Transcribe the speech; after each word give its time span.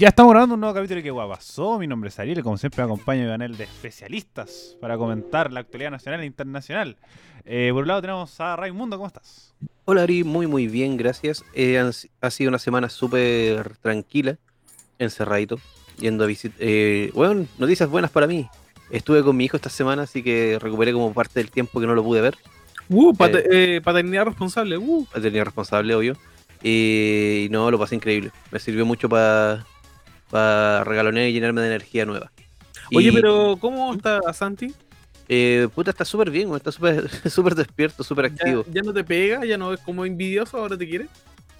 Ya 0.00 0.08
estamos 0.08 0.32
grabando 0.32 0.54
un 0.54 0.60
nuevo 0.62 0.74
capítulo 0.74 0.96
de 0.96 1.02
Que 1.02 1.10
Guapasó. 1.10 1.78
Mi 1.78 1.86
nombre 1.86 2.08
es 2.08 2.18
Ariel 2.18 2.38
y 2.38 2.42
como 2.42 2.56
siempre 2.56 2.82
me 2.82 2.84
acompaña 2.90 3.24
mi 3.24 3.28
panel 3.28 3.58
de 3.58 3.64
especialistas 3.64 4.74
para 4.80 4.96
comentar 4.96 5.52
la 5.52 5.60
actualidad 5.60 5.90
nacional 5.90 6.22
e 6.22 6.24
internacional. 6.24 6.96
Eh, 7.44 7.68
por 7.74 7.82
un 7.82 7.88
lado 7.88 8.00
tenemos 8.00 8.40
a 8.40 8.56
Raimundo, 8.56 8.96
¿cómo 8.96 9.08
estás? 9.08 9.52
Hola 9.84 10.04
Ari, 10.04 10.24
muy 10.24 10.46
muy 10.46 10.68
bien, 10.68 10.96
gracias. 10.96 11.44
Eh, 11.52 11.78
han- 11.78 11.92
ha 12.22 12.30
sido 12.30 12.48
una 12.48 12.58
semana 12.58 12.88
súper 12.88 13.76
tranquila, 13.82 14.38
encerradito, 14.98 15.60
yendo 15.98 16.24
a 16.24 16.28
visitar... 16.28 16.58
bueno, 17.12 17.44
noticias 17.58 17.90
buenas 17.90 18.10
para 18.10 18.26
mí. 18.26 18.48
Estuve 18.90 19.22
con 19.22 19.36
mi 19.36 19.44
hijo 19.44 19.58
esta 19.58 19.68
semana, 19.68 20.04
así 20.04 20.22
que 20.22 20.56
recuperé 20.58 20.94
como 20.94 21.12
parte 21.12 21.40
del 21.40 21.50
tiempo 21.50 21.78
que 21.78 21.86
no 21.86 21.94
lo 21.94 22.02
pude 22.02 22.22
ver. 22.22 22.38
Uh, 22.88 23.12
pat- 23.12 23.34
eh, 23.52 23.82
paternidad 23.84 24.24
responsable. 24.24 24.78
Uh. 24.78 25.06
Tenía 25.20 25.44
responsable, 25.44 25.94
obvio. 25.94 26.16
Eh, 26.62 27.44
y 27.46 27.52
no, 27.52 27.70
lo 27.70 27.78
pasé 27.78 27.96
increíble. 27.96 28.30
Me 28.50 28.58
sirvió 28.58 28.86
mucho 28.86 29.06
para 29.06 29.66
regalonear 30.32 31.28
y 31.28 31.32
llenarme 31.32 31.60
de 31.62 31.66
energía 31.68 32.04
nueva. 32.06 32.30
Oye, 32.94 33.08
Y, 33.08 33.12
pero 33.12 33.56
¿cómo 33.60 33.92
está 33.94 34.20
Santi? 34.32 34.72
eh, 35.28 35.68
puta, 35.74 35.90
está 35.90 36.04
súper 36.04 36.30
bien, 36.30 36.52
está 36.54 36.72
súper 36.72 37.08
súper 37.30 37.54
despierto, 37.54 38.02
súper 38.02 38.28
¿Ya, 38.28 38.34
activo. 38.34 38.64
ya 38.72 38.82
no 38.82 38.92
te 38.92 39.04
pega? 39.04 39.44
¿Ya 39.44 39.56
no 39.56 39.72
es 39.72 39.80
como 39.80 40.04
envidioso? 40.04 40.56
¿Ahora 40.58 40.76
te 40.76 40.88
quiere? 40.88 41.06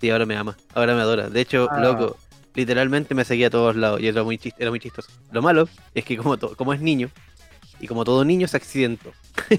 Sí, 0.00 0.10
ahora 0.10 0.26
me 0.26 0.34
ama, 0.36 0.56
ahora 0.74 0.94
me 0.94 1.02
adora. 1.02 1.28
De 1.28 1.40
hecho, 1.40 1.68
Ah. 1.70 1.78
loco, 1.80 2.16
literalmente 2.54 3.14
me 3.14 3.24
seguía 3.24 3.46
a 3.48 3.50
todos 3.50 3.76
lados 3.76 4.00
y 4.00 4.08
era 4.08 4.22
muy, 4.24 4.38
chis- 4.38 4.54
era 4.58 4.70
muy 4.70 4.80
chistoso. 4.80 5.08
Lo 5.30 5.40
malo 5.42 5.68
es 5.94 6.04
que 6.04 6.16
como, 6.16 6.36
como 6.38 6.72
es 6.74 6.80
niño, 6.80 7.10
y 7.80 7.86
como 7.86 8.04
todo 8.04 8.24
niño 8.24 8.48
se 8.48 8.56
accidentó. 8.56 9.12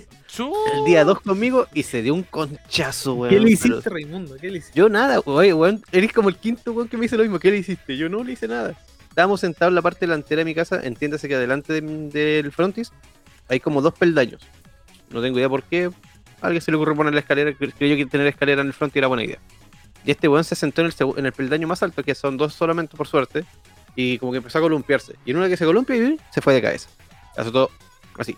El 0.74 0.86
día 0.86 1.04
2 1.04 1.20
conmigo 1.22 1.68
y 1.74 1.84
se 1.84 2.02
dio 2.02 2.14
un 2.14 2.24
conchazo, 2.24 3.16
weón. 3.16 3.34
¿Qué 3.34 3.40
le 3.40 3.52
hiciste, 3.52 3.90
Raimundo? 3.90 4.36
¿Qué 4.40 4.50
le 4.50 4.58
hiciste? 4.60 4.78
Yo 4.80 4.90
nada, 4.90 5.20
weón, 5.22 5.54
weón. 5.60 5.84
Eres 5.92 6.12
como 6.14 6.30
el 6.30 6.38
quinto 6.38 6.72
weón 6.72 6.88
que 6.88 6.98
me 6.98 7.04
dice 7.04 7.18
lo 7.18 7.24
mismo. 7.24 7.38
¿Qué 7.40 7.52
le 7.52 7.58
hiciste? 7.58 7.98
Yo 7.98 8.10
no 8.10 8.24
le 8.24 8.34
hice 8.34 8.48
nada. 8.48 8.76
Estábamos 9.12 9.40
sentados 9.42 9.72
en 9.72 9.76
la 9.76 9.82
parte 9.82 10.00
delantera 10.02 10.40
de 10.40 10.46
mi 10.46 10.56
casa. 10.56 10.80
Entiéndase 10.84 11.28
que 11.28 11.36
adelante 11.36 11.80
de- 11.80 12.10
del 12.42 12.52
frontis 12.52 12.92
hay 13.48 13.60
como 13.60 13.82
dos 13.82 13.94
peldaños. 13.94 14.42
No 15.12 15.22
tengo 15.22 15.38
idea 15.38 15.48
por 15.50 15.64
qué. 15.64 15.92
A 16.42 16.48
alguien 16.48 16.62
se 16.62 16.72
le 16.72 16.78
ocurrió 16.78 16.96
poner 16.96 17.14
la 17.14 17.20
escalera. 17.20 17.52
cre- 17.52 17.74
Creyó 17.78 17.96
que 17.96 18.06
tener 18.08 18.26
escalera 18.28 18.62
en 18.62 18.68
el 18.68 18.74
frontis 18.74 18.96
era 18.98 19.08
buena 19.08 19.24
idea. 19.24 19.38
Y 20.04 20.10
este 20.12 20.28
weón 20.28 20.44
se 20.44 20.56
sentó 20.56 20.82
en 20.82 20.88
el, 20.88 20.94
en 21.18 21.26
el 21.28 21.32
peldaño 21.34 21.68
más 21.68 21.84
alto, 21.84 22.04
que 22.04 22.16
son 22.16 22.36
dos 22.38 22.54
solamente 22.56 22.98
por 22.98 23.08
suerte. 23.08 23.46
Y 23.96 24.18
como 24.18 24.32
que 24.32 24.38
empezó 24.40 24.58
a 24.58 24.62
columpiarse. 24.62 25.16
Y 25.26 25.32
en 25.32 25.38
una 25.38 25.48
que 25.50 25.58
se 25.58 25.66
columpia, 25.66 25.96
se 26.34 26.42
fue 26.42 26.54
de 26.56 26.62
cabeza. 26.62 26.90
Azotó 27.38 27.70
así. 28.18 28.36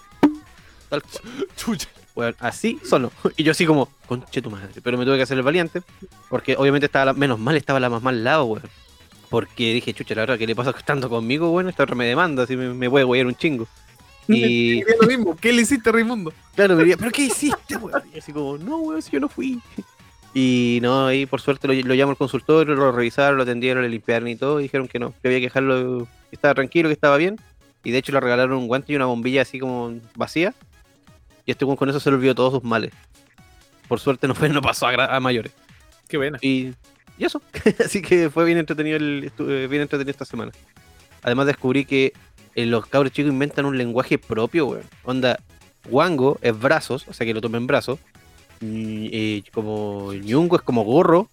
Tal 0.89 1.01
cual. 1.03 1.77
Weón, 2.15 2.35
así 2.39 2.79
solo. 2.83 3.11
Y 3.37 3.43
yo 3.43 3.51
así 3.51 3.65
como, 3.65 3.89
conche 4.07 4.41
tu 4.41 4.49
madre. 4.51 4.69
Pero 4.83 4.97
me 4.97 5.05
tuve 5.05 5.17
que 5.17 5.23
hacer 5.23 5.37
el 5.37 5.43
valiente. 5.43 5.81
Porque 6.29 6.55
obviamente 6.57 6.87
estaba 6.87 7.05
la- 7.05 7.13
menos 7.13 7.37
mal, 7.39 7.55
estaba 7.55 7.79
la 7.79 7.89
más 7.89 8.01
mal 8.01 8.15
al 8.15 8.23
lado, 8.23 8.45
weón. 8.45 8.63
Porque 9.33 9.73
dije, 9.73 9.95
chucha, 9.95 10.13
la 10.13 10.21
verdad, 10.21 10.37
¿qué 10.37 10.45
le 10.45 10.55
pasa 10.55 10.69
estando 10.77 11.09
conmigo, 11.09 11.49
weón? 11.49 11.67
Esta 11.67 11.81
otra 11.81 11.95
me 11.95 12.05
demanda, 12.05 12.43
así 12.43 12.55
me, 12.55 12.71
me 12.71 12.87
puede 12.87 13.03
wear 13.03 13.25
un 13.25 13.33
chingo. 13.33 13.67
Y 14.27 14.83
lo 14.83 15.07
mismo. 15.07 15.35
¿Qué 15.35 15.51
le 15.51 15.63
hiciste, 15.63 15.91
Raimundo? 15.91 16.31
claro, 16.53 16.75
me 16.75 16.83
diría, 16.83 16.97
¿pero 16.97 17.09
qué 17.09 17.23
hiciste, 17.23 17.75
weón? 17.77 18.03
Y 18.13 18.19
así 18.19 18.31
como, 18.31 18.59
no, 18.59 18.77
weón, 18.77 19.01
si 19.01 19.09
yo 19.09 19.19
no 19.19 19.27
fui. 19.27 19.59
Y 20.35 20.79
no, 20.83 21.07
ahí 21.07 21.25
por 21.25 21.41
suerte 21.41 21.67
lo, 21.67 21.73
lo 21.73 21.93
llamo 21.95 22.11
al 22.11 22.17
consultorio, 22.17 22.75
lo 22.75 22.91
revisaron, 22.91 23.37
lo 23.37 23.43
atendieron, 23.43 23.81
le 23.81 23.89
limpiaron 23.89 24.27
y 24.27 24.35
todo. 24.35 24.59
Y 24.59 24.63
dijeron 24.63 24.87
que 24.87 24.99
no, 24.99 25.13
que 25.19 25.27
había 25.27 25.39
que 25.39 25.45
dejarlo, 25.45 26.07
que 26.29 26.35
estaba 26.35 26.53
tranquilo, 26.53 26.89
que 26.89 26.93
estaba 26.93 27.17
bien. 27.17 27.39
Y 27.83 27.89
de 27.89 27.97
hecho 27.97 28.11
le 28.11 28.19
regalaron 28.19 28.57
un 28.57 28.67
guante 28.67 28.93
y 28.93 28.95
una 28.95 29.05
bombilla 29.05 29.41
así 29.41 29.59
como 29.59 29.99
vacía. 30.15 30.53
Y 31.45 31.51
este 31.51 31.65
con 31.65 31.89
eso 31.89 31.99
se 31.99 32.09
le 32.11 32.17
olvidó 32.17 32.35
todos 32.35 32.53
sus 32.53 32.63
males. 32.63 32.91
Por 33.87 33.99
suerte 33.99 34.27
no 34.27 34.35
fue, 34.35 34.49
no 34.49 34.61
pasó 34.61 34.87
a, 34.87 35.15
a 35.15 35.19
mayores. 35.19 35.53
Qué 36.07 36.17
buena. 36.17 36.37
Y, 36.41 36.73
y 37.17 37.25
eso. 37.25 37.41
Así 37.85 38.01
que 38.01 38.29
fue 38.29 38.45
bien 38.45 38.57
entretenido 38.57 38.97
el, 38.97 39.31
eh, 39.39 39.67
bien 39.69 39.81
entretenido 39.81 40.11
esta 40.11 40.25
semana. 40.25 40.51
Además 41.21 41.45
descubrí 41.45 41.85
que 41.85 42.13
eh, 42.55 42.65
los 42.65 42.85
cabros 42.87 43.13
chicos 43.13 43.31
inventan 43.31 43.65
un 43.65 43.77
lenguaje 43.77 44.17
propio, 44.17 44.67
weón. 44.67 44.83
Onda, 45.03 45.39
Wango 45.89 46.37
es 46.41 46.57
brazos, 46.57 47.07
o 47.07 47.13
sea 47.13 47.25
que 47.25 47.33
lo 47.33 47.41
tomen 47.41 47.67
brazos. 47.67 47.99
Eh, 48.61 49.43
como 49.53 50.13
Ñungo 50.13 50.55
es 50.55 50.61
como 50.61 50.83
gorro. 50.83 51.29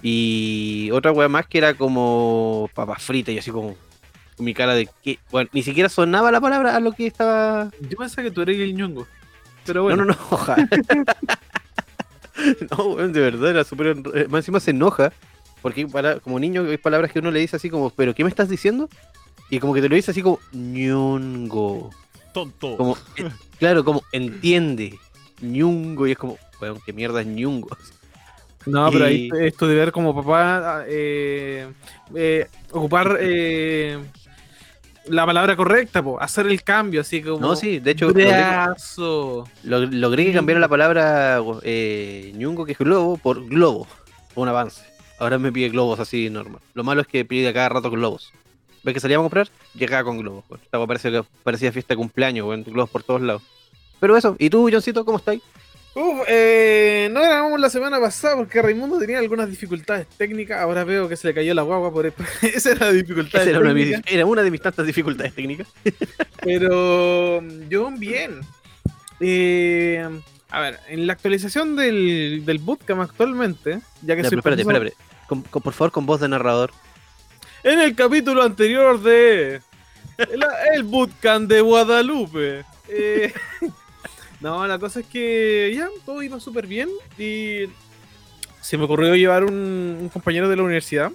Y 0.00 0.90
otra 0.92 1.10
weá 1.10 1.28
más 1.28 1.46
que 1.46 1.58
era 1.58 1.74
como 1.74 2.70
papas 2.72 3.02
fritas 3.02 3.34
y 3.34 3.38
así 3.38 3.50
como 3.50 3.74
con 4.36 4.44
mi 4.44 4.54
cara 4.54 4.74
de 4.74 4.88
que, 5.02 5.18
bueno, 5.32 5.50
ni 5.52 5.64
siquiera 5.64 5.88
sonaba 5.88 6.30
la 6.30 6.40
palabra 6.40 6.76
a 6.76 6.80
lo 6.80 6.92
que 6.92 7.08
estaba. 7.08 7.70
Yo 7.80 7.96
pensaba 7.98 8.22
que 8.22 8.30
tú 8.30 8.42
eres 8.42 8.60
el 8.60 8.74
ñongo. 8.74 9.08
Pero 9.66 9.82
bueno. 9.82 10.04
No, 10.04 10.12
no, 10.12 10.12
no, 10.12 10.18
ojalá. 10.30 10.68
no, 12.70 12.84
weón, 12.84 13.12
de 13.12 13.20
verdad, 13.20 13.50
era 13.50 13.64
súper. 13.64 13.88
en- 13.88 14.04
eh, 14.14 14.26
Más 14.28 14.40
encima 14.40 14.60
se 14.60 14.70
enoja. 14.72 15.12
Porque 15.62 15.86
para, 15.88 16.20
como 16.20 16.38
niño 16.38 16.62
hay 16.70 16.76
palabras 16.76 17.10
que 17.10 17.18
uno 17.18 17.30
le 17.32 17.40
dice 17.40 17.56
así 17.56 17.68
como, 17.68 17.90
¿pero 17.90 18.14
qué 18.14 18.22
me 18.22 18.30
estás 18.30 18.48
diciendo? 18.48 18.88
Y 19.50 19.58
como 19.58 19.74
que 19.74 19.80
te 19.80 19.88
lo 19.88 19.96
dice 19.96 20.12
así 20.12 20.22
como, 20.22 20.38
ñungo. 20.52 21.90
Tonto. 22.32 22.76
Como, 22.76 22.96
eh, 23.16 23.28
claro, 23.58 23.84
como 23.84 24.02
entiende. 24.12 24.98
ñungo. 25.40 26.06
Y 26.06 26.12
es 26.12 26.18
como, 26.18 26.38
weón, 26.60 26.78
¿qué 26.86 26.92
mierda 26.92 27.20
es 27.20 27.26
ñungo? 27.26 27.68
No, 28.66 28.90
pero 28.92 29.06
ahí 29.06 29.30
esto 29.40 29.66
de 29.66 29.74
ver 29.74 29.92
como 29.92 30.14
papá 30.14 30.82
eh, 30.86 31.68
eh, 32.14 32.46
ocupar 32.72 33.16
eh, 33.18 33.98
la 35.10 35.26
palabra 35.26 35.56
correcta, 35.56 36.02
po, 36.02 36.20
hacer 36.20 36.46
el 36.46 36.62
cambio, 36.62 37.00
así 37.00 37.22
como. 37.22 37.38
No, 37.40 37.56
sí, 37.56 37.78
de 37.80 37.90
hecho, 37.92 38.06
logré, 38.08 38.26
Brazo. 38.26 39.48
lo- 39.64 39.86
logré 39.86 40.26
que 40.26 40.32
cambiara 40.32 40.60
la 40.60 40.68
palabra 40.68 41.40
eh, 41.62 42.32
ñungo, 42.36 42.64
que 42.64 42.72
es 42.72 42.78
globo, 42.78 43.16
por 43.16 43.46
globo. 43.46 43.86
Fue 44.34 44.42
un 44.42 44.48
avance. 44.48 44.82
Ahora 45.18 45.38
me 45.38 45.50
pide 45.52 45.68
globos 45.70 45.98
así 46.00 46.30
normal. 46.30 46.60
Lo 46.74 46.84
malo 46.84 47.00
es 47.00 47.06
que 47.08 47.24
pide 47.24 47.48
a 47.48 47.52
cada 47.52 47.68
rato 47.68 47.90
globos. 47.90 48.32
¿Ves 48.84 48.94
que 48.94 49.00
salíamos 49.00 49.24
a 49.24 49.26
comprar? 49.26 49.48
Llegaba 49.74 50.04
con 50.04 50.18
globos. 50.18 50.44
weón. 50.48 50.60
Esta 50.62 50.78
weá 50.78 50.86
parece 50.86 51.10
que 51.10 51.22
parecía 51.42 51.72
fiesta 51.72 51.94
de 51.94 51.98
cumpleaños, 51.98 52.46
weón, 52.46 52.62
globos 52.64 52.90
por 52.90 53.02
todos 53.02 53.20
lados. 53.20 53.42
Pero 54.00 54.16
eso, 54.16 54.36
¿y 54.38 54.48
tú, 54.48 54.68
Johncito, 54.72 55.04
cómo 55.04 55.18
estáis? 55.18 55.42
Uf, 56.00 56.20
eh, 56.28 57.08
no 57.10 57.20
grabamos 57.20 57.58
la 57.58 57.70
semana 57.70 57.98
pasada 57.98 58.36
porque 58.36 58.62
Raimundo 58.62 58.98
tenía 58.98 59.18
algunas 59.18 59.48
dificultades 59.50 60.06
técnicas. 60.16 60.60
Ahora 60.60 60.84
veo 60.84 61.08
que 61.08 61.16
se 61.16 61.26
le 61.26 61.34
cayó 61.34 61.54
la 61.54 61.62
guagua 61.62 61.92
por 61.92 62.06
esa 62.42 62.70
era 62.70 62.86
la 62.86 62.92
dificultad. 62.92 63.40
Esa 63.40 63.50
era 63.50 63.58
una, 63.60 63.68
de 63.70 63.74
mis- 63.74 64.00
era 64.06 64.24
una 64.26 64.42
de 64.42 64.50
mis 64.50 64.60
tantas 64.60 64.86
dificultades 64.86 65.34
técnicas. 65.34 65.66
Pero 66.42 67.40
mm, 67.42 67.68
yo 67.68 67.90
bien. 67.90 68.40
Eh, 69.20 70.08
a 70.50 70.60
ver, 70.60 70.78
en 70.88 71.06
la 71.06 71.12
actualización 71.14 71.74
del, 71.76 72.42
del 72.46 72.58
bootcamp 72.58 73.00
actualmente, 73.00 73.80
ya 74.02 74.14
que 74.16 74.22
Ya, 74.22 74.28
soy 74.28 74.38
espérate, 74.38 74.62
profesor- 74.64 74.86
espérate. 74.86 74.96
Con- 75.26 75.42
con- 75.42 75.62
por 75.62 75.72
favor, 75.72 75.90
con 75.92 76.06
voz 76.06 76.20
de 76.20 76.28
narrador. 76.28 76.70
En 77.64 77.80
el 77.80 77.94
capítulo 77.96 78.42
anterior 78.44 79.02
de 79.02 79.60
la- 80.36 80.74
el 80.74 80.84
bootcamp 80.84 81.48
de 81.50 81.60
Guadalupe. 81.60 82.64
Eh, 82.88 83.32
no, 84.40 84.66
la 84.66 84.78
cosa 84.78 85.00
es 85.00 85.06
que 85.06 85.72
ya 85.74 85.88
todo 86.06 86.22
iba 86.22 86.38
súper 86.40 86.66
bien 86.66 86.88
y 87.18 87.64
se 88.60 88.76
me 88.78 88.84
ocurrió 88.84 89.14
llevar 89.16 89.44
un, 89.44 89.98
un 90.00 90.08
compañero 90.08 90.48
de 90.48 90.56
la 90.56 90.62
universidad 90.62 91.12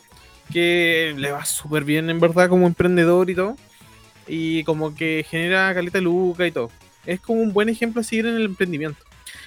que 0.51 1.13
le 1.17 1.31
va 1.31 1.45
súper 1.45 1.83
bien 1.83 2.09
en 2.09 2.19
verdad 2.19 2.49
como 2.49 2.67
emprendedor 2.67 3.29
y 3.29 3.35
todo 3.35 3.55
y 4.27 4.63
como 4.63 4.95
que 4.95 5.25
genera 5.29 5.73
caleta 5.73 5.99
luca 6.01 6.45
y 6.47 6.51
todo. 6.51 6.69
Es 7.05 7.19
como 7.19 7.41
un 7.41 7.53
buen 7.53 7.69
ejemplo 7.69 8.01
a 8.01 8.03
seguir 8.03 8.25
en 8.27 8.35
el 8.35 8.45
emprendimiento. 8.45 8.99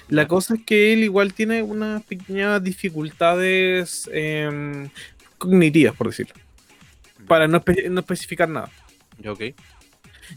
La 0.09 0.27
cosa 0.27 0.55
es 0.55 0.61
que 0.65 0.93
él 0.93 1.03
igual 1.03 1.33
tiene 1.33 1.63
unas 1.63 2.03
pequeñas 2.03 2.63
dificultades 2.63 4.09
em, 4.13 4.89
cognitivas, 5.37 5.95
por 5.95 6.07
decirlo 6.07 6.33
para 7.27 7.47
no, 7.47 7.59
espe- 7.59 7.89
no 7.89 7.99
especificar 7.99 8.47
nada. 8.47 8.71
Ok. 9.27 9.41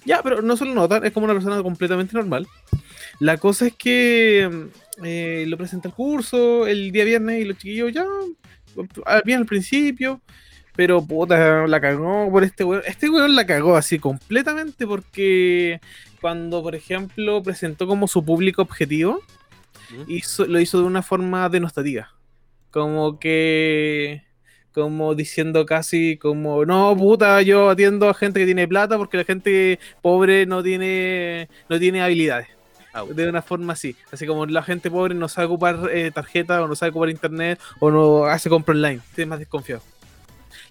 Ya, 0.04 0.22
pero 0.22 0.42
no 0.42 0.56
solo 0.56 0.74
notan, 0.74 1.04
es 1.04 1.12
como 1.12 1.24
una 1.24 1.34
persona 1.34 1.62
completamente 1.62 2.14
normal. 2.14 2.46
La 3.18 3.36
cosa 3.36 3.66
es 3.66 3.74
que 3.74 4.48
mm, 4.50 5.04
eh, 5.04 5.44
lo 5.46 5.56
presenta 5.56 5.88
el 5.88 5.94
curso 5.94 6.66
el 6.66 6.90
día 6.92 7.04
viernes 7.04 7.41
y 7.41 7.44
los 7.44 7.59
chiquillos 7.59 7.92
ya, 7.92 8.04
bien 9.24 9.41
al 9.41 9.47
principio, 9.47 10.20
pero 10.76 11.04
puta, 11.04 11.66
la 11.66 11.80
cagó 11.80 12.30
por 12.30 12.44
este 12.44 12.65
weón. 12.65 12.82
Este 12.86 13.10
weón 13.10 13.34
la 13.34 13.47
cagó 13.47 13.76
así 13.76 13.98
completamente 13.98 14.86
porque 14.86 15.80
cuando, 16.20 16.62
por 16.62 16.74
ejemplo, 16.74 17.42
presentó 17.42 17.86
como 17.86 18.09
su 18.09 18.24
público 18.24 18.62
objetivo, 18.62 19.20
Ujú. 19.92 20.04
hizo, 20.09 20.47
lo 20.47 20.60
hizo 20.60 20.78
de 20.78 20.84
una 20.84 21.03
forma 21.03 21.48
denostativa. 21.48 22.10
Como 22.70 23.18
que. 23.18 24.22
Como 24.72 25.14
diciendo 25.14 25.66
casi 25.66 26.16
como, 26.16 26.64
no, 26.64 26.96
puta, 26.96 27.42
yo 27.42 27.70
atiendo 27.70 28.08
a 28.08 28.14
gente 28.14 28.38
que 28.38 28.46
tiene 28.46 28.68
plata 28.68 28.96
porque 28.98 29.16
la 29.16 29.24
gente 29.24 29.80
pobre 30.00 30.46
no 30.46 30.62
tiene, 30.62 31.48
no 31.68 31.78
tiene 31.78 32.02
habilidades. 32.02 32.48
Au. 32.92 33.12
De 33.12 33.28
una 33.28 33.42
forma 33.42 33.72
así. 33.72 33.96
Así 34.12 34.26
como 34.26 34.46
la 34.46 34.62
gente 34.62 34.90
pobre 34.90 35.14
no 35.14 35.28
sabe 35.28 35.46
ocupar 35.46 35.88
eh, 35.92 36.10
tarjeta 36.12 36.62
o 36.62 36.68
no 36.68 36.74
sabe 36.74 36.90
ocupar 36.90 37.10
internet 37.10 37.60
o 37.78 37.90
no 37.90 38.24
hace 38.24 38.48
compra 38.48 38.74
online. 38.74 39.00
Tiene 39.14 39.30
más 39.30 39.38
desconfiado. 39.38 39.82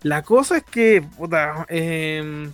La 0.02 0.22
cosa 0.22 0.58
es 0.58 0.64
que, 0.64 1.02
puta, 1.02 1.66
eh, 1.70 2.50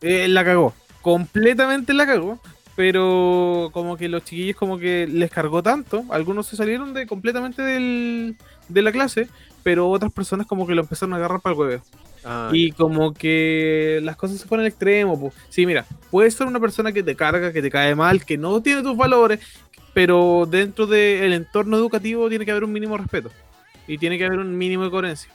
eh, 0.00 0.28
la 0.28 0.44
cagó. 0.44 0.74
Completamente 1.02 1.94
la 1.94 2.06
cagó. 2.06 2.40
Pero 2.76 3.70
como 3.72 3.96
que 3.96 4.08
los 4.08 4.22
chiquillos 4.22 4.56
como 4.56 4.78
que 4.78 5.08
les 5.08 5.32
cargó 5.32 5.64
tanto. 5.64 6.04
Algunos 6.10 6.46
se 6.46 6.56
salieron 6.56 6.94
de 6.94 7.08
completamente 7.08 7.60
del, 7.60 8.36
de 8.68 8.82
la 8.82 8.92
clase. 8.92 9.28
Pero 9.68 9.86
otras 9.90 10.10
personas 10.10 10.46
como 10.46 10.66
que 10.66 10.74
lo 10.74 10.80
empezaron 10.80 11.12
a 11.12 11.16
agarrar 11.16 11.42
para 11.42 11.52
el 11.52 11.60
huevo. 11.60 11.82
Ah, 12.24 12.48
Y 12.54 12.72
como 12.72 13.12
que 13.12 14.00
las 14.02 14.16
cosas 14.16 14.38
se 14.40 14.46
ponen 14.46 14.62
al 14.64 14.68
extremo. 14.68 15.20
po. 15.20 15.30
Sí, 15.50 15.66
mira, 15.66 15.84
puedes 16.10 16.32
ser 16.32 16.46
una 16.46 16.58
persona 16.58 16.90
que 16.90 17.02
te 17.02 17.14
carga, 17.14 17.52
que 17.52 17.60
te 17.60 17.70
cae 17.70 17.94
mal, 17.94 18.24
que 18.24 18.38
no 18.38 18.62
tiene 18.62 18.82
tus 18.82 18.96
valores, 18.96 19.40
pero 19.92 20.48
dentro 20.50 20.86
del 20.86 21.34
entorno 21.34 21.76
educativo 21.76 22.30
tiene 22.30 22.46
que 22.46 22.50
haber 22.50 22.64
un 22.64 22.72
mínimo 22.72 22.94
de 22.96 23.02
respeto. 23.02 23.30
Y 23.86 23.98
tiene 23.98 24.16
que 24.16 24.24
haber 24.24 24.38
un 24.38 24.56
mínimo 24.56 24.84
de 24.84 24.90
coherencia. 24.90 25.30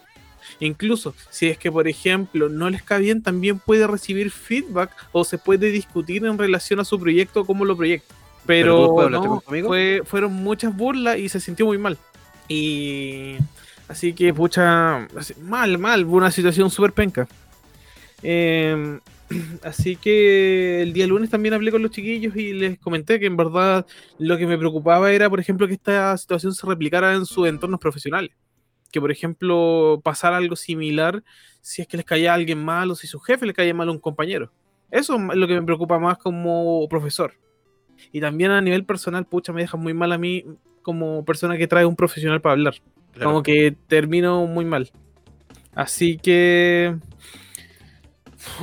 Incluso 0.60 1.14
si 1.30 1.48
es 1.50 1.60
que, 1.60 1.72
por 1.72 1.88
ejemplo, 1.88 2.50
no 2.50 2.72
les 2.72 2.82
cae 2.82 3.02
bien, 3.02 3.22
también 3.22 3.60
puede 3.60 3.86
recibir 3.86 4.32
feedback 4.32 4.90
o 5.12 5.24
se 5.26 5.38
puede 5.38 5.70
discutir 5.70 6.26
en 6.26 6.40
relación 6.40 6.80
a 6.80 6.86
su 6.86 7.00
proyecto 7.00 7.42
o 7.42 7.46
cómo 7.46 7.66
lo 7.66 7.78
proyecta. 7.78 8.16
¿Pero 8.48 8.96
Pero, 8.98 9.10
no, 9.12 9.42
fue- 9.68 10.02
fueron 10.06 10.34
muchas 10.34 10.76
burlas 10.76 11.20
y 11.20 11.30
se 11.30 11.40
sintió 11.40 11.68
muy 11.68 11.78
mal. 11.78 12.00
Y 12.50 13.36
así 13.88 14.14
que, 14.14 14.34
pucha, 14.34 15.08
mal, 15.42 15.78
mal, 15.78 16.06
una 16.06 16.32
situación 16.32 16.70
súper 16.70 16.94
penca. 16.94 17.28
Eh, 18.22 19.00
así 19.64 19.96
que 19.96 20.82
el 20.82 20.94
día 20.94 21.08
lunes 21.08 21.30
también 21.30 21.54
hablé 21.54 21.72
con 21.72 21.82
los 21.82 21.92
chiquillos 21.92 22.36
y 22.36 22.54
les 22.54 22.80
comenté 22.80 23.20
que 23.20 23.26
en 23.26 23.38
verdad 23.38 23.86
lo 24.18 24.38
que 24.38 24.48
me 24.48 24.58
preocupaba 24.58 25.12
era, 25.12 25.30
por 25.30 25.40
ejemplo, 25.40 25.68
que 25.68 25.74
esta 25.74 26.18
situación 26.18 26.54
se 26.54 26.66
replicara 26.68 27.14
en 27.14 27.26
sus 27.26 27.48
entornos 27.48 27.80
profesionales. 27.80 28.32
Que, 28.92 29.02
por 29.02 29.12
ejemplo, 29.12 30.02
pasara 30.04 30.38
algo 30.38 30.56
similar 30.56 31.24
si 31.62 31.82
es 31.82 31.88
que 31.88 31.98
les 31.98 32.06
caía 32.06 32.32
a 32.32 32.36
alguien 32.36 32.64
mal 32.64 32.92
o 32.92 32.96
si 32.96 33.08
su 33.08 33.20
jefe 33.20 33.46
le 33.46 33.54
caía 33.54 33.74
mal 33.74 33.90
a 33.90 33.92
un 33.92 34.00
compañero. 34.00 34.52
Eso 34.92 35.16
es 35.16 35.38
lo 35.38 35.48
que 35.48 35.56
me 35.56 35.64
preocupa 35.64 35.98
más 35.98 36.18
como 36.20 36.88
profesor. 36.88 37.34
Y 38.12 38.22
también 38.22 38.52
a 38.52 38.62
nivel 38.62 38.86
personal, 38.86 39.26
pucha, 39.26 39.54
me 39.54 39.62
deja 39.62 39.78
muy 39.78 39.94
mal 39.94 40.12
a 40.12 40.18
mí 40.18 40.46
como 40.84 41.26
persona 41.26 41.58
que 41.58 41.68
trae 41.68 41.86
un 41.86 41.96
profesional 41.96 42.42
para 42.42 42.54
hablar. 42.54 42.76
Como 43.21 43.44
que 43.44 43.75
termino 43.88 44.45
muy 44.48 44.65
mal. 44.65 44.92
Así 45.75 46.18
que. 46.18 46.95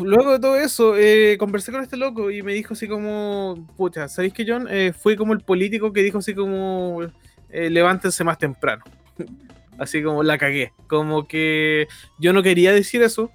Luego 0.03 0.33
de 0.33 0.41
todo 0.41 0.57
eso, 0.57 0.95
eh, 0.97 1.37
conversé 1.39 1.73
con 1.73 1.83
este 1.83 1.97
loco 1.97 2.31
y 2.31 2.43
me 2.43 2.53
dijo 2.53 2.75
así 2.75 2.87
como. 2.87 3.67
Pucha, 3.77 4.09
¿sabéis 4.09 4.33
que 4.35 4.45
John? 4.47 4.67
Eh, 4.71 4.93
fui 4.93 5.17
como 5.17 5.33
el 5.33 5.41
político 5.41 5.93
que 5.93 6.03
dijo 6.03 6.19
así 6.19 6.35
como. 6.35 7.03
eh, 7.49 7.71
levántense 7.71 8.23
más 8.25 8.39
temprano. 8.39 8.85
así 9.79 10.03
como 10.03 10.23
la 10.23 10.39
cagué. 10.39 10.73
Como 10.87 11.27
que 11.27 11.87
yo 12.19 12.33
no 12.33 12.43
quería 12.43 12.73
decir 12.73 13.03
eso. 13.03 13.31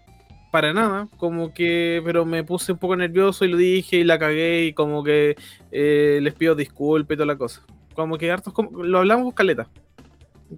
Para 0.52 0.72
nada, 0.72 1.10
como 1.18 1.54
que, 1.54 2.02
pero 2.06 2.24
me 2.26 2.46
puse 2.46 2.72
un 2.72 2.78
poco 2.78 2.96
nervioso 2.96 3.44
y 3.44 3.50
lo 3.50 3.58
dije 3.58 3.98
y 3.98 4.04
la 4.06 4.18
cagué 4.18 4.64
y 4.68 4.74
como 4.74 5.04
que 5.04 5.36
eh, 5.72 6.20
les 6.22 6.34
pido 6.34 6.56
disculpas 6.56 7.16
y 7.16 7.18
toda 7.18 7.26
la 7.26 7.38
cosa. 7.38 7.62
Como 7.94 8.18
que 8.18 8.32
hartos, 8.32 8.54
como- 8.54 8.82
lo 8.84 9.00
hablamos 9.00 9.34
caleta 9.34 9.68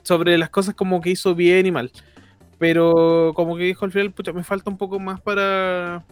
sobre 0.03 0.37
las 0.37 0.49
cosas 0.49 0.75
como 0.75 1.01
que 1.01 1.11
hizo 1.11 1.35
bien 1.35 1.65
y 1.65 1.71
mal. 1.71 1.91
Pero 2.59 3.33
como 3.35 3.55
que 3.55 3.63
dijo 3.63 3.85
al 3.85 3.91
final, 3.91 4.11
pucha, 4.11 4.33
me 4.33 4.43
falta 4.43 4.69
un 4.69 4.77
poco 4.77 4.99
más 4.99 5.21
para 5.21 6.05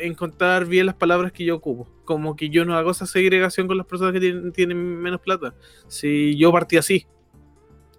encontrar 0.00 0.66
bien 0.66 0.86
las 0.86 0.94
palabras 0.94 1.32
que 1.32 1.44
yo 1.44 1.56
ocupo. 1.56 1.88
Como 2.04 2.36
que 2.36 2.48
yo 2.48 2.64
no 2.64 2.76
hago 2.76 2.92
esa 2.92 3.06
segregación 3.06 3.66
con 3.66 3.76
las 3.76 3.86
personas 3.86 4.12
que 4.12 4.50
tienen, 4.54 5.00
menos 5.00 5.20
plata. 5.20 5.54
Si 5.88 6.36
yo 6.36 6.52
partí 6.52 6.76
así. 6.76 7.06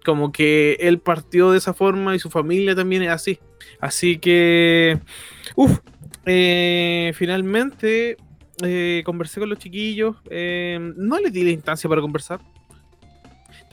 Como 0.04 0.30
que 0.30 0.76
él 0.80 1.00
partió 1.00 1.50
de 1.50 1.58
esa 1.58 1.74
forma 1.74 2.14
y 2.14 2.18
su 2.18 2.30
familia 2.30 2.74
también 2.76 3.02
es 3.02 3.10
así. 3.10 3.40
Así 3.80 4.18
que, 4.18 5.00
uff, 5.56 5.80
finalmente 7.14 8.16
eh, 8.62 9.02
conversé 9.04 9.40
con 9.40 9.50
los 9.50 9.58
chiquillos. 9.58 10.16
eh, 10.30 10.78
no 10.96 11.18
les 11.18 11.32
di 11.32 11.42
la 11.42 11.50
instancia 11.50 11.88
para 11.88 12.00
conversar. 12.00 12.40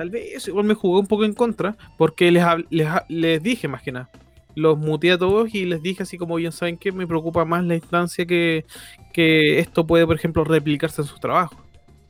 Tal 0.04 0.10
vez 0.10 0.46
igual 0.50 0.66
me 0.66 0.74
jugó 0.74 1.00
un 1.00 1.08
poco 1.08 1.24
en 1.24 1.32
contra, 1.32 1.78
porque 1.98 2.30
les, 2.30 2.44
les, 2.70 2.90
les 3.08 3.42
dije 3.42 3.70
más 3.70 3.82
que 3.82 3.94
nada. 3.94 4.10
Los 4.54 4.78
muteé 4.78 5.14
a 5.14 5.18
todos 5.18 5.56
y 5.56 5.64
les 5.64 5.82
dije 5.82 6.04
así 6.04 6.18
como 6.18 6.36
bien 6.36 6.52
saben 6.52 6.76
que 6.76 6.92
me 6.92 7.08
preocupa 7.08 7.46
más 7.46 7.64
la 7.64 7.76
instancia 7.76 8.26
que, 8.26 8.66
que 9.14 9.60
esto 9.60 9.88
puede, 9.88 10.06
por 10.06 10.18
ejemplo, 10.18 10.44
replicarse 10.44 11.04
en 11.04 11.08
sus 11.08 11.22
trabajos. 11.22 11.58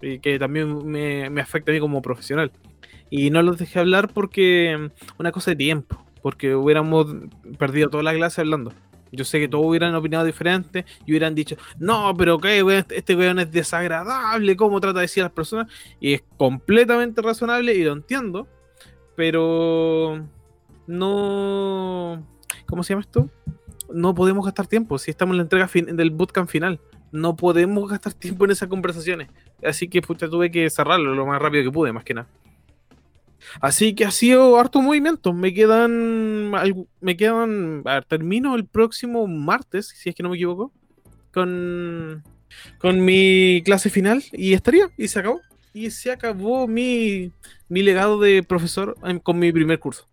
Y 0.01 0.17
que 0.17 0.39
también 0.39 0.87
me, 0.87 1.29
me 1.29 1.41
afecta 1.41 1.69
a 1.69 1.75
mí 1.75 1.79
como 1.79 2.01
profesional. 2.01 2.51
Y 3.11 3.29
no 3.29 3.43
los 3.43 3.59
dejé 3.59 3.77
hablar 3.77 4.11
porque 4.11 4.75
mm, 4.75 5.19
una 5.19 5.31
cosa 5.31 5.51
de 5.51 5.57
tiempo, 5.57 6.03
porque 6.23 6.55
hubiéramos 6.55 7.15
perdido 7.59 7.91
toda 7.91 8.01
la 8.01 8.15
clase 8.15 8.41
hablando. 8.41 8.73
Yo 9.15 9.23
sé 9.23 9.39
que 9.39 9.47
todos 9.47 9.65
hubieran 9.65 9.93
opinado 9.93 10.25
diferente 10.25 10.85
y 11.05 11.11
hubieran 11.11 11.35
dicho, 11.35 11.55
no, 11.77 12.15
pero 12.17 12.39
qué, 12.39 12.63
weón, 12.63 12.85
este 12.89 13.15
weón 13.15 13.39
es 13.39 13.51
desagradable, 13.51 14.55
cómo 14.55 14.81
trata 14.81 14.99
de 14.99 15.03
decir 15.03 15.21
a 15.21 15.27
las 15.27 15.33
personas. 15.33 15.67
Y 15.99 16.13
es 16.13 16.23
completamente 16.35 17.21
razonable 17.21 17.75
y 17.75 17.83
lo 17.83 17.93
entiendo, 17.93 18.47
pero 19.15 20.27
no. 20.87 22.27
¿Cómo 22.65 22.83
se 22.83 22.93
llama 22.93 23.01
esto? 23.01 23.29
No 23.93 24.15
podemos 24.15 24.45
gastar 24.45 24.65
tiempo. 24.65 24.97
Si 24.97 25.11
estamos 25.11 25.33
en 25.33 25.37
la 25.37 25.43
entrega 25.43 25.69
del 25.93 26.09
bootcamp 26.09 26.49
final, 26.49 26.79
no 27.11 27.35
podemos 27.35 27.87
gastar 27.87 28.13
tiempo 28.13 28.45
en 28.45 28.51
esas 28.51 28.67
conversaciones. 28.67 29.29
Así 29.63 29.87
que 29.87 30.01
tuve 30.01 30.49
que 30.49 30.69
cerrarlo 30.69 31.13
lo 31.13 31.27
más 31.27 31.39
rápido 31.39 31.63
que 31.63 31.71
pude, 31.71 31.93
más 31.93 32.03
que 32.03 32.15
nada. 32.15 32.27
Así 33.61 33.93
que 33.95 34.05
ha 34.05 34.11
sido 34.11 34.57
harto 34.59 34.81
movimiento. 34.81 35.33
Me 35.33 35.53
quedan. 35.53 36.51
Me 37.01 37.17
quedan. 37.17 37.81
A 37.85 37.95
ver, 37.95 38.05
termino 38.05 38.55
el 38.55 38.65
próximo 38.65 39.27
martes, 39.27 39.87
si 39.87 40.09
es 40.09 40.15
que 40.15 40.23
no 40.23 40.29
me 40.29 40.35
equivoco. 40.35 40.71
Con. 41.33 42.23
Con 42.79 43.03
mi 43.03 43.61
clase 43.65 43.89
final. 43.89 44.23
Y 44.31 44.53
estaría. 44.53 44.89
Y 44.97 45.07
se 45.07 45.19
acabó. 45.19 45.41
Y 45.73 45.89
se 45.91 46.11
acabó 46.11 46.67
mi. 46.67 47.31
Mi 47.69 47.81
legado 47.81 48.19
de 48.19 48.43
profesor 48.43 48.95
en- 49.03 49.19
con 49.19 49.39
mi 49.39 49.51
primer 49.51 49.79
curso. 49.79 50.07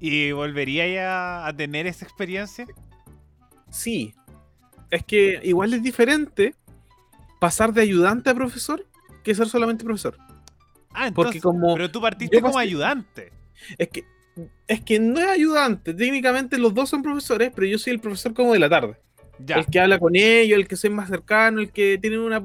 ¿Y 0.00 0.32
volvería 0.32 0.86
ya 0.88 1.46
a 1.46 1.56
tener 1.56 1.86
esa 1.86 2.04
experiencia? 2.04 2.66
Sí. 3.70 4.14
Es 4.90 5.04
que 5.04 5.40
igual 5.44 5.72
es 5.74 5.82
diferente 5.82 6.54
pasar 7.40 7.72
de 7.72 7.82
ayudante 7.82 8.30
a 8.30 8.34
profesor 8.34 8.84
que 9.24 9.34
ser 9.34 9.48
solamente 9.48 9.84
profesor. 9.84 10.16
Ah, 10.94 11.10
Porque 11.14 11.40
como 11.40 11.74
pero 11.74 11.90
tú 11.90 12.00
partiste 12.00 12.40
como 12.40 12.54
pasé- 12.54 12.62
ayudante. 12.64 13.32
es 13.78 13.88
que 13.88 14.04
es 14.66 14.80
que 14.80 14.98
no 14.98 15.20
es 15.20 15.26
ayudante, 15.28 15.92
técnicamente 15.92 16.56
los 16.58 16.72
dos 16.74 16.88
son 16.88 17.02
profesores, 17.02 17.52
pero 17.54 17.66
yo 17.66 17.78
soy 17.78 17.92
el 17.92 18.00
profesor 18.00 18.32
como 18.32 18.52
de 18.54 18.58
la 18.58 18.68
tarde, 18.70 18.96
Ya. 19.38 19.56
el 19.56 19.66
que 19.66 19.78
habla 19.78 19.98
con 19.98 20.16
ellos, 20.16 20.58
el 20.58 20.66
que 20.66 20.76
soy 20.76 20.88
más 20.90 21.08
cercano, 21.10 21.60
el 21.60 21.70
que 21.70 21.98
tiene 22.00 22.18
una 22.18 22.42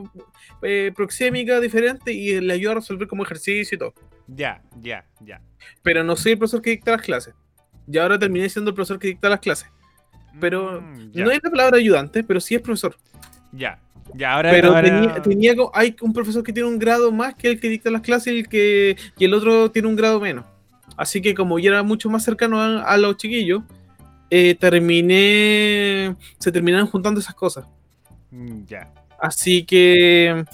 eh, 0.63 0.91
proxémica 0.95 1.59
diferente 1.61 2.11
y 2.11 2.41
le 2.41 2.53
ayuda 2.53 2.73
a 2.73 2.75
resolver 2.75 3.07
como 3.07 3.23
ejercicio 3.23 3.75
y 3.75 3.79
todo. 3.79 3.93
Ya, 4.27 4.61
ya, 4.81 5.05
ya. 5.21 5.41
Pero 5.81 6.03
no 6.03 6.15
soy 6.17 6.33
el 6.33 6.37
profesor 6.37 6.61
que 6.61 6.71
dicta 6.71 6.91
las 6.91 7.01
clases. 7.01 7.33
Y 7.89 7.97
ahora 7.97 8.19
terminé 8.19 8.49
siendo 8.49 8.69
el 8.71 8.75
profesor 8.75 8.99
que 8.99 9.07
dicta 9.07 9.29
las 9.29 9.39
clases. 9.39 9.69
Pero 10.41 10.81
Mm, 10.81 11.11
No 11.13 11.31
es 11.31 11.39
la 11.41 11.49
palabra 11.49 11.77
ayudante, 11.77 12.23
pero 12.23 12.41
sí 12.41 12.55
es 12.55 12.61
profesor. 12.61 12.97
ya. 13.53 13.79
Ya, 14.13 14.33
ahora. 14.33 14.51
Pero 14.51 14.69
ahora- 14.69 14.81
tenía, 14.83 15.21
tenía 15.21 15.53
hay 15.73 15.95
un 16.01 16.13
profesor 16.13 16.43
que 16.43 16.53
tiene 16.53 16.69
un 16.69 16.79
grado 16.79 17.11
más 17.11 17.35
que 17.35 17.49
el 17.49 17.59
que 17.59 17.69
dicta 17.69 17.89
las 17.91 18.01
clases 18.01 18.33
y 18.33 18.39
el, 18.39 18.47
que, 18.49 18.97
y 19.17 19.25
el 19.25 19.33
otro 19.33 19.69
tiene 19.71 19.87
un 19.87 19.95
grado 19.95 20.19
menos. 20.19 20.45
Así 20.95 21.21
que 21.21 21.35
como 21.35 21.59
yo 21.59 21.71
era 21.71 21.83
mucho 21.83 22.09
más 22.09 22.23
cercano 22.23 22.59
a, 22.61 22.81
a 22.83 22.97
los 22.97 23.17
chiquillos, 23.17 23.63
eh, 24.29 24.55
terminé, 24.59 26.15
se 26.39 26.51
terminaron 26.51 26.87
juntando 26.87 27.19
esas 27.19 27.35
cosas. 27.35 27.65
Mm, 28.31 28.65
Ya. 28.67 28.91
Así 29.19 29.63
que 29.63 30.45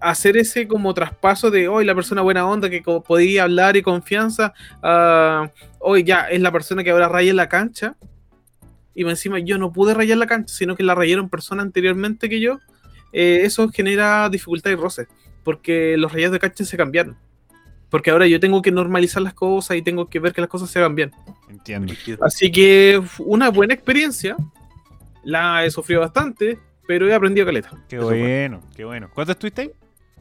hacer 0.00 0.36
ese 0.36 0.68
como 0.68 0.94
traspaso 0.94 1.50
de 1.50 1.66
hoy 1.66 1.84
la 1.84 1.94
persona 1.94 2.22
buena 2.22 2.46
onda 2.46 2.70
que 2.70 2.80
podía 2.82 3.42
hablar 3.44 3.76
y 3.76 3.82
confianza, 3.82 4.52
a 4.82 5.50
hoy 5.80 6.04
ya 6.04 6.28
es 6.30 6.40
la 6.40 6.52
persona 6.52 6.84
que 6.84 6.90
ahora 6.90 7.08
raya 7.08 7.34
la 7.34 7.48
cancha. 7.48 7.96
Y 8.94 9.02
encima 9.08 9.40
yo 9.40 9.58
no 9.58 9.72
pude 9.72 9.94
rayar 9.94 10.18
la 10.18 10.26
cancha, 10.28 10.54
sino 10.54 10.76
que 10.76 10.84
la 10.84 10.94
rayaron 10.94 11.28
personas 11.28 11.64
anteriormente 11.64 12.28
que 12.28 12.38
yo. 12.40 12.60
Eh, 13.14 13.40
eso 13.44 13.68
genera 13.70 14.28
dificultad 14.28 14.70
y 14.70 14.74
roce, 14.74 15.06
porque 15.42 15.96
los 15.96 16.12
rayados 16.12 16.32
de 16.32 16.40
cancha 16.40 16.64
se 16.64 16.76
cambiaron. 16.76 17.16
Porque 17.88 18.10
ahora 18.10 18.26
yo 18.26 18.40
tengo 18.40 18.60
que 18.60 18.72
normalizar 18.72 19.22
las 19.22 19.34
cosas 19.34 19.76
y 19.76 19.82
tengo 19.82 20.10
que 20.10 20.18
ver 20.18 20.32
que 20.32 20.40
las 20.40 20.50
cosas 20.50 20.68
se 20.68 20.80
hagan 20.80 20.96
bien. 20.96 21.12
Entiendo. 21.48 21.94
Así 22.20 22.50
que 22.50 23.00
una 23.20 23.50
buena 23.50 23.72
experiencia. 23.74 24.36
La 25.22 25.64
he 25.64 25.70
sufrido 25.70 26.00
bastante, 26.00 26.58
pero 26.86 27.08
he 27.08 27.14
aprendido 27.14 27.46
caleta. 27.46 27.70
Qué 27.88 27.96
Eso 27.96 28.08
fue. 28.08 28.18
bueno, 28.20 28.60
qué 28.76 28.84
bueno. 28.84 29.08
¿Cuánto 29.14 29.32
estuviste 29.32 29.62
ahí? 29.62 29.70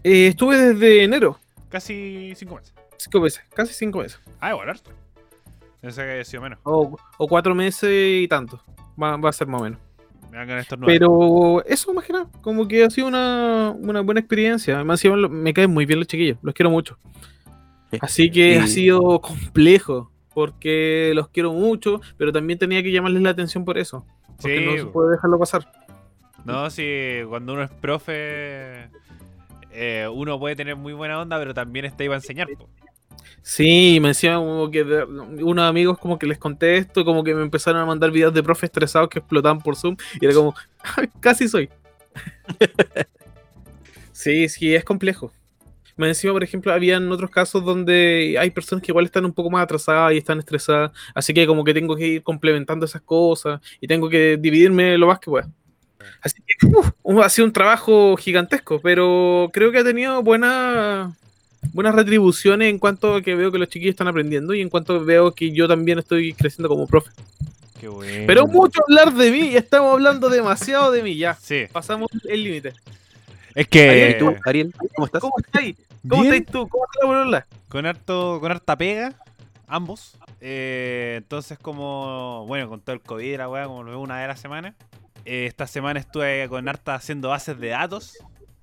Eh, 0.04 0.28
estuve 0.28 0.58
desde 0.58 1.04
enero, 1.04 1.40
Casi 1.70 2.34
cinco 2.36 2.56
meses. 2.56 2.74
cinco 2.98 3.20
meses, 3.22 3.42
casi 3.56 3.74
cinco 3.74 4.00
meses. 4.00 4.20
Ah, 4.40 4.52
igual 4.52 4.70
harto. 4.70 4.92
Pensé 5.82 6.04
que 6.04 6.24
sido 6.26 6.44
menos. 6.44 6.60
O, 6.64 6.96
o 7.18 7.28
cuatro 7.28 7.54
meses 7.56 7.90
y 7.92 8.28
tanto. 8.28 8.62
Va, 9.02 9.18
va 9.18 9.30
a 9.30 9.34
ser 9.34 9.48
más 9.48 9.60
o 9.62 9.64
menos. 9.64 9.80
Me 10.32 10.38
a 10.40 10.60
estos. 10.60 10.80
Pero 10.86 11.64
eso, 11.66 11.94
más 11.94 12.06
que 12.06 12.14
nada, 12.14 12.28
como 12.42 12.68
que 12.68 12.84
ha 12.84 12.90
sido 12.90 13.08
una, 13.08 13.72
una 13.78 14.02
buena 14.02 14.20
experiencia. 14.20 14.76
Además, 14.76 15.04
me 15.30 15.54
caen 15.54 15.72
muy 15.72 15.86
bien 15.86 16.00
los 16.00 16.08
chiquillos, 16.08 16.38
los 16.42 16.54
quiero 16.54 16.70
mucho. 16.70 16.98
Así 18.02 18.32
que 18.32 18.58
ha 18.58 18.68
sido 18.68 19.22
complejo, 19.22 20.12
porque 20.34 21.12
los 21.14 21.30
quiero 21.30 21.54
mucho, 21.54 22.02
pero 22.18 22.32
también 22.32 22.58
tenía 22.58 22.82
que 22.82 22.92
llamarles 22.92 23.22
la 23.22 23.30
atención 23.30 23.66
por 23.66 23.78
eso. 23.78 24.06
Porque 24.42 24.58
Sí, 24.58 24.66
no 24.66 24.78
se 24.78 24.86
puede 24.86 25.12
dejarlo 25.12 25.38
pasar. 25.38 25.72
No, 26.46 26.70
si 26.70 27.20
cuando 27.30 27.54
uno 27.54 27.64
es 27.64 27.70
profe, 27.70 28.90
eh, 29.72 30.08
uno 30.12 30.40
puede 30.40 30.56
tener 30.56 30.76
muy 30.76 30.94
buena 30.94 31.20
onda, 31.22 31.38
pero 31.38 31.54
también 31.54 31.86
está 31.86 32.04
ahí 32.04 32.10
para 32.10 32.18
enseñar. 32.18 32.48
po. 32.58 32.68
Sí, 33.42 34.00
me 34.02 34.10
decían 34.10 34.40
como 34.40 34.72
que 34.72 34.84
de- 34.84 35.04
unos 35.06 35.66
amigos 35.66 35.98
como 36.00 36.18
que 36.18 36.26
les 36.28 36.38
conté 36.38 36.78
esto, 36.78 37.04
como 37.04 37.24
que 37.24 37.36
me 37.36 37.42
empezaron 37.44 37.82
a 37.82 37.86
mandar 37.86 38.12
videos 38.12 38.34
de 38.34 38.42
profes 38.44 38.66
estresados 38.70 39.10
que 39.10 39.20
explotaban 39.20 39.60
por 39.62 39.76
Zoom 39.76 39.98
y 40.22 40.26
era 40.26 40.34
como, 40.34 40.56
casi 41.20 41.48
soy. 41.48 41.70
sí, 44.12 44.50
sí, 44.50 44.74
es 44.76 44.84
complejo. 44.84 45.32
Me 45.98 46.08
encima, 46.10 46.34
por 46.34 46.44
ejemplo, 46.44 46.74
habían 46.74 47.12
otros 47.12 47.30
casos 47.32 47.66
donde 47.66 48.38
hay 48.40 48.52
personas 48.52 48.84
que 48.84 48.92
igual 48.92 49.06
están 49.06 49.26
un 49.26 49.34
poco 49.34 49.50
más 49.52 49.64
atrasadas 49.64 50.14
y 50.14 50.18
están 50.20 50.40
estresadas, 50.40 50.92
así 51.16 51.34
que 51.34 51.48
como 51.48 51.64
que 51.64 51.74
tengo 51.74 51.96
que 51.96 52.08
ir 52.08 52.24
complementando 52.24 52.86
esas 52.86 53.02
cosas 53.04 53.62
y 53.82 53.88
tengo 53.88 54.10
que 54.10 54.38
dividirme 54.38 54.98
lo 54.98 55.08
más 55.08 55.20
que 55.20 55.32
pueda. 55.32 55.50
Así 56.22 56.42
que 56.48 56.68
uf, 56.68 56.92
ha 57.24 57.30
sido 57.30 57.48
un 57.48 57.54
trabajo 57.54 58.18
gigantesco, 58.18 58.82
pero 58.82 59.50
creo 59.54 59.72
que 59.72 59.80
ha 59.80 59.84
tenido 59.86 60.24
buena, 60.24 61.16
buenas 61.72 61.96
retribuciones 61.96 62.70
en 62.70 62.80
cuanto 62.80 63.16
a 63.16 63.22
que 63.22 63.36
veo 63.36 63.52
que 63.52 63.58
los 63.60 63.70
chiquillos 63.70 63.94
están 63.94 64.08
aprendiendo 64.08 64.54
y 64.54 64.62
en 64.62 64.70
cuanto 64.70 65.04
veo 65.04 65.32
que 65.34 65.52
yo 65.52 65.68
también 65.68 66.00
estoy 66.00 66.34
creciendo 66.34 66.68
como 66.70 66.88
profe. 66.88 67.12
Qué 67.80 67.88
bueno. 67.88 68.24
Pero 68.28 68.48
mucho 68.48 68.82
hablar 68.88 69.14
de 69.14 69.32
mí, 69.32 69.56
estamos 69.56 69.94
hablando 69.94 70.30
demasiado 70.30 70.92
de 70.92 71.04
mí 71.04 71.16
ya. 71.18 71.36
Sí. 71.36 71.66
Pasamos 71.72 72.10
el 72.28 72.44
límite. 72.44 72.74
Es 73.56 73.68
que. 73.68 74.16
¿Y 74.16 74.20
tú, 74.20 74.34
Ariel? 74.46 74.74
¿Cómo 74.96 75.06
estás? 75.06 75.22
¿Cómo 75.22 75.34
estáis? 75.38 75.76
¿Cómo 76.08 76.22
Bien. 76.24 76.34
estáis 76.34 76.52
tú? 76.52 76.68
¿Cómo 76.68 76.86
está 76.86 77.00
la 77.02 77.08
bolola? 77.08 77.48
con 77.70 77.86
harto, 77.88 78.40
con 78.40 78.52
harta 78.52 78.78
pega, 78.78 79.14
ambos. 79.68 80.18
Eh, 80.42 81.16
entonces, 81.18 81.58
como, 81.58 82.46
bueno, 82.48 82.70
con 82.70 82.82
todo 82.82 82.94
el 82.94 83.02
COVID, 83.02 83.38
la 83.38 83.50
weá, 83.50 83.66
como 83.66 83.82
lo 83.84 83.90
veo 83.92 84.00
una 84.00 84.16
vez 84.18 84.26
a 84.26 84.28
la 84.28 84.36
semana. 84.38 84.76
eh, 85.26 85.46
esta 85.48 85.66
semana 85.68 86.00
estuve 86.00 86.48
con 86.50 86.68
harta 86.70 86.96
haciendo 86.96 87.30
bases 87.30 87.60
de 87.60 87.70
datos. 87.70 88.14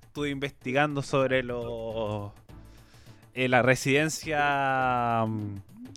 Estuve 0.03 0.29
investigando 0.29 1.01
sobre 1.01 1.43
los 1.43 2.31
eh, 3.33 3.47
la 3.47 3.61
residencia 3.61 5.25
mm, 5.27 5.55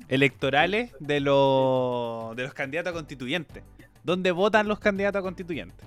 electorales 0.08 0.92
de 1.00 1.20
los 1.20 2.36
de 2.36 2.42
los 2.44 2.54
candidatos 2.54 2.90
a 2.90 2.94
constituyentes. 2.94 3.62
¿Dónde 4.02 4.32
votan 4.32 4.68
los 4.68 4.78
candidatos 4.78 5.20
a 5.20 5.22
constituyentes? 5.22 5.86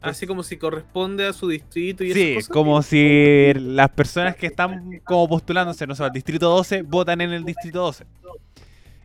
Así 0.00 0.26
como 0.26 0.42
si 0.42 0.56
corresponde 0.56 1.26
a 1.26 1.32
su 1.34 1.46
distrito 1.48 2.02
y 2.02 2.12
Sí, 2.14 2.32
esas 2.32 2.48
cosas. 2.48 2.48
como 2.48 2.82
si 2.82 3.52
las 3.54 3.90
personas 3.90 4.34
que 4.34 4.46
están 4.46 4.98
como 5.04 5.28
postulándose, 5.28 5.86
no 5.86 5.94
sé, 5.94 6.02
al 6.04 6.10
distrito 6.12 6.48
12, 6.48 6.82
votan 6.82 7.20
en 7.20 7.32
el 7.32 7.44
distrito 7.44 7.80
12. 7.80 8.06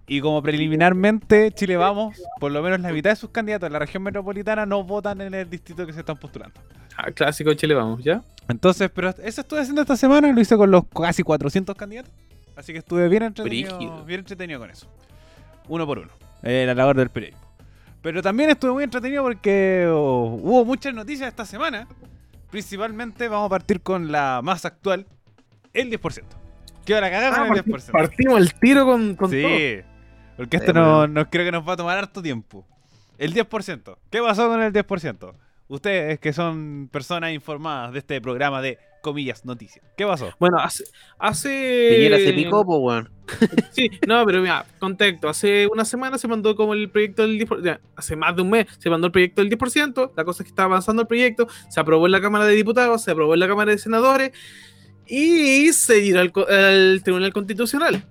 Y 0.08 0.22
como 0.22 0.42
preliminarmente, 0.42 1.52
Chile 1.52 1.76
Vamos, 1.76 2.22
por 2.40 2.52
lo 2.52 2.62
menos 2.62 2.80
la 2.80 2.94
mitad 2.94 3.10
de 3.10 3.16
sus 3.18 3.32
candidatos 3.32 3.68
en 3.68 3.74
la 3.74 3.80
región 3.80 4.04
metropolitana 4.04 4.66
no 4.66 4.84
votan 4.84 5.20
en 5.20 5.34
el 5.34 5.50
distrito 5.50 5.86
que 5.86 5.92
se 5.92 6.00
están 6.00 6.18
postulando. 6.18 6.62
Ah, 6.96 7.12
clásico 7.12 7.54
Chile, 7.56 7.74
vamos, 7.74 8.02
¿ya? 8.04 8.24
Entonces, 8.48 8.90
pero 8.94 9.10
eso 9.10 9.42
estuve 9.42 9.62
haciendo 9.62 9.82
esta 9.82 9.98
semana, 9.98 10.32
lo 10.32 10.40
hice 10.40 10.56
con 10.56 10.70
los 10.72 10.84
casi 10.88 11.24
400 11.24 11.76
candidatos. 11.76 12.12
Así 12.56 12.72
que 12.74 12.80
estuve 12.80 13.10
bien 13.10 13.24
entretenido, 13.24 13.78
Brígido. 13.78 14.06
bien 14.06 14.20
entretenido 14.20 14.60
con 14.60 14.70
eso. 14.70 14.88
Uno 15.68 15.86
por 15.86 16.00
uno. 16.00 16.12
Eh, 16.44 16.64
la 16.68 16.74
labor 16.76 16.96
del 16.96 17.10
periodismo. 17.10 17.42
Pero 18.02 18.22
también 18.22 18.52
estuve 18.52 18.72
muy 18.72 18.84
entretenido 18.84 19.24
porque 19.24 19.88
oh, 19.90 20.40
hubo 20.42 20.64
muchas 20.64 20.94
noticias 20.94 21.28
esta 21.28 21.44
semana. 21.46 21.88
Principalmente 22.52 23.28
vamos 23.28 23.48
a 23.48 23.50
partir 23.50 23.82
con 23.82 24.12
la 24.12 24.42
más 24.44 24.64
actual, 24.64 25.06
el 25.74 25.90
10%. 25.92 26.24
Quedó 26.86 27.02
la 27.02 27.10
cagada 27.10 27.36
Ah, 27.44 27.48
con 27.48 27.58
el 27.58 27.64
parti- 27.64 27.88
10%. 27.88 27.92
Partimos 27.92 28.38
al 28.38 28.54
tiro 28.54 28.86
con, 28.86 29.16
con 29.16 29.32
sí, 29.32 29.42
todo. 29.42 29.90
porque 30.38 30.58
esto 30.58 30.72
Eh, 30.72 30.74
no, 30.76 31.08
no 31.08 31.30
creo 31.30 31.46
que 31.46 31.52
nos 31.52 31.68
va 31.68 31.74
a 31.74 31.78
tomar 31.78 31.98
harto 31.98 32.22
tiempo. 32.22 32.66
El 33.18 33.34
10%. 33.34 33.98
¿Qué 34.12 34.22
pasó 34.22 34.48
con 34.48 34.62
el 34.62 34.72
10%? 34.72 35.34
Ustedes 35.68 36.20
que 36.20 36.32
son 36.32 36.90
personas 36.92 37.34
informadas 37.34 37.92
de 37.94 38.00
este 38.00 38.22
programa 38.22 38.62
de 38.62 38.78
comillas 39.02 39.46
noticias. 39.46 39.84
¿Qué 39.98 40.06
pasó? 40.06 40.32
Bueno, 40.40 40.58
hace. 40.60 40.84
hace... 41.20 41.90
Piñera 41.96 42.18
se 42.18 42.34
picó, 42.34 42.66
pues, 42.66 42.80
weón. 42.82 43.12
Sí, 43.72 43.90
no, 44.08 44.24
pero 44.26 44.42
mira, 44.42 44.66
contexto. 44.80 45.28
Hace 45.30 45.68
una 45.72 45.86
semana 45.86 46.18
se 46.18 46.28
mandó 46.28 46.56
como 46.56 46.74
el 46.74 46.90
proyecto 46.90 47.24
del 47.24 47.40
10%. 47.40 47.64
ya, 47.64 47.80
Hace 47.96 48.16
más 48.16 48.36
de 48.36 48.42
un 48.44 48.50
mes 48.52 48.68
se 48.80 48.90
mandó 48.90 49.08
el 49.08 49.12
proyecto 49.12 49.42
del 49.44 49.50
10%. 49.52 50.12
La 50.16 50.24
cosa 50.24 50.44
es 50.44 50.46
que 50.46 50.50
está 50.52 50.64
avanzando 50.64 51.02
el 51.04 51.08
proyecto. 51.08 51.48
Se 51.70 51.80
aprobó 51.80 52.06
en 52.06 52.12
la 52.14 52.22
Cámara 52.22 52.46
de 52.46 52.54
Diputados, 52.56 53.04
se 53.04 53.12
aprobó 53.12 53.34
en 53.34 53.40
la 53.40 53.48
Cámara 53.48 53.72
de 53.72 53.78
Senadores. 53.80 54.32
Y 55.08 55.72
se 55.74 56.00
irá 56.04 56.22
al, 56.22 56.32
co- 56.32 56.48
al 56.48 57.02
Tribunal 57.04 57.32
Constitucional. 57.34 58.06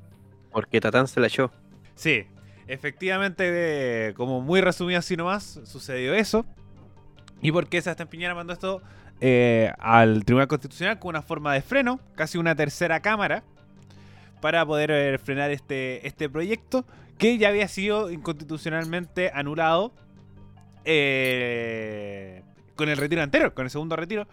Porque 0.52 0.80
Tatán 0.80 1.08
se 1.08 1.18
la 1.20 1.26
echó. 1.26 1.50
Sí, 1.96 2.24
efectivamente, 2.66 4.12
como 4.16 4.40
muy 4.40 4.60
resumido 4.60 4.98
así 4.98 5.16
nomás, 5.16 5.60
sucedió 5.64 6.14
eso. 6.14 6.44
¿Y 7.42 7.52
por 7.52 7.68
qué 7.68 7.82
Sebastián 7.82 8.08
Piñera 8.08 8.34
mandó 8.34 8.52
esto 8.52 8.82
eh, 9.20 9.72
al 9.78 10.24
Tribunal 10.24 10.48
Constitucional 10.48 10.98
con 10.98 11.10
una 11.10 11.22
forma 11.22 11.52
de 11.54 11.62
freno, 11.62 12.00
casi 12.14 12.38
una 12.38 12.54
tercera 12.54 13.00
cámara, 13.00 13.42
para 14.40 14.64
poder 14.66 14.90
eh, 14.90 15.18
frenar 15.18 15.50
este, 15.50 16.06
este 16.06 16.28
proyecto 16.28 16.84
que 17.18 17.38
ya 17.38 17.48
había 17.48 17.68
sido 17.68 18.10
inconstitucionalmente 18.10 19.30
anulado 19.32 19.92
eh, 20.84 22.42
con 22.76 22.88
el 22.88 22.96
retiro 22.96 23.22
anterior, 23.22 23.54
con 23.54 23.64
el 23.64 23.70
segundo 23.70 23.96
retiro? 23.96 24.26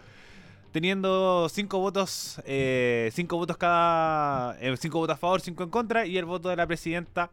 Teniendo 0.71 1.49
cinco 1.49 1.79
votos, 1.79 2.41
eh, 2.45 3.09
cinco 3.13 3.37
votos 3.37 3.57
cada, 3.57 4.57
eh, 4.61 4.75
cinco 4.77 4.99
votos 4.99 5.15
a 5.15 5.19
favor, 5.19 5.41
cinco 5.41 5.63
en 5.63 5.69
contra, 5.69 6.05
y 6.05 6.17
el 6.17 6.25
voto 6.25 6.49
de 6.49 6.55
la 6.55 6.65
presidenta 6.65 7.29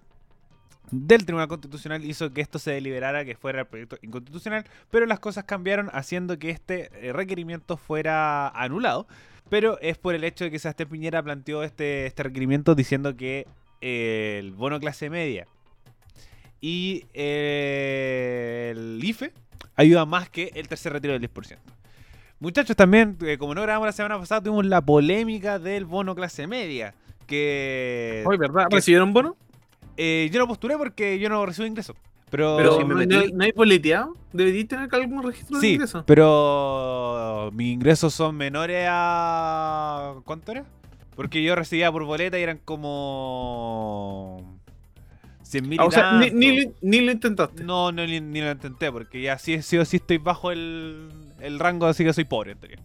del 0.90 1.24
Tribunal 1.24 1.48
Constitucional 1.48 2.04
hizo 2.04 2.32
que 2.32 2.40
esto 2.40 2.58
se 2.58 2.70
deliberara 2.72 3.24
que 3.24 3.36
fuera 3.36 3.60
el 3.60 3.66
proyecto 3.66 3.96
inconstitucional, 4.02 4.64
pero 4.90 5.06
las 5.06 5.20
cosas 5.20 5.44
cambiaron 5.44 5.90
haciendo 5.92 6.38
que 6.38 6.50
este 6.50 6.90
eh, 7.06 7.12
requerimiento 7.12 7.76
fuera 7.76 8.48
anulado. 8.48 9.06
Pero 9.50 9.78
es 9.80 9.96
por 9.96 10.14
el 10.14 10.24
hecho 10.24 10.44
de 10.44 10.50
que 10.50 10.58
Sebastián 10.58 10.90
Piñera 10.90 11.22
planteó 11.22 11.62
este, 11.62 12.04
este 12.06 12.22
requerimiento 12.22 12.74
diciendo 12.74 13.16
que 13.16 13.46
eh, 13.80 14.36
el 14.40 14.52
bono 14.52 14.78
clase 14.78 15.08
media 15.08 15.46
y 16.60 17.04
eh, 17.14 18.72
el 18.76 19.00
IFE 19.02 19.32
ayuda 19.76 20.04
más 20.04 20.28
que 20.28 20.50
el 20.54 20.68
tercer 20.68 20.92
retiro 20.92 21.12
del 21.18 21.22
10%. 21.32 21.56
Muchachos, 22.40 22.76
también, 22.76 23.16
eh, 23.22 23.36
como 23.38 23.54
no 23.54 23.62
grabamos 23.62 23.86
la 23.86 23.92
semana 23.92 24.18
pasada, 24.18 24.40
tuvimos 24.42 24.66
la 24.66 24.80
polémica 24.80 25.58
del 25.58 25.84
bono 25.86 26.14
clase 26.14 26.46
media. 26.46 26.94
Que 27.26 28.22
Hoy, 28.26 28.36
¿verdad? 28.36 28.68
que- 28.68 28.76
¿Recibieron 28.76 29.12
bono? 29.12 29.36
Eh, 29.98 30.30
yo 30.32 30.38
no 30.38 30.46
postulé 30.48 30.76
porque 30.78 31.18
yo 31.18 31.28
no 31.28 31.44
recibo 31.44 31.66
ingreso. 31.66 31.94
Pero, 32.30 32.56
Pero 32.58 32.76
sí 32.78 32.84
me 32.84 32.90
no, 32.94 32.96
metí. 32.96 33.32
no 33.32 33.44
hay 33.44 33.52
boleteado. 33.52 34.14
¿Deberíais 34.32 34.68
tener 34.68 34.88
algún 34.94 35.22
registro 35.22 35.56
de 35.56 35.60
sí, 35.66 35.72
ingreso? 35.74 36.04
pero 36.06 37.50
mis 37.54 37.72
ingresos 37.72 38.12
son 38.14 38.36
menores 38.36 38.86
a. 38.90 40.14
¿Cuánto 40.24 40.52
era? 40.52 40.64
Porque 41.16 41.42
yo 41.42 41.54
recibía 41.56 41.90
por 41.90 42.04
boleta 42.04 42.38
y 42.38 42.42
eran 42.42 42.60
como. 42.64 44.58
100 45.42 45.68
mil 45.68 45.80
Ah, 45.80 45.84
o 45.86 45.90
sea, 45.90 46.12
ni, 46.20 46.30
ni 46.30 46.60
lo- 46.64 46.72
ni 46.82 47.00
lo 47.00 47.10
intentaste. 47.12 47.64
No, 47.64 47.90
no, 47.90 48.06
ni, 48.06 48.20
ni 48.20 48.40
lo 48.42 48.50
intenté 48.50 48.92
porque 48.92 49.22
ya 49.22 49.38
sí, 49.38 49.62
sí 49.62 49.78
o 49.78 49.84
sí 49.86 49.96
estoy 49.96 50.18
bajo 50.18 50.50
el, 50.52 51.08
el 51.40 51.58
rango, 51.58 51.86
así 51.86 52.04
que 52.04 52.12
soy 52.12 52.24
pobre. 52.24 52.52
en 52.52 52.58
teoría. 52.58 52.78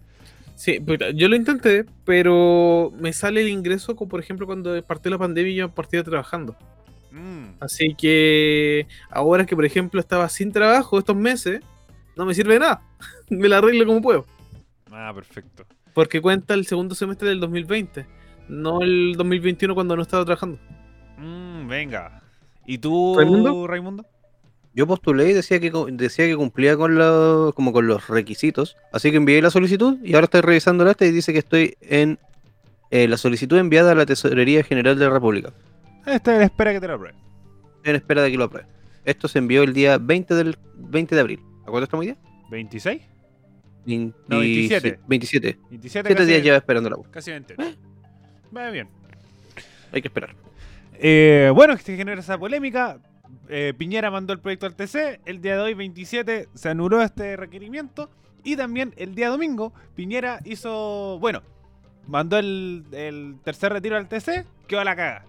Sí, 0.55 0.79
pero 0.85 1.09
yo 1.11 1.27
lo 1.27 1.35
intenté, 1.35 1.83
pero 2.05 2.93
me 2.97 3.11
sale 3.11 3.41
el 3.41 3.49
ingreso, 3.49 3.97
como 3.97 4.07
por 4.09 4.21
ejemplo 4.21 4.45
cuando 4.45 4.81
partió 4.83 5.11
la 5.11 5.17
pandemia 5.17 5.51
y 5.51 5.55
yo 5.55 5.69
partía 5.71 6.03
trabajando. 6.03 6.55
Así 7.59 7.95
que 7.95 8.87
ahora 9.09 9.45
que 9.45 9.55
por 9.55 9.65
ejemplo 9.65 9.99
estaba 9.99 10.27
sin 10.29 10.51
trabajo 10.51 10.99
estos 10.99 11.15
meses, 11.15 11.61
no 12.15 12.25
me 12.25 12.33
sirve 12.33 12.53
de 12.53 12.59
nada. 12.59 12.81
me 13.29 13.47
la 13.47 13.59
arreglo 13.59 13.85
como 13.85 14.01
puedo. 14.01 14.25
Ah, 14.91 15.11
perfecto. 15.13 15.65
Porque 15.93 16.21
cuenta 16.21 16.53
el 16.53 16.65
segundo 16.65 16.95
semestre 16.95 17.29
del 17.29 17.39
2020, 17.39 18.05
no 18.49 18.81
el 18.81 19.15
2021 19.15 19.73
cuando 19.75 19.95
no 19.95 20.01
estaba 20.01 20.25
trabajando. 20.25 20.59
Mm, 21.17 21.67
venga. 21.67 22.21
¿Y 22.65 22.77
tú, 22.77 23.15
¿Raimundo? 23.17 23.67
Raimundo? 23.67 24.05
Yo 24.75 24.87
postulé 24.87 25.29
y 25.29 25.33
decía 25.33 25.59
que 25.59 25.71
decía 25.91 26.25
que 26.25 26.35
cumplía 26.35 26.75
con 26.75 26.95
los 26.95 27.53
como 27.53 27.71
con 27.73 27.85
los 27.85 28.07
requisitos, 28.07 28.75
así 28.91 29.11
que 29.11 29.17
envié 29.17 29.39
la 29.39 29.51
solicitud 29.51 29.99
y 30.03 30.15
ahora 30.15 30.25
estoy 30.25 30.41
revisando 30.41 30.89
esta 30.89 31.05
y 31.05 31.11
dice 31.11 31.31
que 31.31 31.39
estoy 31.39 31.77
en 31.81 32.17
eh, 32.89 33.07
la 33.07 33.17
solicitud 33.17 33.57
enviada 33.57 33.91
a 33.91 33.95
la 33.95 34.07
Tesorería 34.07 34.63
General 34.63 34.97
de 34.97 35.05
la 35.05 35.11
República, 35.11 35.53
Esta 36.07 36.41
espera 36.43 36.73
que 36.73 36.79
te 36.79 36.87
lo 36.87 36.95
apruebe. 36.95 37.22
En 37.83 37.95
espera 37.95 38.21
de 38.21 38.31
que 38.31 38.37
lo 38.37 38.45
apruebe. 38.45 38.67
Esto 39.05 39.27
se 39.27 39.39
envió 39.39 39.63
el 39.63 39.73
día 39.73 39.97
20 39.97 40.33
del 40.35 40.57
20 40.75 41.15
de 41.15 41.21
abril. 41.21 41.39
¿A 41.63 41.65
cuánto 41.65 41.83
estamos 41.83 42.05
hoy 42.05 42.07
día? 42.07 42.17
¿26? 42.49 43.01
20 43.85 44.17
No, 44.27 44.39
27. 44.39 44.89
sí, 44.89 44.95
27. 45.07 45.59
27 45.69 45.89
Siete 45.89 46.15
casi, 46.15 46.29
días 46.29 46.43
lleva 46.43 46.57
esperando 46.57 46.89
la 46.89 46.97
casi 47.11 47.31
20. 47.31 47.55
Va 48.55 48.69
bien. 48.69 48.87
Hay 49.91 50.01
que 50.01 50.07
esperar. 50.07 50.35
Eh, 50.93 51.51
bueno, 51.53 51.77
se 51.77 51.95
genera 51.97 52.21
esa 52.21 52.37
polémica. 52.37 52.99
Eh, 53.49 53.73
Piñera 53.77 54.09
mandó 54.09 54.31
el 54.33 54.39
proyecto 54.39 54.65
al 54.65 54.75
TC. 54.75 55.19
El 55.25 55.41
día 55.41 55.55
de 55.57 55.61
hoy, 55.61 55.73
27, 55.73 56.49
se 56.53 56.69
anuló 56.69 57.01
este 57.01 57.35
requerimiento. 57.35 58.09
Y 58.43 58.55
también 58.55 58.93
el 58.97 59.15
día 59.15 59.29
domingo, 59.29 59.73
Piñera 59.95 60.39
hizo. 60.45 61.17
Bueno, 61.19 61.41
mandó 62.07 62.37
el, 62.37 62.85
el 62.91 63.35
tercer 63.43 63.73
retiro 63.73 63.97
al 63.97 64.07
TC. 64.07 64.45
Quedó 64.67 64.81
a 64.81 64.85
la 64.85 64.95
cagada. 64.95 65.25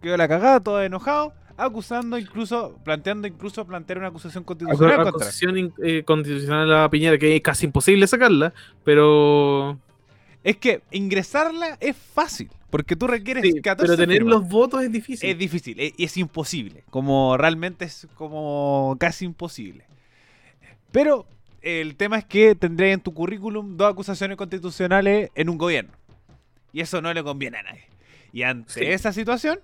Quedó 0.00 0.14
a 0.14 0.18
la 0.18 0.28
cagada, 0.28 0.60
todo 0.60 0.82
enojado. 0.82 1.34
Acusando 1.58 2.16
incluso, 2.16 2.78
planteando 2.84 3.26
incluso 3.26 3.66
plantear 3.66 3.98
una 3.98 4.08
acusación 4.08 4.44
constitucional 4.44 4.94
contra. 4.96 5.10
Acusación 5.10 5.74
eh, 5.82 6.04
constitucional 6.04 6.72
a 6.72 6.88
Piñera, 6.88 7.18
que 7.18 7.34
es 7.34 7.42
casi 7.42 7.66
imposible 7.66 8.06
sacarla, 8.06 8.54
pero 8.84 9.78
Es 10.44 10.56
que 10.56 10.82
ingresarla 10.92 11.76
es 11.80 11.96
fácil, 11.96 12.48
porque 12.70 12.94
tú 12.94 13.08
requieres 13.08 13.42
Sí, 13.42 13.60
14 13.60 13.86
pero 13.86 13.96
tener 14.00 14.18
firmas. 14.18 14.34
los 14.40 14.48
votos 14.48 14.82
es 14.84 14.92
difícil. 14.92 15.28
Es 15.28 15.36
difícil, 15.36 15.80
es, 15.80 15.92
es 15.98 16.16
imposible. 16.16 16.84
Como 16.90 17.36
realmente 17.36 17.84
es 17.86 18.06
como 18.14 18.96
casi 19.00 19.24
imposible. 19.24 19.84
Pero 20.92 21.26
el 21.60 21.96
tema 21.96 22.18
es 22.18 22.24
que 22.24 22.54
tendré 22.54 22.92
en 22.92 23.00
tu 23.00 23.12
currículum 23.12 23.76
dos 23.76 23.90
acusaciones 23.92 24.36
constitucionales 24.36 25.30
en 25.34 25.48
un 25.48 25.58
gobierno. 25.58 25.90
Y 26.72 26.82
eso 26.82 27.02
no 27.02 27.12
le 27.12 27.22
conviene 27.24 27.58
a 27.58 27.62
nadie. 27.64 27.84
Y 28.32 28.42
ante 28.42 28.72
Sí. 28.72 28.80
esa 28.84 29.12
situación, 29.12 29.58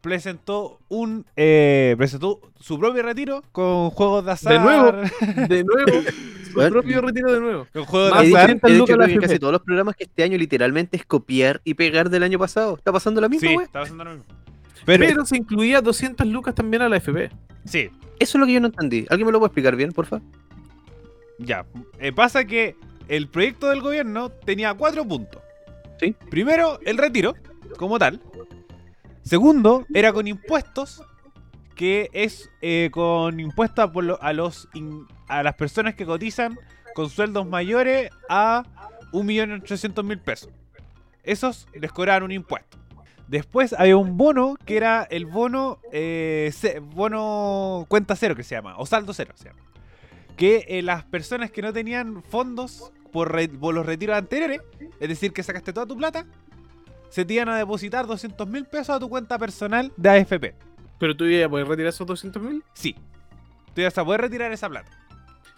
presentó 0.00 0.78
un 0.88 1.26
eh, 1.36 1.94
presentó 1.98 2.40
su 2.58 2.78
propio 2.78 3.02
retiro 3.02 3.42
con 3.52 3.90
juegos 3.90 4.24
de 4.24 4.32
azar. 4.32 4.52
De 4.52 4.58
nuevo. 4.60 4.92
De 5.48 5.64
nuevo, 5.64 6.02
su 6.46 6.54
Bueno, 6.54 6.70
propio 6.72 7.00
retiro 7.02 7.32
de 7.32 7.40
nuevo. 7.40 7.66
Con 7.72 7.84
juegos 7.84 8.10
Más 8.10 8.20
de 8.22 8.26
He 8.26 8.28
dicho, 8.28 8.38
azar. 8.38 8.58
200 8.60 8.70
he 8.70 8.74
dicho 8.74 8.86
que 9.08 9.12
en 9.14 9.20
casi 9.20 9.38
todos 9.38 9.52
los 9.52 9.62
programas 9.62 9.96
que 9.96 10.04
este 10.04 10.22
año 10.22 10.36
literalmente 10.38 10.96
es 10.96 11.04
copiar 11.04 11.60
y 11.64 11.74
pegar 11.74 12.10
del 12.10 12.22
año 12.22 12.38
pasado. 12.38 12.76
¿Está 12.76 12.92
pasando 12.92 13.20
la 13.20 13.28
misma, 13.28 13.48
Sí, 13.48 13.54
güey? 13.54 13.66
está 13.66 13.80
pasando 13.80 14.04
lo 14.04 14.10
mismo. 14.16 14.24
Pero, 14.86 15.04
Pero, 15.06 15.26
se 15.26 15.36
incluía 15.36 15.80
200 15.82 16.26
lucas 16.26 16.54
también 16.54 16.82
a 16.82 16.88
la 16.88 16.96
FP. 16.96 17.30
sí, 17.64 17.90
Eso 18.18 18.38
es 18.38 18.40
lo 18.40 18.46
que 18.46 18.54
yo 18.54 18.60
no 18.60 18.68
entendí. 18.68 19.06
¿Alguien 19.10 19.26
me 19.26 19.32
lo 19.32 19.38
puede 19.38 19.48
explicar 19.48 19.76
bien, 19.76 19.92
porfa? 19.92 20.20
Ya, 21.38 21.64
eh, 21.98 22.12
pasa 22.12 22.44
que 22.44 22.74
el 23.08 23.28
proyecto 23.28 23.68
del 23.68 23.80
gobierno 23.80 24.30
tenía 24.30 24.72
cuatro 24.74 25.04
puntos. 25.06 25.40
Sí. 25.98 26.14
Primero, 26.30 26.78
el 26.84 26.96
retiro, 26.98 27.34
como 27.76 27.98
tal. 27.98 28.20
Segundo, 29.22 29.86
era 29.94 30.12
con 30.12 30.26
impuestos, 30.26 31.02
que 31.74 32.10
es 32.12 32.50
eh, 32.62 32.90
con 32.92 33.40
impuestos 33.40 33.90
a, 34.20 34.32
los 34.32 34.68
a 35.28 35.42
las 35.42 35.54
personas 35.54 35.94
que 35.94 36.04
cotizan 36.04 36.58
con 36.94 37.08
sueldos 37.08 37.46
mayores 37.46 38.10
a 38.28 38.64
1.800.000 39.12 40.22
pesos. 40.22 40.50
Esos 41.22 41.68
les 41.74 41.92
cobraban 41.92 42.22
un 42.24 42.32
impuesto. 42.32 42.78
Después 43.28 43.72
había 43.74 43.96
un 43.96 44.16
bono 44.16 44.56
que 44.64 44.76
era 44.76 45.06
el 45.08 45.26
bono, 45.26 45.78
eh, 45.92 46.52
bono 46.94 47.86
cuenta 47.88 48.16
cero 48.16 48.34
que 48.34 48.42
se 48.42 48.56
llama, 48.56 48.76
o 48.76 48.86
saldo 48.86 49.12
cero 49.12 49.32
se 49.36 49.48
llama 49.48 49.60
que 50.40 50.64
eh, 50.68 50.80
las 50.80 51.04
personas 51.04 51.50
que 51.50 51.60
no 51.60 51.70
tenían 51.70 52.22
fondos 52.22 52.92
por 53.12 53.34
los 53.74 53.84
retiros 53.84 54.16
anteriores, 54.16 54.62
es 54.98 55.06
decir, 55.06 55.34
que 55.34 55.42
sacaste 55.42 55.74
toda 55.74 55.84
tu 55.84 55.98
plata, 55.98 56.24
se 57.10 57.24
te 57.24 57.34
iban 57.34 57.48
a 57.50 57.56
depositar 57.56 58.06
200 58.06 58.48
mil 58.48 58.64
pesos 58.64 58.90
a 58.90 58.98
tu 58.98 59.08
cuenta 59.08 59.38
personal 59.38 59.92
de 59.96 60.08
AFP. 60.08 60.54
Pero 60.98 61.16
tú 61.16 61.24
ibas 61.26 61.46
a 61.46 61.48
poder 61.50 61.66
retirar 61.68 61.88
esos 61.90 62.06
200 62.06 62.42
mil. 62.42 62.64
Sí. 62.72 62.94
Tú 63.74 63.80
ibas 63.82 63.96
a 63.98 64.04
poder 64.04 64.20
retirar 64.22 64.50
esa 64.52 64.68
plata. 64.68 64.90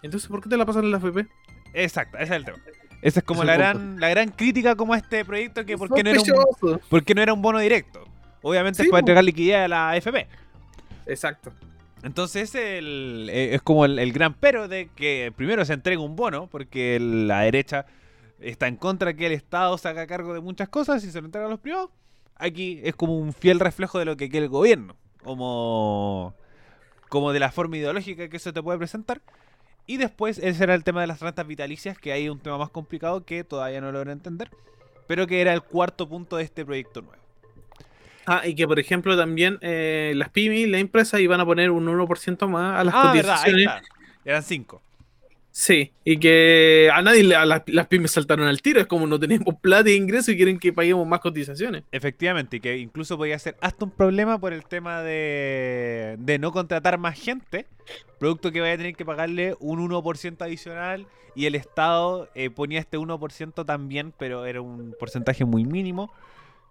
Entonces, 0.01 0.29
¿por 0.29 0.41
qué 0.41 0.49
te 0.49 0.57
la 0.57 0.65
pasan 0.65 0.83
en 0.85 0.91
la 0.91 0.97
FP? 0.97 1.27
Exacto, 1.73 2.17
ese 2.17 2.25
es 2.25 2.31
el 2.31 2.45
tema. 2.45 2.57
Esa 3.01 3.19
es 3.19 3.25
como 3.25 3.43
la 3.43 3.53
gran, 3.55 3.99
la 3.99 4.09
gran 4.09 4.29
crítica 4.29 4.75
como 4.75 4.93
a 4.93 4.97
este 4.97 5.25
proyecto 5.25 5.65
que 5.65 5.77
por 5.77 5.93
qué 5.93 6.03
no, 6.03 6.09
era 6.11 6.19
un, 6.19 6.25
Sospechoso. 6.25 6.79
por 6.89 7.03
qué 7.03 7.13
no 7.15 7.21
era 7.21 7.33
un 7.33 7.41
bono 7.41 7.59
directo. 7.59 8.03
Obviamente 8.41 8.77
Sí, 8.81 8.87
es 8.87 8.89
para 8.91 8.99
entregar 8.99 9.23
liquidez 9.23 9.57
a 9.57 9.67
la 9.67 9.89
AFP. 9.91 10.27
Exacto. 11.05 11.51
Entonces 12.03 12.53
el- 12.55 13.29
eh, 13.31 13.55
es 13.55 13.61
como 13.61 13.85
el, 13.85 13.99
el 13.99 14.11
gran 14.13 14.33
pero 14.33 14.67
de 14.67 14.89
que 14.95 15.33
primero 15.35 15.63
se 15.65 15.73
entrega 15.73 16.01
un 16.01 16.15
bono, 16.15 16.47
porque 16.47 16.97
la 16.99 17.41
derecha 17.41 17.85
está 18.43 18.67
en 18.67 18.75
contra 18.75 19.13
que 19.13 19.27
el 19.27 19.31
Estado 19.31 19.77
se 19.77 19.87
haga 19.87 20.07
cargo 20.07 20.33
de 20.33 20.41
muchas 20.41 20.69
cosas 20.69 21.03
y 21.03 21.11
se 21.11 21.19
lo 21.19 21.25
entrega 21.25 21.47
a 21.47 21.49
los 21.49 21.59
privados. 21.59 21.89
Aquí 22.35 22.81
es 22.83 22.95
como 22.95 23.17
un 23.17 23.33
fiel 23.33 23.59
reflejo 23.59 23.99
de 23.99 24.05
lo 24.05 24.17
que 24.17 24.29
quiere 24.29 24.45
el 24.45 24.51
gobierno, 24.51 24.95
como, 25.23 26.33
como 27.09 27.31
de 27.31 27.39
la 27.39 27.51
forma 27.51 27.77
ideológica 27.77 28.27
que 28.27 28.37
eso 28.37 28.53
te 28.53 28.61
puede 28.61 28.77
presentar. 28.77 29.21
Y 29.85 29.97
después 29.97 30.37
ese 30.39 30.63
era 30.63 30.75
el 30.75 30.83
tema 30.83 31.01
de 31.01 31.07
las 31.07 31.19
rentas 31.19 31.45
vitalicias, 31.45 31.97
que 31.97 32.11
hay 32.11 32.29
un 32.29 32.39
tema 32.39 32.57
más 32.57 32.69
complicado 32.69 33.25
que 33.25 33.43
todavía 33.43 33.81
no 33.81 33.91
logro 33.91 34.11
entender, 34.11 34.49
pero 35.07 35.27
que 35.27 35.41
era 35.41 35.53
el 35.53 35.61
cuarto 35.61 36.07
punto 36.07 36.37
de 36.37 36.43
este 36.43 36.65
proyecto 36.65 37.01
nuevo. 37.01 37.21
Ah, 38.25 38.47
y 38.47 38.55
que 38.55 38.65
por 38.65 38.79
ejemplo 38.79 39.17
también 39.17 39.57
eh, 39.61 40.13
las 40.15 40.29
pymes, 40.29 40.69
las 40.69 40.79
empresas 40.79 41.19
iban 41.19 41.41
a 41.41 41.45
poner 41.45 41.71
un 41.71 41.85
1% 41.87 42.47
más 42.47 42.79
a 42.79 42.83
las 42.85 42.95
Ah, 42.95 43.11
verdad, 43.13 43.37
ahí 43.43 43.63
está. 43.63 43.81
Eran 44.23 44.43
cinco. 44.43 44.81
Sí, 45.55 45.91
y 46.03 46.17
que 46.17 46.89
a 46.91 47.03
nadie, 47.03 47.35
a 47.35 47.45
las, 47.45 47.61
las 47.67 47.85
pymes 47.85 48.09
saltaron 48.09 48.47
al 48.47 48.59
tiro. 48.63 48.81
Es 48.81 48.87
como 48.87 49.05
no 49.05 49.19
tenemos 49.19 49.53
plata 49.61 49.83
de 49.83 49.93
ingreso 49.93 50.31
y 50.31 50.35
quieren 50.35 50.57
que 50.57 50.73
paguemos 50.73 51.05
más 51.05 51.19
cotizaciones. 51.19 51.83
Efectivamente, 51.91 52.57
y 52.57 52.59
que 52.59 52.75
incluso 52.75 53.17
podía 53.17 53.37
ser 53.37 53.55
hasta 53.61 53.85
un 53.85 53.91
problema 53.91 54.39
por 54.39 54.51
el 54.51 54.65
tema 54.65 55.03
de, 55.03 56.15
de 56.17 56.39
no 56.39 56.51
contratar 56.51 56.97
más 56.97 57.19
gente, 57.19 57.67
producto 58.17 58.51
que 58.51 58.61
vaya 58.61 58.73
a 58.73 58.77
tener 58.77 58.95
que 58.95 59.05
pagarle 59.05 59.55
un 59.59 59.87
1% 59.87 60.41
adicional 60.41 61.05
y 61.35 61.45
el 61.45 61.53
Estado 61.53 62.29
eh, 62.33 62.49
ponía 62.49 62.79
este 62.79 62.97
1% 62.97 63.63
también, 63.63 64.11
pero 64.17 64.47
era 64.47 64.59
un 64.59 64.95
porcentaje 64.99 65.45
muy 65.45 65.65
mínimo 65.65 66.11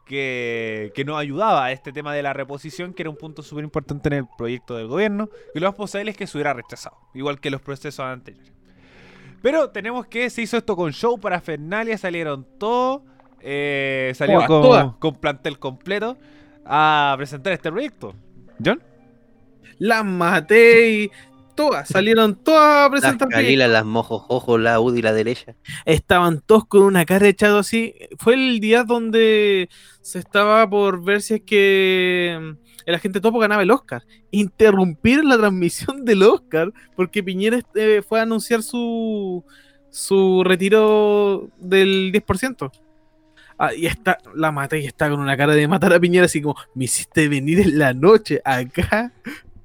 que, 0.06 0.90
que 0.96 1.04
no 1.04 1.18
ayudaba 1.18 1.66
a 1.66 1.70
este 1.70 1.92
tema 1.92 2.12
de 2.14 2.24
la 2.24 2.32
reposición, 2.32 2.94
que 2.94 3.04
era 3.04 3.10
un 3.10 3.16
punto 3.16 3.44
súper 3.44 3.62
importante 3.62 4.08
en 4.08 4.14
el 4.14 4.26
proyecto 4.36 4.76
del 4.76 4.88
gobierno, 4.88 5.30
y 5.54 5.60
lo 5.60 5.68
más 5.68 5.76
posible 5.76 6.10
es 6.10 6.16
que 6.16 6.26
se 6.26 6.36
hubiera 6.36 6.52
rechazado, 6.52 6.96
igual 7.14 7.38
que 7.38 7.48
los 7.48 7.60
procesos 7.60 8.04
anteriores. 8.04 8.61
Pero 9.42 9.70
tenemos 9.70 10.06
que 10.06 10.30
se 10.30 10.42
hizo 10.42 10.56
esto 10.56 10.76
con 10.76 10.92
show 10.92 11.18
para 11.18 11.40
Fernalia, 11.40 11.98
salieron 11.98 12.46
todos, 12.58 13.02
eh, 13.40 14.12
salió 14.14 14.46
Todas, 14.46 14.84
con, 14.84 14.98
con 14.98 15.14
plantel 15.16 15.58
completo 15.58 16.16
a 16.64 17.14
presentar 17.16 17.52
este 17.52 17.70
proyecto. 17.70 18.14
¿John? 18.64 18.80
Las 19.78 20.04
maté 20.04 20.90
y 20.90 21.10
todas, 21.56 21.88
salieron 21.88 22.36
todas 22.36 22.62
a 22.62 22.80
Las 22.82 22.90
presentar 22.90 23.28
proyectos. 23.28 23.44
Calilas, 23.44 23.70
las 23.70 23.84
Mojos 23.84 24.24
Ojos, 24.28 24.60
la 24.60 24.78
UDI 24.78 25.00
y 25.00 25.02
la 25.02 25.12
derecha. 25.12 25.56
Estaban 25.84 26.40
todos 26.40 26.66
con 26.66 26.82
una 26.82 27.04
cara 27.04 27.26
echado 27.26 27.58
así. 27.58 27.94
Fue 28.18 28.34
el 28.34 28.60
día 28.60 28.84
donde 28.84 29.68
se 30.00 30.20
estaba 30.20 30.70
por 30.70 31.02
ver 31.02 31.20
si 31.20 31.34
es 31.34 31.42
que 31.42 32.54
el 32.86 32.94
agente 32.94 33.20
Topo 33.20 33.38
ganaba 33.38 33.62
el 33.62 33.70
Oscar. 33.70 34.04
Interrumpieron 34.30 35.28
la 35.28 35.38
transmisión 35.38 36.04
del 36.04 36.22
Oscar 36.22 36.72
porque 36.96 37.22
Piñera 37.22 37.60
eh, 37.74 38.02
fue 38.06 38.20
a 38.20 38.22
anunciar 38.22 38.62
su, 38.62 39.44
su 39.90 40.42
retiro 40.44 41.48
del 41.58 42.12
10%. 42.12 42.70
Ah, 43.58 43.74
y 43.74 43.86
está, 43.86 44.18
la 44.34 44.50
maté 44.50 44.80
y 44.80 44.86
está 44.86 45.08
con 45.08 45.20
una 45.20 45.36
cara 45.36 45.54
de 45.54 45.68
matar 45.68 45.92
a 45.92 46.00
Piñera, 46.00 46.26
así 46.26 46.42
como, 46.42 46.56
me 46.74 46.84
hiciste 46.84 47.28
venir 47.28 47.60
en 47.60 47.78
la 47.78 47.94
noche 47.94 48.40
acá 48.44 49.12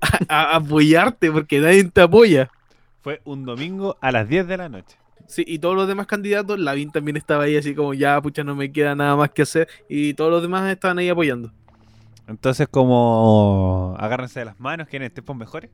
a, 0.02 0.18
a 0.28 0.56
apoyarte 0.58 1.32
porque 1.32 1.60
nadie 1.60 1.84
te 1.86 2.02
apoya. 2.02 2.50
Fue 3.02 3.22
un 3.24 3.46
domingo 3.46 3.98
a 4.02 4.12
las 4.12 4.28
10 4.28 4.48
de 4.48 4.58
la 4.58 4.70
noche. 4.70 4.98
Sí, 5.28 5.44
y 5.46 5.60
todos 5.60 5.76
los 5.76 5.90
demás 5.90 6.08
candidatos, 6.08 6.58
Lavín 6.58 6.92
también 6.92 7.18
estaba 7.18 7.44
ahí 7.44 7.58
así 7.58 7.76
como 7.76 7.94
ya, 7.94 8.20
pucha, 8.22 8.46
no 8.46 8.56
me 8.56 8.72
queda 8.72 8.96
nada 8.96 9.16
más 9.18 9.32
que 9.32 9.42
hacer. 9.42 9.68
Y 9.90 10.14
todos 10.14 10.32
los 10.32 10.42
demás 10.42 10.72
estaban 10.72 10.98
ahí 11.00 11.10
apoyando. 11.10 11.52
Entonces, 12.28 12.68
como 12.68 13.96
agárrense 14.00 14.40
de 14.40 14.46
las 14.46 14.60
manos, 14.60 14.88
quieren 14.90 15.10
tiempos 15.12 15.36
mejores. 15.36 15.72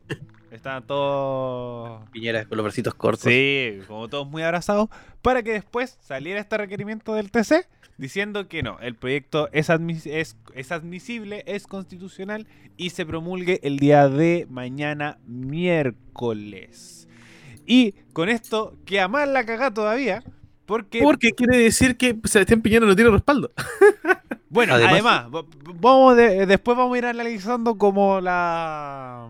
Estaban 0.51 0.85
todos. 0.85 2.07
Piñera 2.11 2.45
con 2.45 2.57
los 2.57 2.63
bracitos 2.63 2.93
cortos. 2.93 3.23
Sí, 3.23 3.79
como 3.87 4.07
todos 4.07 4.27
muy 4.27 4.43
abrazados. 4.43 4.89
Para 5.23 5.41
que 5.41 5.51
después 5.51 5.97
saliera 6.01 6.39
este 6.39 6.55
requerimiento 6.57 7.15
del 7.15 7.31
TC 7.31 7.67
diciendo 7.97 8.47
que 8.47 8.61
no, 8.63 8.79
el 8.79 8.95
proyecto 8.95 9.49
es, 9.51 9.69
admis- 9.69 10.05
es, 10.05 10.37
es 10.53 10.71
admisible, 10.71 11.43
es 11.47 11.65
constitucional 11.65 12.47
y 12.77 12.91
se 12.91 13.05
promulgue 13.05 13.59
el 13.63 13.77
día 13.77 14.07
de 14.07 14.45
mañana 14.49 15.17
miércoles. 15.25 17.07
Y 17.65 17.93
con 18.13 18.29
esto 18.29 18.77
queda 18.85 19.07
más 19.07 19.27
la 19.27 19.45
cagada 19.45 19.73
todavía. 19.73 20.23
Porque, 20.65 21.01
Porque 21.01 21.31
quiere 21.31 21.57
decir 21.57 21.97
que 21.97 22.17
Sebastián 22.23 22.61
Piñera 22.61 22.85
no 22.85 22.95
tiene 22.95 23.11
respaldo. 23.11 23.51
bueno, 24.53 24.75
Además- 24.75 25.25
vamos 25.75 26.15
de- 26.15 26.45
después 26.45 26.77
vamos 26.77 26.95
a 26.95 26.97
ir 26.97 27.05
analizando 27.05 27.77
como 27.77 28.21
la, 28.21 29.29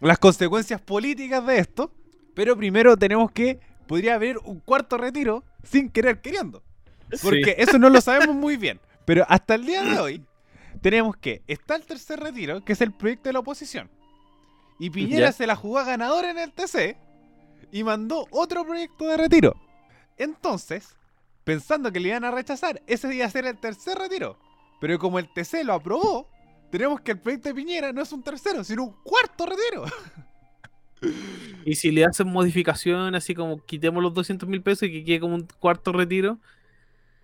las 0.00 0.18
consecuencias 0.18 0.80
políticas 0.80 1.46
de 1.46 1.58
esto. 1.58 1.90
Pero 2.34 2.56
primero 2.56 2.96
tenemos 2.96 3.30
que, 3.30 3.60
podría 3.86 4.14
haber 4.14 4.38
un 4.38 4.58
cuarto 4.60 4.96
retiro 4.98 5.44
sin 5.62 5.88
querer 5.88 6.20
queriendo. 6.20 6.62
Porque 7.22 7.54
eso 7.58 7.78
no 7.78 7.88
lo 7.90 8.00
sabemos 8.00 8.34
muy 8.34 8.56
bien. 8.56 8.80
Pero 9.04 9.24
hasta 9.28 9.54
el 9.54 9.64
día 9.66 9.82
de 9.82 9.98
hoy 10.00 10.24
tenemos 10.80 11.16
que 11.16 11.42
está 11.46 11.76
el 11.76 11.84
tercer 11.84 12.18
retiro, 12.20 12.64
que 12.64 12.72
es 12.72 12.80
el 12.80 12.92
proyecto 12.92 13.28
de 13.28 13.34
la 13.34 13.38
oposición. 13.40 13.88
Y 14.80 14.90
Piñera 14.90 15.30
se 15.32 15.46
la 15.46 15.54
jugó 15.54 15.78
a 15.78 15.84
ganador 15.84 16.24
en 16.24 16.38
el 16.38 16.52
TC 16.52 16.96
y 17.70 17.84
mandó 17.84 18.26
otro 18.30 18.64
proyecto 18.66 19.06
de 19.06 19.16
retiro. 19.16 19.54
Entonces, 20.18 20.96
pensando 21.44 21.92
que 21.92 22.00
le 22.00 22.08
iban 22.08 22.24
a 22.24 22.30
rechazar, 22.30 22.82
ese 22.86 23.14
iba 23.14 23.26
a 23.26 23.30
ser 23.30 23.46
el 23.46 23.56
tercer 23.58 23.96
retiro. 23.98 24.36
Pero 24.80 24.98
como 24.98 25.18
el 25.18 25.28
TC 25.32 25.64
lo 25.64 25.72
aprobó, 25.74 26.28
tenemos 26.70 27.00
que 27.00 27.12
el 27.12 27.18
proyecto 27.20 27.48
de 27.48 27.54
Piñera 27.54 27.92
no 27.92 28.02
es 28.02 28.12
un 28.12 28.22
tercero, 28.22 28.64
sino 28.64 28.84
un 28.84 28.92
cuarto 29.02 29.46
retiro. 29.46 29.84
Y 31.66 31.74
si 31.74 31.90
le 31.90 32.04
hacen 32.04 32.28
modificación, 32.28 33.14
así 33.14 33.34
como 33.34 33.62
quitemos 33.64 34.02
los 34.02 34.14
200 34.14 34.48
mil 34.48 34.62
pesos 34.62 34.84
y 34.88 34.92
que 34.92 35.04
quede 35.04 35.20
como 35.20 35.34
un 35.34 35.46
cuarto 35.58 35.92
retiro, 35.92 36.38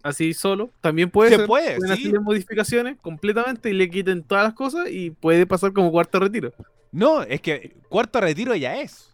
así 0.03 0.35
solo, 0.35 0.71
también 0.83 1.11
puede 1.11 1.31
Se 1.31 1.37
ser. 1.37 1.47
puede, 1.47 1.77
Pueden 1.77 1.97
sí. 1.97 2.03
hacerle 2.03 2.21
modificaciones 2.21 2.99
completamente 2.99 3.71
y 3.71 3.75
le 3.75 3.89
quiten 3.89 4.23
todas 4.23 4.45
las 4.45 4.55
cosas 4.55 4.89
y 4.91 5.11
puede 5.11 5.47
pasar 5.47 5.73
como 5.73 5.91
cuarto 5.91 6.19
retiro. 6.21 6.53
No, 6.93 7.23
es 7.23 7.41
que 7.41 7.77
cuarto 7.89 8.21
retiro 8.21 8.55
ya 8.55 8.81
es. 8.81 9.10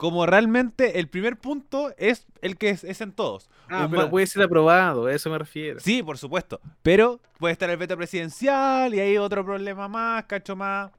Como 0.00 0.24
realmente 0.24 0.98
el 0.98 1.08
primer 1.08 1.36
punto 1.36 1.92
es 1.98 2.26
el 2.40 2.56
que 2.56 2.70
es, 2.70 2.84
es 2.84 3.02
en 3.02 3.12
todos. 3.12 3.50
Ah, 3.68 3.84
Un 3.84 3.90
pero 3.90 4.08
puede 4.08 4.26
ser 4.26 4.42
aprobado, 4.42 5.04
a 5.04 5.12
eso 5.12 5.28
me 5.28 5.36
refiero. 5.36 5.78
Sí, 5.78 6.02
por 6.02 6.16
supuesto. 6.16 6.58
Pero 6.80 7.20
puede 7.38 7.52
estar 7.52 7.68
el 7.68 7.76
veto 7.76 7.98
presidencial 7.98 8.94
y 8.94 9.00
hay 9.00 9.18
otro 9.18 9.44
problema 9.44 9.88
más, 9.88 10.24
cacho 10.24 10.56
más. 10.56 10.90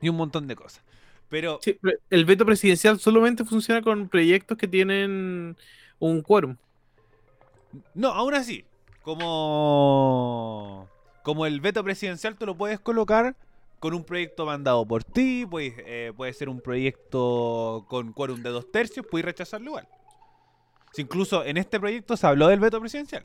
Y 0.00 0.08
un 0.08 0.16
montón 0.16 0.48
de 0.48 0.56
cosas. 0.56 0.82
Pero 1.28 1.60
Sí, 1.62 1.78
pero 1.80 1.96
el 2.10 2.24
veto 2.24 2.44
presidencial 2.44 2.98
solamente 2.98 3.44
funciona 3.44 3.80
con 3.80 4.08
proyectos 4.08 4.58
que 4.58 4.66
tienen 4.66 5.56
un 6.00 6.22
quórum. 6.22 6.56
no, 7.94 8.08
aún 8.08 8.34
así, 8.34 8.64
como, 9.02 10.88
como 11.22 11.46
el 11.46 11.60
veto 11.60 11.84
presidencial 11.84 12.34
tú 12.34 12.44
lo 12.44 12.56
puedes 12.56 12.80
colocar 12.80 13.36
con 13.80 13.94
un 13.94 14.04
proyecto 14.04 14.44
mandado 14.46 14.86
por 14.86 15.02
ti, 15.02 15.46
pues, 15.50 15.72
eh, 15.78 16.12
puede 16.14 16.32
ser 16.34 16.50
un 16.50 16.60
proyecto 16.60 17.86
con 17.88 18.12
quórum 18.12 18.42
de 18.42 18.50
dos 18.50 18.70
tercios, 18.70 19.06
puedes 19.10 19.24
rechazarlo 19.24 19.68
igual. 19.68 19.88
Si 20.92 21.02
incluso 21.02 21.44
en 21.44 21.56
este 21.56 21.80
proyecto 21.80 22.16
se 22.16 22.26
habló 22.26 22.48
del 22.48 22.60
veto 22.60 22.78
presidencial. 22.78 23.24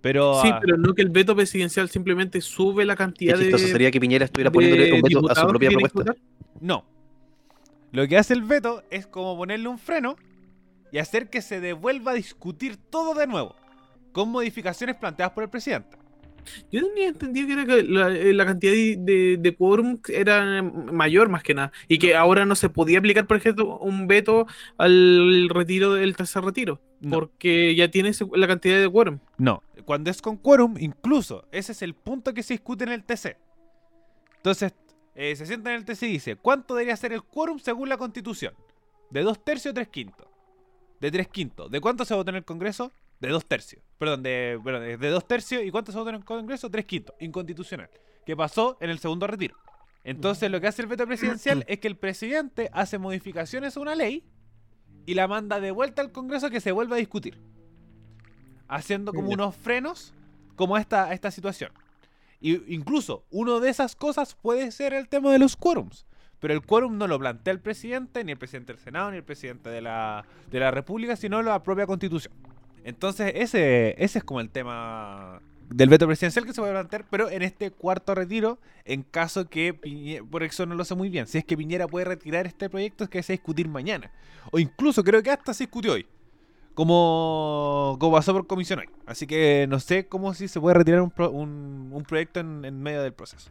Pero, 0.00 0.40
Sí, 0.42 0.50
ah, 0.52 0.58
pero 0.60 0.76
no 0.76 0.94
que 0.94 1.02
el 1.02 1.08
veto 1.08 1.34
presidencial 1.34 1.88
simplemente 1.88 2.40
sube 2.40 2.84
la 2.84 2.94
Qué 2.94 2.98
cantidad 2.98 3.36
de. 3.36 3.58
sería 3.58 3.90
que 3.90 3.98
Piñera 3.98 4.26
estuviera 4.26 4.50
poniéndole 4.50 4.92
un 4.92 5.02
veto 5.02 5.30
a 5.30 5.34
su 5.34 5.46
propia 5.46 5.70
propuesta. 5.70 6.14
No. 6.60 6.84
Lo 7.90 8.06
que 8.06 8.16
hace 8.16 8.34
el 8.34 8.42
veto 8.42 8.82
es 8.90 9.06
como 9.06 9.36
ponerle 9.36 9.66
un 9.66 9.78
freno 9.78 10.16
y 10.92 10.98
hacer 10.98 11.30
que 11.30 11.42
se 11.42 11.60
devuelva 11.60 12.12
a 12.12 12.14
discutir 12.14 12.76
todo 12.76 13.14
de 13.14 13.26
nuevo, 13.26 13.56
con 14.12 14.28
modificaciones 14.28 14.94
planteadas 14.96 15.32
por 15.32 15.42
el 15.42 15.50
presidente. 15.50 15.96
Yo 16.70 16.86
tenía 16.88 17.08
entendido 17.08 17.46
que, 17.46 17.52
era 17.52 17.66
que 17.66 17.82
la, 17.82 18.08
eh, 18.10 18.32
la 18.32 18.46
cantidad 18.46 18.72
de, 18.72 18.96
de, 18.98 19.36
de 19.38 19.56
quórum 19.56 19.98
era 20.08 20.62
mayor 20.62 21.28
más 21.28 21.42
que 21.42 21.54
nada. 21.54 21.72
Y 21.88 21.98
que 21.98 22.14
ahora 22.14 22.44
no 22.46 22.54
se 22.54 22.68
podía 22.68 22.98
aplicar, 22.98 23.26
por 23.26 23.36
ejemplo, 23.36 23.78
un 23.78 24.06
veto 24.06 24.46
al 24.78 25.48
retiro 25.48 25.94
del 25.94 26.16
tercer 26.16 26.44
retiro. 26.44 26.80
No. 27.00 27.18
Porque 27.18 27.74
ya 27.74 27.90
tiene 27.90 28.12
la 28.32 28.46
cantidad 28.46 28.80
de 28.80 28.88
quórum. 28.88 29.18
No, 29.36 29.62
cuando 29.84 30.10
es 30.10 30.22
con 30.22 30.36
quórum, 30.36 30.76
incluso, 30.78 31.46
ese 31.52 31.72
es 31.72 31.82
el 31.82 31.94
punto 31.94 32.32
que 32.34 32.42
se 32.42 32.54
discute 32.54 32.84
en 32.84 32.92
el 32.92 33.04
TC. 33.04 33.36
Entonces, 34.36 34.74
eh, 35.14 35.36
se 35.36 35.46
sienta 35.46 35.70
en 35.70 35.76
el 35.76 35.84
TC 35.84 36.02
y 36.04 36.12
dice, 36.12 36.36
¿cuánto 36.36 36.74
debería 36.74 36.96
ser 36.96 37.12
el 37.12 37.22
quórum 37.22 37.58
según 37.58 37.88
la 37.88 37.96
constitución? 37.96 38.54
¿De 39.10 39.22
dos 39.22 39.44
tercios 39.44 39.72
o 39.72 39.74
tres 39.74 39.88
quintos? 39.88 40.26
De 41.00 41.10
tres 41.10 41.28
quintos. 41.28 41.70
¿De 41.70 41.80
cuánto 41.80 42.04
se 42.04 42.14
votó 42.14 42.30
en 42.30 42.36
el 42.36 42.44
Congreso? 42.44 42.92
De 43.20 43.28
dos 43.28 43.46
tercios. 43.46 43.82
Perdón, 43.98 44.22
de, 44.22 44.60
perdón, 44.62 44.82
de 44.82 44.96
de 44.96 45.08
dos 45.08 45.26
tercios. 45.26 45.62
¿Y 45.64 45.70
cuánto 45.70 45.92
se 45.92 45.98
votó 45.98 46.10
en 46.10 46.16
el 46.16 46.24
Congreso? 46.24 46.70
Tres 46.70 46.84
quintos. 46.84 47.14
Inconstitucional. 47.20 47.90
Que 48.26 48.36
pasó 48.36 48.76
en 48.80 48.90
el 48.90 48.98
segundo 48.98 49.26
retiro. 49.26 49.56
Entonces, 50.02 50.50
lo 50.50 50.60
que 50.60 50.66
hace 50.66 50.82
el 50.82 50.88
veto 50.88 51.06
presidencial 51.06 51.64
es 51.68 51.78
que 51.78 51.88
el 51.88 51.96
presidente 51.96 52.70
hace 52.72 52.98
modificaciones 52.98 53.76
a 53.76 53.80
una 53.80 53.94
ley 53.94 54.24
y 55.06 55.14
la 55.14 55.28
manda 55.28 55.60
de 55.60 55.70
vuelta 55.70 56.02
al 56.02 56.12
Congreso 56.12 56.50
que 56.50 56.60
se 56.60 56.72
vuelva 56.72 56.96
a 56.96 56.98
discutir 56.98 57.40
haciendo 58.68 59.12
como 59.12 59.30
unos 59.30 59.54
frenos 59.54 60.12
como 60.56 60.76
esta, 60.76 61.12
esta 61.12 61.30
situación. 61.30 61.72
Y 62.40 62.74
incluso 62.74 63.24
uno 63.30 63.60
de 63.60 63.70
esas 63.70 63.96
cosas 63.96 64.34
puede 64.34 64.70
ser 64.70 64.92
el 64.92 65.08
tema 65.08 65.32
de 65.32 65.38
los 65.38 65.56
quórums. 65.56 66.06
Pero 66.40 66.52
el 66.52 66.62
quórum 66.62 66.98
no 66.98 67.06
lo 67.06 67.18
plantea 67.18 67.52
el 67.52 67.60
presidente, 67.60 68.22
ni 68.22 68.32
el 68.32 68.38
presidente 68.38 68.72
del 68.72 68.82
Senado, 68.82 69.10
ni 69.10 69.16
el 69.16 69.24
presidente 69.24 69.70
de 69.70 69.80
la, 69.80 70.24
de 70.50 70.60
la 70.60 70.70
República, 70.70 71.16
sino 71.16 71.42
la 71.42 71.62
propia 71.62 71.86
constitución. 71.86 72.34
Entonces 72.84 73.32
ese, 73.34 73.94
ese 74.02 74.18
es 74.18 74.24
como 74.24 74.40
el 74.40 74.50
tema 74.50 75.40
del 75.70 75.88
veto 75.88 76.06
presidencial 76.06 76.44
que 76.44 76.52
se 76.52 76.60
puede 76.60 76.72
plantear, 76.74 77.06
pero 77.10 77.30
en 77.30 77.42
este 77.42 77.70
cuarto 77.70 78.14
retiro, 78.14 78.58
en 78.84 79.02
caso 79.02 79.48
que 79.48 79.72
Piñera, 79.72 80.22
por 80.24 80.42
eso 80.42 80.66
no 80.66 80.74
lo 80.74 80.84
sé 80.84 80.94
muy 80.94 81.08
bien, 81.08 81.26
si 81.26 81.38
es 81.38 81.44
que 81.44 81.56
Piñera 81.56 81.88
puede 81.88 82.04
retirar 82.04 82.46
este 82.46 82.68
proyecto, 82.68 83.04
es 83.04 83.10
que 83.10 83.22
se 83.22 83.32
va 83.32 83.34
a 83.34 83.38
discutir 83.38 83.68
mañana. 83.68 84.10
O 84.52 84.58
incluso 84.58 85.02
creo 85.02 85.22
que 85.22 85.30
hasta 85.30 85.54
se 85.54 85.64
discutió 85.64 85.94
hoy 85.94 86.06
como, 86.74 87.96
como 87.98 88.16
pasó 88.16 88.32
por 88.34 88.46
comisión 88.46 88.80
hoy. 88.80 88.88
Así 89.06 89.26
que 89.26 89.66
no 89.68 89.80
sé 89.80 90.06
cómo 90.06 90.34
si 90.34 90.48
se 90.48 90.60
puede 90.60 90.74
retirar 90.74 91.00
un, 91.00 91.10
pro- 91.10 91.30
un, 91.30 91.90
un 91.90 92.02
proyecto 92.02 92.40
en, 92.40 92.64
en 92.64 92.82
medio 92.82 93.02
del 93.02 93.14
proceso. 93.14 93.50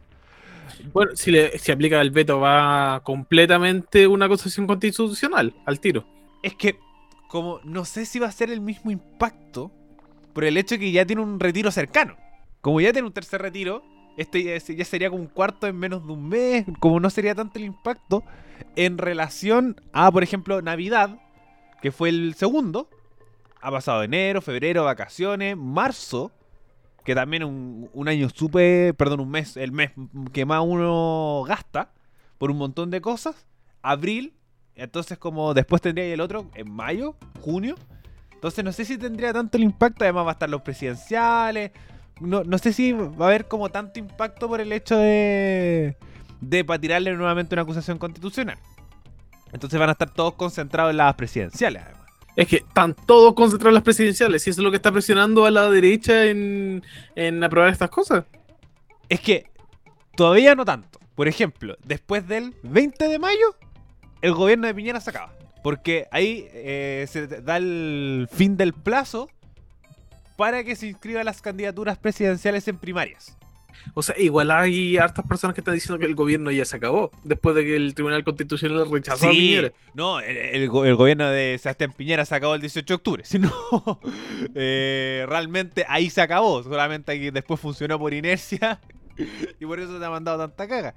Bueno, 0.92 1.12
si 1.14 1.30
le 1.30 1.58
si 1.58 1.72
aplica 1.72 2.00
el 2.00 2.10
veto, 2.10 2.38
va 2.38 3.02
completamente 3.02 4.06
una 4.06 4.26
acusación 4.26 4.66
constitucional 4.66 5.54
al 5.66 5.80
tiro. 5.80 6.06
Es 6.42 6.54
que, 6.54 6.78
como 7.28 7.60
no 7.64 7.84
sé 7.84 8.06
si 8.06 8.18
va 8.18 8.28
a 8.28 8.32
ser 8.32 8.50
el 8.50 8.60
mismo 8.60 8.90
impacto 8.90 9.70
por 10.32 10.44
el 10.44 10.56
hecho 10.56 10.78
que 10.78 10.90
ya 10.92 11.04
tiene 11.06 11.22
un 11.22 11.40
retiro 11.40 11.70
cercano. 11.70 12.16
Como 12.60 12.80
ya 12.80 12.92
tiene 12.92 13.06
un 13.08 13.12
tercer 13.14 13.40
retiro, 13.42 13.82
este 14.16 14.42
ya, 14.42 14.54
es- 14.54 14.66
ya 14.66 14.84
sería 14.84 15.10
como 15.10 15.22
un 15.22 15.28
cuarto 15.28 15.66
en 15.66 15.76
menos 15.76 16.06
de 16.06 16.12
un 16.12 16.28
mes. 16.28 16.64
Como 16.80 17.00
no 17.00 17.10
sería 17.10 17.34
tanto 17.34 17.58
el 17.58 17.64
impacto 17.64 18.24
en 18.76 18.98
relación 18.98 19.80
a, 19.92 20.10
por 20.10 20.22
ejemplo, 20.22 20.60
Navidad, 20.62 21.18
que 21.82 21.92
fue 21.92 22.08
el 22.08 22.34
segundo. 22.34 22.88
Ha 23.60 23.70
pasado 23.70 24.02
enero, 24.02 24.40
febrero, 24.42 24.84
vacaciones, 24.84 25.56
marzo, 25.56 26.30
que 27.04 27.14
también 27.14 27.44
un, 27.44 27.90
un 27.92 28.08
año 28.08 28.28
súper, 28.30 28.94
perdón, 28.94 29.20
un 29.20 29.30
mes, 29.30 29.56
el 29.56 29.72
mes 29.72 29.90
que 30.32 30.44
más 30.44 30.62
uno 30.64 31.44
gasta 31.46 31.92
por 32.38 32.50
un 32.50 32.58
montón 32.58 32.90
de 32.90 33.00
cosas. 33.00 33.46
Abril, 33.82 34.34
entonces 34.76 35.18
como 35.18 35.54
después 35.54 35.82
tendría 35.82 36.12
el 36.12 36.20
otro 36.20 36.50
en 36.54 36.70
mayo, 36.70 37.16
junio. 37.40 37.76
Entonces 38.32 38.64
no 38.64 38.72
sé 38.72 38.84
si 38.84 38.98
tendría 38.98 39.32
tanto 39.32 39.56
el 39.56 39.64
impacto, 39.64 40.04
además 40.04 40.26
va 40.26 40.30
a 40.30 40.32
estar 40.32 40.50
los 40.50 40.62
presidenciales. 40.62 41.72
No, 42.20 42.44
no 42.44 42.58
sé 42.58 42.72
si 42.72 42.92
va 42.92 43.26
a 43.26 43.28
haber 43.28 43.48
como 43.48 43.70
tanto 43.70 43.98
impacto 43.98 44.48
por 44.48 44.60
el 44.60 44.72
hecho 44.72 44.96
de, 44.96 45.96
de 46.40 46.64
para 46.64 46.80
tirarle 46.80 47.12
nuevamente 47.14 47.54
una 47.54 47.62
acusación 47.62 47.98
constitucional. 47.98 48.58
Entonces 49.52 49.78
van 49.78 49.88
a 49.88 49.92
estar 49.92 50.10
todos 50.10 50.34
concentrados 50.34 50.90
en 50.90 50.98
las 50.98 51.14
presidenciales, 51.14 51.82
además. 51.82 52.04
Es 52.36 52.48
que 52.48 52.56
están 52.56 52.94
todos 52.94 53.34
concentrados 53.34 53.70
en 53.70 53.74
las 53.74 53.84
presidenciales 53.84 54.46
y 54.46 54.50
eso 54.50 54.60
es 54.60 54.64
lo 54.64 54.70
que 54.70 54.76
está 54.76 54.90
presionando 54.90 55.46
a 55.46 55.50
la 55.52 55.70
derecha 55.70 56.24
en, 56.24 56.82
en 57.14 57.44
aprobar 57.44 57.70
estas 57.70 57.90
cosas. 57.90 58.24
Es 59.08 59.20
que 59.20 59.46
todavía 60.16 60.56
no 60.56 60.64
tanto. 60.64 60.98
Por 61.14 61.28
ejemplo, 61.28 61.76
después 61.84 62.26
del 62.26 62.54
20 62.64 63.06
de 63.06 63.18
mayo, 63.20 63.54
el 64.24 64.34
gobierno 64.34 64.66
de 64.66 64.74
Piñera 64.74 65.00
se 65.00 65.10
acaba. 65.10 65.32
Porque 65.62 66.06
ahí 66.10 66.46
eh, 66.52 67.06
se 67.08 67.26
da 67.26 67.56
el 67.56 68.28
fin 68.30 68.56
del 68.56 68.72
plazo 68.74 69.28
para 70.36 70.64
que 70.64 70.76
se 70.76 70.88
inscriban 70.88 71.24
las 71.24 71.40
candidaturas 71.40 71.96
presidenciales 71.96 72.66
en 72.68 72.76
primarias. 72.78 73.36
O 73.94 74.02
sea, 74.02 74.14
igual 74.18 74.50
hay 74.50 74.96
hartas 74.96 75.26
personas 75.26 75.54
que 75.54 75.60
están 75.60 75.74
diciendo 75.74 75.98
que 75.98 76.06
el 76.06 76.14
gobierno 76.14 76.50
ya 76.50 76.64
se 76.64 76.76
acabó 76.76 77.10
después 77.22 77.54
de 77.54 77.64
que 77.64 77.76
el 77.76 77.94
Tribunal 77.94 78.24
Constitucional 78.24 78.90
rechazó 78.90 79.26
a 79.26 79.30
Sí, 79.30 79.36
Piñera. 79.36 79.72
no, 79.94 80.20
el, 80.20 80.36
el 80.36 80.68
go- 80.68 80.84
el 80.86 80.94
gobierno 80.96 81.28
de 81.28 81.58
Sebastián 81.60 81.92
Piñera 81.96 82.24
se 82.24 82.34
acabó 82.34 82.54
el 82.54 82.60
18 82.62 82.86
de 82.86 82.94
octubre. 82.94 83.22
Si 83.26 83.38
no, 83.38 83.50
eh, 84.54 85.24
realmente 85.28 85.84
ahí 85.88 86.08
se 86.10 86.20
acabó. 86.22 86.62
Solamente 86.62 87.18
que 87.20 87.30
después 87.30 87.60
funcionó 87.60 87.98
por 87.98 88.12
inercia 88.14 88.80
y 89.60 89.66
por 89.66 89.80
eso 89.80 89.98
se 89.98 90.04
ha 90.04 90.10
mandado 90.10 90.38
tanta 90.38 90.66
caga. 90.68 90.94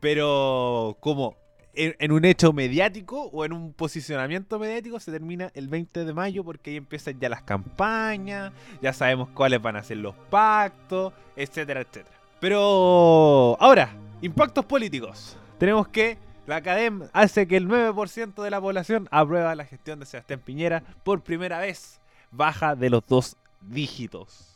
Pero 0.00 0.96
como 1.00 1.36
en, 1.76 1.94
en 1.98 2.12
un 2.12 2.24
hecho 2.24 2.52
mediático 2.52 3.24
o 3.32 3.44
en 3.44 3.52
un 3.52 3.72
posicionamiento 3.72 4.58
mediático 4.58 4.98
se 5.00 5.10
termina 5.12 5.50
el 5.54 5.68
20 5.68 6.04
de 6.04 6.12
mayo 6.14 6.44
porque 6.44 6.70
ahí 6.70 6.76
empiezan 6.76 7.18
ya 7.20 7.28
las 7.28 7.42
campañas, 7.42 8.52
ya 8.82 8.92
sabemos 8.92 9.28
cuáles 9.30 9.60
van 9.62 9.76
a 9.76 9.82
ser 9.82 9.98
los 9.98 10.14
pactos, 10.30 11.12
etcétera, 11.36 11.80
etcétera. 11.80 12.16
Pero 12.40 13.56
ahora, 13.60 13.90
impactos 14.22 14.64
políticos. 14.64 15.36
Tenemos 15.58 15.88
que 15.88 16.18
la 16.46 16.56
academia 16.56 17.08
hace 17.12 17.46
que 17.48 17.56
el 17.56 17.66
9% 17.68 18.42
de 18.42 18.50
la 18.50 18.60
población 18.60 19.08
aprueba 19.10 19.54
la 19.54 19.64
gestión 19.64 19.98
de 20.00 20.06
Sebastián 20.06 20.40
Piñera 20.44 20.82
por 21.04 21.22
primera 21.22 21.58
vez. 21.58 22.00
Baja 22.30 22.74
de 22.76 22.90
los 22.90 23.02
dos 23.08 23.36
dígitos. 23.62 24.50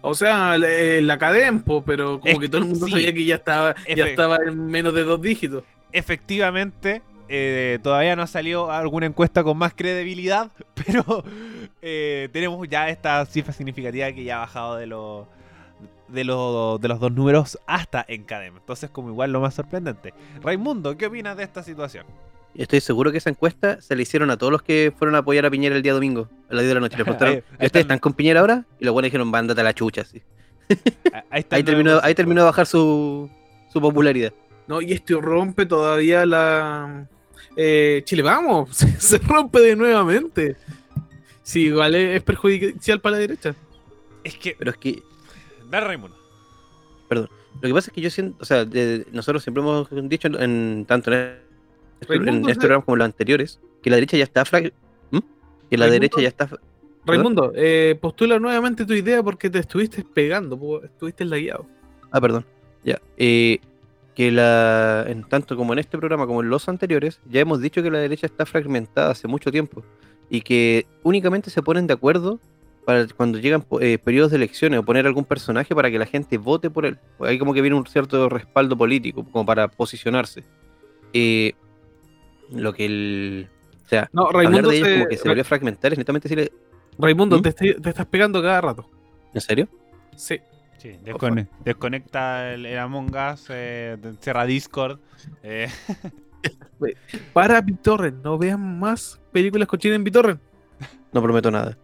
O 0.00 0.14
sea, 0.14 0.56
la, 0.58 0.68
la 1.02 1.18
Cadempo, 1.18 1.82
pero 1.84 2.20
como 2.20 2.32
Es- 2.32 2.38
que 2.38 2.48
todo 2.48 2.62
el 2.62 2.68
mundo 2.68 2.86
sí. 2.86 2.92
sabía 2.92 3.12
que 3.12 3.24
ya 3.24 3.36
estaba, 3.36 3.74
ya 3.94 4.06
estaba 4.06 4.38
en 4.46 4.66
menos 4.66 4.94
de 4.94 5.04
dos 5.04 5.20
dígitos. 5.20 5.64
Efectivamente, 5.96 7.00
eh, 7.28 7.78
todavía 7.82 8.14
no 8.16 8.22
ha 8.22 8.26
salido 8.26 8.70
alguna 8.70 9.06
encuesta 9.06 9.42
con 9.42 9.56
más 9.56 9.72
credibilidad, 9.74 10.50
pero 10.86 11.24
eh, 11.80 12.28
tenemos 12.32 12.68
ya 12.68 12.90
esta 12.90 13.24
cifra 13.24 13.52
significativa 13.54 14.12
que 14.12 14.22
ya 14.22 14.36
ha 14.36 14.40
bajado 14.40 14.76
de 14.76 14.86
los 14.86 15.26
de 16.08 16.22
los 16.24 16.80
de 16.80 16.88
los 16.88 17.00
dos 17.00 17.10
números 17.12 17.58
hasta 17.66 18.04
en 18.08 18.24
cadena. 18.24 18.58
Entonces, 18.58 18.90
como 18.90 19.08
igual 19.08 19.32
lo 19.32 19.40
más 19.40 19.54
sorprendente. 19.54 20.12
Raimundo, 20.42 20.96
¿qué 20.96 21.06
opinas 21.06 21.36
de 21.36 21.44
esta 21.44 21.62
situación? 21.62 22.04
Estoy 22.54 22.80
seguro 22.80 23.10
que 23.10 23.18
esa 23.18 23.30
encuesta 23.30 23.80
se 23.80 23.96
le 23.96 24.02
hicieron 24.02 24.30
a 24.30 24.36
todos 24.36 24.52
los 24.52 24.62
que 24.62 24.92
fueron 24.98 25.14
a 25.14 25.18
apoyar 25.18 25.44
a 25.46 25.50
Piñera 25.50 25.76
el 25.76 25.82
día 25.82 25.92
domingo, 25.94 26.28
a 26.50 26.54
las 26.54 26.62
10 26.62 26.68
de 26.68 26.74
la 26.74 26.80
noche. 26.80 26.96
Le 26.98 27.04
preguntaron, 27.04 27.34
Ahí- 27.36 27.40
ahí 27.40 27.44
¿y 27.50 27.52
está 27.54 27.66
¿ustedes 27.66 27.84
están 27.84 27.98
con 27.98 28.12
Piñera 28.12 28.40
ahora? 28.40 28.64
Y 28.78 28.84
los 28.84 28.92
buenos 28.92 29.06
dijeron, 29.06 29.28
mándate 29.28 29.60
a 29.62 29.64
la 29.64 29.72
chucha. 29.74 30.04
sí. 30.04 30.22
Ah, 31.12 31.24
Ahí, 31.30 31.44
Ahí 31.50 31.62
terminó, 31.64 31.98
9%. 31.98 32.00
ahí 32.02 32.14
terminó 32.14 32.40
de 32.42 32.44
bajar 32.46 32.66
su, 32.66 33.30
su 33.72 33.80
popularidad. 33.80 34.32
No, 34.68 34.80
y 34.82 34.92
esto 34.92 35.20
rompe 35.20 35.66
todavía 35.66 36.26
la. 36.26 37.06
Eh, 37.56 38.02
Chile, 38.04 38.22
vamos, 38.22 38.70
se, 38.98 39.18
rompe 39.18 39.60
de 39.60 39.76
nuevamente. 39.76 40.56
Sí, 41.42 41.66
igual 41.66 41.94
es, 41.94 42.16
es 42.16 42.22
perjudicial 42.22 43.00
para 43.00 43.12
la 43.14 43.18
derecha. 43.20 43.54
Es 44.24 44.36
que. 44.36 44.56
Pero 44.58 44.70
es 44.72 44.76
que 44.76 45.02
Dale, 45.70 45.86
Raimundo. 45.86 46.16
Lo 47.08 47.28
que 47.62 47.72
pasa 47.74 47.90
es 47.90 47.94
que 47.94 48.00
yo 48.00 48.10
siento, 48.10 48.36
o 48.40 48.44
sea, 48.44 48.64
de- 48.64 49.06
nosotros 49.12 49.42
siempre 49.42 49.62
hemos 49.62 49.88
dicho 50.08 50.28
en, 50.28 50.84
tanto 50.86 51.10
en 51.12 51.18
este- 52.00 52.14
en 52.14 52.20
Raimundo, 52.24 52.48
este 52.48 52.54
¿sí? 52.54 52.58
programa 52.60 52.84
como 52.84 52.96
los 52.96 53.04
anteriores, 53.06 53.60
que 53.82 53.88
la 53.90 53.96
derecha 53.96 54.16
ya 54.18 54.24
está 54.24 54.44
fra- 54.44 54.60
¿Mm? 54.60 55.18
que 55.70 55.76
la 55.78 55.86
Raimundo. 55.86 55.90
derecha 55.92 56.20
ya 56.20 56.28
está 56.28 56.48
Raimundo, 57.06 57.52
eh, 57.54 57.96
postula 58.00 58.38
nuevamente 58.40 58.84
tu 58.84 58.92
idea 58.92 59.22
porque 59.22 59.48
te 59.48 59.60
estuviste 59.60 60.04
pegando, 60.04 60.82
estuviste 60.84 61.24
lagueado. 61.24 61.66
Ah, 62.10 62.20
perdón. 62.20 62.44
Ya. 62.84 63.00
eh, 63.16 63.58
que 64.16 64.32
la, 64.32 65.04
en 65.06 65.22
tanto 65.24 65.56
como 65.56 65.74
en 65.74 65.78
este 65.78 65.98
programa 65.98 66.26
como 66.26 66.42
en 66.42 66.48
los 66.50 66.68
anteriores, 66.68 67.20
ya 67.30 67.40
hemos 67.40 67.60
dicho 67.60 67.82
que 67.82 67.90
la 67.90 67.98
derecha 67.98 68.26
está 68.26 68.46
fragmentada 68.46 69.10
hace 69.12 69.28
mucho 69.28 69.52
tiempo 69.52 69.84
y 70.30 70.40
que 70.40 70.86
únicamente 71.04 71.50
se 71.50 71.62
ponen 71.62 71.86
de 71.86 71.92
acuerdo 71.94 72.40
para 72.86 73.06
cuando 73.08 73.38
llegan 73.38 73.64
eh, 73.80 73.98
periodos 73.98 74.30
de 74.30 74.38
elecciones 74.38 74.80
o 74.80 74.82
poner 74.84 75.06
algún 75.06 75.24
personaje 75.24 75.74
para 75.74 75.90
que 75.90 75.98
la 75.98 76.06
gente 76.06 76.38
vote 76.38 76.70
por 76.70 76.86
él. 76.86 76.98
Hay 77.20 77.38
como 77.38 77.52
que 77.52 77.60
viene 77.60 77.76
un 77.76 77.86
cierto 77.86 78.28
respaldo 78.28 78.76
político 78.76 79.24
como 79.30 79.44
para 79.44 79.68
posicionarse. 79.68 80.44
Eh, 81.12 81.52
lo 82.52 82.72
que 82.72 82.86
el... 82.86 83.48
O 83.84 83.88
sea, 83.88 84.08
No, 84.12 84.26
hablar 84.28 84.44
Raimundo, 84.44 84.70
de 84.70 84.76
ellos 84.76 84.88
te- 84.88 84.94
como 84.94 85.08
que 85.08 85.16
se 85.16 85.28
volvió 85.28 85.42
a 85.42 85.44
fragmentar 85.44 85.92
es 85.92 85.98
netamente 85.98 86.28
decirle, 86.28 86.52
Raimundo 86.98 87.38
¿Mm? 87.38 87.42
te, 87.42 87.48
estoy- 87.50 87.74
te 87.74 87.88
estás 87.90 88.06
pegando 88.06 88.40
cada 88.40 88.60
rato. 88.62 88.88
¿en 89.34 89.40
serio? 89.42 89.68
Sí. 90.16 90.38
Sí, 90.94 90.98
descone- 91.04 91.48
desconecta 91.64 92.54
el, 92.54 92.66
el 92.66 92.78
Among 92.78 93.14
Us, 93.14 93.46
eh, 93.50 93.96
cierra 94.20 94.44
Discord. 94.46 94.98
eh, 95.42 95.68
Para 97.32 97.60
BitTorrent, 97.60 98.22
no 98.22 98.38
vean 98.38 98.78
más 98.78 99.20
películas 99.32 99.66
cochinas 99.66 99.96
en 99.96 100.04
BitTorrent. 100.04 100.40
No 101.12 101.22
prometo 101.22 101.50
nada. 101.50 101.76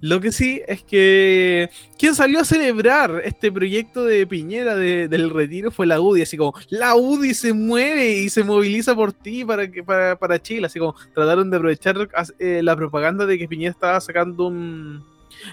Lo 0.00 0.20
que 0.20 0.32
sí 0.32 0.60
es 0.68 0.82
que 0.84 1.70
quien 1.98 2.14
salió 2.14 2.40
a 2.40 2.44
celebrar 2.44 3.22
este 3.24 3.50
proyecto 3.50 4.04
de 4.04 4.26
Piñera 4.26 4.74
de- 4.76 5.08
del 5.08 5.30
retiro 5.30 5.70
fue 5.70 5.86
la 5.86 5.98
UDI, 6.00 6.22
así 6.22 6.36
como 6.36 6.52
la 6.68 6.94
UDI 6.94 7.32
se 7.32 7.54
mueve 7.54 8.10
y 8.18 8.28
se 8.28 8.44
moviliza 8.44 8.94
por 8.94 9.14
ti 9.14 9.44
para 9.46 9.70
que 9.70 9.82
para, 9.82 10.16
para 10.18 10.40
Chile, 10.42 10.66
así 10.66 10.78
como 10.78 10.94
trataron 11.14 11.50
de 11.50 11.56
aprovechar 11.56 11.96
eh, 12.38 12.60
la 12.62 12.76
propaganda 12.76 13.24
de 13.24 13.38
que 13.38 13.48
Piñera 13.48 13.70
estaba 13.70 13.98
sacando 14.00 14.48
un, 14.48 15.02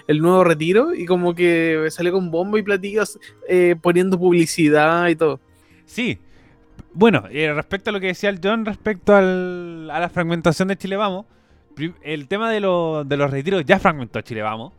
el 0.06 0.18
nuevo 0.20 0.44
retiro 0.44 0.94
y 0.94 1.06
como 1.06 1.34
que 1.34 1.86
salió 1.90 2.12
con 2.12 2.30
bombo 2.30 2.58
y 2.58 2.62
platillos 2.62 3.18
eh, 3.48 3.76
poniendo 3.80 4.18
publicidad 4.18 5.08
y 5.08 5.16
todo. 5.16 5.40
Sí. 5.84 6.18
Bueno, 6.94 7.24
eh, 7.30 7.52
respecto 7.54 7.90
a 7.90 7.92
lo 7.92 8.00
que 8.00 8.08
decía 8.08 8.28
el 8.30 8.40
John, 8.42 8.64
respecto 8.66 9.14
al- 9.14 9.90
a 9.90 9.98
la 10.00 10.08
fragmentación 10.08 10.68
de 10.68 10.76
Chile 10.76 10.96
Vamos, 10.96 11.26
el 12.02 12.28
tema 12.28 12.50
de, 12.50 12.60
lo- 12.60 13.02
de 13.04 13.16
los 13.16 13.30
retiros 13.30 13.64
ya 13.64 13.78
fragmentó 13.78 14.20
Chile 14.20 14.42
Vamos. 14.42 14.72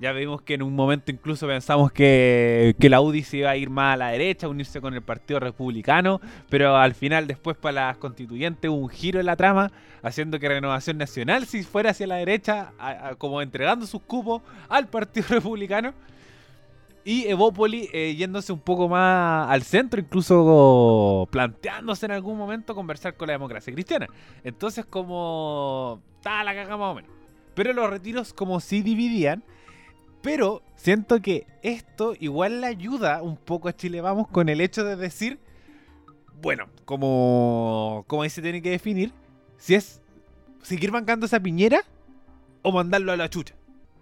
Ya 0.00 0.12
vimos 0.12 0.40
que 0.40 0.54
en 0.54 0.62
un 0.62 0.74
momento 0.74 1.10
incluso 1.10 1.46
pensamos 1.46 1.92
que, 1.92 2.74
que 2.80 2.88
la 2.88 3.02
UDI 3.02 3.22
se 3.22 3.36
iba 3.38 3.50
a 3.50 3.56
ir 3.56 3.68
más 3.68 3.94
a 3.94 3.96
la 3.98 4.08
derecha, 4.08 4.48
unirse 4.48 4.80
con 4.80 4.94
el 4.94 5.02
Partido 5.02 5.40
Republicano, 5.40 6.22
pero 6.48 6.74
al 6.74 6.94
final 6.94 7.26
después 7.26 7.54
para 7.58 7.88
las 7.88 7.98
constituyentes 7.98 8.70
hubo 8.70 8.78
un 8.78 8.88
giro 8.88 9.20
en 9.20 9.26
la 9.26 9.36
trama, 9.36 9.70
haciendo 10.02 10.38
que 10.38 10.48
Renovación 10.48 10.96
Nacional 10.96 11.44
si 11.44 11.62
fuera 11.64 11.90
hacia 11.90 12.06
la 12.06 12.16
derecha, 12.16 12.72
como 13.18 13.42
entregando 13.42 13.86
sus 13.86 14.00
cupos 14.00 14.40
al 14.70 14.88
Partido 14.88 15.26
Republicano. 15.30 15.92
Y 17.04 17.26
Evópoli 17.26 17.88
eh, 17.92 18.14
yéndose 18.14 18.52
un 18.52 18.60
poco 18.60 18.88
más 18.88 19.50
al 19.50 19.62
centro, 19.62 20.00
incluso 20.00 21.28
planteándose 21.30 22.06
en 22.06 22.12
algún 22.12 22.38
momento 22.38 22.74
conversar 22.74 23.16
con 23.16 23.26
la 23.26 23.32
democracia 23.32 23.72
cristiana. 23.72 24.06
Entonces, 24.44 24.84
como. 24.84 26.00
Estaba 26.16 26.44
la 26.44 26.54
caga 26.54 26.76
más 26.76 26.92
o 26.92 26.94
menos. 26.94 27.10
Pero 27.54 27.72
los 27.72 27.88
retiros, 27.88 28.34
como 28.34 28.60
sí 28.60 28.82
dividían. 28.82 29.42
Pero 30.22 30.62
siento 30.76 31.20
que 31.20 31.46
esto 31.62 32.14
igual 32.18 32.60
le 32.60 32.66
ayuda 32.66 33.22
un 33.22 33.36
poco 33.36 33.68
a 33.68 33.72
Chile 33.76 34.00
Vamos 34.00 34.28
con 34.28 34.48
el 34.48 34.60
hecho 34.60 34.84
de 34.84 34.96
decir. 34.96 35.38
Bueno, 36.40 36.68
como. 36.84 38.04
Como 38.06 38.22
ahí 38.22 38.30
se 38.30 38.42
tiene 38.42 38.62
que 38.62 38.70
definir. 38.70 39.12
Si 39.56 39.74
es 39.74 40.00
seguir 40.62 40.90
bancando 40.90 41.26
esa 41.26 41.40
piñera 41.40 41.82
o 42.62 42.72
mandarlo 42.72 43.12
a 43.12 43.16
la 43.16 43.28
chucha. 43.28 43.54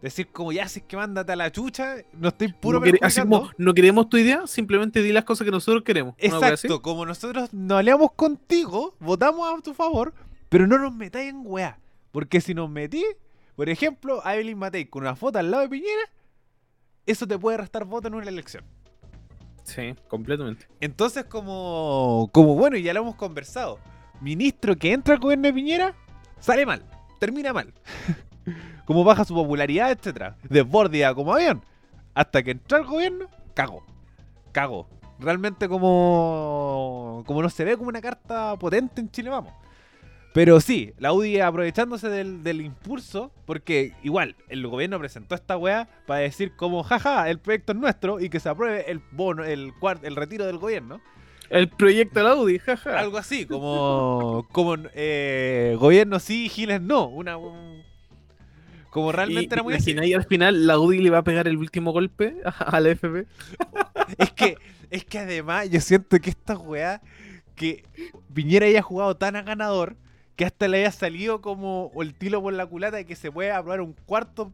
Decir 0.03 0.29
como 0.29 0.53
ya 0.53 0.69
si 0.69 0.79
es 0.79 0.85
que 0.87 0.97
mándate 0.97 1.33
a 1.33 1.37
la 1.37 1.51
chucha, 1.51 1.97
no 2.13 2.29
estoy 2.29 2.53
puro 2.53 2.79
no, 2.79 2.87
quere- 2.87 2.99
así 3.03 3.21
como 3.21 3.51
no 3.59 3.75
queremos 3.75 4.09
tu 4.09 4.17
idea, 4.17 4.47
simplemente 4.47 5.03
di 5.03 5.11
las 5.13 5.25
cosas 5.25 5.45
que 5.45 5.51
nosotros 5.51 5.83
queremos. 5.83 6.15
Exacto, 6.19 6.81
como 6.83 7.05
nosotros 7.05 7.53
nos 7.53 7.79
aliamos 7.79 8.13
contigo, 8.13 8.95
votamos 9.01 9.49
a 9.53 9.61
tu 9.61 9.75
favor, 9.75 10.15
pero 10.49 10.69
no 10.69 10.79
nos 10.79 10.95
metáis 10.95 11.31
en 11.31 11.43
weá. 11.45 11.81
Porque 12.13 12.41
si 12.41 12.55
nos 12.55 12.71
metí, 12.71 13.05
por 13.59 13.69
ejemplo, 13.69 14.21
a 14.25 14.37
Evelyn 14.37 14.57
Matei 14.57 14.85
con 14.85 15.03
una 15.03 15.17
foto 15.17 15.41
al 15.41 15.51
lado 15.51 15.65
de 15.65 15.69
Piñera, 15.69 16.03
eso 17.07 17.27
te 17.27 17.37
puede 17.37 17.57
restar 17.57 17.85
voto 17.85 18.07
en 18.07 18.15
una 18.15 18.29
elección. 18.29 18.63
Sí, 19.65 19.97
completamente. 20.07 20.69
Entonces, 20.81 21.25
como, 21.25 22.31
como 22.33 22.55
bueno, 22.55 22.77
y 22.77 22.85
ya 22.85 22.95
lo 22.95 23.01
hemos 23.01 23.17
conversado, 23.17 23.81
ministro 24.21 24.77
que 24.77 24.93
entra 24.93 25.15
al 25.15 25.21
gobierno 25.21 25.49
de 25.49 25.53
Piñera, 25.53 25.97
sale 26.39 26.67
mal, 26.67 26.85
termina 27.19 27.53
mal. 27.53 27.75
como 28.87 29.03
baja 29.03 29.25
su 29.25 29.35
popularidad, 29.35 29.91
etcétera, 29.91 30.37
Desbordía 30.49 31.13
como 31.13 31.35
avión. 31.35 31.61
Hasta 32.15 32.45
que 32.45 32.53
entró 32.53 32.77
al 32.77 32.85
gobierno, 32.85 33.27
cago. 33.55 33.85
Cago. 34.53 34.89
Realmente 35.19 35.69
como, 35.69 37.25
como 37.27 37.43
no 37.43 37.51
se 37.51 37.65
ve 37.65 37.77
como 37.77 37.89
una 37.89 38.01
carta 38.01 38.55
potente 38.55 39.01
en 39.01 39.11
Chile, 39.11 39.31
vamos. 39.31 39.53
Pero 40.33 40.61
sí, 40.61 40.93
la 40.99 41.13
UDI 41.13 41.41
aprovechándose 41.41 42.09
del, 42.09 42.43
del 42.45 42.61
impulso, 42.61 43.33
porque 43.47 43.93
igual 44.03 44.37
el 44.49 44.67
gobierno 44.67 44.99
presentó 44.99 45.35
esta 45.35 45.57
weá 45.57 45.89
para 46.07 46.21
decir 46.21 46.53
como, 46.55 46.83
jaja, 46.85 47.29
el 47.31 47.39
proyecto 47.39 47.73
es 47.73 47.79
nuestro 47.79 48.21
y 48.21 48.29
que 48.29 48.39
se 48.39 48.49
apruebe 48.49 48.91
el 48.91 49.01
bono, 49.11 49.43
el, 49.45 49.73
el 50.03 50.17
retiro 50.17 50.47
del 50.47 50.59
gobierno. 50.59 51.01
El 51.51 51.69
proyecto 51.71 52.21
de 52.21 52.25
la 52.27 52.35
UDI, 52.37 52.59
jaja. 52.59 52.99
Algo 52.99 53.17
así, 53.17 53.47
como, 53.47 54.47
como 54.53 54.77
eh, 54.95 55.77
gobierno 55.81 56.19
sí, 56.21 56.49
Giles 56.51 56.83
no. 56.83 57.07
Una, 57.07 57.39
un- 57.39 57.83
como 58.91 59.13
realmente 59.13 59.55
y, 59.55 59.55
era 59.55 59.63
muy 59.63 59.75
así. 59.75 59.93
y 60.03 60.13
al 60.15 60.25
final 60.25 60.67
la 60.67 60.79
UDI 60.79 60.99
le 60.99 61.11
va 61.11 61.19
a 61.19 61.25
pegar 61.25 61.47
el 61.49 61.57
último 61.57 61.93
golpe 61.93 62.37
a, 62.45 62.51
a 62.51 62.81
la 62.81 62.91
FP. 62.91 63.27
Es 64.19 64.31
que, 64.33 64.57
es 64.91 65.05
que 65.05 65.19
además 65.19 65.69
yo 65.71 65.81
siento 65.81 66.19
que 66.21 66.31
esta 66.31 66.57
weá, 66.59 67.01
que 67.55 67.85
Piñera 68.35 68.67
haya 68.67 68.83
jugado 68.83 69.17
tan 69.17 69.37
a 69.37 69.43
ganador, 69.43 69.97
que 70.39 70.45
hasta 70.45 70.69
le 70.69 70.79
haya 70.79 70.93
salido 70.93 71.41
como 71.41 71.91
el 72.01 72.15
tiro 72.15 72.41
por 72.41 72.53
la 72.53 72.65
culata 72.65 72.97
de 72.97 73.05
que 73.05 73.17
se 73.17 73.33
puede 73.33 73.51
aprobar 73.51 73.81
un 73.81 73.95
cuarto 74.07 74.53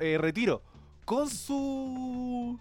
eh, 0.00 0.16
retiro 0.18 0.62
con 1.04 1.28
su 1.28 2.58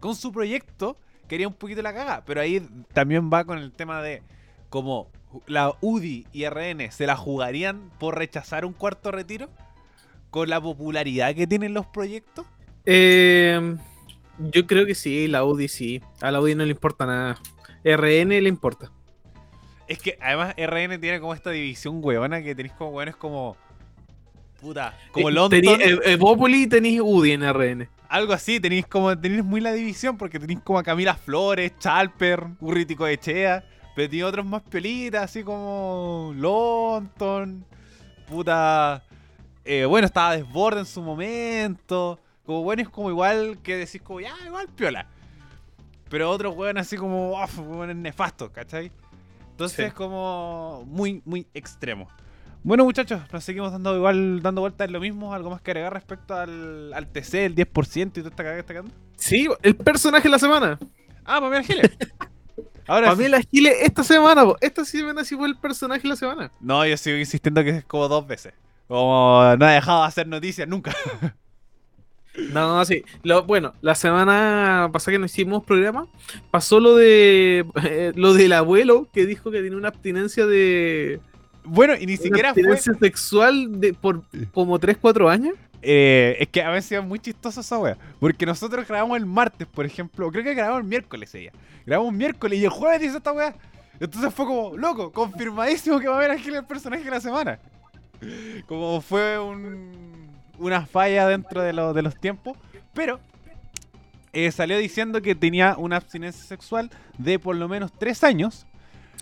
con 0.00 0.16
su 0.16 0.32
proyecto, 0.32 0.96
quería 1.28 1.46
un 1.46 1.52
poquito 1.52 1.82
la 1.82 1.92
caga. 1.92 2.24
Pero 2.24 2.40
ahí 2.40 2.66
también 2.94 3.30
va 3.30 3.44
con 3.44 3.58
el 3.58 3.70
tema 3.70 4.00
de 4.00 4.22
como 4.70 5.10
la 5.46 5.76
UDI 5.82 6.26
y 6.32 6.48
RN 6.48 6.90
se 6.90 7.06
la 7.06 7.16
jugarían 7.16 7.90
por 8.00 8.16
rechazar 8.16 8.64
un 8.64 8.72
cuarto 8.72 9.12
retiro 9.12 9.50
con 10.30 10.48
la 10.48 10.58
popularidad 10.58 11.34
que 11.34 11.46
tienen 11.46 11.74
los 11.74 11.84
proyectos. 11.84 12.46
Eh, 12.86 13.76
yo 14.38 14.66
creo 14.66 14.86
que 14.86 14.94
sí, 14.94 15.28
la 15.28 15.44
UDI 15.44 15.68
sí. 15.68 16.00
A 16.22 16.30
la 16.30 16.40
UDI 16.40 16.54
no 16.54 16.64
le 16.64 16.70
importa 16.70 17.04
nada. 17.04 17.38
RN 17.84 18.30
le 18.30 18.48
importa. 18.48 18.90
Es 19.88 19.98
que 19.98 20.16
además 20.20 20.54
RN 20.56 20.98
tiene 20.98 21.20
como 21.20 21.34
esta 21.34 21.50
división 21.50 22.00
huevona 22.02 22.42
que 22.42 22.54
tenéis 22.54 22.74
como 22.74 22.90
hueones 22.90 23.16
como. 23.16 23.56
Puta, 24.60 24.96
como 25.10 25.28
Eh, 25.28 25.32
London. 25.32 25.60
tení- 25.60 25.80
eh, 25.80 26.12
Evópoli 26.12 26.66
tenéis 26.68 27.00
UDI 27.02 27.32
en 27.32 27.42
RN. 27.42 27.88
algo 28.08 28.32
así, 28.32 28.60
tenéis 28.60 28.86
como. 28.86 29.18
Tenéis 29.18 29.44
muy 29.44 29.60
la 29.60 29.72
división 29.72 30.16
porque 30.16 30.38
tenéis 30.38 30.60
como 30.60 30.78
a 30.78 30.82
Camila 30.82 31.14
Flores, 31.14 31.72
Chalper, 31.78 32.46
Urritico 32.60 33.06
Echea. 33.06 33.64
Pero 33.94 34.08
tiene 34.08 34.24
otros 34.24 34.46
más 34.46 34.62
piolitas, 34.62 35.24
así 35.24 35.42
como. 35.42 36.32
London. 36.36 37.64
Puta. 38.28 39.02
eh, 39.64 39.84
bueno, 39.84 40.06
estaba 40.06 40.36
Desborde 40.36 40.80
en 40.80 40.86
su 40.86 41.02
momento. 41.02 42.18
Como 42.46 42.62
bueno, 42.62 42.82
es 42.82 42.88
como 42.88 43.10
igual 43.10 43.58
que 43.62 43.76
decís 43.76 44.00
como, 44.02 44.20
ya, 44.20 44.34
igual 44.46 44.66
piola. 44.74 45.06
Pero 46.08 46.30
otros 46.30 46.56
hueones 46.56 46.82
así 46.86 46.96
como, 46.96 47.32
uff, 47.42 47.58
hueones 47.58 47.96
nefastos, 47.96 48.50
¿cachai? 48.50 48.90
Entonces 49.52 49.86
Sí. 49.86 49.92
como 49.94 50.84
muy, 50.86 51.22
muy 51.24 51.46
extremo. 51.54 52.08
Bueno 52.64 52.84
muchachos, 52.84 53.20
nos 53.32 53.42
seguimos 53.42 53.72
dando 53.72 53.96
igual, 53.96 54.40
dando 54.42 54.60
vueltas 54.60 54.86
en 54.86 54.92
lo 54.92 55.00
mismo. 55.00 55.34
¿Algo 55.34 55.50
más 55.50 55.60
que 55.62 55.70
agregar 55.72 55.92
respecto 55.92 56.34
al, 56.34 56.92
al 56.94 57.06
TC, 57.08 57.46
el 57.46 57.54
10% 57.56 58.06
y 58.06 58.10
toda 58.10 58.28
esta 58.30 58.36
cagada 58.36 58.54
que 58.56 58.60
está 58.60 58.72
quedando? 58.74 58.92
Sí, 59.16 59.48
el 59.62 59.76
personaje 59.76 60.24
de 60.24 60.30
la 60.30 60.38
semana. 60.38 60.78
Ah, 61.24 61.40
Pamela 61.40 61.62
Giles. 61.62 61.90
Ahora 62.86 63.08
sí. 63.10 63.16
Pamela 63.16 63.40
Giles 63.50 63.74
esta 63.82 64.02
semana, 64.04 64.44
po. 64.44 64.56
esta 64.60 64.84
semana 64.84 65.24
sí 65.24 65.36
fue 65.36 65.48
el 65.48 65.56
personaje 65.56 66.02
de 66.02 66.08
la 66.08 66.16
semana. 66.16 66.52
No, 66.60 66.84
yo 66.86 66.96
sigo 66.96 67.16
insistiendo 67.16 67.62
que 67.64 67.70
es 67.70 67.84
como 67.84 68.08
dos 68.08 68.26
veces. 68.26 68.54
Como 68.88 69.42
no 69.58 69.66
ha 69.66 69.70
dejado 69.72 70.02
de 70.02 70.08
hacer 70.08 70.26
noticias 70.28 70.68
nunca. 70.68 70.94
No, 72.52 72.84
sí. 72.84 73.04
Lo, 73.22 73.44
bueno, 73.44 73.74
la 73.82 73.94
semana 73.94 74.88
pasada 74.92 75.12
que 75.12 75.18
no 75.18 75.26
hicimos 75.26 75.64
programa, 75.64 76.06
pasó 76.50 76.80
lo 76.80 76.96
de 76.96 77.66
eh, 77.84 78.12
lo 78.16 78.32
del 78.32 78.52
abuelo 78.52 79.08
que 79.12 79.26
dijo 79.26 79.50
que 79.50 79.60
tiene 79.60 79.76
una 79.76 79.88
abstinencia 79.88 80.46
de 80.46 81.20
Bueno, 81.64 81.94
y 81.98 82.06
ni 82.06 82.16
siquiera 82.16 82.54
fue. 82.54 82.62
abstinencia 82.62 82.94
sexual 82.94 83.80
de 83.80 83.92
por 83.92 84.22
como 84.52 84.78
3, 84.78 84.96
4 85.00 85.28
años. 85.28 85.54
Eh, 85.84 86.36
es 86.38 86.48
que 86.48 86.62
a 86.62 86.70
veces 86.70 86.92
es 86.92 87.04
muy 87.04 87.18
chistoso 87.18 87.60
esa 87.60 87.78
wea. 87.78 87.98
Porque 88.20 88.46
nosotros 88.46 88.86
grabamos 88.86 89.18
el 89.18 89.26
martes, 89.26 89.66
por 89.66 89.84
ejemplo. 89.84 90.30
Creo 90.30 90.44
que 90.44 90.54
grabamos 90.54 90.82
el 90.82 90.88
miércoles 90.88 91.34
ella. 91.34 91.52
Grabamos 91.84 92.12
el 92.12 92.18
miércoles 92.18 92.58
y 92.58 92.64
el 92.64 92.70
jueves 92.70 93.00
dice 93.00 93.16
esta 93.16 93.32
wea. 93.32 93.54
Entonces 94.00 94.32
fue 94.32 94.46
como, 94.46 94.76
loco, 94.76 95.12
confirmadísimo 95.12 96.00
que 96.00 96.08
va 96.08 96.14
a 96.14 96.18
haber 96.18 96.30
Ángel 96.32 96.54
el 96.54 96.64
personaje 96.64 97.04
de 97.04 97.10
la 97.10 97.20
semana. 97.20 97.58
Como 98.66 99.00
fue 99.00 99.38
un, 99.38 100.21
una 100.58 100.86
falla 100.86 101.26
dentro 101.28 101.62
de, 101.62 101.72
lo- 101.72 101.92
de 101.92 102.02
los 102.02 102.16
tiempos. 102.16 102.56
Pero 102.94 103.20
eh, 104.32 104.50
salió 104.52 104.78
diciendo 104.78 105.20
que 105.22 105.34
tenía 105.34 105.76
una 105.78 105.96
abstinencia 105.96 106.44
sexual 106.44 106.90
de 107.18 107.38
por 107.38 107.56
lo 107.56 107.68
menos 107.68 107.92
tres 107.98 108.22
años. 108.24 108.66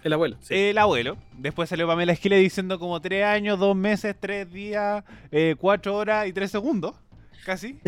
El 0.03 0.13
abuelo. 0.15 0.37
sí. 0.41 0.55
El 0.55 0.79
abuelo. 0.79 1.17
Después 1.37 1.69
salió 1.69 1.87
Pamela 1.87 2.15
Giles 2.15 2.41
diciendo 2.41 2.79
como 2.79 3.01
tres 3.01 3.25
años, 3.25 3.59
dos 3.59 3.77
meses, 3.77 4.17
tres 4.19 4.51
días, 4.51 5.05
eh, 5.31 5.57
cuatro 5.59 5.95
horas 5.97 6.27
y 6.27 6.33
tres 6.33 6.51
segundos. 6.51 6.95
Casi. 7.45 7.79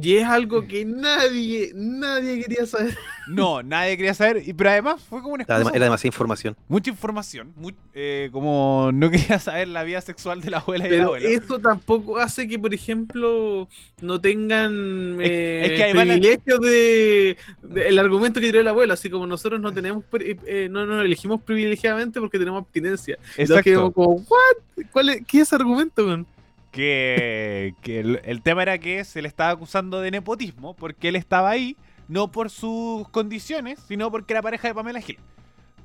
Y 0.00 0.16
es 0.16 0.24
algo 0.26 0.66
que 0.66 0.84
nadie, 0.84 1.70
nadie 1.74 2.42
quería 2.42 2.66
saber. 2.66 2.96
No, 3.28 3.62
nadie 3.62 3.96
quería 3.96 4.14
saber. 4.14 4.42
Y, 4.46 4.52
pero 4.52 4.70
además 4.70 5.02
fue 5.02 5.20
como 5.22 5.34
una 5.34 5.44
Era, 5.44 5.56
excusa 5.56 5.76
era 5.76 5.84
demasiada 5.86 6.08
información. 6.14 6.56
mucha 6.68 6.90
información, 6.90 7.52
eh, 7.94 8.28
como 8.32 8.90
no 8.92 9.10
quería 9.10 9.38
saber 9.38 9.68
la 9.68 9.82
vida 9.84 10.00
sexual 10.00 10.40
de 10.40 10.50
la 10.50 10.58
abuela 10.58 10.84
y 10.84 10.88
el 10.88 10.92
Pero 10.94 11.04
abuelo. 11.06 11.28
eso 11.28 11.58
tampoco 11.58 12.18
hace 12.18 12.46
que, 12.46 12.58
por 12.58 12.72
ejemplo, 12.74 13.68
no 14.00 14.20
tengan 14.20 15.18
eh, 15.20 15.62
es 15.64 15.72
que 15.72 15.84
además 15.84 16.06
la- 16.06 16.14
privilegios 16.14 16.60
de, 16.60 17.36
de- 17.62 17.88
el 17.88 17.98
argumento 17.98 18.40
que 18.40 18.46
tiró 18.46 18.60
el 18.60 18.68
abuelo, 18.68 18.92
así 18.94 19.10
como 19.10 19.26
nosotros 19.26 19.60
no 19.60 19.72
tenemos 19.72 20.04
pri- 20.04 20.38
eh, 20.46 20.68
no 20.70 20.86
nos 20.86 21.04
elegimos 21.04 21.40
privilegiadamente 21.42 22.20
porque 22.20 22.38
tenemos 22.38 22.62
abstinencia. 22.62 23.18
Y 23.36 23.42
Exacto. 23.42 23.62
quedamos 23.64 23.92
como, 23.92 24.10
¿what? 24.14 24.84
¿Cuál 24.92 25.08
es, 25.08 25.22
¿Qué 25.26 25.38
es 25.38 25.44
ese 25.48 25.56
argumento, 25.56 26.04
weón? 26.06 26.26
Que, 26.72 27.74
que 27.82 28.00
el, 28.00 28.20
el 28.24 28.42
tema 28.42 28.62
era 28.62 28.78
que 28.78 29.04
se 29.04 29.22
le 29.22 29.28
estaba 29.28 29.50
acusando 29.50 30.00
de 30.00 30.10
nepotismo 30.10 30.74
porque 30.74 31.08
él 31.08 31.16
estaba 31.16 31.48
ahí, 31.50 31.76
no 32.08 32.30
por 32.30 32.50
sus 32.50 33.08
condiciones, 33.08 33.78
sino 33.88 34.10
porque 34.10 34.34
era 34.34 34.42
pareja 34.42 34.68
de 34.68 34.74
Pamela 34.74 35.00
Gil. 35.00 35.18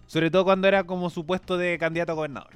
Sobre 0.08 0.30
todo 0.30 0.44
cuando 0.44 0.68
era 0.68 0.84
como 0.84 1.10
su 1.10 1.26
puesto 1.26 1.58
de 1.58 1.78
candidato 1.78 2.12
a 2.12 2.16
gobernador. 2.16 2.50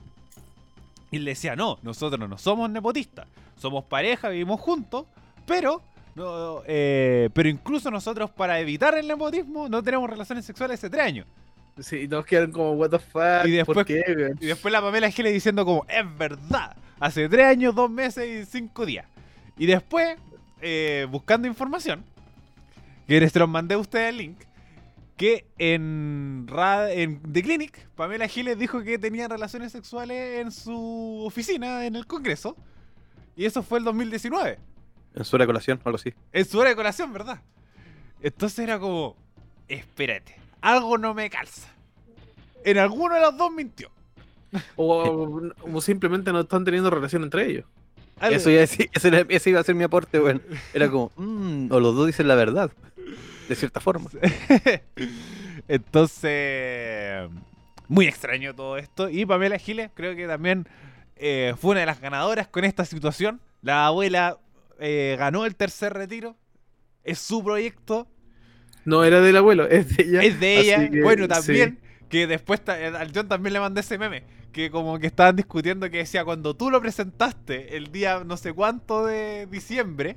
Y 1.11 1.17
él 1.17 1.25
decía, 1.25 1.55
no, 1.55 1.79
nosotros 1.81 2.27
no 2.29 2.37
somos 2.37 2.69
nepotistas, 2.69 3.27
somos 3.55 3.85
pareja, 3.85 4.29
vivimos 4.29 4.59
juntos, 4.59 5.05
pero... 5.45 5.81
No, 6.15 6.61
eh, 6.65 7.29
pero 7.33 7.49
incluso 7.49 7.91
nosotros 7.91 8.29
para 8.31 8.59
evitar 8.61 8.97
el 8.97 9.05
nepotismo 9.07 9.67
no 9.67 9.83
tenemos 9.83 10.09
relaciones 10.09 10.45
sexuales 10.45 10.79
hace 10.79 10.89
tres 10.89 11.03
años. 11.05 11.27
Sí, 11.79 11.97
y 11.97 12.07
todos 12.07 12.25
quedaron 12.25 12.51
como, 12.53 12.71
what 12.71 12.89
the 12.89 12.99
fuck, 12.99 13.45
Y 13.45 13.51
después- 13.51 13.75
¿por 13.75 13.85
qué? 13.85 14.31
Y 14.39 14.45
después 14.45 14.71
la 14.71 14.81
Pamela 14.81 15.09
Giles 15.11 15.33
diciendo 15.33 15.65
como, 15.65 15.85
es 15.89 16.17
verdad, 16.17 16.75
hace 17.05 17.29
tres 17.29 17.45
años, 17.45 17.75
dos 17.75 17.89
meses 17.89 18.27
y 18.27 18.51
cinco 18.51 18.85
días. 18.85 19.05
Y 19.57 19.67
después, 19.67 20.17
eh, 20.61 21.07
buscando 21.09 21.47
información, 21.47 22.03
que 23.07 23.19
los 23.19 23.49
mandé 23.49 23.75
a 23.75 23.77
ustedes 23.77 24.09
el 24.09 24.17
link, 24.17 24.37
que 25.15 25.45
en, 25.57 26.47
en 26.89 27.21
The 27.31 27.43
Clinic, 27.43 27.87
Pamela 27.95 28.27
Giles 28.27 28.57
dijo 28.57 28.81
que 28.81 28.97
tenía 28.97 29.27
relaciones 29.27 29.71
sexuales 29.71 30.41
en 30.41 30.51
su 30.51 31.23
oficina 31.25 31.85
en 31.85 31.95
el 31.95 32.07
Congreso. 32.07 32.57
Y 33.35 33.45
eso 33.45 33.61
fue 33.61 33.79
el 33.79 33.85
2019. 33.85 34.57
En 35.13 35.23
su 35.23 35.35
hora 35.35 35.43
de 35.43 35.47
colación 35.47 35.79
algo 35.85 35.97
así. 35.97 36.13
En 36.33 36.45
su 36.45 36.57
hora 36.59 36.69
de 36.71 36.75
colación, 36.75 37.13
¿verdad? 37.13 37.41
Entonces 38.21 38.59
era 38.59 38.79
como, 38.79 39.15
espérate, 39.67 40.35
algo 40.59 40.97
no 40.97 41.13
me 41.13 41.29
calza. 41.29 41.69
En 42.63 42.79
alguno 42.79 43.13
de 43.13 43.21
los 43.21 43.37
dos 43.37 43.51
mintió. 43.51 43.94
O, 44.75 45.41
o 45.71 45.81
simplemente 45.81 46.31
no 46.31 46.41
están 46.41 46.63
teniendo 46.65 46.89
relación 46.89 47.23
entre 47.23 47.45
ellos. 47.47 47.65
Algo- 48.19 48.35
Eso, 48.37 48.49
iba 48.49 48.59
a 48.59 48.65
decir- 48.65 48.89
ese, 48.93 49.25
ese 49.29 49.49
iba 49.49 49.59
a 49.59 49.63
ser 49.63 49.75
mi 49.75 49.83
aporte, 49.83 50.19
weón. 50.19 50.41
Era 50.73 50.89
como, 50.89 51.11
mm, 51.17 51.71
o 51.71 51.79
los 51.79 51.95
dos 51.95 52.07
dicen 52.07 52.27
la 52.27 52.35
verdad. 52.35 52.71
De 53.49 53.55
cierta 53.55 53.79
forma. 53.79 54.09
Entonces, 55.67 57.29
muy 57.87 58.05
extraño 58.07 58.53
todo 58.55 58.77
esto. 58.77 59.09
Y 59.09 59.25
Pamela 59.25 59.57
Giles 59.57 59.89
creo 59.93 60.15
que 60.15 60.27
también 60.27 60.67
eh, 61.15 61.53
fue 61.59 61.71
una 61.71 61.81
de 61.81 61.85
las 61.85 62.01
ganadoras 62.01 62.47
con 62.47 62.63
esta 62.65 62.85
situación. 62.85 63.39
La 63.61 63.85
abuela 63.87 64.37
eh, 64.79 65.15
ganó 65.19 65.45
el 65.45 65.55
tercer 65.55 65.93
retiro. 65.93 66.35
Es 67.03 67.19
su 67.19 67.43
proyecto. 67.43 68.07
No 68.83 69.03
era 69.03 69.21
del 69.21 69.37
abuelo, 69.37 69.67
es 69.67 69.95
de 69.95 70.03
ella. 70.03 70.21
Es 70.23 70.39
de 70.39 70.57
Así 70.57 70.67
ella. 70.69 70.89
que, 70.89 71.01
bueno, 71.01 71.27
también. 71.27 71.79
Que 72.09 72.27
después 72.27 72.61
eh, 72.67 72.91
al 72.97 73.11
John 73.13 73.27
también 73.27 73.53
le 73.53 73.59
mandé 73.59 73.81
ese 73.81 73.97
meme. 73.97 74.23
Que 74.55 74.71
como 74.71 74.97
que 74.99 75.07
estaban 75.07 75.35
discutiendo 75.35 75.89
que 75.89 75.97
decía 75.97 76.23
cuando 76.23 76.55
tú 76.55 76.71
lo 76.71 76.79
presentaste 76.79 77.75
el 77.75 77.91
día 77.91 78.23
no 78.25 78.37
sé 78.37 78.53
cuánto 78.53 79.05
de 79.05 79.47
diciembre. 79.47 80.15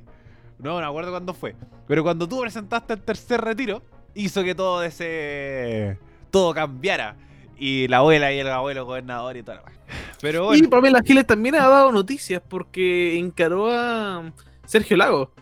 No, 0.60 0.78
me 0.78 0.84
acuerdo 0.84 1.10
cuándo 1.10 1.34
fue. 1.34 1.56
Pero 1.88 2.04
cuando 2.04 2.28
tú 2.28 2.40
presentaste 2.40 2.94
el 2.94 3.00
tercer 3.02 3.40
retiro, 3.40 3.82
hizo 4.14 4.44
que 4.44 4.54
todo 4.54 4.84
ese. 4.84 5.98
todo 6.30 6.54
cambiara. 6.54 7.16
Y 7.58 7.88
la 7.88 7.96
abuela 7.96 8.32
y 8.32 8.38
el 8.38 8.48
abuelo 8.48 8.86
gobernador 8.86 9.36
y 9.36 9.42
toda 9.42 9.56
la. 9.56 9.62
Pero 10.20 10.44
Y 10.54 10.60
bueno. 10.60 10.70
Pamela 10.70 11.02
Giles 11.04 11.26
también 11.26 11.56
ha 11.56 11.66
dado 11.68 11.90
noticias 11.90 12.40
porque 12.48 13.18
encaró 13.18 13.72
a 13.72 14.32
Sergio 14.64 14.96
Lago 14.96 15.32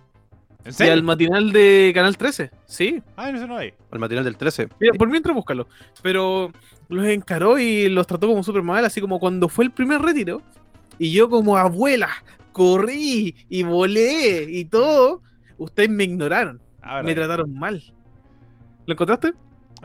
¿En 0.65 0.71
y 0.71 0.73
serio? 0.73 0.95
al 0.95 1.03
matinal 1.03 1.53
de 1.53 1.93
Canal 1.95 2.17
13. 2.17 2.51
Sí, 2.65 3.03
Ah, 3.15 3.31
no 3.31 3.39
sé, 3.39 3.47
no 3.47 3.59
hay. 3.59 3.75
Al 3.91 3.99
material 3.99 4.25
del 4.25 4.39
13. 4.39 4.69
Mira, 4.81 4.95
por 4.95 5.09
mientras 5.11 5.35
búscalo. 5.37 5.69
Pero 6.03 6.51
los 6.89 7.07
encaró 7.07 7.59
y 7.59 7.89
los 7.89 8.07
trató 8.07 8.29
como 8.29 8.43
súper 8.43 8.63
mal, 8.63 8.85
así 8.85 9.01
como 9.01 9.19
cuando 9.19 9.49
fue 9.49 9.65
el 9.65 9.71
primer 9.71 10.01
retiro. 10.03 10.43
Y 10.99 11.13
yo 11.13 11.29
como 11.29 11.57
abuela 11.57 12.09
corrí 12.53 13.35
y 13.49 13.63
volé 13.63 14.47
y 14.49 14.65
todo. 14.65 15.23
Ustedes 15.59 15.91
me 15.91 16.05
ignoraron, 16.05 16.61
Ah, 16.83 17.03
me 17.03 17.15
trataron 17.15 17.53
mal. 17.53 17.83
¿Lo 18.87 18.93
encontraste? 18.93 19.33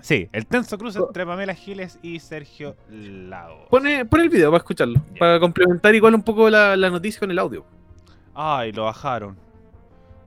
Sí, 0.01 0.29
el 0.31 0.45
tenso 0.45 0.77
cruce 0.77 0.99
entre 0.99 1.25
Pamela 1.25 1.53
Giles 1.53 1.99
y 2.01 2.19
Sergio 2.19 2.75
Lago. 2.89 3.67
Pone, 3.69 4.05
pone 4.05 4.23
el 4.23 4.29
video 4.29 4.49
para 4.51 4.59
escucharlo, 4.59 5.01
para 5.19 5.39
complementar 5.39 5.93
igual 5.95 6.15
un 6.15 6.23
poco 6.23 6.49
la, 6.49 6.75
la 6.77 6.89
noticia 6.89 7.19
con 7.19 7.29
el 7.31 7.39
audio. 7.39 7.65
Ay, 8.33 8.71
lo 8.71 8.85
bajaron. 8.85 9.37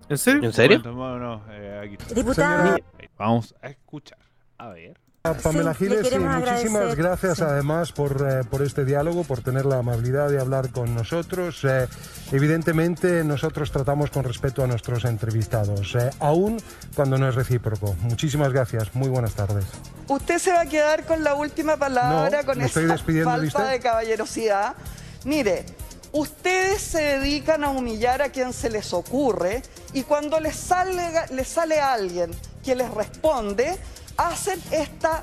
¿En 0.08 0.18
serio? 0.18 0.44
¿En 0.44 0.52
serio? 0.52 0.82
No, 0.84 1.18
no, 1.18 1.42
eh, 1.50 1.80
aquí 1.84 1.94
está. 1.94 2.14
Diputada, 2.14 2.74
Ahí, 2.74 3.08
Vamos 3.16 3.54
a 3.62 3.68
escuchar. 3.68 4.18
A 4.58 4.68
ver. 4.68 4.98
Pamela 5.32 5.70
le 5.70 5.76
Giles, 5.76 6.06
sí, 6.06 6.18
muchísimas 6.18 6.42
agradecer, 6.42 6.96
gracias 6.96 7.38
sí. 7.38 7.44
además 7.44 7.92
por, 7.92 8.28
eh, 8.28 8.44
por 8.44 8.60
este 8.60 8.84
diálogo, 8.84 9.24
por 9.24 9.40
tener 9.40 9.64
la 9.64 9.78
amabilidad 9.78 10.28
de 10.28 10.38
hablar 10.38 10.68
con 10.68 10.94
nosotros. 10.94 11.64
Eh, 11.64 11.88
evidentemente 12.30 13.24
nosotros 13.24 13.72
tratamos 13.72 14.10
con 14.10 14.24
respeto 14.24 14.62
a 14.62 14.66
nuestros 14.66 15.06
entrevistados, 15.06 15.94
eh, 15.94 16.10
aún 16.20 16.60
cuando 16.94 17.16
no 17.16 17.26
es 17.26 17.36
recíproco. 17.36 17.96
Muchísimas 18.02 18.52
gracias, 18.52 18.94
muy 18.94 19.08
buenas 19.08 19.32
tardes. 19.32 19.64
Usted 20.08 20.38
se 20.38 20.52
va 20.52 20.60
a 20.60 20.66
quedar 20.66 21.06
con 21.06 21.24
la 21.24 21.34
última 21.34 21.78
palabra, 21.78 22.42
No, 22.42 22.46
con 22.46 22.58
de 22.58 23.24
falta 23.24 23.68
de 23.68 23.80
caballerosidad. 23.80 24.74
Mire, 25.24 25.64
ustedes 26.12 26.82
se 26.82 27.00
dedican 27.00 27.64
a 27.64 27.70
humillar 27.70 28.20
a 28.20 28.28
quien 28.28 28.52
se 28.52 28.68
les 28.68 28.92
ocurre 28.92 29.62
y 29.94 30.02
cuando 30.02 30.38
les 30.38 30.54
sale, 30.54 31.00
les 31.30 31.48
sale 31.48 31.80
alguien 31.80 32.30
que 32.62 32.74
les 32.74 32.90
responde, 32.90 33.78
hacen 34.16 34.60
esta 34.70 35.22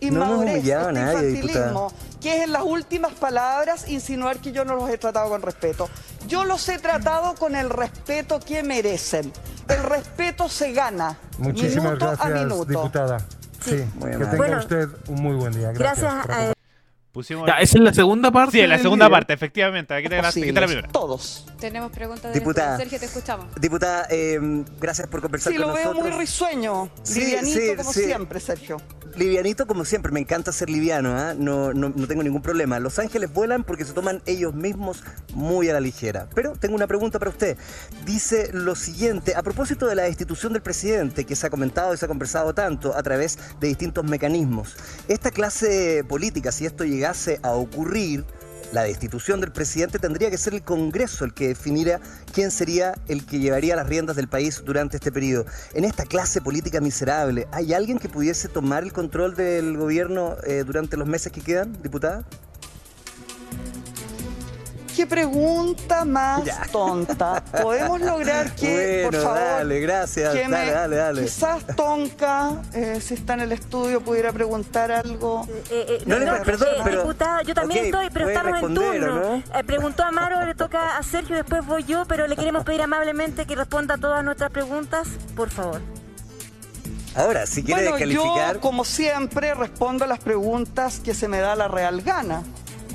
No 0.00 0.06
inmadurez, 0.08 0.54
a 0.54 0.58
este 0.58 0.92
nadie, 0.92 1.30
infantilismo, 1.30 1.92
que 2.20 2.36
es 2.36 2.42
en 2.44 2.52
las 2.52 2.62
últimas 2.62 3.12
palabras 3.12 3.88
insinuar 3.88 4.38
que 4.38 4.52
yo 4.52 4.64
no 4.64 4.74
los 4.76 4.88
he 4.90 4.98
tratado 4.98 5.28
con 5.28 5.42
respeto. 5.42 5.88
Yo 6.26 6.44
los 6.44 6.68
he 6.68 6.78
tratado 6.78 7.34
con 7.34 7.54
el 7.56 7.70
respeto 7.70 8.40
que 8.40 8.62
merecen. 8.62 9.32
El 9.68 9.82
respeto 9.82 10.48
se 10.48 10.72
gana 10.72 11.18
Muchísimas 11.38 11.84
minuto 11.84 12.08
a 12.08 12.16
gracias, 12.16 12.42
minuto. 12.42 12.64
diputada. 12.64 13.18
Sí, 13.64 13.84
muy 13.94 14.10
que 14.10 14.16
tenga 14.18 14.36
Bueno, 14.36 14.58
usted 14.58 14.88
un 15.08 15.22
muy 15.22 15.36
buen 15.36 15.52
día. 15.52 15.70
Gracias. 15.72 16.12
gracias 16.26 16.48
a 16.48 16.61
Pusimos. 17.12 17.46
Ya, 17.46 17.54
esa 17.60 17.76
es 17.76 17.84
la 17.84 17.92
segunda 17.92 18.30
parte. 18.30 18.52
Sí, 18.52 18.60
en 18.60 18.70
la 18.70 18.78
segunda 18.78 19.06
video. 19.06 19.16
parte, 19.18 19.34
efectivamente. 19.34 19.92
Aquí 19.92 20.04
está, 20.04 20.22
la, 20.22 20.32
primera. 20.32 20.88
Todos. 20.88 21.46
Tenemos 21.60 21.92
preguntas 21.92 22.32
de 22.32 22.40
Diputada. 22.40 22.78
Sergio, 22.78 22.98
te 22.98 23.04
escuchamos. 23.04 23.46
Diputada, 23.60 24.06
eh, 24.10 24.64
gracias 24.80 25.08
por 25.08 25.20
conversar 25.20 25.52
Sí, 25.52 25.58
con 25.58 25.68
lo 25.68 25.74
veo 25.74 25.84
nosotros. 25.92 26.10
muy 26.10 26.20
risueño, 26.20 26.90
Sí, 27.02 27.20
livianito 27.20 27.60
sí, 27.60 27.76
como 27.76 27.92
sí. 27.92 28.04
siempre, 28.04 28.40
Sergio. 28.40 28.78
Livianito 29.14 29.66
como 29.66 29.84
siempre, 29.84 30.10
me 30.10 30.20
encanta 30.20 30.52
ser 30.52 30.70
liviano, 30.70 31.10
¿ah? 31.18 31.34
no, 31.36 31.74
no, 31.74 31.90
no 31.94 32.06
tengo 32.08 32.22
ningún 32.22 32.40
problema. 32.40 32.78
Los 32.80 32.98
ángeles 32.98 33.30
vuelan 33.30 33.62
porque 33.62 33.84
se 33.84 33.92
toman 33.92 34.22
ellos 34.24 34.54
mismos 34.54 35.04
muy 35.34 35.68
a 35.68 35.74
la 35.74 35.80
ligera. 35.80 36.28
Pero 36.34 36.52
tengo 36.52 36.74
una 36.74 36.86
pregunta 36.86 37.18
para 37.18 37.30
usted. 37.30 37.58
Dice 38.06 38.48
lo 38.54 38.74
siguiente, 38.74 39.34
a 39.36 39.42
propósito 39.42 39.86
de 39.86 39.96
la 39.96 40.04
destitución 40.04 40.54
del 40.54 40.62
presidente, 40.62 41.26
que 41.26 41.36
se 41.36 41.46
ha 41.46 41.50
comentado 41.50 41.92
y 41.92 41.98
se 41.98 42.06
ha 42.06 42.08
conversado 42.08 42.54
tanto 42.54 42.96
a 42.96 43.02
través 43.02 43.38
de 43.60 43.68
distintos 43.68 44.02
mecanismos. 44.04 44.76
Esta 45.08 45.30
clase 45.30 46.04
política, 46.08 46.50
si 46.50 46.64
esto 46.64 46.82
llegase 47.02 47.40
a 47.42 47.50
ocurrir, 47.50 48.24
la 48.70 48.84
destitución 48.84 49.40
del 49.40 49.50
presidente 49.50 49.98
tendría 49.98 50.30
que 50.30 50.38
ser 50.38 50.54
el 50.54 50.62
Congreso 50.62 51.24
el 51.24 51.34
que 51.34 51.48
definiera 51.48 52.00
quién 52.32 52.52
sería 52.52 52.94
el 53.08 53.26
que 53.26 53.40
llevaría 53.40 53.74
las 53.74 53.88
riendas 53.88 54.14
del 54.14 54.28
país 54.28 54.62
durante 54.64 54.98
este 54.98 55.10
periodo. 55.10 55.44
En 55.74 55.84
esta 55.84 56.04
clase 56.04 56.40
política 56.40 56.80
miserable, 56.80 57.48
¿hay 57.50 57.74
alguien 57.74 57.98
que 57.98 58.08
pudiese 58.08 58.48
tomar 58.48 58.84
el 58.84 58.92
control 58.92 59.34
del 59.34 59.76
gobierno 59.76 60.36
eh, 60.46 60.62
durante 60.64 60.96
los 60.96 61.08
meses 61.08 61.32
que 61.32 61.40
quedan, 61.40 61.76
diputada? 61.82 62.24
Qué 64.94 65.06
pregunta 65.06 66.04
más 66.04 66.44
Ya. 66.44 66.62
tonta. 66.70 67.42
Podemos 67.62 68.00
lograr 68.00 68.54
que, 68.54 69.02
por 69.04 69.14
favor, 69.20 69.38
dale, 69.38 69.80
gracias. 69.80 70.32
que 70.32 70.42
Dale, 70.42 70.66
me- 70.66 70.70
dale, 70.72 70.96
dale. 70.96 71.22
quizás 71.22 71.64
Tonka, 71.76 72.62
eh, 72.72 73.00
si 73.00 73.14
está 73.14 73.34
en 73.34 73.40
el 73.40 73.52
estudio, 73.52 74.00
pudiera 74.00 74.32
preguntar 74.32 74.92
algo. 74.92 75.46
Eh, 75.70 75.86
eh, 75.88 76.02
No 76.06 76.18
le- 76.18 76.26
perdón, 76.44 76.68
eh, 76.76 76.80
pero- 76.84 77.02
diputada, 77.02 77.42
yo 77.42 77.54
también 77.54 77.80
ok, 77.80 77.86
estoy, 77.86 78.10
pero 78.12 78.28
estamos 78.28 78.48
en 78.48 78.52
responder, 78.54 79.04
¿o 79.10 79.14
turno. 79.22 79.42
Eh, 79.54 79.64
preguntó 79.64 80.02
Amaro, 80.04 80.44
le 80.44 80.54
toca 80.54 80.96
a 80.98 81.02
Sergio, 81.02 81.36
después 81.36 81.64
voy 81.66 81.84
yo, 81.84 82.04
pero 82.06 82.26
le 82.26 82.36
queremos 82.36 82.64
pedir 82.64 82.82
amablemente 82.82 83.46
que 83.46 83.54
responda 83.56 83.94
a 83.94 83.98
todas 83.98 84.24
nuestras 84.24 84.50
preguntas, 84.50 85.08
por 85.36 85.50
favor. 85.50 85.80
Ahora, 87.14 87.46
si 87.46 87.62
quiere 87.62 87.82
Bueno, 87.90 87.96
descalificar. 87.98 88.54
yo, 88.54 88.60
como 88.60 88.84
siempre, 88.84 89.52
respondo 89.54 90.04
a 90.04 90.06
las 90.08 90.18
preguntas 90.20 90.98
que 90.98 91.12
se 91.14 91.28
me 91.28 91.38
da 91.40 91.54
la 91.54 91.68
real 91.68 92.00
gana, 92.00 92.42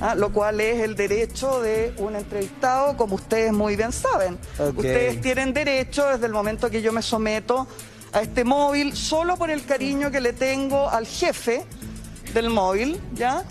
¿ah? 0.00 0.14
lo 0.14 0.32
cual 0.32 0.60
es 0.60 0.80
el 0.80 0.94
derecho 0.94 1.60
de 1.60 1.94
un 1.98 2.16
entrevistado, 2.16 2.96
como 2.96 3.16
ustedes 3.16 3.52
muy 3.52 3.76
bien 3.76 3.92
saben. 3.92 4.38
Ustedes 4.76 5.20
tienen 5.20 5.52
derecho 5.52 6.06
desde 6.06 6.26
el 6.26 6.32
momento 6.32 6.70
que 6.70 6.82
yo 6.82 6.92
me 6.92 7.02
someto 7.02 7.66
a 8.12 8.22
este 8.22 8.44
móvil, 8.44 8.96
solo 8.96 9.36
por 9.36 9.50
el 9.50 9.64
cariño 9.64 10.10
que 10.10 10.20
le 10.20 10.32
tengo 10.32 10.88
al 10.88 11.06
jefe 11.06 11.64
del 12.32 12.50
móvil, 12.50 13.00
¿ya? 13.14 13.44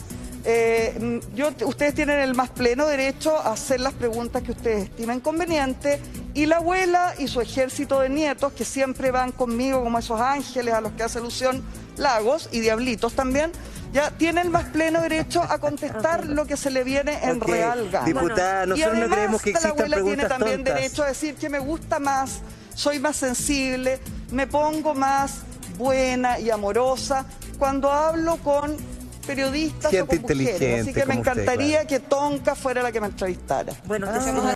Eh, 0.50 0.98
mm, 0.98 1.36
yo, 1.36 1.50
ustedes 1.66 1.94
tienen 1.94 2.20
el 2.20 2.34
más 2.34 2.50
pleno 2.50 2.86
derecho 2.88 3.38
a 3.38 3.52
hacer 3.52 3.82
las 3.82 3.94
preguntas 3.94 4.44
que 4.44 4.52
ustedes 4.52 4.84
estimen 4.86 5.20
conveniente 5.20 6.00
y 6.34 6.46
la 6.46 6.58
abuela 6.58 7.14
y 7.18 7.28
su 7.28 7.42
ejército 7.42 8.00
de 8.00 8.08
nietos 8.08 8.54
que 8.54 8.64
siempre 8.64 9.12
van 9.12 9.34
conmigo 9.34 9.84
como 9.84 10.00
esos 10.00 10.22
ángeles 10.22 10.74
a 10.74 10.80
los 10.80 10.94
que 10.94 11.04
hace 11.04 11.20
alusión 11.20 11.64
Lagos 11.98 12.50
y 12.52 12.60
Diablitos 12.60 13.14
también, 13.14 13.52
ya 13.94 14.12
tiene 14.12 14.42
el 14.42 14.50
más 14.50 14.66
pleno 14.66 15.02
derecho 15.02 15.42
a 15.42 15.60
contestar 15.60 16.26
lo 16.26 16.46
que 16.46 16.58
se 16.58 16.70
le 16.70 16.84
viene 16.84 17.20
en 17.24 17.38
Ok, 17.42 17.48
real 17.48 17.90
gana. 17.90 18.06
Diputada, 18.06 18.64
y 18.66 18.68
nosotros 18.68 18.94
no 18.94 19.00
además 19.00 19.18
creemos 19.18 19.42
que 19.42 19.52
la 19.52 19.58
existan 19.60 19.72
abuela 19.72 20.04
tiene 20.04 20.26
también 20.26 20.58
tontas. 20.58 20.76
derecho 20.76 21.04
a 21.04 21.08
decir 21.08 21.36
que 21.36 21.50
me 21.50 21.60
gusta 21.60 22.00
más, 22.00 22.42
soy 22.76 23.00
más 23.00 23.16
sensible, 23.16 24.00
me 24.32 24.46
pongo 24.48 24.94
más 24.94 25.42
buena 25.78 26.40
y 26.40 26.50
amorosa 26.50 27.26
cuando 27.58 27.92
hablo 27.92 28.38
con 28.38 28.76
periodistas 29.26 29.92
Gente 29.92 30.16
o 30.18 30.22
con 30.22 30.38
mujeres. 30.38 30.82
Así 30.82 30.94
que 30.94 31.06
me 31.06 31.18
usted, 31.18 31.20
encantaría 31.20 31.86
que 31.86 32.00
Tonka 32.00 32.56
fuera 32.56 32.82
la 32.84 32.92
que 32.92 33.02
me 33.02 33.08
entrevistara. 33.08 33.74
Bueno, 33.86 34.08
Ah. 34.10 34.54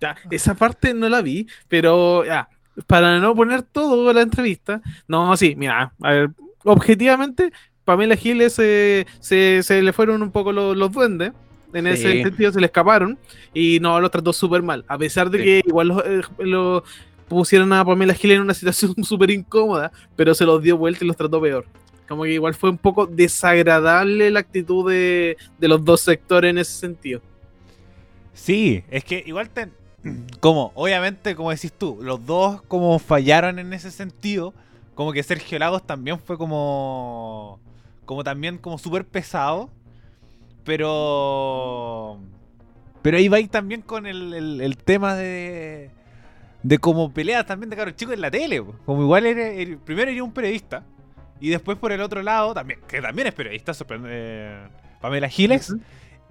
Ya, 0.00 0.16
esa 0.30 0.54
parte 0.54 0.94
no 0.94 1.08
la 1.08 1.22
vi, 1.22 1.48
pero 1.66 2.24
ya, 2.24 2.48
para 2.86 3.18
no 3.18 3.34
poner 3.34 3.62
todo 3.62 4.12
la 4.12 4.20
entrevista, 4.22 4.80
no, 5.08 5.36
sí, 5.36 5.56
mira, 5.56 5.92
a 6.02 6.10
ver, 6.12 6.30
objetivamente, 6.72 7.52
Pamela 7.84 8.16
Giles 8.16 8.56
eh, 8.58 9.06
se, 9.20 9.62
se 9.62 9.82
le 9.82 9.92
fueron 9.92 10.22
un 10.22 10.30
poco 10.30 10.52
los, 10.52 10.76
los 10.76 10.92
duendes, 10.92 11.32
en 11.72 11.84
Sí. 11.84 11.90
ese 11.92 12.22
sentido 12.22 12.52
se 12.52 12.60
le 12.60 12.66
escaparon, 12.66 13.18
y 13.52 13.78
no, 13.80 14.00
los 14.00 14.10
trató 14.10 14.32
súper 14.32 14.62
mal, 14.62 14.84
a 14.88 14.96
pesar 14.98 15.30
de 15.30 15.38
Sí. 15.38 15.44
que 15.44 15.62
igual 15.66 15.88
los, 15.88 16.02
eh, 16.06 16.20
lo 16.38 16.84
pusieron 17.28 17.72
a 17.74 17.84
Pamela 17.84 18.14
Giles 18.14 18.36
en 18.36 18.42
una 18.42 18.54
situación 18.54 18.94
súper 19.04 19.30
incómoda, 19.30 19.92
pero 20.16 20.34
se 20.34 20.44
los 20.44 20.62
dio 20.62 20.76
vuelta 20.78 21.04
y 21.04 21.08
los 21.08 21.16
trató 21.16 21.40
peor. 21.40 21.66
Como 22.08 22.22
que 22.22 22.32
igual 22.32 22.54
fue 22.54 22.70
un 22.70 22.78
poco 22.78 23.06
desagradable 23.06 24.30
la 24.30 24.40
actitud 24.40 24.90
de, 24.90 25.36
de 25.58 25.68
los 25.68 25.84
dos 25.84 26.00
sectores 26.00 26.50
en 26.50 26.56
ese 26.58 26.72
sentido. 26.72 27.20
Sí, 28.32 28.82
es 28.90 29.04
que 29.04 29.22
igual 29.26 29.50
te... 29.50 29.68
Como, 30.40 30.70
obviamente, 30.74 31.34
como 31.34 31.50
decís 31.50 31.72
tú, 31.76 31.98
los 32.00 32.24
dos 32.24 32.62
como 32.62 32.98
fallaron 33.00 33.58
en 33.58 33.72
ese 33.72 33.90
sentido. 33.90 34.54
Como 34.98 35.12
que 35.12 35.22
Sergio 35.22 35.60
Lagos 35.60 35.86
también 35.86 36.18
fue 36.18 36.36
como... 36.36 37.60
Como 38.04 38.24
también 38.24 38.58
como 38.58 38.78
súper 38.78 39.06
pesado. 39.06 39.70
Pero... 40.88 42.18
Pero 43.02 43.16
ahí 43.16 43.28
va 43.28 43.36
a 43.36 43.40
ir 43.40 43.48
también 43.48 43.80
con 43.80 44.06
el, 44.06 44.34
el- 44.34 44.60
el 44.60 44.76
tema 44.76 45.14
de... 45.14 45.92
De 46.64 46.78
como 46.78 47.12
peleas 47.12 47.46
también 47.46 47.70
de 47.70 47.76
cabros 47.76 47.94
chicos 47.94 48.14
en 48.14 48.20
la 48.22 48.30
tele. 48.30 48.60
po. 48.60 48.74
Como 48.84 49.02
igual 49.02 49.24
era, 49.26 49.46
era- 49.46 49.78
primero 49.84 50.10
era 50.10 50.24
un 50.24 50.32
periodista. 50.32 50.82
Y 51.40 51.50
después 51.50 51.78
por 51.78 51.92
el 51.92 52.00
otro 52.00 52.20
lado, 52.20 52.52
también, 52.52 52.80
que 52.88 53.00
también 53.00 53.28
es 53.28 53.34
periodista, 53.34 53.72
sorprende, 53.72 54.08
eh, 54.10 54.68
Pamela 55.00 55.28
Giles. 55.28 55.76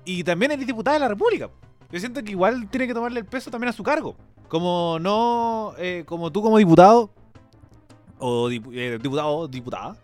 Y 0.04 0.26
también 0.26 0.52
es 0.52 0.60
diputada 0.68 0.96
de 0.96 1.00
la 1.00 1.08
República. 1.08 1.50
Yo 1.90 2.00
siento 2.02 2.22
que 2.22 2.32
igual 2.32 2.68
tiene 2.70 2.86
que 2.88 2.94
tomarle 2.94 3.22
el 3.22 3.26
peso 3.26 3.50
también 3.50 3.70
a 3.70 3.74
su 3.74 3.84
cargo. 3.84 4.18
Como 4.50 4.98
no, 5.00 5.74
eh, 5.78 6.04
como 6.06 6.30
tú 6.34 6.42
como 6.42 6.58
diputado, 6.58 7.12
o 8.20 8.50
eh, 8.50 9.00
diputado 9.02 9.30
o 9.30 9.48
diputada, 9.48 9.96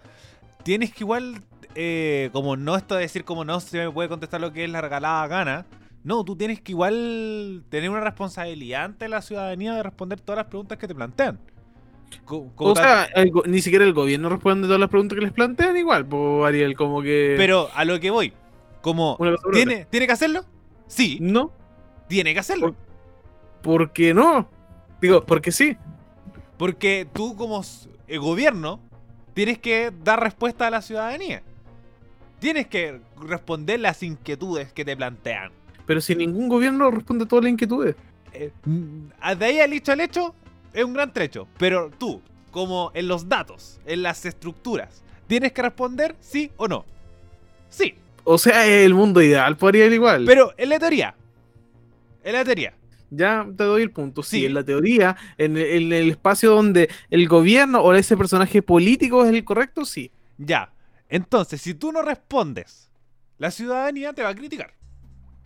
tienes 0.64 0.94
que 0.94 1.04
igual, 1.04 1.42
eh, 1.76 2.30
como 2.34 2.56
no 2.56 2.76
esto 2.76 2.96
de 2.96 3.02
decir 3.02 3.24
como 3.26 3.44
no 3.46 3.60
se 3.60 3.78
me 3.78 3.92
puede 3.92 4.10
contestar 4.10 4.42
lo 4.42 4.52
que 4.54 4.64
es 4.66 4.70
la 4.70 4.82
regalada 4.82 5.28
gana. 5.28 5.66
No, 6.04 6.24
tú 6.26 6.36
tienes 6.36 6.60
que 6.60 6.74
igual 6.74 7.64
tener 7.70 7.90
una 7.90 8.02
responsabilidad 8.02 8.84
ante 8.84 9.08
la 9.08 9.22
ciudadanía 9.22 9.74
de 9.74 9.84
responder 9.84 10.20
todas 10.20 10.38
las 10.38 10.48
preguntas 10.48 10.78
que 10.78 10.88
te 10.88 10.94
plantean. 10.96 11.40
Co- 12.26 12.52
O 12.58 12.76
sea, 12.76 13.06
el 13.16 13.32
ni 13.48 13.62
siquiera 13.62 13.86
el 13.86 13.94
gobierno 13.94 14.30
responde 14.30 14.68
todas 14.68 14.80
las 14.80 14.90
preguntas 14.90 15.16
que 15.18 15.24
les 15.24 15.32
plantean 15.34 15.76
igual, 15.78 16.06
pues 16.06 16.46
Ariel, 16.46 16.76
como 16.76 17.02
que... 17.02 17.36
pero 17.38 17.70
a 17.74 17.86
lo 17.86 18.00
que 18.00 18.12
voy, 18.12 18.34
como 18.82 19.18
por. 19.18 19.40
¿tiene, 19.52 19.86
¿tiene 19.90 20.06
que 20.06 20.12
hacerlo? 20.14 20.44
Sí, 20.88 21.18
No, 21.22 21.52
tiene 22.08 22.34
que 22.34 22.40
hacerlo. 22.42 22.76
¿por 23.62 23.94
qué 23.94 24.14
no? 24.14 24.50
Digo, 25.02 25.24
porque 25.26 25.52
sí. 25.54 25.78
Porque 26.58 27.08
tú 27.12 27.36
como 27.36 27.64
eh, 28.14 28.18
gobierno 28.18 28.80
tienes 29.34 29.58
que 29.60 29.92
dar 30.04 30.22
respuesta 30.22 30.68
a 30.68 30.70
la 30.70 30.82
ciudadanía. 30.82 31.42
Tienes 32.40 32.68
que 32.68 33.00
responder 33.22 33.80
las 33.80 34.04
inquietudes 34.04 34.72
que 34.74 34.86
te 34.86 34.96
plantean. 34.96 35.52
Pero 35.86 36.02
si 36.02 36.16
ningún 36.16 36.50
gobierno 36.50 36.92
responde 36.92 37.26
a 37.26 37.28
todas 37.28 37.44
las 37.44 37.52
inquietudes. 37.52 37.96
Eh, 38.34 38.52
mm, 38.66 39.36
de 39.38 39.46
ahí 39.46 39.60
al 39.60 39.74
hecho 39.74 39.92
al 39.92 40.02
hecho 40.02 40.36
es 40.74 40.84
un 40.84 40.94
gran 40.94 41.12
trecho. 41.14 41.48
Pero 41.58 41.90
tú, 41.98 42.22
como 42.52 42.92
en 42.94 43.08
los 43.08 43.28
datos, 43.28 43.80
en 43.86 44.04
las 44.04 44.26
estructuras, 44.26 45.04
tienes 45.28 45.52
que 45.52 45.62
responder 45.62 46.16
sí 46.20 46.52
o 46.58 46.68
no. 46.68 46.86
Sí, 47.70 47.96
O 48.26 48.38
sea, 48.38 48.66
el 48.68 48.94
mundo 48.94 49.22
ideal, 49.22 49.58
por 49.58 49.70
Ariel 49.70 49.94
igual. 49.94 50.26
pero 50.26 50.54
en 50.58 50.70
la 50.70 50.80
teoría. 50.80 51.16
En 52.24 52.34
la 52.34 52.46
teoría. 52.46 52.74
Ya 53.16 53.46
te 53.58 53.64
doy 53.64 53.84
el 53.84 53.92
punto. 53.92 54.24
Sí, 54.24 54.40
Sí. 54.40 54.46
en 54.46 54.54
la 54.54 54.64
teoría, 54.64 55.16
en 55.38 55.58
el, 55.58 55.64
en 55.66 55.94
el 55.94 56.10
espacio 56.10 56.52
donde 56.52 56.90
el 57.10 57.28
gobierno 57.28 57.82
o 57.82 57.94
ese 57.94 58.18
personaje 58.18 58.62
político 58.62 59.24
es 59.26 59.32
el 59.34 59.44
correcto, 59.44 59.86
sí. 59.86 60.12
Ya. 60.38 60.72
Entonces, 61.10 61.62
si 61.62 61.74
tú 61.76 61.92
no 61.92 62.02
respondes, 62.02 62.90
la 63.38 63.52
ciudadanía 63.52 64.14
te 64.14 64.24
va 64.24 64.30
a 64.30 64.36
criticar. 64.36 64.74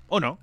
¿O 0.08 0.20
no? 0.20 0.40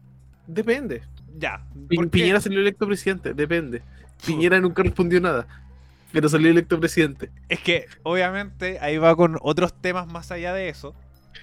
Depende. 0.47 1.03
Ya. 1.39 1.65
Pi-. 1.89 1.97
Piñera 2.09 2.41
salió 2.41 2.61
electo 2.61 2.87
presidente, 2.87 3.33
depende. 3.33 3.83
Piñera 4.27 4.61
nunca 4.61 4.83
respondió 4.83 5.21
nada, 5.21 5.47
pero 6.13 6.29
salió 6.29 6.51
electo 6.51 6.79
presidente. 6.79 7.31
Es 7.49 7.61
que, 7.61 7.87
obviamente, 8.03 8.79
ahí 8.81 8.99
va 8.99 9.17
con 9.17 9.39
otros 9.41 9.73
temas 9.81 10.07
más 10.07 10.31
allá 10.31 10.53
de 10.53 10.69
eso. 10.69 10.95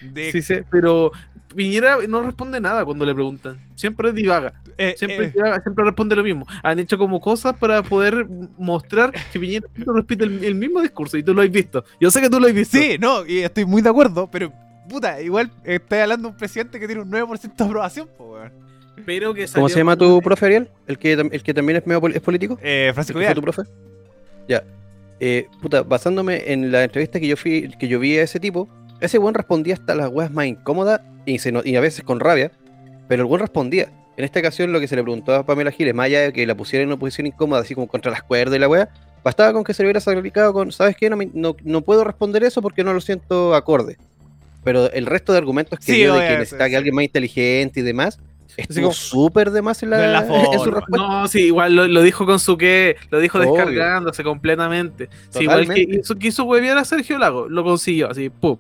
De, 0.02 0.32
Sí, 0.32 0.42
sí, 0.42 0.56
pero 0.70 1.12
Piñera 1.56 1.98
no 2.08 2.22
responde 2.24 2.60
nada 2.62 2.86
cuando 2.86 3.06
le 3.06 3.14
preguntan. 3.14 3.60
Siempre 3.76 4.12
divaga. 4.14 4.54
eh, 4.78 4.96
Siempre, 4.98 5.26
eh, 5.28 5.32
divaga, 5.36 5.62
siempre 5.62 5.84
responde 5.86 6.16
lo 6.16 6.24
mismo. 6.24 6.46
Han 6.64 6.80
hecho 6.80 6.98
como 6.98 7.20
cosas 7.20 7.56
para 7.58 7.84
poder 7.84 8.26
mostrar 8.58 9.12
que 9.32 9.40
Piñera 9.40 9.68
siempre 9.76 9.94
repite 9.96 10.24
el, 10.24 10.44
el 10.44 10.56
mismo 10.56 10.82
discurso 10.82 11.18
y 11.18 11.24
tú 11.24 11.34
lo 11.34 11.42
has 11.42 11.52
visto. 11.52 11.84
Yo 12.00 12.10
sé 12.12 12.22
que 12.22 12.30
tú 12.30 12.40
lo 12.40 12.48
has 12.48 12.54
visto. 12.54 12.78
sí, 12.78 12.98
no, 13.00 13.26
y 13.26 13.40
estoy 13.40 13.66
muy 13.66 13.82
de 13.82 13.90
acuerdo, 13.90 14.30
pero, 14.32 14.52
puta, 14.90 15.22
igual 15.22 15.52
estoy 15.66 16.00
hablando 16.00 16.30
de 16.30 16.32
un 16.34 16.38
presidente 16.38 16.80
que 16.80 16.88
tiene 16.88 17.02
un 17.02 17.12
9% 17.12 17.56
de 17.56 17.64
aprobación, 17.64 18.08
po, 18.18 18.34
weón. 18.34 18.52
Pero 19.06 19.34
que 19.34 19.48
¿Cómo 19.48 19.68
se 19.68 19.78
llama 19.80 19.96
tu 19.98 20.22
profe, 20.22 20.46
Ariel? 20.46 20.70
¿El 20.86 20.98
que, 21.00 21.14
el 21.14 21.44
que 21.44 21.54
también 21.54 21.78
es, 21.78 21.88
medio 21.88 22.00
pol- 22.02 22.14
es 22.14 22.22
político? 22.22 22.60
Eh, 22.62 22.92
Francisco 22.94 23.20
¿El 23.20 23.26
que 23.26 23.34
fue 23.34 23.34
Vidal. 23.34 23.36
tu 23.36 23.42
profe? 23.64 23.70
Ya. 24.48 24.64
Eh, 25.20 25.48
puta, 25.62 25.82
basándome 25.84 26.52
en 26.52 26.72
la 26.72 26.84
entrevista 26.84 27.20
que 27.20 27.28
yo 27.28 27.36
fui, 27.38 27.70
que 27.80 27.88
yo 27.88 28.00
vi 28.00 28.18
a 28.18 28.24
ese 28.24 28.40
tipo, 28.40 28.68
ese 29.02 29.18
buen 29.18 29.34
respondía 29.34 29.74
hasta 29.74 29.96
las 29.96 30.10
weas 30.10 30.32
más 30.32 30.46
incómodas 30.46 31.02
y, 31.26 31.40
se 31.40 31.52
no- 31.52 31.62
y 31.64 31.76
a 31.76 31.82
veces 31.82 32.04
con 32.06 32.20
rabia, 32.20 32.52
pero 33.08 33.24
el 33.24 33.28
buen 33.28 33.42
respondía. 33.42 33.90
En 34.18 34.24
esta 34.26 34.40
ocasión 34.40 34.72
lo 34.72 34.80
que 34.80 34.88
se 34.88 34.96
le 34.96 35.04
preguntó 35.04 35.34
a 35.36 35.46
Pamela 35.46 35.72
Giles, 35.72 35.94
más 35.96 36.06
allá 36.06 36.22
de 36.22 36.34
que 36.34 36.46
la 36.46 36.56
pusiera 36.56 36.84
en 36.84 36.90
una 36.90 36.98
posición 37.00 37.28
incómoda, 37.28 37.62
así 37.62 37.74
como 37.76 37.88
contra 37.88 38.12
las 38.12 38.24
cuerdas 38.24 38.56
y 38.56 38.60
la 38.60 38.68
wea, 38.68 38.90
bastaba 39.24 39.54
con 39.54 39.64
que 39.64 39.74
se 39.74 39.84
le 39.84 39.88
hubiera 39.88 40.00
sacrificado 40.00 40.54
con, 40.54 40.72
¿sabes 40.72 40.96
qué? 40.96 41.10
No, 41.10 41.18
me- 41.18 41.30
no, 41.34 41.56
no 41.64 41.82
puedo 41.82 42.04
responder 42.04 42.44
eso 42.44 42.62
porque 42.62 42.84
no 42.84 42.94
lo 42.94 43.02
siento 43.02 43.56
acorde. 43.56 43.98
Pero 44.64 44.92
el 44.92 45.06
resto 45.08 45.32
de 45.32 45.40
argumentos 45.40 45.80
que 45.80 45.86
Sí, 45.86 45.98
dio 46.00 46.14
de 46.14 46.28
que 46.38 46.46
sí. 46.46 46.56
que 46.56 46.76
alguien 46.76 46.94
más 46.94 47.04
inteligente 47.06 47.80
y 47.80 47.84
demás, 47.84 48.20
estuvo 48.58 48.92
súper 48.92 49.50
de 49.50 49.62
más 49.64 49.82
en, 49.82 49.90
la, 49.92 50.20
en 50.20 50.60
su 50.60 50.70
respuesta. 50.70 50.98
No, 50.98 51.28
sí, 51.28 51.46
igual 51.46 51.74
lo, 51.76 51.88
lo 51.88 52.02
dijo 52.04 52.26
con 52.28 52.40
su 52.40 52.58
que, 52.58 52.98
lo 53.10 53.20
dijo 53.20 53.40
Obvio. 53.40 53.54
descargándose 53.56 54.24
completamente. 54.24 55.10
Sí, 55.30 55.44
igual 55.44 55.68
que 55.74 55.82
hizo, 55.90 56.16
quiso 56.16 56.44
huevear 56.44 56.78
a 56.78 56.86
Sergio 56.86 57.18
Lago, 57.18 57.48
lo 57.50 57.64
consiguió, 57.64 58.12
así, 58.12 58.30
pum. 58.30 58.58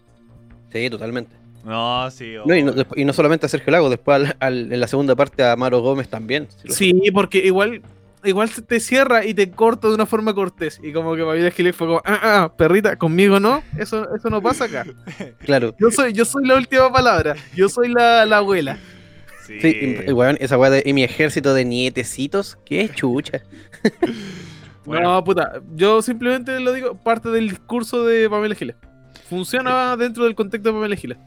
Sí, 0.72 0.90
totalmente. 0.90 1.36
No, 1.64 2.10
sí. 2.10 2.34
No, 2.46 2.56
y, 2.56 2.64
no, 2.64 2.72
obvio. 2.72 2.86
despu- 2.86 2.94
y 2.98 3.06
no 3.06 3.14
solamente 3.14 3.46
a 3.46 3.50
Sergio 3.50 3.72
Lago, 3.72 3.90
después 3.90 4.16
al- 4.16 4.36
al- 4.40 4.74
en 4.74 4.80
la 4.80 4.88
segunda 4.88 5.16
parte 5.16 5.44
a 5.44 5.56
Maro 5.56 5.80
Gómez 5.82 6.08
también. 6.10 6.48
Si 6.66 6.74
Sí, 6.74 7.12
porque 7.14 7.38
igual, 7.40 7.82
igual 8.24 8.50
se 8.50 8.62
te 8.64 8.80
cierra 8.80 9.26
y 9.26 9.34
te 9.36 9.52
corta 9.52 9.88
de 9.88 9.94
una 9.94 10.06
forma 10.08 10.34
cortés. 10.34 10.80
Y 10.82 10.92
como 10.92 11.16
que 11.16 11.24
Pamela 11.24 11.52
Giles 11.52 11.76
fue 11.76 11.88
como, 11.88 12.02
ah, 12.04 12.20
ah, 12.24 12.54
perrita, 12.58 12.96
conmigo 12.96 13.40
no, 13.40 13.62
eso, 13.78 14.08
eso 14.16 14.30
no 14.32 14.42
pasa 14.42 14.66
acá. 14.66 14.86
Claro. 15.46 15.76
Yo 15.80 15.92
soy, 15.92 16.14
yo 16.14 16.26
soy 16.26 16.48
la 16.48 16.56
última 16.56 16.92
palabra, 16.92 17.36
yo 17.56 17.70
soy 17.70 17.90
la, 17.90 18.26
la 18.26 18.38
abuela. 18.38 18.80
Sí. 19.46 19.60
Sí, 19.62 19.98
y, 20.08 20.12
weón, 20.14 20.38
esa 20.40 20.58
weá 20.58 20.70
de 20.72 20.82
y 20.86 20.94
mi 20.94 21.04
ejército 21.04 21.54
de 21.54 21.66
nietecitos, 21.66 22.58
qué 22.66 22.90
chucha. 22.90 23.42
Bueno. 24.86 25.12
No, 25.14 25.24
puta, 25.24 25.62
yo 25.76 26.02
simplemente 26.02 26.60
lo 26.60 26.74
digo, 26.74 26.96
parte 26.96 27.30
del 27.30 27.50
discurso 27.50 28.04
de 28.06 28.28
Pamela 28.30 28.56
Giles. 28.56 28.76
Funciona 29.32 29.96
dentro 29.96 30.26
del 30.26 30.36
contexto 30.36 30.68
de 30.70 30.74
Pamela 30.74 30.96
Giles. 30.98 31.18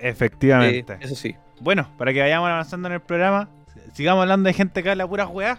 Efectivamente. 0.00 0.94
Eh, 0.94 0.98
eso 1.02 1.14
sí. 1.14 1.34
Bueno, 1.60 1.88
para 1.98 2.12
que 2.12 2.20
vayamos 2.20 2.48
avanzando 2.48 2.88
en 2.88 2.94
el 2.94 3.00
programa, 3.02 3.48
sigamos 3.92 4.22
hablando 4.22 4.46
de 4.46 4.54
gente 4.54 4.82
que 4.82 4.90
habla 4.90 5.06
pura 5.06 5.26
weá. 5.26 5.58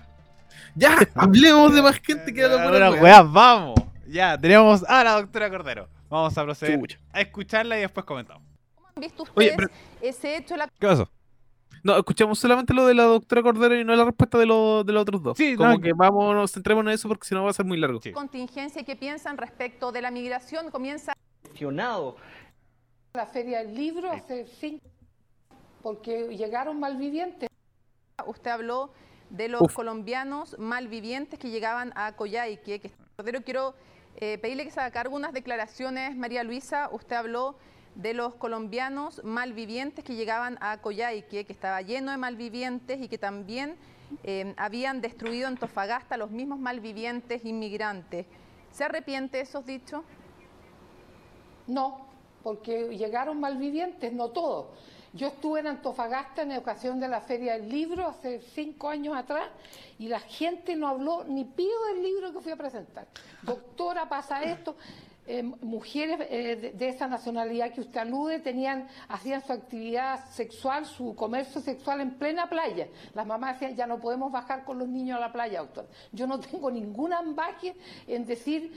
Ya, 0.73 0.97
hablemos 1.15 1.73
de 1.75 1.81
más 1.83 1.99
gente 1.99 2.33
que 2.33 2.43
habla 2.43 2.65
Pura 2.67 2.91
weá, 2.91 3.21
vamos. 3.21 3.79
Ya, 4.07 4.36
tenemos 4.38 4.83
a 4.88 5.03
la 5.03 5.11
doctora 5.21 5.49
Cordero. 5.49 5.88
Vamos 6.09 6.36
a 6.38 6.43
proceder 6.43 6.79
Chucha. 6.79 6.97
a 7.13 7.21
escucharla 7.21 7.77
y 7.77 7.81
después 7.81 8.05
comentamos. 8.05 8.43
han 8.95 9.01
visto 9.01 9.23
ustedes 9.23 9.38
Oye, 9.38 9.53
pero- 9.55 9.69
ese 10.01 10.38
hecho 10.38 10.57
la 10.57 10.67
¿Qué 10.67 10.88
pasó? 10.88 11.09
No, 11.83 11.97
escuchamos 11.97 12.39
solamente 12.39 12.73
lo 12.73 12.88
de 12.88 12.95
la 12.95 13.03
doctora 13.03 13.43
Cordero 13.43 13.79
y 13.79 13.83
no 13.86 13.95
la 13.95 14.05
respuesta 14.05 14.39
de, 14.39 14.47
lo- 14.47 14.83
de 14.83 14.91
los 14.91 15.03
otros 15.03 15.21
dos. 15.21 15.38
Sí, 15.38 15.55
Como 15.55 15.69
no, 15.73 15.79
que 15.79 15.93
vamos, 15.93 16.33
nos 16.36 16.51
centremos 16.51 16.83
en 16.83 16.89
eso 16.91 17.07
porque 17.07 17.27
si 17.27 17.36
no 17.36 17.43
va 17.43 17.51
a 17.51 17.53
ser 17.53 17.65
muy 17.65 17.77
largo. 17.77 18.01
Sí. 18.01 18.11
contingencia 18.11 18.83
que 18.83 18.95
piensan 18.95 19.38
respecto 19.38 19.91
de 19.91 20.01
la 20.01 20.09
migración 20.09 20.71
comienza 20.71 21.13
la 23.13 23.25
Feria 23.25 23.59
del 23.59 23.75
Libro 23.75 24.11
hace 24.11 24.45
cinco 24.45 24.85
porque 25.81 26.35
llegaron 26.35 26.79
malvivientes. 26.79 27.47
usted 28.25 28.51
habló 28.51 28.91
de 29.29 29.47
los 29.49 29.61
Uf. 29.61 29.73
colombianos 29.73 30.57
malvivientes 30.57 31.39
que 31.39 31.49
llegaban 31.49 31.93
a 31.95 32.15
Coyhaique. 32.15 32.79
Que, 32.79 32.91
Cordero, 33.15 33.41
quiero 33.43 33.75
eh, 34.17 34.37
pedirle 34.39 34.63
que 34.63 34.71
se 34.71 34.79
haga 34.79 34.91
cargo 34.91 35.15
unas 35.15 35.31
declaraciones, 35.31 36.15
María 36.15 36.43
Luisa. 36.43 36.89
Usted 36.91 37.15
habló 37.15 37.55
de 37.93 38.13
los 38.13 38.35
colombianos 38.35 39.23
malvivientes 39.23 40.03
que 40.03 40.15
llegaban 40.15 40.57
a 40.59 40.81
Coyhaique, 40.81 41.45
que 41.45 41.53
estaba 41.53 41.81
lleno 41.81 42.11
de 42.11 42.17
malvivientes 42.17 43.01
y 43.01 43.07
que 43.07 43.17
también 43.17 43.75
eh, 44.23 44.53
habían 44.57 45.01
destruido 45.01 45.47
Antofagasta 45.47 46.17
los 46.17 46.31
mismos 46.31 46.59
malvivientes 46.59 47.45
inmigrantes. 47.45 48.25
¿Se 48.71 48.83
arrepiente 48.83 49.37
de 49.37 49.43
esos 49.43 49.65
dichos? 49.65 50.03
No, 51.68 52.07
porque 52.43 52.95
llegaron 52.97 53.39
malvivientes, 53.39 54.13
no 54.13 54.30
todos. 54.30 54.68
Yo 55.13 55.28
estuve 55.28 55.61
en 55.61 55.68
Antofagasta 55.68 56.41
en 56.41 56.51
ocasión 56.51 56.99
de 56.99 57.07
la 57.07 57.22
Feria 57.22 57.53
del 57.53 57.70
Libro 57.70 58.05
hace 58.05 58.41
cinco 58.53 58.89
años 58.89 59.16
atrás 59.16 59.47
y 59.97 60.09
la 60.09 60.20
gente 60.20 60.76
no 60.76 60.89
habló 60.89 61.24
ni 61.24 61.45
pido 61.45 61.86
del 61.86 62.03
libro 62.03 62.34
que 62.34 62.41
fui 62.41 62.51
a 62.51 62.57
presentar. 62.57 63.07
Doctora, 63.41 64.09
pasa 64.09 64.43
esto. 64.43 64.76
Eh, 65.28 65.41
mujeres 65.41 66.19
eh, 66.30 66.73
de, 66.76 66.88
esa 66.88 67.07
nacionalidad 67.07 67.73
que 67.73 67.82
usted 67.82 67.99
alude 67.99 68.39
tenían 68.39 68.88
hacían 69.07 69.43
su 69.43 69.53
actividad 69.53 70.23
sexual, 70.30 70.86
su 70.86 71.15
comercio 71.15 71.61
sexual 71.61 72.01
en 72.01 72.11
plena 72.11 72.47
playa. 72.47 72.88
Las 73.15 73.26
mamás 73.26 73.53
decían, 73.59 73.76
ya 73.76 73.88
no 73.88 73.99
podemos 73.99 74.32
bajar 74.32 74.63
con 74.63 74.78
los 74.78 74.88
niños 74.88 75.17
a 75.17 75.21
la 75.21 75.32
playa, 75.32 75.61
doctor. 75.61 75.88
Yo 76.11 76.28
no 76.28 76.39
tengo 76.51 76.69
ningún 76.69 77.11
ambaje 77.11 77.76
en 78.05 78.23
decir 78.23 78.71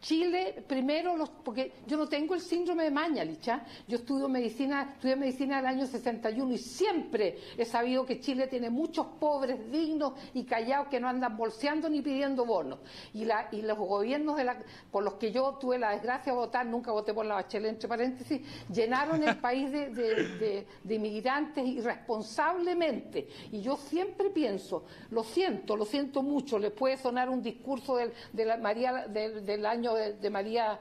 Chile 0.00 0.64
primero, 0.66 1.16
porque 1.44 1.72
yo 1.86 1.98
no 1.98 2.08
tengo 2.08 2.34
el 2.34 2.40
síndrome 2.40 2.84
de 2.84 2.90
Mañalich. 2.90 3.48
¿ah? 3.48 3.62
Yo 3.86 3.98
estudio 3.98 4.26
medicina, 4.26 4.92
estudié 4.94 5.16
medicina 5.16 5.58
en 5.58 5.66
el 5.66 5.66
año 5.66 5.86
61 5.86 6.54
y 6.54 6.58
siempre 6.58 7.36
he 7.58 7.66
sabido 7.66 8.06
que 8.06 8.20
Chile 8.20 8.46
tiene 8.46 8.70
muchos 8.70 9.06
pobres 9.18 9.70
dignos 9.70 10.14
y 10.32 10.44
callados 10.44 10.88
que 10.88 10.98
no 10.98 11.08
andan 11.08 11.36
bolseando 11.36 11.90
ni 11.90 12.00
pidiendo 12.00 12.46
bonos. 12.46 12.78
Y, 13.12 13.26
los 13.60 13.76
gobiernos 13.76 14.36
de 14.36 14.50
por 14.90 15.04
los 15.04 15.14
que 15.14 15.30
yo 15.30 15.58
tuve 15.60 15.78
la 15.78 15.89
desgracia 15.92 16.32
de 16.32 16.38
votar, 16.38 16.66
nunca 16.66 16.92
voté 16.92 17.14
por 17.14 17.26
la 17.26 17.34
Bachelet, 17.34 17.72
entre 17.72 17.88
paréntesis, 17.88 18.40
llenaron 18.72 19.22
el 19.22 19.36
país 19.38 19.70
de, 19.70 20.66
inmigrantes 20.88 21.66
irresponsablemente. 21.66 23.28
Y 23.52 23.60
yo 23.60 23.76
siempre 23.76 24.30
pienso, 24.30 24.84
lo 25.10 25.24
siento, 25.24 25.76
lo 25.76 25.84
siento 25.84 26.22
mucho, 26.22 26.58
le 26.58 26.70
puede 26.70 26.96
sonar 26.96 27.28
un 27.28 27.42
discurso 27.42 27.96
del, 27.96 28.12
de 28.32 28.56
María, 28.58 29.06
del, 29.08 29.66
año 29.66 29.94
de 29.94 30.30
María 30.30 30.80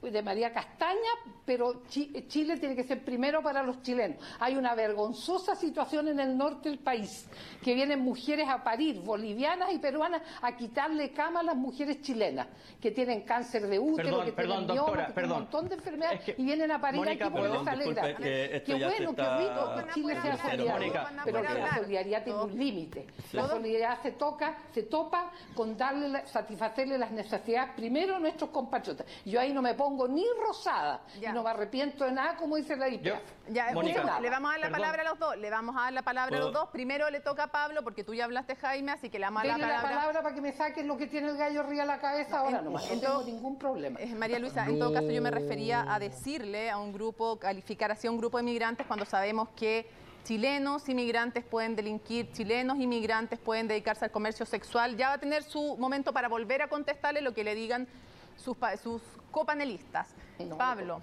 de 0.00 0.22
María 0.22 0.52
Castaña, 0.52 0.98
pero 1.44 1.82
Chi- 1.88 2.26
Chile 2.28 2.56
tiene 2.56 2.74
que 2.76 2.84
ser 2.84 3.04
primero 3.04 3.42
para 3.42 3.62
los 3.62 3.82
chilenos. 3.82 4.18
Hay 4.40 4.56
una 4.56 4.74
vergonzosa 4.74 5.54
situación 5.56 6.08
en 6.08 6.20
el 6.20 6.36
norte 6.36 6.68
del 6.68 6.78
país, 6.78 7.28
que 7.62 7.74
vienen 7.74 8.00
mujeres 8.00 8.48
a 8.48 8.62
parir, 8.62 9.00
bolivianas 9.00 9.72
y 9.72 9.78
peruanas, 9.78 10.22
a 10.40 10.56
quitarle 10.56 11.12
cama 11.12 11.40
a 11.40 11.42
las 11.42 11.56
mujeres 11.56 12.00
chilenas, 12.02 12.46
que 12.80 12.90
tienen 12.90 13.22
cáncer 13.22 13.66
de 13.66 13.78
útero, 13.78 14.08
Perdón, 14.08 14.24
que 14.26 14.32
perdón, 14.32 14.56
tienen 14.58 14.66
mioma, 14.66 14.80
doctora, 14.82 15.06
que 15.06 15.12
tienen 15.12 15.14
perdón. 15.14 15.36
un 15.36 15.42
montón 15.44 15.68
de 15.68 15.74
enfermedades, 15.74 16.18
Es 16.20 16.24
que- 16.36 16.42
y 16.42 16.44
vienen 16.44 16.70
a 16.70 16.80
parir 16.80 17.00
Mónica, 17.00 17.24
aquí 17.26 17.32
porque 17.34 17.48
les 17.48 17.66
alegra. 17.66 18.06
disculpe, 18.06 18.22
que 18.22 18.62
Qué 18.62 18.72
se 18.78 18.84
bueno, 18.84 19.14
qué 19.14 19.22
rico 19.22 19.74
que 19.86 19.92
Chile 19.94 20.14
sea 20.22 20.36
solidario, 20.36 20.72
Mónica, 20.72 21.12
pero 21.24 21.42
que 21.42 21.54
la 21.54 21.74
solidaridad 21.76 22.24
tiene 22.24 22.40
un 22.42 22.58
límite. 22.58 23.06
La 23.32 23.48
solidaridad 23.48 24.02
se 24.02 24.12
toca, 24.12 24.58
se 24.72 24.82
topa 24.84 25.30
con 25.54 25.76
darle, 25.76 26.08
la- 26.08 26.26
satisfacerle 26.26 26.98
las 26.98 27.10
necesidades 27.10 27.70
primero 27.76 28.16
a 28.16 28.18
nuestros 28.18 28.50
compatriotas. 28.50 29.06
Yo 29.24 29.40
ahí 29.40 29.52
no 29.52 29.62
me 29.62 29.74
pongo 29.82 30.06
ni 30.06 30.24
rosada 30.46 31.00
Ya. 31.20 31.30
y 31.30 31.32
no 31.32 31.42
me 31.42 31.50
arrepiento 31.50 32.04
de 32.04 32.12
nada, 32.12 32.36
como 32.36 32.54
dice 32.54 32.76
la 32.76 32.88
IPF. 32.88 33.18
Ya, 33.48 33.72
Mónica. 33.74 34.20
le 34.20 34.30
vamos 34.30 34.50
a 34.50 34.52
dar 34.52 34.60
la 34.60 34.66
Perdón. 34.68 34.80
palabra 34.80 35.02
a 35.02 35.04
los 35.06 35.18
dos. 35.18 35.36
Le 35.36 35.50
vamos 35.50 35.76
a 35.76 35.80
dar 35.80 35.92
la 35.92 36.02
palabra 36.02 36.36
a 36.36 36.40
los 36.40 36.52
dos. 36.52 36.68
Primero 36.68 37.10
le 37.10 37.18
toca 37.18 37.42
a 37.44 37.46
Pablo, 37.48 37.82
porque 37.82 38.04
tú 38.04 38.14
ya 38.14 38.26
hablaste, 38.26 38.54
Jaime, 38.54 38.92
así 38.92 39.10
que 39.10 39.18
le 39.18 39.24
vamos 39.24 39.42
a 39.42 39.46
dar 39.48 39.56
Denle 39.56 39.66
la 39.66 39.76
la 39.78 39.82
palabra. 39.82 40.00
palabra 40.02 40.22
para 40.22 40.34
que 40.36 40.40
me 40.40 40.52
saquen 40.52 40.86
lo 40.86 40.96
que 40.96 41.08
tiene 41.08 41.30
el 41.30 41.36
gallo 41.36 41.60
arriba 41.62 41.82
de 41.82 41.88
la 41.88 41.98
cabeza 41.98 42.38
ahora 42.38 42.58
en- 42.58 42.64
nomás. 42.64 42.86
No 42.86 42.92
en 42.92 43.00
tengo 43.00 43.12
todo- 43.14 43.24
ningún 43.26 43.58
problema. 43.58 43.98
Eh, 44.00 44.14
María 44.14 44.38
Luisa, 44.38 44.64
en 44.66 44.78
todo 44.78 44.92
caso 44.94 45.10
yo 45.10 45.20
me 45.20 45.32
refería 45.32 45.84
a 45.92 45.98
decirle 45.98 46.70
a 46.70 46.78
un 46.78 46.92
grupo, 46.92 47.40
calificar 47.40 47.90
así 47.90 48.06
a 48.06 48.10
un 48.12 48.18
grupo 48.18 48.38
de 48.38 48.42
inmigrantes 48.44 48.86
cuando 48.86 49.04
sabemos 49.04 49.48
que 49.56 49.90
chilenos 50.22 50.88
inmigrantes 50.88 51.42
pueden 51.44 51.74
delinquir, 51.74 52.30
chilenos 52.30 52.78
inmigrantes 52.78 53.40
pueden 53.40 53.66
dedicarse 53.66 54.04
al 54.04 54.12
comercio 54.12 54.46
sexual. 54.46 54.96
Ya 54.96 55.08
va 55.08 55.14
a 55.14 55.18
tener 55.18 55.42
su 55.42 55.76
momento 55.76 56.12
para 56.12 56.28
volver 56.28 56.62
a 56.62 56.68
contestarle 56.68 57.20
lo 57.20 57.34
que 57.34 57.42
le 57.42 57.56
digan 57.56 57.88
sus, 58.36 58.56
sus 58.82 59.02
copanelistas. 59.32 60.14
No 60.38 60.56
Pablo. 60.56 61.00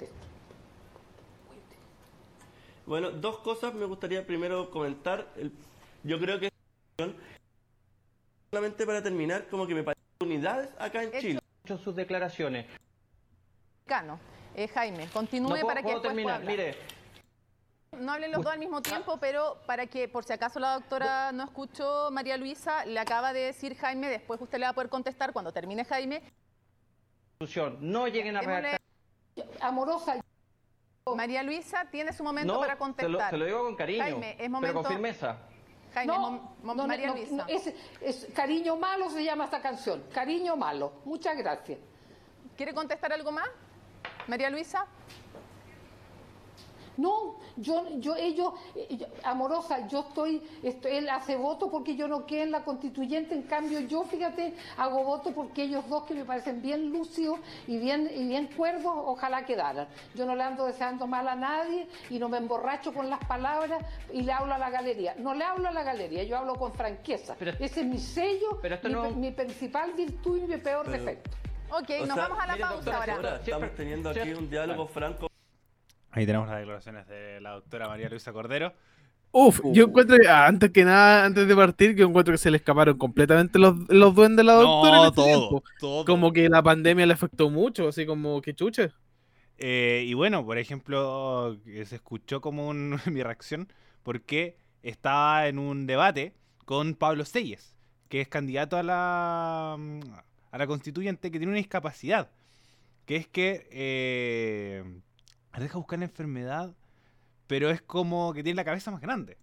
Bueno, 2.86 3.12
dos 3.12 3.40
cosas 3.40 3.74
me 3.74 3.86
gustaría 3.86 4.26
primero 4.26 4.72
comentar. 4.72 5.28
El- 5.36 5.52
yo 6.04 6.20
creo 6.20 6.40
que 6.40 6.50
solamente 8.52 8.86
para 8.86 9.04
terminar, 9.04 9.48
como 9.50 9.68
que 9.68 9.76
me 9.76 9.84
parecen 9.84 10.04
unidades 10.22 10.70
acá 10.80 11.04
en 11.04 11.10
Hecho- 11.10 11.20
Chile. 11.20 11.40
Hecho 11.66 11.78
sus 11.78 11.96
declaraciones. 11.96 12.66
Cano, 13.86 14.20
eh, 14.56 14.68
Jaime, 14.70 15.06
No 15.06 15.12
continúe 15.12 15.50
puedo, 15.50 15.68
para 15.68 15.82
que 15.82 15.88
puedo 15.88 16.02
pueda 16.02 16.14
terminar. 16.16 16.44
Mire, 16.44 16.76
No 18.00 18.14
hablen 18.14 18.32
los 18.32 18.44
dos 18.44 18.54
al 18.54 18.60
mismo 18.60 18.82
tiempo, 18.82 19.18
pero 19.18 19.58
para 19.66 19.86
que, 19.88 20.08
por 20.08 20.24
si 20.24 20.32
acaso 20.32 20.60
la 20.60 20.76
doctora 20.76 21.32
no 21.32 21.44
escuchó, 21.44 22.10
María 22.12 22.38
Luisa, 22.38 22.86
le 22.86 23.00
acaba 23.00 23.34
de 23.34 23.42
decir 23.42 23.76
Jaime, 23.76 24.08
después 24.08 24.40
usted 24.42 24.58
le 24.60 24.66
va 24.66 24.70
a 24.70 24.74
poder 24.74 24.90
contestar 24.90 25.34
cuando 25.34 25.52
termine 25.52 25.84
Jaime. 25.84 26.22
Institución, 27.42 27.78
no 27.80 28.06
lleguen 28.10 28.36
a 28.36 28.42
redactar. 28.42 28.82
Amorosa, 29.62 30.18
María 31.16 31.42
Luisa 31.42 31.86
tiene 31.90 32.12
su 32.12 32.22
momento 32.22 32.52
No, 32.54 32.60
para 32.60 32.74
se 32.74 32.76
lo, 32.76 32.80
contestar. 32.80 33.30
se 33.30 33.38
lo 33.38 33.46
digo 33.46 33.64
con 33.64 33.76
cariño, 33.78 34.04
Jaime, 34.04 34.32
es 34.32 34.36
pero 34.38 34.50
momento- 34.50 34.84
con 34.84 34.92
firmeza. 34.92 35.38
Jaime, 35.94 36.14
no, 36.14 36.20
mom- 36.20 36.42
mom- 36.64 36.64
no, 36.64 36.76
no, 36.76 36.88
María 36.88 37.08
no, 37.08 37.16
Luisa. 37.16 37.36
no, 37.38 37.46
es, 37.48 37.74
es 38.02 38.28
Cariño 38.36 38.76
Malo 38.76 39.10
se 39.10 39.24
llama 39.24 39.46
esta 39.46 39.62
canción. 39.62 40.04
Cariño 40.14 40.58
Malo. 40.58 40.92
Muchas 41.06 41.38
gracias. 41.38 41.80
¿Quiere 42.58 42.74
contestar 42.74 43.14
algo 43.14 43.32
más? 43.32 43.48
María 44.28 44.50
Luisa. 44.50 44.86
No, 47.00 47.36
yo, 47.56 47.86
yo, 48.00 48.16
ellos, 48.16 48.54
eh, 48.76 48.98
yo- 48.98 49.08
amorosa, 49.24 49.88
yo 49.88 50.02
estoy, 50.02 50.42
estoy, 50.64 50.98
él 50.98 51.10
hace 51.10 51.36
voto 51.38 51.72
porque 51.72 51.96
yo 51.96 52.08
no 52.08 52.26
quedé 52.26 52.44
en 52.44 52.52
la 52.52 52.64
constituyente, 52.64 53.34
en 53.36 53.44
cambio 53.44 53.80
yo, 53.80 54.04
fíjate, 54.04 54.54
hago 54.78 55.04
voto 55.04 55.32
porque 55.32 55.64
ellos 55.64 55.88
dos 55.88 56.04
que 56.04 56.14
me 56.14 56.26
parecen 56.26 56.62
bien 56.62 56.92
lúcidos 56.92 57.40
y 57.68 57.78
bien, 57.78 58.10
y 58.14 58.28
bien 58.28 58.48
cuerdos, 58.48 58.92
ojalá 58.96 59.46
quedaran. 59.46 59.88
Yo 60.14 60.26
no 60.26 60.36
le 60.36 60.44
ando 60.44 60.66
deseando 60.66 61.08
mal 61.08 61.28
a 61.28 61.36
nadie 61.36 61.88
y 62.10 62.20
no 62.20 62.28
me 62.28 62.38
emborracho 62.38 62.94
con 62.94 63.10
las 63.10 63.20
palabras 63.26 63.82
y 64.12 64.22
le 64.24 64.32
hablo 64.34 64.54
a 64.54 64.58
la 64.58 64.70
galería. 64.70 65.16
No 65.18 65.34
le 65.34 65.46
hablo 65.46 65.70
a 65.70 65.72
la 65.72 65.84
galería, 65.84 66.24
yo 66.24 66.38
hablo 66.38 66.56
con 66.56 66.74
franqueza. 66.74 67.36
Pero- 67.40 67.52
Ese 67.60 67.80
es 67.82 67.86
mi 67.86 67.98
sello, 67.98 68.60
pero 68.62 68.76
esto 68.76 68.88
mi, 68.90 68.94
no- 68.94 69.12
mi 69.12 69.32
principal 69.32 69.94
virtud 69.94 70.38
y 70.38 70.42
mi 70.42 70.58
peor 70.58 70.86
Pero- 70.86 70.98
defecto. 70.98 71.38
Ok, 71.72 71.90
O 72.02 72.06
nos 72.08 72.16
sea, 72.16 72.28
vamos 72.28 72.40
a 72.40 72.48
la 72.48 72.54
mire, 72.54 72.66
pausa 72.66 72.92
doctora, 72.92 73.14
ahora. 73.16 73.36
estamos 73.36 73.76
teniendo 73.76 74.10
aquí 74.10 74.34
un 74.34 74.50
diálogo 74.50 74.88
franco. 74.88 75.29
Ahí 76.12 76.26
tenemos 76.26 76.48
las 76.48 76.58
declaraciones 76.60 77.08
de 77.08 77.40
la 77.42 77.52
doctora 77.52 77.88
María 77.88 78.10
Luisa 78.10 78.34
Cordero. 78.34 78.74
Uf, 79.32 79.62
yo 79.74 79.86
encuentro 79.86 80.18
que, 80.18 80.28
ah, 80.28 80.48
antes 80.48 80.72
que 80.72 80.84
nada, 80.84 81.26
antes 81.26 81.48
de 81.48 81.56
partir, 81.56 81.96
yo 81.96 82.08
encuentro 82.08 82.32
que 82.34 82.40
se 82.40 82.50
le 82.50 82.58
escaparon 82.58 82.98
completamente 82.98 83.60
los, 83.60 83.76
los 83.88 84.16
duendes 84.16 84.38
de 84.38 84.44
la 84.46 84.54
doctora. 84.54 84.96
en 84.98 85.02
No, 85.04 85.08
este 85.10 85.22
todo, 85.22 85.64
todo. 85.80 86.06
Como 86.06 86.34
que 86.34 86.50
la 86.50 86.64
pandemia 86.64 87.06
le 87.06 87.14
afectó 87.14 87.50
mucho, 87.52 87.90
así 87.90 88.08
como 88.08 88.42
que 88.42 88.56
chuche. 88.56 88.90
Eh, 89.60 90.04
y 90.08 90.14
bueno, 90.16 90.44
por 90.46 90.58
ejemplo, 90.58 91.58
que 91.64 91.86
se 91.86 91.96
escuchó 91.98 92.42
como 92.42 92.68
un- 92.70 93.00
mi 93.06 93.22
reacción 93.22 93.72
porque 94.02 94.58
estaba 94.82 95.48
en 95.48 95.60
un 95.60 95.86
debate 95.86 96.34
con 96.66 96.96
Pablo 96.96 97.24
Selles, 97.26 97.76
que 98.08 98.22
es 98.22 98.28
candidato 98.30 98.78
a 98.78 98.84
la, 98.84 99.76
mm, 99.78 100.00
a 100.52 100.58
la 100.58 100.66
constituyente 100.66 101.30
que 101.30 101.38
tiene 101.38 101.52
una 101.52 101.58
discapacidad, 101.58 102.32
que 103.06 103.18
es 103.18 103.28
que 103.28 103.68
eh, 103.72 104.84
deja 105.60 105.78
buscar 105.78 106.00
la 106.00 106.06
enfermedad, 106.06 106.76
pero 107.48 107.70
es 107.70 107.82
como 107.82 108.34
que 108.34 108.44
tiene 108.44 108.58
la 108.58 108.66
cabeza 108.66 108.92
más 108.92 109.02
grande. 109.02 109.38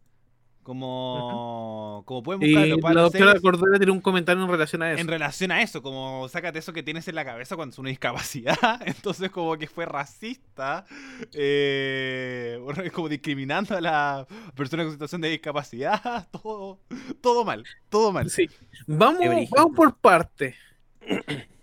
Como, 0.67 2.03
como 2.07 2.25
pueden 2.25 2.41
pueden 2.41 2.81
la 2.81 3.03
doctora 3.03 3.39
Cordera 3.39 3.79
tiene 3.79 3.93
un 3.93 4.01
comentario 4.01 4.43
en 4.43 4.51
relación 4.51 4.83
a 4.83 4.91
eso. 4.91 5.01
en 5.01 5.07
relación 5.07 5.53
a 5.53 5.63
eso, 5.63 5.81
como 5.81 6.29
sácate 6.29 6.59
eso 6.59 6.73
que 6.73 6.83
tienes 6.83 7.07
en 7.07 7.15
la 7.15 7.25
cabeza 7.25 7.55
cuando 7.55 7.73
es 7.73 7.79
una 7.79 7.91
discapacidad. 7.91 8.59
Entonces, 8.85 9.31
como 9.31 9.57
que 9.59 9.69
fue 9.69 9.87
racista, 9.87 10.85
eh, 11.33 12.59
como 12.93 13.09
discriminando 13.09 13.77
a 13.77 13.81
la 13.81 14.27
persona 14.57 14.83
con 14.83 14.91
situación 14.91 15.21
de 15.21 15.29
discapacidad. 15.29 16.27
Todo, 16.43 16.81
todo 17.21 17.45
mal, 17.45 17.63
todo 17.89 18.11
mal. 18.11 18.29
Sí. 18.29 18.51
Vamos, 18.89 19.21
vamos 19.51 19.77
por 19.77 19.97
parte. 19.97 20.57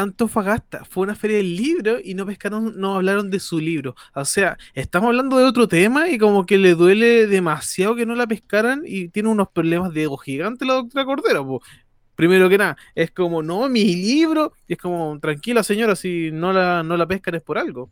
Antofagasta 0.00 0.84
fue 0.84 1.04
una 1.04 1.14
feria 1.14 1.38
del 1.38 1.56
libro 1.56 1.98
y 2.02 2.14
no 2.14 2.26
pescaron, 2.26 2.78
no 2.78 2.96
hablaron 2.96 3.30
de 3.30 3.40
su 3.40 3.58
libro. 3.58 3.94
O 4.14 4.24
sea, 4.24 4.58
estamos 4.74 5.08
hablando 5.08 5.38
de 5.38 5.44
otro 5.44 5.68
tema 5.68 6.08
y 6.08 6.18
como 6.18 6.46
que 6.46 6.58
le 6.58 6.74
duele 6.74 7.26
demasiado 7.26 7.96
que 7.96 8.06
no 8.06 8.14
la 8.14 8.26
pescaran 8.26 8.82
y 8.86 9.08
tiene 9.08 9.28
unos 9.28 9.48
problemas 9.48 9.92
de 9.92 10.02
ego 10.04 10.16
gigante 10.16 10.64
la 10.64 10.74
doctora 10.74 11.04
Cordero. 11.04 11.60
Primero 12.14 12.48
que 12.48 12.58
nada, 12.58 12.76
es 12.94 13.10
como, 13.10 13.42
no, 13.42 13.68
mi 13.68 13.84
libro, 13.96 14.52
y 14.68 14.74
es 14.74 14.78
como, 14.78 15.18
tranquila 15.18 15.62
señora, 15.64 15.96
si 15.96 16.30
no 16.32 16.52
la, 16.52 16.82
no 16.82 16.96
la 16.96 17.08
pescan 17.08 17.34
es 17.34 17.42
por 17.42 17.58
algo. 17.58 17.90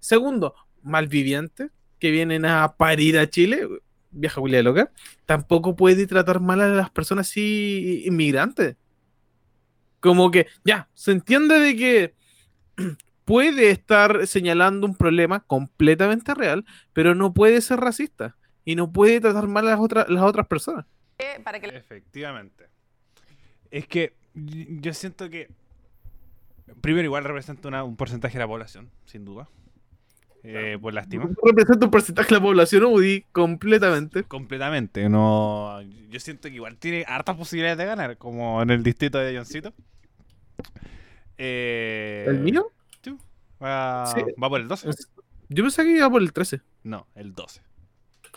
Segundo, 0.00 0.54
malvivientes 0.82 1.70
que 1.98 2.10
vienen 2.10 2.44
a 2.44 2.76
parir 2.76 3.18
a 3.18 3.28
Chile, 3.30 3.68
vieja 4.10 4.40
Julia 4.40 4.62
loca, 4.62 4.90
tampoco 5.26 5.76
puede 5.76 6.06
tratar 6.06 6.40
mal 6.40 6.60
a 6.60 6.68
las 6.68 6.90
personas 6.90 7.28
así 7.28 8.02
inmigrantes. 8.06 8.76
Como 10.00 10.30
que, 10.30 10.46
ya, 10.64 10.88
se 10.94 11.12
entiende 11.12 11.58
de 11.58 11.76
que 11.76 12.14
puede 13.24 13.70
estar 13.70 14.26
señalando 14.26 14.86
un 14.86 14.96
problema 14.96 15.40
completamente 15.40 16.34
real, 16.34 16.64
pero 16.92 17.14
no 17.14 17.32
puede 17.32 17.60
ser 17.60 17.80
racista 17.80 18.36
y 18.64 18.74
no 18.74 18.90
puede 18.92 19.20
tratar 19.20 19.46
mal 19.46 19.66
a 19.68 19.72
las 19.72 19.80
otras, 19.80 20.08
las 20.08 20.22
otras 20.24 20.46
personas. 20.46 20.86
Eh, 21.18 21.38
Para 21.44 21.60
que 21.60 21.66
Efectivamente. 21.68 22.66
Es 23.70 23.86
que 23.86 24.14
yo 24.34 24.92
siento 24.94 25.28
que. 25.28 25.48
Primero, 26.80 27.04
igual 27.04 27.24
representa 27.24 27.68
una- 27.68 27.84
un 27.84 27.96
porcentaje 27.96 28.34
de 28.34 28.40
la 28.44 28.46
población, 28.48 28.90
sin 29.04 29.24
duda. 29.24 29.48
Eh, 30.42 30.78
por 30.80 30.94
lástima. 30.94 31.28
Representa 31.44 31.84
un 31.86 31.90
porcentaje 31.90 32.28
de 32.28 32.34
la 32.36 32.40
población 32.42 32.84
UDI 32.84 33.26
completamente. 33.32 34.22
Completamente. 34.24 35.08
No, 35.08 35.80
yo 35.82 36.18
siento 36.20 36.48
que 36.48 36.54
igual 36.54 36.76
tiene 36.78 37.04
hartas 37.06 37.36
posibilidades 37.36 37.76
de 37.78 37.84
ganar, 37.86 38.16
como 38.16 38.62
en 38.62 38.70
el 38.70 38.82
distrito 38.82 39.18
de 39.18 39.36
Johncito. 39.36 39.74
Eh, 41.38 42.24
¿El 42.28 42.40
mío? 42.40 42.66
sí, 43.02 43.16
Va, 43.62 44.06
Sí. 44.14 44.20
va 44.42 44.48
por 44.48 44.60
el 44.60 44.68
12. 44.68 44.88
Yo 45.48 45.62
pensé 45.64 45.82
que 45.84 45.96
iba 45.96 46.08
por 46.10 46.22
el 46.22 46.32
13. 46.32 46.60
No, 46.84 47.06
el 47.14 47.34
12. 47.34 47.60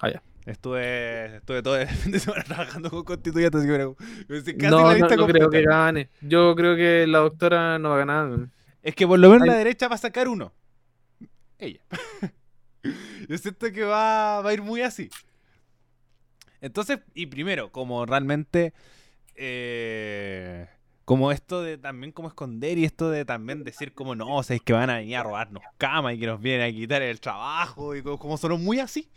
Ah, 0.02 0.10
ya. 0.10 0.22
Estuve, 0.46 1.38
estuve 1.38 1.64
todo 1.64 1.78
el 1.78 1.88
fin 2.10 2.12
de 2.12 2.20
semana 2.20 2.44
trabajando 2.44 2.90
con 2.90 3.04
constituyentes. 3.04 3.64
era- 3.64 3.88
casi 4.28 4.54
la 4.58 4.70
No, 4.70 4.94
lista 4.94 5.16
no 5.16 5.28
creo 5.28 5.50
que 5.50 5.62
gane. 5.64 6.10
Yo 6.22 6.54
creo 6.56 6.76
que 6.76 7.06
la 7.08 7.20
doctora 7.20 7.80
no 7.80 7.90
va 7.90 7.96
a 7.96 8.00
ganar. 8.00 8.48
Es 8.82 8.94
que 8.96 9.08
por 9.08 9.20
lo 9.20 9.30
menos 9.30 9.44
Ay. 9.44 9.50
la 9.50 9.56
derecha 9.56 9.88
va 9.88 9.96
a 9.96 10.00
sacar 10.00 10.28
uno. 10.28 10.52
Ella. 11.64 11.82
Yo 13.30 13.38
siento 13.38 13.72
que 13.72 13.84
va, 13.84 14.42
va 14.42 14.50
a 14.50 14.54
ir 14.54 14.62
muy 14.62 14.82
así. 14.82 15.10
Entonces, 16.62 17.00
y 17.14 17.26
primero, 17.28 17.72
como 17.72 18.06
realmente. 18.06 18.74
eh, 19.36 20.68
como 21.06 21.34
esto 21.34 21.62
de 21.62 21.78
también 21.78 22.14
como 22.14 22.30
esconder 22.30 22.78
y 22.78 22.86
esto 22.86 23.10
de 23.10 23.26
también 23.26 23.66
decir 23.66 23.94
como 23.94 24.16
no, 24.16 24.38
o 24.38 24.44
sea, 24.44 24.56
es 24.56 24.62
que 24.62 24.72
van 24.72 24.90
a 24.90 24.98
venir 25.00 25.18
a 25.18 25.24
robarnos 25.24 25.62
cama 25.78 26.14
y 26.14 26.20
que 26.20 26.26
nos 26.28 26.40
vienen 26.42 26.70
a 26.70 26.72
quitar 26.74 27.02
el 27.02 27.20
trabajo 27.20 27.94
y 27.94 28.02
como, 28.02 28.18
como 28.18 28.38
sonó 28.38 28.58
muy 28.58 28.80
así. 28.80 29.10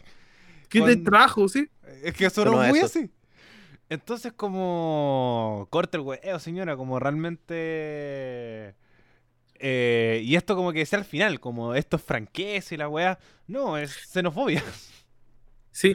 ¿Qué 0.68 0.80
te 0.80 0.86
Cuando- 0.86 1.10
trajo, 1.10 1.48
sí? 1.48 1.68
Es 2.02 2.14
que 2.14 2.26
a 2.26 2.68
muy 2.70 2.78
eso. 2.78 2.86
así. 2.86 3.10
Entonces, 3.88 4.32
como. 4.32 5.68
Corta 5.70 5.96
el 5.96 6.02
huevo, 6.02 6.38
señora, 6.40 6.76
como 6.76 6.98
realmente. 6.98 8.74
Eh, 9.60 10.20
y 10.24 10.36
esto, 10.36 10.56
como 10.56 10.72
que 10.72 10.84
sea 10.86 10.98
al 10.98 11.04
final, 11.04 11.40
como 11.40 11.74
esto 11.74 11.96
es 11.96 12.02
franqueza 12.02 12.74
y 12.74 12.78
la 12.78 12.88
weá. 12.88 13.18
No, 13.46 13.76
es 13.78 13.92
xenofobia. 13.92 14.62
Sí. 15.72 15.94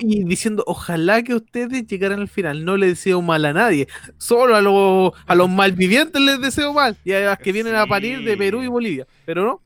Y 0.00 0.22
diciendo, 0.24 0.62
ojalá 0.66 1.22
que 1.24 1.34
ustedes 1.34 1.86
llegaran 1.88 2.20
al 2.20 2.28
final. 2.28 2.64
No 2.64 2.76
le 2.76 2.86
deseo 2.86 3.20
mal 3.20 3.44
a 3.46 3.52
nadie. 3.52 3.88
Solo 4.16 4.54
a, 4.54 4.60
los 4.60 5.12
a 5.26 5.34
los 5.34 5.48
malvivientes 5.50 6.22
les 6.22 6.40
deseo 6.40 6.72
mal. 6.72 6.96
Y 7.04 7.12
a 7.12 7.20
las 7.20 7.38
que 7.38 7.50
vienen 7.50 7.74
a 7.74 7.86
parir 7.86 8.22
de. 8.22 8.36
Perú 8.36 8.62
y 8.62 8.68
Bolivia. 8.68 9.06
Pero 9.24 9.44
no. 9.44 9.62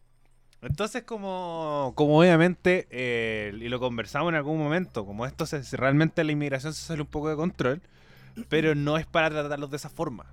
Entonces, 0.62 1.03
como, 1.03 1.93
como 1.97 2.18
obviamente, 2.20 2.87
eh, 2.91 3.53
y 3.61 3.68
lo 3.68 3.80
conversamos 3.80 4.30
en 4.30 4.37
algún 4.37 4.59
momento, 4.59 5.05
como 5.05 5.26
esto 5.26 5.45
se- 5.45 5.61
realmente 5.76 6.22
la 6.24 6.30
inmigración 6.33 6.72
se 6.72 6.83
sale 6.87 7.03
un 7.03 7.09
poco 7.09 7.28
de 7.28 7.35
control, 7.37 7.83
pero 8.49 8.74
no 8.76 8.97
es 8.97 9.05
para 9.05 9.28
tratarlos 9.28 9.70
de 9.70 9.76
esa 9.76 9.91
forma. 9.91 10.24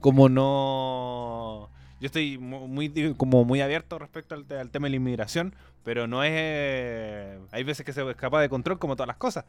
Como 0.00 0.28
no... 0.28 1.70
Yo 2.00 2.06
estoy 2.06 2.38
mu- 2.38 2.68
muy, 2.68 3.14
como 3.16 3.44
muy 3.44 3.60
abierto 3.60 3.98
respecto 3.98 4.34
al, 4.34 4.44
te- 4.44 4.58
al 4.58 4.70
tema 4.70 4.86
de 4.86 4.90
la 4.90 4.96
inmigración, 4.96 5.54
pero 5.82 6.06
no 6.06 6.22
es... 6.24 6.32
eh, 6.34 7.38
hay 7.52 7.64
veces 7.64 7.86
que 7.86 7.92
se 7.92 8.08
escapa 8.10 8.40
de 8.40 8.48
control 8.48 8.78
como 8.78 8.96
todas 8.96 9.08
las 9.08 9.16
cosas. 9.16 9.44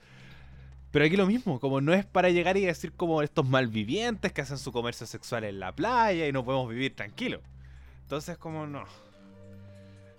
Pero 0.91 1.05
aquí 1.05 1.17
lo 1.17 1.27
mismo, 1.27 1.59
como 1.59 1.81
no 1.81 1.93
es 1.93 2.05
para 2.05 2.29
llegar 2.29 2.55
y 2.57 2.65
decir 2.65 2.93
como 2.93 3.21
estos 3.21 3.47
malvivientes 3.47 4.31
que 4.31 4.41
hacen 4.41 4.57
su 4.57 4.71
comercio 4.71 5.05
sexual 5.05 5.43
en 5.43 5.59
la 5.59 5.73
playa 5.75 6.27
y 6.27 6.31
no 6.31 6.45
podemos 6.45 6.69
vivir 6.69 6.95
tranquilos. 6.95 7.41
Entonces, 8.03 8.37
como 8.37 8.65
no. 8.65 8.85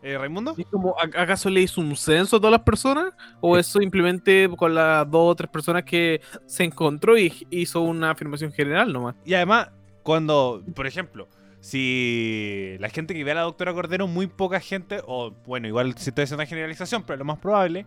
Eh, 0.03 0.17
¿Raimundo? 0.17 0.55
Y 0.57 0.65
como, 0.65 0.95
¿a- 0.99 1.23
¿Acaso 1.23 1.51
le 1.51 1.63
hizo 1.63 1.81
un 1.81 1.97
censo 1.97 2.37
a 2.37 2.39
todas 2.39 2.53
las 2.53 2.63
personas? 2.63 3.15
¿O 3.41 3.57
es 3.57 3.67
simplemente 3.67 4.49
con 4.57 4.75
las 4.75 5.11
dos 5.11 5.33
o 5.33 5.35
tres 5.35 5.51
personas 5.51 5.83
que 5.85 6.21
se 6.47 6.65
encontró 6.65 7.19
y 7.19 7.33
hizo 7.51 7.81
una 7.81 8.11
afirmación 8.11 8.53
general 8.53 8.93
nomás? 8.93 9.17
Y 9.25 9.35
además, 9.35 9.71
cuando, 10.05 10.63
por 10.75 10.87
ejemplo, 10.87 11.27
si 11.61 12.77
la 12.79 12.89
gente 12.89 13.15
que 13.15 13.25
ve 13.25 13.33
a 13.33 13.37
la 13.37 13.41
doctora 13.43 13.73
Cordero, 13.75 14.07
muy 14.07 14.27
poca 14.27 14.61
gente, 14.61 15.01
o 15.07 15.33
bueno, 15.47 15.69
igual 15.69 15.97
si 15.97 16.11
estoy 16.11 16.25
haciendo 16.25 16.43
una 16.43 16.49
generalización, 16.49 17.03
pero 17.05 17.19
lo 17.19 17.25
más 17.25 17.39
probable, 17.39 17.87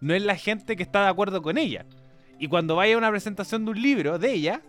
no 0.00 0.14
es 0.14 0.22
la 0.22 0.36
gente 0.36 0.76
que 0.76 0.82
está 0.82 1.02
de 1.02 1.08
acuerdo 1.08 1.42
con 1.42 1.58
ella. 1.58 1.86
Y 2.38 2.48
cuando 2.48 2.76
vaya 2.76 2.94
a 2.94 2.98
una 2.98 3.10
presentación 3.10 3.64
de 3.64 3.70
un 3.70 3.80
libro 3.80 4.18
de 4.18 4.32
ella, 4.32 4.62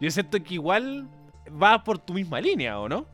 yo 0.00 0.10
siento 0.10 0.42
que 0.42 0.54
igual 0.54 1.08
va 1.50 1.84
por 1.84 1.98
tu 1.98 2.14
misma 2.14 2.40
línea, 2.40 2.78
¿o 2.80 2.88
no? 2.88 3.06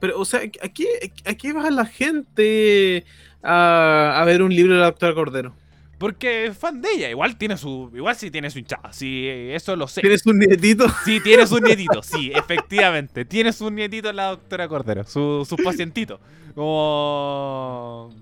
Pero, 0.00 0.18
o 0.18 0.24
sea, 0.24 0.40
¿a 0.40 0.68
qué, 0.68 1.52
va 1.52 1.70
la 1.70 1.84
gente 1.84 3.04
a, 3.42 4.20
a 4.20 4.24
ver 4.24 4.42
un 4.42 4.54
libro 4.54 4.74
de 4.74 4.80
la 4.80 4.86
doctora 4.86 5.14
Cordero? 5.14 5.54
Porque 6.00 6.46
es 6.46 6.56
fan 6.56 6.80
de 6.80 6.88
ella, 6.96 7.10
igual 7.10 7.36
tiene 7.36 7.58
su, 7.58 7.90
igual 7.94 8.16
sí 8.16 8.30
tiene 8.30 8.50
su 8.50 8.58
hinchada, 8.58 8.90
sí, 8.90 9.28
eso 9.28 9.76
lo 9.76 9.86
sé. 9.86 10.00
¿Tienes 10.00 10.24
un 10.24 10.38
nietito? 10.38 10.86
Sí, 11.04 11.20
tienes 11.20 11.52
un 11.52 11.60
nietito, 11.62 12.02
sí, 12.02 12.32
efectivamente. 12.34 13.26
Tienes 13.26 13.60
un 13.60 13.74
nietito 13.74 14.10
la 14.10 14.28
doctora 14.30 14.66
Cordero, 14.66 15.04
su, 15.04 15.46
su 15.46 15.56
pacientito. 15.56 16.18
Como. 16.54 18.14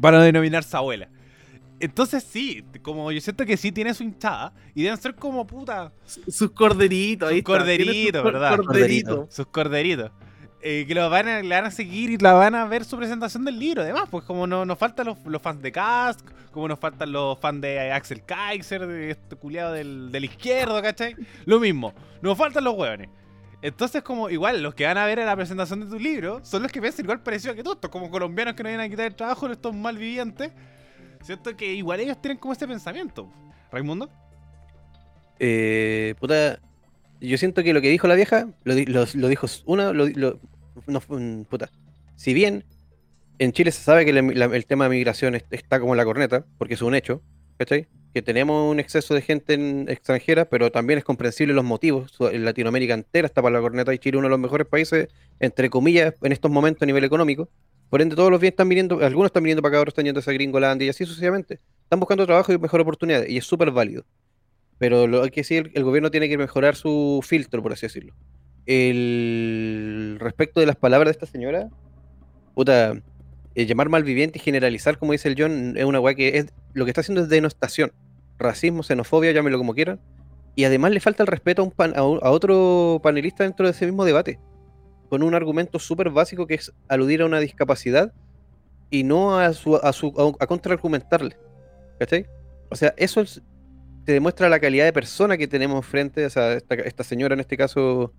Para 0.00 0.22
denominarse 0.22 0.76
abuela. 0.76 1.08
Entonces 1.80 2.22
sí, 2.22 2.64
como 2.82 3.10
yo 3.10 3.20
siento 3.20 3.44
que 3.44 3.56
sí 3.56 3.72
tiene 3.72 3.92
su 3.94 4.04
hinchada. 4.04 4.52
Y 4.72 4.82
deben 4.84 4.98
ser 4.98 5.16
como 5.16 5.44
puta. 5.46 5.92
Sus 6.06 6.52
corderitos, 6.52 7.28
ahí 7.28 7.38
Sus 7.38 7.46
sus 7.46 7.56
corderitos, 7.56 8.22
cor- 8.22 8.32
¿verdad? 8.32 8.56
Corderitos. 8.56 9.34
Sus 9.34 9.46
corderitos. 9.46 10.10
Eh, 10.60 10.84
que 10.88 10.94
lo 10.94 11.08
van 11.08 11.28
a, 11.28 11.58
a 11.58 11.70
seguir 11.70 12.10
y 12.10 12.16
la 12.16 12.32
van 12.32 12.56
a 12.56 12.64
ver 12.64 12.84
su 12.84 12.96
presentación 12.96 13.44
del 13.44 13.58
libro. 13.58 13.82
Además, 13.82 14.08
pues 14.10 14.24
como 14.24 14.46
no, 14.46 14.64
nos 14.64 14.76
faltan 14.76 15.06
los, 15.06 15.18
los 15.24 15.40
fans 15.40 15.62
de 15.62 15.70
Cask, 15.70 16.28
como 16.50 16.66
nos 16.66 16.80
faltan 16.80 17.12
los 17.12 17.38
fans 17.38 17.60
de 17.60 17.92
Axel 17.92 18.24
Kaiser, 18.24 18.86
de 18.86 19.12
este 19.12 19.36
culiado 19.36 19.72
del, 19.72 20.10
del 20.10 20.24
izquierdo, 20.24 20.82
¿cachai? 20.82 21.14
Lo 21.44 21.60
mismo, 21.60 21.94
nos 22.22 22.36
faltan 22.36 22.64
los 22.64 22.74
hueones. 22.74 23.08
Entonces, 23.62 24.02
como 24.02 24.30
igual, 24.30 24.62
los 24.62 24.74
que 24.74 24.84
van 24.84 24.98
a 24.98 25.06
ver 25.06 25.18
en 25.18 25.26
la 25.26 25.36
presentación 25.36 25.80
de 25.80 25.86
tu 25.86 25.98
libro 25.98 26.40
son 26.44 26.62
los 26.62 26.70
que 26.70 26.80
piensan 26.80 27.04
igual 27.04 27.22
parecido 27.22 27.54
que 27.54 27.62
tú, 27.62 27.72
estos 27.72 27.90
como 27.90 28.10
colombianos 28.10 28.54
que 28.54 28.62
no 28.62 28.68
vienen 28.68 28.86
a 28.86 28.88
quitar 28.88 29.06
el 29.06 29.14
trabajo, 29.14 29.48
estos 29.48 29.74
malvivientes. 29.74 30.52
Siento 31.22 31.56
que 31.56 31.72
igual 31.72 32.00
ellos 32.00 32.20
tienen 32.20 32.38
como 32.38 32.52
ese 32.52 32.66
pensamiento. 32.66 33.28
¿Raimundo? 33.72 34.08
Eh, 35.40 36.14
puta, 36.18 36.58
yo 37.20 37.38
siento 37.38 37.62
que 37.62 37.72
lo 37.72 37.80
que 37.80 37.88
dijo 37.90 38.06
la 38.08 38.14
vieja, 38.14 38.48
lo, 38.64 38.74
lo- 38.74 39.06
lo 39.14 39.28
dijo 39.28 39.46
una, 39.66 39.92
lo, 39.92 40.06
lo- 40.08 40.38
no, 40.86 41.02
mm, 41.08 41.42
puta. 41.44 41.70
Si 42.16 42.34
bien 42.34 42.64
en 43.38 43.52
Chile 43.52 43.70
se 43.72 43.82
sabe 43.82 44.04
que 44.04 44.10
el 44.10 44.66
tema 44.66 44.84
de 44.84 44.90
migración 44.90 45.34
es- 45.34 45.44
está 45.50 45.80
como 45.80 45.94
la 45.94 46.04
corneta, 46.04 46.44
porque 46.58 46.74
es 46.74 46.82
un 46.82 46.94
hecho, 46.94 47.22
¿cachai? 47.56 47.86
Que 48.14 48.22
tenemos 48.22 48.70
un 48.70 48.80
exceso 48.80 49.14
de 49.14 49.22
gente 49.22 49.54
en- 49.54 49.86
extranjera, 49.88 50.46
pero 50.46 50.70
también 50.72 50.98
es 50.98 51.04
comprensible 51.04 51.54
los 51.54 51.64
motivos. 51.64 52.12
Latinoamérica 52.32 52.94
entera 52.94 53.26
está 53.26 53.42
para 53.42 53.54
la 53.56 53.60
corneta 53.60 53.92
y 53.94 53.98
Chile 53.98 54.18
uno 54.18 54.26
de 54.26 54.30
los 54.30 54.40
mejores 54.40 54.66
países, 54.66 55.08
entre 55.40 55.70
comillas, 55.70 56.14
en 56.22 56.32
estos 56.32 56.50
momentos 56.50 56.82
a 56.82 56.86
nivel 56.86 57.04
económico. 57.04 57.48
Por 57.90 58.02
ende, 58.02 58.16
todos 58.16 58.30
los 58.30 58.40
bienes 58.40 58.52
están 58.54 58.68
viniendo, 58.68 59.00
algunos 59.04 59.28
están 59.28 59.42
viniendo 59.42 59.62
para 59.62 59.76
acá, 59.76 59.80
otros 59.80 59.92
están 59.92 60.04
yendo 60.04 60.20
a 60.24 60.32
Gringolandia 60.32 60.86
y 60.86 60.88
así 60.90 61.04
sucesivamente. 61.06 61.58
Están 61.84 62.00
buscando 62.00 62.26
trabajo 62.26 62.52
y 62.52 62.58
mejor 62.58 62.80
oportunidad, 62.80 63.24
y 63.26 63.38
es 63.38 63.44
súper 63.46 63.70
válido. 63.70 64.04
Pero 64.78 65.06
lo 65.06 65.22
hay 65.22 65.30
que 65.30 65.40
decir, 65.40 65.66
el, 65.66 65.72
el 65.74 65.84
gobierno 65.84 66.10
tiene 66.10 66.28
que 66.28 66.38
mejorar 66.38 66.76
su 66.76 67.20
filtro, 67.26 67.62
por 67.62 67.72
así 67.72 67.86
decirlo. 67.86 68.14
El 68.66 70.16
respecto 70.20 70.60
de 70.60 70.66
las 70.66 70.76
palabras 70.76 71.08
de 71.08 71.12
esta 71.12 71.26
señora, 71.26 71.68
puta, 72.54 72.94
eh, 73.54 73.66
llamar 73.66 73.88
malviviente 73.88 74.38
y 74.38 74.42
generalizar, 74.42 74.98
como 74.98 75.12
dice 75.12 75.28
el 75.28 75.34
John, 75.38 75.74
es 75.76 75.84
una 75.84 76.00
weá 76.00 76.14
que 76.14 76.38
es 76.38 76.46
lo 76.74 76.84
que 76.84 76.90
está 76.90 77.00
haciendo 77.00 77.22
es 77.22 77.28
denostación. 77.28 77.92
racismo, 78.38 78.84
xenofobia, 78.84 79.32
llámelo 79.32 79.58
como 79.58 79.74
quieran. 79.74 79.98
Y 80.54 80.64
además 80.64 80.92
le 80.92 81.00
falta 81.00 81.24
el 81.24 81.26
respeto 81.26 81.62
a, 81.62 81.64
un 81.64 81.70
pan- 81.72 81.94
a, 81.96 82.02
otro 82.04 83.00
panelista 83.02 83.42
dentro 83.44 83.66
de 83.66 83.72
ese 83.72 83.84
mismo 83.86 84.04
debate. 84.04 84.38
Con 85.08 85.22
un 85.24 85.34
argumento 85.34 85.78
súper 85.80 86.10
básico 86.10 86.46
que 86.46 86.54
es 86.54 86.72
aludir 86.88 87.22
a 87.22 87.26
una 87.26 87.40
discapacidad 87.40 88.12
y 88.90 89.02
no 89.02 89.38
a, 89.38 89.52
su, 89.54 89.76
a, 89.76 89.92
su, 89.92 90.36
a 90.38 90.46
contraargumentarle. 90.46 91.36
¿Cachai? 91.98 92.26
O 92.70 92.76
sea, 92.76 92.94
eso 92.96 93.20
es- 93.22 93.42
te 94.08 94.14
demuestra 94.14 94.48
la 94.48 94.58
calidad 94.58 94.86
de 94.86 94.92
persona 94.94 95.36
que 95.36 95.46
tenemos 95.46 95.84
frente 95.84 96.24
a 96.24 96.54
esta, 96.54 96.74
esta 96.76 97.04
señora 97.04 97.34
en 97.34 97.40
este 97.40 97.58
caso, 97.58 98.14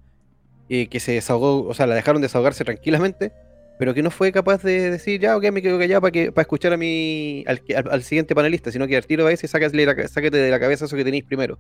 eh, 0.70 0.86
que 0.86 1.00
se 1.00 1.14
desahogó, 1.14 1.68
o 1.68 1.74
sea, 1.74 1.88
la 1.88 1.96
dejaron 1.96 2.22
desahogarse 2.22 2.64
tranquilamente, 2.64 3.32
pero 3.80 3.96
que 3.96 4.04
no 4.04 4.12
fue 4.12 4.32
capaz 4.32 4.62
de 4.62 4.92
decir, 4.92 5.20
ya, 5.20 5.36
ok, 5.36 5.50
me 5.52 5.64
quedo 5.64 5.80
callado 5.80 6.02
para, 6.02 6.12
que, 6.12 6.32
escuchar 6.38 6.74
a 6.74 6.78
mi, 6.78 7.44
al, 7.48 8.04
siguiente 8.04 8.36
panelista, 8.36 8.72
sino 8.72 8.86
que 8.86 8.98
al 8.98 9.08
tiro 9.08 9.24
va 9.24 9.32
ese 9.32 9.48
la 9.52 9.96
ca- 9.96 10.08
sácate 10.08 10.38
de 10.38 10.52
la 10.52 10.60
cabeza 10.60 10.86
eso 10.86 10.96
que 10.96 11.04
tenéis 11.04 11.24
primero. 11.24 11.58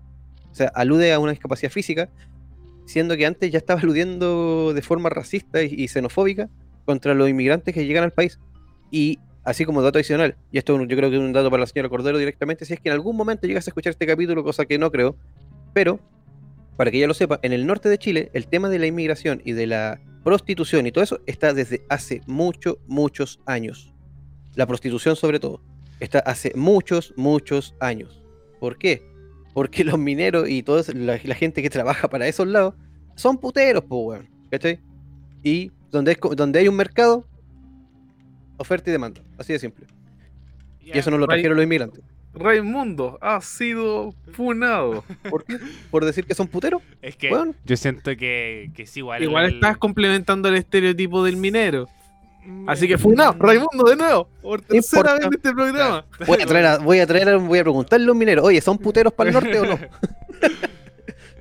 O 0.51 0.53
sea, 0.53 0.67
alude 0.75 1.11
a 1.11 1.17
una 1.17 1.31
discapacidad 1.31 1.71
física, 1.71 2.07
siendo 2.85 3.17
que 3.17 3.25
antes 3.25 3.49
ya 3.49 3.57
estaba 3.57 3.81
aludiendo 3.81 4.75
de 4.75 4.81
forma 4.83 5.09
racista 5.09 5.63
y, 5.63 5.73
y 5.75 5.87
xenofóbica 5.87 6.49
contra 6.85 7.15
los 7.15 7.27
inmigrantes 7.29 7.73
que 7.73 7.83
llegan 7.83 8.03
al 8.03 8.13
país. 8.13 8.39
Y 8.91 9.17
así 9.43 9.65
como 9.65 9.81
dato 9.81 9.97
adicional, 9.97 10.35
y 10.51 10.57
esto 10.57 10.77
yo 10.77 10.97
creo 10.97 11.09
que 11.09 11.15
es 11.15 11.21
un 11.21 11.33
dato 11.33 11.49
para 11.49 11.61
la 11.61 11.67
señora 11.67 11.89
Cordero 11.89 12.17
directamente, 12.17 12.65
si 12.65 12.73
es 12.73 12.79
que 12.79 12.89
en 12.89 12.93
algún 12.93 13.15
momento 13.15 13.47
llegas 13.47 13.67
a 13.67 13.71
escuchar 13.71 13.91
este 13.91 14.05
capítulo, 14.05 14.43
cosa 14.43 14.65
que 14.65 14.77
no 14.77 14.91
creo, 14.91 15.15
pero 15.73 15.99
para 16.79 16.91
que 16.91 16.97
ella 16.97 17.07
lo 17.07 17.13
sepa, 17.13 17.39
en 17.41 17.51
el 17.51 17.67
norte 17.67 17.89
de 17.89 17.97
Chile 17.97 18.31
el 18.33 18.47
tema 18.47 18.69
de 18.69 18.79
la 18.79 18.87
inmigración 18.87 19.41
y 19.43 19.51
de 19.51 19.67
la 19.67 19.99
prostitución 20.23 20.87
y 20.87 20.93
todo 20.93 21.03
eso 21.03 21.19
está 21.25 21.53
desde 21.53 21.85
hace 21.89 22.21
muchos, 22.25 22.77
muchos 22.87 23.41
años. 23.45 23.93
La 24.55 24.65
prostitución 24.65 25.17
sobre 25.17 25.41
todo. 25.41 25.61
Está 25.99 26.19
hace 26.19 26.53
muchos, 26.55 27.13
muchos 27.17 27.75
años. 27.81 28.23
¿Por 28.61 28.77
qué? 28.77 29.03
Porque 29.53 29.83
los 29.83 29.99
mineros 29.99 30.49
y 30.49 30.63
toda 30.63 30.83
la, 30.93 31.17
gente 31.17 31.61
que 31.61 31.69
trabaja 31.69 32.09
para 32.09 32.29
esos 32.29 32.47
lados 32.47 32.75
son 33.15 33.37
puteros, 33.37 33.83
pues, 33.83 34.01
weón. 34.01 34.29
Y 35.43 35.73
donde, 35.91 36.17
donde 36.35 36.59
hay 36.59 36.69
un 36.69 36.75
mercado, 36.75 37.27
oferta 38.59 38.89
y 38.89 38.93
demanda. 38.93 39.21
Así 39.37 39.53
de 39.53 39.59
simple. 39.59 39.85
Y 40.81 40.97
eso 40.97 41.09
no 41.11 41.17
lo 41.17 41.27
trajeron 41.27 41.55
los 41.57 41.63
inmigrantes. 41.63 42.03
Raimundo 42.33 43.17
ha 43.21 43.41
sido 43.41 44.13
funado. 44.33 45.03
¿Por 45.29 45.43
qué? 45.45 45.57
¿Por 45.89 46.05
decir 46.05 46.25
que 46.25 46.35
son 46.35 46.47
puteros? 46.47 46.81
Es 47.01 47.15
que 47.15 47.29
Bueno. 47.29 47.55
yo 47.65 47.75
siento 47.75 48.11
que, 48.15 48.71
que 48.75 48.85
sí, 48.85 48.99
igual. 48.99 49.23
Igual 49.23 49.45
el- 49.45 49.53
estás 49.55 49.77
complementando 49.77 50.47
el 50.49 50.55
estereotipo 50.55 51.23
del 51.23 51.37
minero. 51.37 51.87
Mm, 52.45 52.69
Así 52.69 52.87
que 52.87 52.97
funado, 52.97 53.35
Raimundo 53.39 53.83
de 53.89 53.95
nuevo. 53.95 54.29
Por 54.41 54.61
tercera 54.61 55.13
vez 55.15 55.25
en 55.25 55.33
este 55.33 55.51
programa. 55.53 56.05
Voy 56.25 56.41
a 56.41 56.45
traer 56.45 56.65
a, 56.67 56.77
voy 56.77 56.99
a 56.99 57.07
traer 57.07 57.29
a- 57.29 57.37
voy 57.37 57.59
a 57.59 57.63
preguntarle 57.63 58.07
a 58.07 58.11
un 58.11 58.17
minero, 58.17 58.43
oye, 58.43 58.61
¿son 58.61 58.77
puteros 58.77 59.11
para 59.11 59.29
el 59.29 59.33
norte 59.33 59.59
o 59.59 59.65
no? 59.65 59.77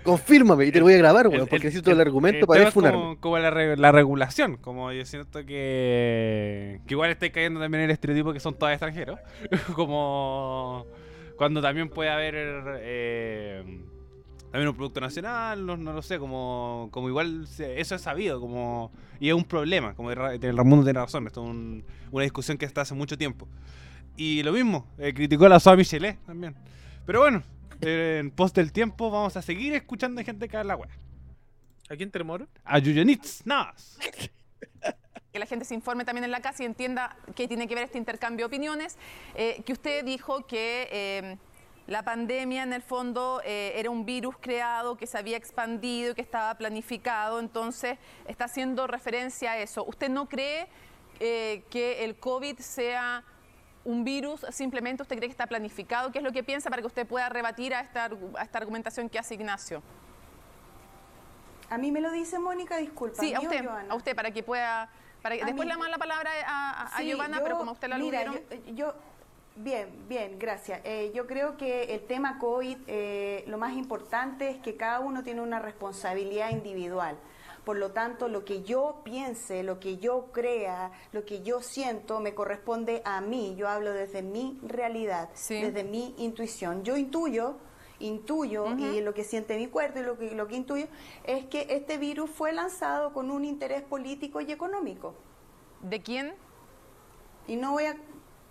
Confírmame 0.03 0.67
y 0.67 0.73
te 0.73 0.79
lo 0.79 0.85
voy 0.87 0.95
a 0.95 0.99
grabar, 0.99 1.29
weón, 1.29 1.41
porque 1.41 1.57
el- 1.57 1.63
necesito 1.65 1.91
el, 1.91 1.97
el- 2.01 2.07
argumento 2.07 2.39
el 2.41 2.47
para 2.47 2.71
funarme. 2.71 2.99
como, 2.99 3.21
como 3.21 3.39
la, 3.39 3.51
re- 3.51 3.77
la 3.77 3.93
regulación, 3.93 4.57
como 4.57 4.93
yo 4.93 5.05
siento 5.05 5.45
que, 5.45 6.81
que 6.87 6.95
igual 6.95 7.11
estoy 7.11 7.31
cayendo 7.31 7.61
también 7.61 7.83
en 7.85 7.91
el 7.91 7.95
estereotipo 7.95 8.33
que 8.33 8.41
son 8.41 8.55
todos 8.55 8.73
extranjeros, 8.73 9.19
como 9.75 10.87
cuando 11.37 11.61
también 11.63 11.89
puede 11.89 12.11
haber 12.11 12.35
eh, 12.81 13.63
también 14.51 14.69
un 14.69 14.75
producto 14.77 15.01
nacional, 15.01 15.65
no, 15.65 15.77
no 15.77 15.93
lo 15.93 16.03
sé, 16.03 16.19
como, 16.19 16.89
como 16.91 17.09
igual 17.09 17.47
eso 17.59 17.95
es 17.95 18.01
sabido, 18.01 18.41
como 18.41 18.91
y 19.21 19.29
es 19.29 19.35
un 19.35 19.45
problema, 19.45 19.95
como 19.95 20.11
el 20.11 20.17
Ra- 20.17 20.35
el 20.35 20.57
Raimundo 20.57 20.85
tiene 20.85 20.99
razón, 21.01 21.27
esto 21.27 21.43
es 21.45 21.51
un- 21.51 21.85
una 22.11 22.23
discusión 22.25 22.57
que 22.59 22.65
está 22.65 22.81
hace 22.83 22.95
mucho 22.95 23.17
tiempo. 23.19 23.47
Y 24.17 24.43
lo 24.43 24.53
mismo, 24.53 24.87
eh, 24.99 25.15
criticó 25.15 25.47
a 25.47 25.49
la 25.49 25.61
Soa 25.61 25.77
Michelet 25.77 26.19
también. 26.27 26.57
Pero 27.07 27.21
bueno, 27.21 27.43
en 27.81 28.31
pos 28.31 28.53
del 28.53 28.73
tiempo 28.73 29.11
vamos 29.11 29.37
a 29.37 29.43
seguir 29.43 29.75
escuchando 29.75 30.23
gente 30.25 30.49
que 30.49 30.57
habla 30.57 30.77
weá. 30.77 30.91
¿A 31.89 31.97
quién 31.97 32.11
te 32.11 32.23
moro? 32.23 32.47
A 32.65 32.79
Yuyanits, 32.79 33.47
nada 33.47 33.73
más. 33.73 33.99
que 35.33 35.39
la 35.39 35.47
gente 35.47 35.65
se 35.65 35.75
informe 35.75 36.05
también 36.05 36.25
en 36.25 36.31
la 36.31 36.41
casa 36.41 36.63
y 36.63 36.67
entienda 36.67 37.17
qué 37.35 37.49
tiene 37.49 37.67
que 37.67 37.75
ver 37.75 37.85
este 37.85 37.99
intercambio 37.99 38.45
de 38.45 38.47
opiniones. 38.47 38.97
Eh, 39.35 39.63
que 39.65 39.73
usted 39.73 40.05
dijo 40.05 40.47
que 40.47 40.89
eh, 40.91 41.39
la 41.89 42.03
pandemia 42.03 42.63
en 42.65 42.75
el 42.75 42.83
fondo 42.83 43.41
eh, 43.45 43.73
era 43.77 43.89
un 43.89 44.05
virus 44.05 44.37
creado 44.39 44.99
que 44.99 45.07
se 45.07 45.17
había 45.17 45.39
expandido, 45.39 46.15
que 46.15 46.21
estaba 46.21 46.55
planificado, 46.57 47.41
entonces 47.41 47.99
está 48.27 48.45
haciendo 48.45 48.87
referencia 48.87 49.53
a 49.53 49.59
eso. 49.59 49.85
¿Usted 49.87 50.11
no 50.11 50.29
cree 50.29 50.69
eh, 51.19 51.65
que 51.71 52.05
el 52.05 52.17
COVID 52.17 52.59
sea 52.59 53.25
un 53.89 54.05
virus, 54.05 54.45
simplemente 54.51 55.03
usted 55.03 55.17
cree 55.17 55.29
que 55.29 55.33
está 55.33 55.47
planificado? 55.47 56.13
¿Qué 56.13 56.19
es 56.19 56.25
lo 56.25 56.31
que 56.31 56.43
piensa 56.45 56.69
para 56.69 56.83
que 56.83 56.87
usted 56.87 57.07
pueda 57.07 57.31
rebatir 57.31 57.75
a 57.75 57.81
esta, 57.81 58.11
a 58.37 58.43
esta 58.43 58.59
argumentación 58.59 59.09
que 59.09 59.19
hace 59.19 59.33
Ignacio? 59.35 59.83
A 61.71 61.79
mí 61.79 61.91
me 61.91 62.01
lo 62.03 62.11
dice 62.13 62.39
Mónica, 62.39 62.77
disculpa. 62.77 63.17
Sí, 63.21 63.33
a 63.33 63.39
¿a 63.39 63.41
mí 63.41 63.47
o 63.47 63.51
usted, 63.51 63.69
a 63.91 63.95
usted, 63.95 64.15
para 64.15 64.31
que 64.31 64.43
pueda... 64.43 64.91
Para 65.23 65.37
que, 65.37 65.45
después 65.45 65.65
mí. 65.65 65.69
le 65.69 65.73
damos 65.73 65.89
la 65.89 65.97
palabra 65.99 66.31
a, 66.47 66.97
a- 66.99 67.03
Giovanna, 67.03 67.39
yo- 67.39 67.43
pero 67.45 67.59
como 67.59 67.73
usted 67.73 67.89
la 67.89 67.97
aludieron... 67.97 68.35
yo, 68.67 68.73
yo- 68.75 68.95
bien, 69.57 69.89
bien, 70.07 70.39
gracias. 70.39 70.81
Eh, 70.85 71.11
yo 71.15 71.27
creo 71.27 71.57
que 71.57 71.95
el 71.95 72.03
tema 72.07 72.39
COVID, 72.39 72.77
eh, 72.89 73.45
lo 73.49 73.57
más 73.57 73.73
importante 73.73 74.51
es 74.51 74.59
que 74.59 74.77
cada 74.77 75.01
uno 75.01 75.23
tiene 75.23 75.41
una 75.41 75.61
responsabilidad 75.61 76.51
individual. 76.51 77.17
Por 77.65 77.77
lo 77.77 77.91
tanto, 77.93 78.29
lo 78.29 78.45
que 78.45 78.63
yo 78.63 79.01
piense, 79.05 79.63
lo 79.63 79.79
que 79.79 79.99
yo 79.99 80.27
crea, 80.33 80.91
lo 81.13 81.25
que 81.25 81.43
yo 81.43 81.61
siento, 81.61 82.21
me 82.21 82.35
corresponde 82.35 83.03
a 83.05 83.21
mí. 83.21 83.55
Yo 83.57 83.69
hablo 83.69 83.93
desde 83.93 84.23
mi 84.23 84.59
realidad, 84.63 85.29
Sí. 85.35 85.61
desde 85.61 85.85
mi 85.85 86.15
intuición. 86.19 86.83
Yo 86.83 86.97
intuyo, 86.97 87.57
intuyo, 87.99 88.67
y 88.77 89.01
lo 89.01 89.13
que 89.13 89.25
siente 89.25 89.57
mi 89.57 89.67
cuerpo 89.67 89.99
y 89.99 90.03
lo 90.03 90.17
que, 90.19 90.31
lo 90.35 90.47
que 90.49 90.57
intuyo, 90.57 90.87
es 91.25 91.45
que 91.47 91.67
este 91.71 91.99
virus 91.99 92.31
fue 92.31 92.53
lanzado 92.53 93.13
con 93.13 93.31
un 93.31 93.45
interés 93.45 93.83
político 93.83 94.41
y 94.41 94.51
económico. 94.53 95.15
¿De 95.83 96.01
quién? 96.01 96.35
Y 97.47 97.57
no 97.57 97.73
voy 97.73 97.85
a... 97.85 97.97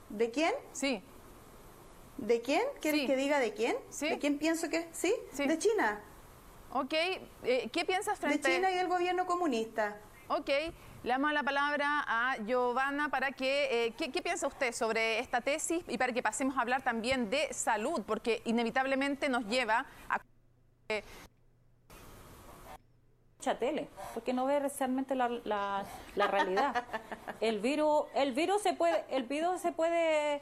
¿De 0.10 0.32
quién? 0.32 0.54
Sí. 0.74 1.02
¿De 2.18 2.42
quién? 2.42 2.62
¿Quieres 2.82 3.02
Sí. 3.02 3.08
que 3.08 3.16
diga 3.16 3.40
de 3.40 3.54
quién? 3.54 3.76
Sí. 3.90 4.10
¿De 4.10 4.20
quién 4.20 4.38
pienso 4.38 4.70
que...? 4.70 4.88
¿Sí? 4.92 5.14
Sí. 5.34 5.48
De 5.48 5.58
China. 5.58 6.02
Ok, 6.74 6.94
eh, 6.94 7.70
¿qué 7.72 7.86
piensas 7.86 8.20
De 8.20 8.28
frente 8.28 8.56
China 8.56 8.72
y 8.72 8.78
el 8.78 8.88
gobierno 8.88 9.26
comunista. 9.26 9.98
Ok, 10.28 10.50
le 11.04 11.10
damos 11.10 11.32
la 11.32 11.44
palabra 11.44 12.04
a 12.06 12.36
Giovanna 12.46 13.10
para 13.10 13.32
que, 13.32 13.86
eh, 13.86 13.94
¿qué, 13.98 14.12
qué 14.12 14.22
piensa 14.22 14.48
usted 14.48 14.74
sobre 14.74 15.20
esta 15.20 15.40
tesis 15.40 15.84
y 15.88 15.98
para 15.98 16.12
que 16.12 16.22
pasemos 16.22 16.58
a 16.58 16.62
hablar 16.62 16.82
también 16.82 17.30
de 17.30 17.54
salud? 17.54 18.04
Porque 18.06 18.42
inevitablemente 18.44 19.30
nos 19.30 19.46
lleva 19.46 19.86
a... 20.10 20.20
mucha 23.38 23.58
tele, 23.58 23.88
porque 24.14 24.34
no 24.34 24.46
ve 24.46 24.60
realmente 24.60 25.16
la, 25.16 25.30
la, 25.30 25.86
la 26.16 26.28
realidad. 26.28 26.84
El 27.40 27.60
virus, 27.62 28.04
el 28.14 28.34
virus 28.34 28.62
se 28.62 28.74
puede, 28.74 29.06
el 29.10 29.24
virus 29.24 29.62
se 29.62 29.72
puede, 29.72 30.42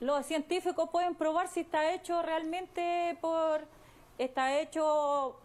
los 0.00 0.24
científicos 0.24 0.88
pueden 0.88 1.14
probar 1.14 1.48
si 1.48 1.60
está 1.60 1.92
hecho 1.92 2.22
realmente 2.22 3.18
por, 3.20 3.66
está 4.16 4.58
hecho 4.58 5.38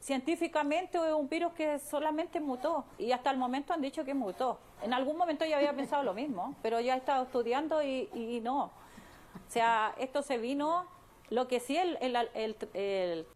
científicamente 0.00 0.98
es 0.98 1.12
un 1.12 1.28
virus 1.28 1.52
que 1.52 1.78
solamente 1.78 2.40
mutó. 2.40 2.84
Y 2.98 3.12
hasta 3.12 3.30
el 3.30 3.38
momento 3.38 3.72
han 3.72 3.82
dicho 3.82 4.04
que 4.04 4.14
mutó. 4.14 4.60
En 4.82 4.92
algún 4.92 5.16
momento 5.16 5.44
yo 5.44 5.56
había 5.56 5.74
pensado 5.74 6.02
lo 6.02 6.14
mismo, 6.14 6.56
pero 6.62 6.80
ya 6.80 6.94
he 6.94 6.98
estado 6.98 7.24
estudiando 7.24 7.82
y, 7.82 8.40
no. 8.42 8.64
O 8.64 9.50
sea, 9.50 9.94
esto 9.98 10.22
se 10.22 10.38
vino, 10.38 10.86
lo 11.30 11.48
que 11.48 11.60
sí 11.60 11.76
el, 11.76 11.98
el, 12.00 13.26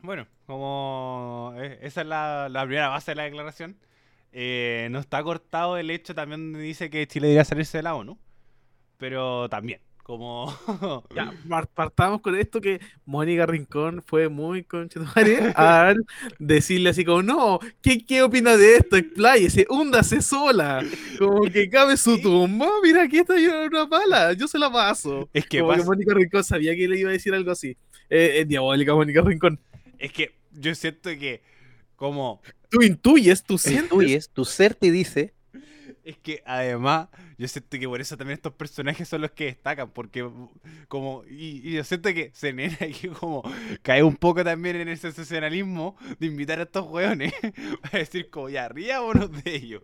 Bueno, 0.00 0.26
como 0.46 1.52
eh, 1.56 1.78
esa 1.82 2.02
es 2.02 2.06
la, 2.06 2.48
primera 2.64 2.88
base 2.88 3.12
de 3.12 3.14
la 3.16 3.22
declaración, 3.24 3.76
eh, 4.32 4.88
no 4.90 5.00
está 5.00 5.22
cortado 5.22 5.76
el 5.76 5.90
hecho 5.90 6.14
también 6.14 6.52
dice 6.52 6.88
que 6.88 7.06
Chile 7.08 7.26
debería 7.28 7.44
salirse 7.44 7.78
de 7.78 7.82
la 7.82 7.96
ONU, 7.96 8.16
pero 8.96 9.48
también, 9.48 9.80
como... 10.18 10.52
Ya, 11.14 11.32
par- 11.48 11.68
partamos 11.68 12.20
con 12.20 12.34
esto 12.36 12.60
que 12.60 12.80
Mónica 13.04 13.46
Rincón 13.46 14.02
fue 14.06 14.28
muy 14.28 14.64
conchetumare 14.64 15.52
al 15.54 16.04
decirle 16.38 16.90
así 16.90 17.04
como, 17.04 17.22
no, 17.22 17.58
¿qué, 17.82 18.04
qué 18.04 18.22
opina 18.22 18.56
de 18.56 18.76
esto? 18.76 18.96
Expláyese, 18.96 19.66
húndase 19.68 20.20
sola. 20.22 20.84
Como 21.18 21.42
que 21.42 21.68
cabe 21.70 21.96
su 21.96 22.20
tumba, 22.20 22.68
mira, 22.82 23.02
aquí 23.04 23.18
está 23.18 23.38
yo 23.40 23.66
una 23.66 23.88
pala, 23.88 24.32
yo 24.34 24.46
se 24.48 24.58
la 24.58 24.70
paso. 24.70 25.28
Es 25.32 25.46
que 25.46 25.60
como 25.60 25.72
que 25.72 25.78
pasa- 25.78 25.88
Mónica 25.90 26.14
Rincón 26.14 26.44
sabía 26.44 26.74
que 26.76 26.88
le 26.88 26.98
iba 26.98 27.10
a 27.10 27.12
decir 27.12 27.32
algo 27.34 27.50
así. 27.50 27.76
Eh, 28.08 28.40
es 28.40 28.48
diabólica 28.48 28.94
Mónica 28.94 29.22
Rincón. 29.22 29.58
Es 29.98 30.12
que 30.12 30.32
yo 30.52 30.74
siento 30.74 31.10
que 31.10 31.42
como... 31.96 32.40
Tú 32.70 32.82
intuyes, 32.82 33.42
tú 33.42 33.58
sientes. 33.58 33.84
Intuyes, 33.84 34.30
tu 34.30 34.44
ser 34.44 34.74
te 34.74 34.90
dice, 34.90 35.34
Es 36.02 36.16
que 36.16 36.42
además, 36.46 37.08
yo 37.36 37.46
siento 37.46 37.78
que 37.78 37.86
por 37.86 38.00
eso 38.00 38.16
también 38.16 38.36
estos 38.36 38.54
personajes 38.54 39.06
son 39.06 39.20
los 39.20 39.32
que 39.32 39.46
destacan, 39.46 39.90
porque 39.90 40.28
como, 40.88 41.24
y, 41.28 41.68
y 41.68 41.72
yo 41.74 41.84
siento 41.84 42.12
que 42.14 42.32
Zenena 42.34 42.76
aquí 42.80 43.08
como 43.20 43.42
cae 43.82 44.02
un 44.02 44.16
poco 44.16 44.42
también 44.42 44.76
en 44.76 44.88
ese 44.88 45.12
sensacionalismo 45.12 45.96
de 46.18 46.26
invitar 46.26 46.58
a 46.58 46.62
estos 46.62 46.86
hueones 46.86 47.34
para 47.82 47.98
decir 47.98 48.30
como 48.30 48.48
ya 48.48 48.68
ríámonos 48.68 49.30
de 49.44 49.54
ellos. 49.54 49.82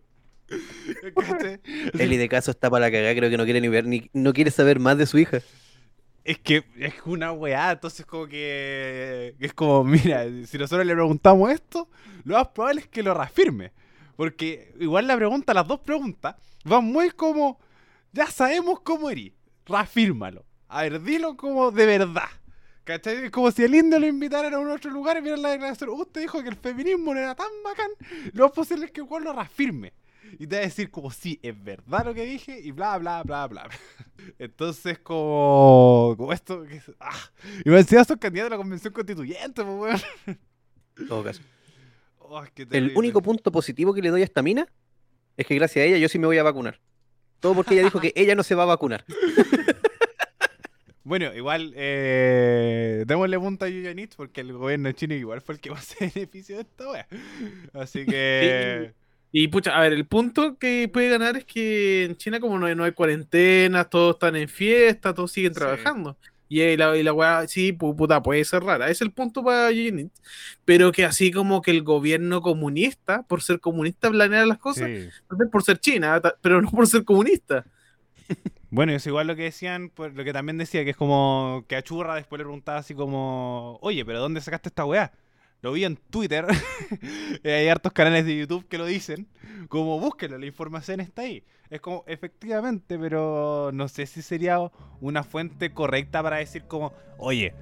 Eli 1.98 2.16
de 2.16 2.28
caso 2.28 2.50
está 2.50 2.70
para 2.70 2.86
la 2.86 2.92
cagada, 2.92 3.14
creo 3.14 3.30
que 3.30 3.36
no 3.36 3.44
quiere 3.44 3.60
ni 3.60 3.68
ver, 3.68 3.86
ni 3.86 4.10
no 4.12 4.32
quiere 4.32 4.50
saber 4.50 4.78
más 4.78 4.96
de 4.96 5.06
su 5.06 5.18
hija. 5.18 5.40
Es 6.24 6.38
que 6.38 6.64
es 6.78 6.94
una 7.04 7.32
weá, 7.32 7.72
entonces 7.72 8.04
como 8.04 8.26
que 8.26 9.34
es 9.38 9.52
como, 9.52 9.84
mira, 9.84 10.24
si 10.46 10.58
nosotros 10.58 10.86
le 10.86 10.94
preguntamos 10.94 11.52
esto, 11.52 11.88
lo 12.24 12.36
más 12.36 12.48
probable 12.48 12.80
es 12.80 12.88
que 12.88 13.02
lo 13.02 13.14
reafirme. 13.14 13.72
Porque 14.16 14.74
igual 14.80 15.06
la 15.06 15.16
pregunta, 15.16 15.54
las 15.54 15.68
dos 15.68 15.80
preguntas, 15.80 16.36
van 16.64 16.84
muy 16.84 17.10
como, 17.10 17.58
ya 18.12 18.26
sabemos 18.26 18.80
cómo 18.80 19.10
eres, 19.10 19.32
reafírmalo. 19.66 20.44
A 20.68 20.82
ver, 20.82 21.02
dilo 21.02 21.36
como 21.36 21.70
de 21.70 21.86
verdad. 21.86 22.28
¿Cachai? 22.84 23.30
Como 23.30 23.50
si 23.50 23.64
el 23.64 23.74
indio 23.74 23.98
lo 23.98 24.06
invitaran 24.06 24.54
a 24.54 24.58
un 24.58 24.70
otro 24.70 24.90
lugar 24.92 25.16
y 25.16 25.20
vieran 25.20 25.42
la 25.42 25.50
declaración. 25.50 25.90
Usted 25.90 26.20
dijo 26.20 26.40
que 26.40 26.48
el 26.48 26.54
feminismo 26.54 27.12
no 27.12 27.20
era 27.20 27.34
tan 27.34 27.48
bacán. 27.64 27.90
Lo 28.32 28.44
más 28.44 28.52
posible 28.52 28.86
es 28.86 28.92
que 28.92 29.00
igual 29.00 29.24
lo 29.24 29.32
reafirme. 29.32 29.92
Y 30.38 30.46
te 30.46 30.56
va 30.56 30.62
a 30.62 30.64
decir 30.66 30.90
como 30.90 31.10
sí, 31.10 31.38
es 31.42 31.64
verdad 31.64 32.04
lo 32.06 32.14
que 32.14 32.24
dije 32.24 32.60
y 32.60 32.70
bla, 32.70 32.96
bla, 32.98 33.22
bla, 33.24 33.46
bla. 33.48 33.68
Entonces, 34.38 35.00
como, 35.00 36.14
como 36.16 36.32
esto... 36.32 36.62
Que, 36.62 36.80
ah. 37.00 37.18
Y 37.64 37.70
me 37.70 37.76
decía, 37.76 38.04
son 38.04 38.18
candidatos 38.18 38.52
a 38.52 38.54
la 38.54 38.62
convención 38.62 38.92
constituyente, 38.92 39.64
pues, 39.64 40.04
weón. 40.26 40.38
Todo 41.08 41.24
caso. 41.24 41.42
Oh, 42.28 42.44
qué 42.54 42.66
El 42.70 42.92
único 42.96 43.22
punto 43.22 43.52
positivo 43.52 43.94
que 43.94 44.02
le 44.02 44.10
doy 44.10 44.22
a 44.22 44.24
esta 44.24 44.42
mina 44.42 44.66
es 45.36 45.46
que 45.46 45.54
gracias 45.54 45.82
a 45.82 45.86
ella 45.86 45.98
yo 45.98 46.08
sí 46.08 46.18
me 46.18 46.26
voy 46.26 46.38
a 46.38 46.42
vacunar. 46.42 46.80
Todo 47.40 47.54
porque 47.54 47.74
ella 47.74 47.84
dijo 47.84 48.00
que 48.00 48.12
ella 48.16 48.34
no 48.34 48.42
se 48.42 48.54
va 48.54 48.64
a 48.64 48.66
vacunar. 48.66 49.04
Bueno, 51.06 51.32
igual, 51.36 51.72
eh, 51.76 53.04
démosle 53.06 53.38
punta 53.38 53.66
a 53.66 53.68
Yuyanich 53.68 54.16
porque 54.16 54.40
el 54.40 54.52
gobierno 54.52 54.90
chino 54.90 55.14
igual 55.14 55.40
fue 55.40 55.54
el 55.54 55.60
que 55.60 55.70
más 55.74 55.84
se 55.84 56.10
benefició 56.12 56.56
de 56.56 56.62
esta 56.62 56.90
wea. 56.90 57.06
Así 57.72 58.04
que... 58.04 58.92
Y 59.30 59.46
pucha, 59.46 59.76
a 59.76 59.82
ver, 59.82 59.92
el 59.92 60.04
punto 60.04 60.58
que 60.58 60.90
puede 60.92 61.08
ganar 61.10 61.36
es 61.36 61.44
que 61.44 62.06
en 62.06 62.16
China, 62.16 62.40
como 62.40 62.58
no 62.58 62.66
hay, 62.66 62.74
no 62.74 62.82
hay 62.82 62.90
cuarentena, 62.90 63.84
todos 63.84 64.16
están 64.16 64.34
en 64.34 64.48
fiesta, 64.48 65.14
todos 65.14 65.30
siguen 65.30 65.52
trabajando. 65.52 66.16
Y 66.48 66.60
ahí 66.60 66.76
la, 66.76 66.96
y 66.96 67.02
la 67.02 67.12
weá, 67.12 67.46
sí, 67.48 67.72
pu- 67.72 67.96
puta, 67.96 68.22
puede 68.22 68.44
ser 68.44 68.62
rara. 68.62 68.88
Es 68.88 69.00
el 69.00 69.10
punto 69.10 69.42
para 69.42 69.70
Yinit. 69.72 70.12
Pero 70.64 70.92
que 70.92 71.04
así 71.04 71.32
como 71.32 71.60
que 71.62 71.72
el 71.72 71.82
gobierno 71.82 72.40
comunista, 72.40 73.22
por 73.24 73.42
ser 73.42 73.58
comunista, 73.60 74.10
planea 74.10 74.46
las 74.46 74.58
cosas, 74.58 74.88
Sí. 74.88 75.08
por 75.50 75.62
ser 75.64 75.78
China, 75.78 76.20
pero 76.42 76.62
no 76.62 76.70
por 76.70 76.86
ser 76.86 77.04
comunista. 77.04 77.64
Bueno, 78.68 78.92
es 78.92 79.06
igual 79.06 79.28
lo 79.28 79.36
que 79.36 79.44
decían, 79.44 79.90
pues, 79.94 80.12
lo 80.14 80.24
que 80.24 80.32
también 80.32 80.58
decía, 80.58 80.82
que 80.84 80.90
es 80.90 80.96
como 80.96 81.64
que 81.68 81.76
a 81.76 81.82
Churra 81.82 82.16
después 82.16 82.38
le 82.38 82.44
preguntaba 82.44 82.78
así 82.78 82.94
como, 82.94 83.78
oye, 83.80 84.04
pero 84.04 84.18
¿dónde 84.20 84.40
sacaste 84.40 84.68
esta 84.68 84.84
weá? 84.84 85.12
Lo 85.62 85.72
vi 85.72 85.84
en 85.84 85.96
Twitter, 85.96 86.44
Eh, 87.44 87.52
hay 87.54 87.68
hartos 87.68 87.92
canales 87.92 88.26
de 88.26 88.36
YouTube 88.36 88.66
que 88.68 88.76
lo 88.76 88.84
dicen, 88.84 89.28
como 89.68 90.00
búsquenlo, 90.00 90.36
la 90.36 90.46
información 90.46 91.00
está 91.00 91.22
ahí. 91.22 91.44
Es 91.70 91.80
como, 91.80 92.04
efectivamente, 92.06 92.98
pero 92.98 93.70
no 93.72 93.88
sé 93.88 94.06
si 94.06 94.22
sería 94.22 94.58
una 95.00 95.22
fuente 95.24 95.72
correcta 95.72 96.22
para 96.22 96.36
decir 96.36 96.64
como, 96.64 96.92
oye, 97.18 97.54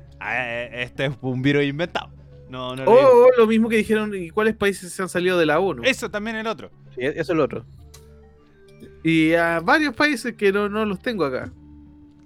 este 0.73 1.07
es 1.07 1.13
un 1.23 1.41
virus 1.43 1.65
inventado. 1.65 2.11
No, 2.51 2.77
no 2.77 2.85
lo 2.85 2.91
digo. 2.91 3.09
O 3.27 3.29
lo 3.39 3.47
mismo 3.47 3.69
que 3.69 3.77
dijeron, 3.79 4.15
¿y 4.15 4.31
cuáles 4.31 4.55
países 4.55 4.93
se 4.93 5.03
han 5.03 5.09
salido 5.09 5.39
de 5.39 5.47
la 5.47 5.59
ONU? 5.59 5.83
Eso 5.85 6.11
también 6.11 6.37
el 6.37 6.47
otro. 6.47 6.71
Sí, 6.95 7.01
eso 7.01 7.33
es 7.33 7.37
lo 7.37 7.45
otro. 7.45 7.65
Y 9.03 9.33
a 9.35 9.61
varios 9.61 9.95
países 9.95 10.35
que 10.35 10.53
no, 10.53 10.69
no 10.69 10.85
los 10.85 11.01
tengo 11.01 11.25
acá. 11.25 11.51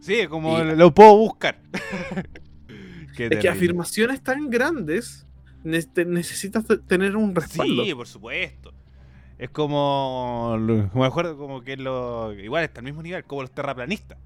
Sí, 0.00 0.26
como 0.28 0.58
Y- 0.60 0.76
lo 0.76 0.92
puedo 0.92 1.16
buscar. 1.16 1.60
Qué 3.16 3.26
Es 3.30 3.38
que 3.38 3.48
afirmaciones 3.48 4.22
tan 4.22 4.48
grandes 4.50 5.26
necesitas 5.64 6.64
te- 6.66 6.78
tener 6.78 7.16
un 7.16 7.34
respaldo. 7.34 7.84
Sí, 7.84 7.94
por 7.94 8.06
supuesto. 8.06 8.72
Es 9.38 9.50
como. 9.50 10.56
Me 10.94 11.06
acuerdo 11.06 11.38
como 11.38 11.62
que 11.62 11.76
lo. 11.76 12.32
Igual 12.32 12.64
está 12.64 12.80
al 12.80 12.84
mismo 12.84 13.02
nivel, 13.02 13.24
como 13.24 13.42
los 13.42 13.52
terraplanistas. 13.52 14.18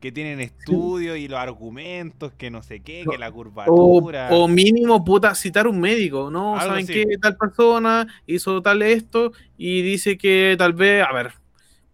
Que 0.00 0.12
tienen 0.12 0.40
estudios 0.40 1.16
y 1.16 1.28
los 1.28 1.38
argumentos, 1.38 2.32
que 2.32 2.50
no 2.50 2.62
sé 2.62 2.80
qué, 2.80 3.06
que 3.08 3.16
la 3.16 3.30
curvatura. 3.30 4.28
o 4.32 4.46
mínimo, 4.48 5.02
puta, 5.02 5.34
citar 5.34 5.66
un 5.66 5.80
médico, 5.80 6.30
¿no? 6.30 6.56
Algo 6.56 6.72
¿Saben 6.72 6.86
qué? 6.86 7.06
Tal 7.22 7.38
persona 7.38 8.06
hizo 8.26 8.60
tal 8.60 8.82
esto 8.82 9.32
y 9.56 9.80
dice 9.80 10.18
que 10.18 10.56
tal 10.58 10.74
vez, 10.74 11.02
a 11.08 11.12
ver, 11.12 11.32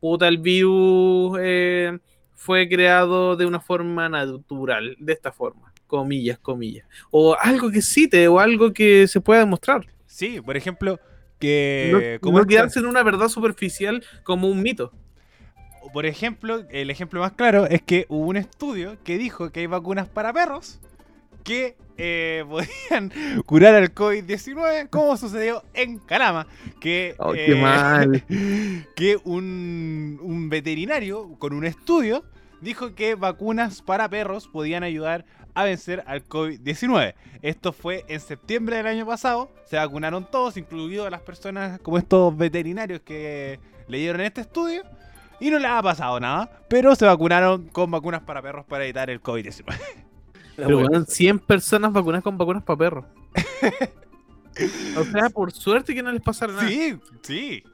puta, 0.00 0.26
el 0.26 0.38
virus 0.38 1.38
eh, 1.40 1.98
fue 2.34 2.68
creado 2.68 3.36
de 3.36 3.46
una 3.46 3.60
forma 3.60 4.08
natural, 4.08 4.96
de 4.98 5.12
esta 5.12 5.30
forma, 5.30 5.72
comillas, 5.86 6.40
comillas. 6.40 6.88
O 7.12 7.36
algo 7.38 7.70
que 7.70 7.80
cite, 7.80 8.26
o 8.26 8.40
algo 8.40 8.72
que 8.72 9.06
se 9.06 9.20
pueda 9.20 9.40
demostrar. 9.40 9.86
Sí, 10.06 10.40
por 10.40 10.56
ejemplo, 10.56 10.98
que. 11.40 12.18
no 12.20 12.20
como 12.20 12.38
no 12.38 12.46
quedarse 12.46 12.78
en 12.78 12.86
una 12.86 13.02
verdad 13.02 13.28
superficial 13.28 14.04
como 14.22 14.48
un 14.48 14.62
mito. 14.62 14.92
Por 15.92 16.06
ejemplo, 16.06 16.62
el 16.70 16.90
ejemplo 16.90 17.20
más 17.20 17.32
claro 17.32 17.66
es 17.66 17.82
que 17.82 18.06
hubo 18.08 18.26
un 18.26 18.36
estudio 18.36 18.96
que 19.02 19.18
dijo 19.18 19.50
que 19.50 19.60
hay 19.60 19.66
vacunas 19.66 20.08
para 20.08 20.32
perros 20.32 20.78
que 21.42 21.76
eh, 21.96 22.44
podían 22.48 23.12
curar 23.44 23.74
al 23.74 23.94
COVID-19, 23.94 24.88
como 24.90 25.16
sucedió 25.16 25.64
en 25.74 25.98
Calama. 25.98 26.46
Que, 26.80 27.14
Oh, 27.18 27.32
qué 27.32 27.52
eh, 27.52 27.60
mal. 27.60 28.24
que 28.96 29.18
un, 29.24 30.18
un 30.22 30.48
veterinario 30.48 31.34
con 31.38 31.52
un 31.52 31.64
estudio 31.64 32.24
dijo 32.60 32.94
que 32.94 33.14
vacunas 33.14 33.82
para 33.82 34.08
perros 34.08 34.48
podían 34.48 34.82
ayudar 34.82 35.24
a 35.54 35.64
vencer 35.64 36.02
al 36.06 36.24
COVID-19. 36.26 37.14
Esto 37.42 37.72
fue 37.72 38.04
en 38.08 38.20
septiembre 38.20 38.76
del 38.76 38.86
año 38.86 39.06
pasado. 39.06 39.50
Se 39.64 39.76
vacunaron 39.76 40.26
todos, 40.30 40.56
incluidos 40.56 41.10
las 41.10 41.20
personas 41.20 41.80
como 41.80 41.98
estos 41.98 42.36
veterinarios 42.36 43.00
que 43.00 43.60
leyeron 43.88 44.20
este 44.20 44.42
estudio. 44.42 44.82
Y 45.40 45.50
no 45.50 45.58
les 45.58 45.70
ha 45.70 45.82
pasado 45.82 46.20
nada, 46.20 46.50
pero 46.68 46.94
se 46.94 47.06
vacunaron 47.06 47.68
con 47.68 47.90
vacunas 47.90 48.22
para 48.22 48.42
perros 48.42 48.66
para 48.66 48.84
evitar 48.84 49.08
el 49.08 49.22
COVID-19. 49.22 49.74
Pero 50.56 50.78
weón, 50.78 51.06
100 51.06 51.38
personas 51.38 51.92
vacunadas 51.92 52.22
con 52.22 52.36
vacunas 52.36 52.62
para 52.62 52.76
perros. 52.76 53.04
o 54.98 55.04
sea, 55.04 55.30
por 55.30 55.52
suerte 55.52 55.94
que 55.94 56.02
no 56.02 56.12
les 56.12 56.20
pasara 56.20 56.52
nada. 56.52 56.68
Sí, 56.68 56.98
sí. 57.22 57.64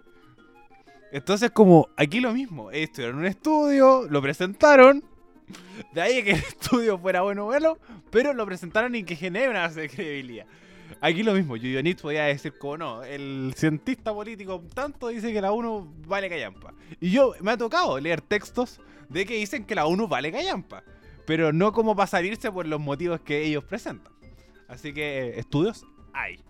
Entonces, 1.10 1.50
como 1.50 1.88
aquí 1.96 2.20
lo 2.20 2.32
mismo, 2.32 2.70
estuvieron 2.70 3.16
en 3.16 3.20
un 3.20 3.26
estudio, 3.26 4.06
lo 4.08 4.22
presentaron. 4.22 5.02
De 5.92 6.00
ahí 6.00 6.22
que 6.22 6.32
el 6.32 6.38
estudio 6.38 6.98
fuera 6.98 7.22
bueno 7.22 7.46
o 7.46 7.50
malo, 7.50 7.78
pero 8.10 8.32
lo 8.32 8.44
presentaron 8.46 8.94
y 8.94 9.04
que 9.04 9.16
genere 9.16 9.48
una 9.50 9.60
base 9.62 9.82
de 9.82 9.88
credibilidad. 9.88 10.46
Aquí 11.00 11.22
lo 11.22 11.34
mismo, 11.34 11.56
Yuyonit 11.56 12.00
podía 12.00 12.24
decir 12.24 12.56
como 12.58 12.76
no, 12.78 13.02
el 13.04 13.52
cientista 13.56 14.14
político 14.14 14.62
tanto 14.74 15.08
dice 15.08 15.32
que 15.32 15.40
la 15.40 15.52
ONU 15.52 15.92
vale 16.06 16.28
callampa. 16.28 16.72
Y 17.00 17.10
yo 17.10 17.34
me 17.40 17.50
ha 17.52 17.56
tocado 17.56 17.98
leer 18.00 18.20
textos 18.20 18.80
de 19.08 19.26
que 19.26 19.34
dicen 19.34 19.64
que 19.64 19.74
la 19.74 19.86
ONU 19.86 20.06
vale 20.08 20.30
callampa, 20.32 20.82
pero 21.26 21.52
no 21.52 21.72
como 21.72 21.94
para 21.96 22.06
salirse 22.06 22.50
por 22.52 22.66
los 22.66 22.80
motivos 22.80 23.20
que 23.20 23.44
ellos 23.44 23.64
presentan. 23.64 24.12
Así 24.68 24.92
que 24.94 25.18
eh, 25.28 25.38
estudios 25.40 25.84
hay. 26.12 26.40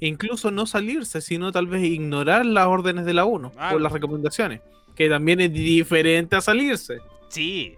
Incluso 0.00 0.50
no 0.50 0.66
salirse, 0.66 1.20
sino 1.20 1.52
tal 1.52 1.66
vez 1.66 1.84
ignorar 1.84 2.44
las 2.44 2.66
órdenes 2.66 3.04
de 3.04 3.14
la 3.14 3.24
ONU 3.24 3.52
Claro. 3.52 3.76
o 3.76 3.78
las 3.78 3.92
recomendaciones. 3.92 4.60
Que 4.94 5.08
también 5.08 5.40
es 5.40 5.52
diferente 5.52 6.34
a 6.36 6.40
salirse. 6.40 6.98
Sí. 7.28 7.76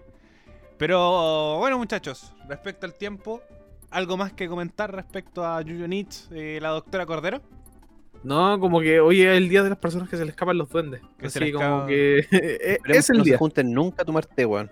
Pero 0.78 1.58
bueno, 1.58 1.78
muchachos, 1.78 2.32
respecto 2.48 2.86
al 2.86 2.94
tiempo, 2.94 3.42
¿algo 3.90 4.16
más 4.16 4.32
que 4.32 4.48
comentar 4.48 4.94
respecto 4.94 5.44
a 5.44 5.60
Yuyonich, 5.62 6.28
eh, 6.30 6.58
la 6.62 6.68
doctora 6.70 7.04
Cordero? 7.04 7.42
No, 8.22 8.58
como 8.58 8.80
que 8.80 9.00
hoy 9.00 9.22
es 9.22 9.36
el 9.36 9.48
día 9.48 9.62
de 9.62 9.70
las 9.70 9.78
personas 9.78 10.08
que 10.08 10.16
se 10.16 10.24
le 10.24 10.30
escapan 10.30 10.58
los 10.58 10.68
duendes. 10.68 11.00
Que 11.18 11.30
se 11.30 11.38
Así 11.38 11.46
le 11.46 11.52
como 11.52 11.86
que 11.86 12.18
eh, 12.30 12.58
Esperemos 12.74 12.98
es 12.98 13.10
el 13.10 13.18
no 13.18 13.24
se 13.24 13.30
día. 13.30 13.38
junten 13.38 13.72
nunca 13.72 14.02
a 14.02 14.04
tomar 14.04 14.26
té, 14.26 14.44
weón. 14.46 14.70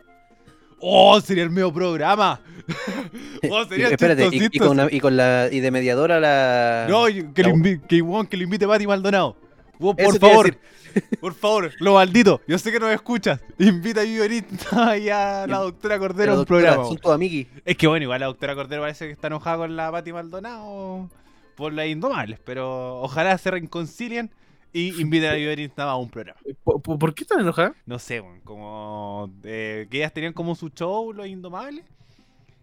¡Oh! 0.79 1.21
Sería 1.21 1.43
el 1.45 1.51
medio 1.51 1.73
programa. 1.73 2.41
¡Oh! 3.51 3.63
Y- 3.63 3.69
Sería 3.69 3.89
espérate, 3.89 4.25
y, 4.25 4.27
y 4.27 4.31
chistosito. 4.33 4.67
con, 4.69 4.77
la- 4.77 4.89
y 4.93 5.01
con 5.01 5.17
la 5.17 5.49
y 5.51 5.61
de 5.61 5.71
mediadora 5.71 6.21
la. 6.21 6.87
No, 6.89 7.09
y 7.09 7.33
que, 7.33 7.43
la- 7.43 7.49
lo 7.49 7.55
invi- 7.57 7.81
que, 7.87 8.03
weón, 8.03 8.27
que 8.27 8.37
lo 8.37 8.43
invite 8.45 8.67
Pati 8.67 8.87
Maldonado. 8.87 9.37
Por 9.79 10.19
favor, 10.19 10.57
por 11.21 11.35
favor, 11.35 11.73
lo 11.81 11.95
maldito. 11.95 12.41
Yo 12.47 12.59
sé 12.59 12.73
que 12.73 12.81
nos 12.81 12.91
escuchas. 12.93 13.41
Invita 13.59 14.01
a 14.01 14.05
Yuyonich 14.05 14.47
y 15.03 15.09
a 15.09 15.47
la 15.47 15.59
doctora 15.59 15.99
Cordero 15.99 16.33
a 16.33 16.39
un 16.41 16.45
programa. 16.45 16.85
Son 16.85 16.97
todos 16.99 17.15
amiguis. 17.15 17.47
Es 17.65 17.77
que 17.77 17.87
bueno, 17.87 18.05
igual 18.05 18.21
la 18.21 18.27
doctora 18.27 18.55
Cordero 18.55 18.83
parece 18.83 19.07
que 19.07 19.13
está 19.13 19.27
enojada 19.27 19.59
con 19.59 19.77
la 19.77 19.91
Pati 19.91 20.13
Maldonado 20.13 21.09
por 21.57 21.73
las 21.73 21.87
indomables, 21.87 22.39
pero 22.45 23.01
ojalá 23.01 23.37
se 23.39 23.51
reconcilien 23.51 24.31
y 24.73 25.01
inviten 25.01 25.31
a 25.31 25.85
más 25.85 25.93
a 25.93 25.97
un 25.97 26.11
programa. 26.11 26.39
¿Por, 26.65 26.83
por- 26.83 27.15
qué 27.15 27.25
están 27.25 27.41
enojadas? 27.41 27.73
No 27.87 27.99
sé, 27.99 28.23
como 28.45 29.31
eh, 29.43 29.87
que 29.91 29.99
ellas 29.99 30.13
tenían 30.13 30.33
como 30.33 30.55
su 30.55 30.69
show, 30.71 31.13
los 31.13 31.27
indomables. 31.27 31.85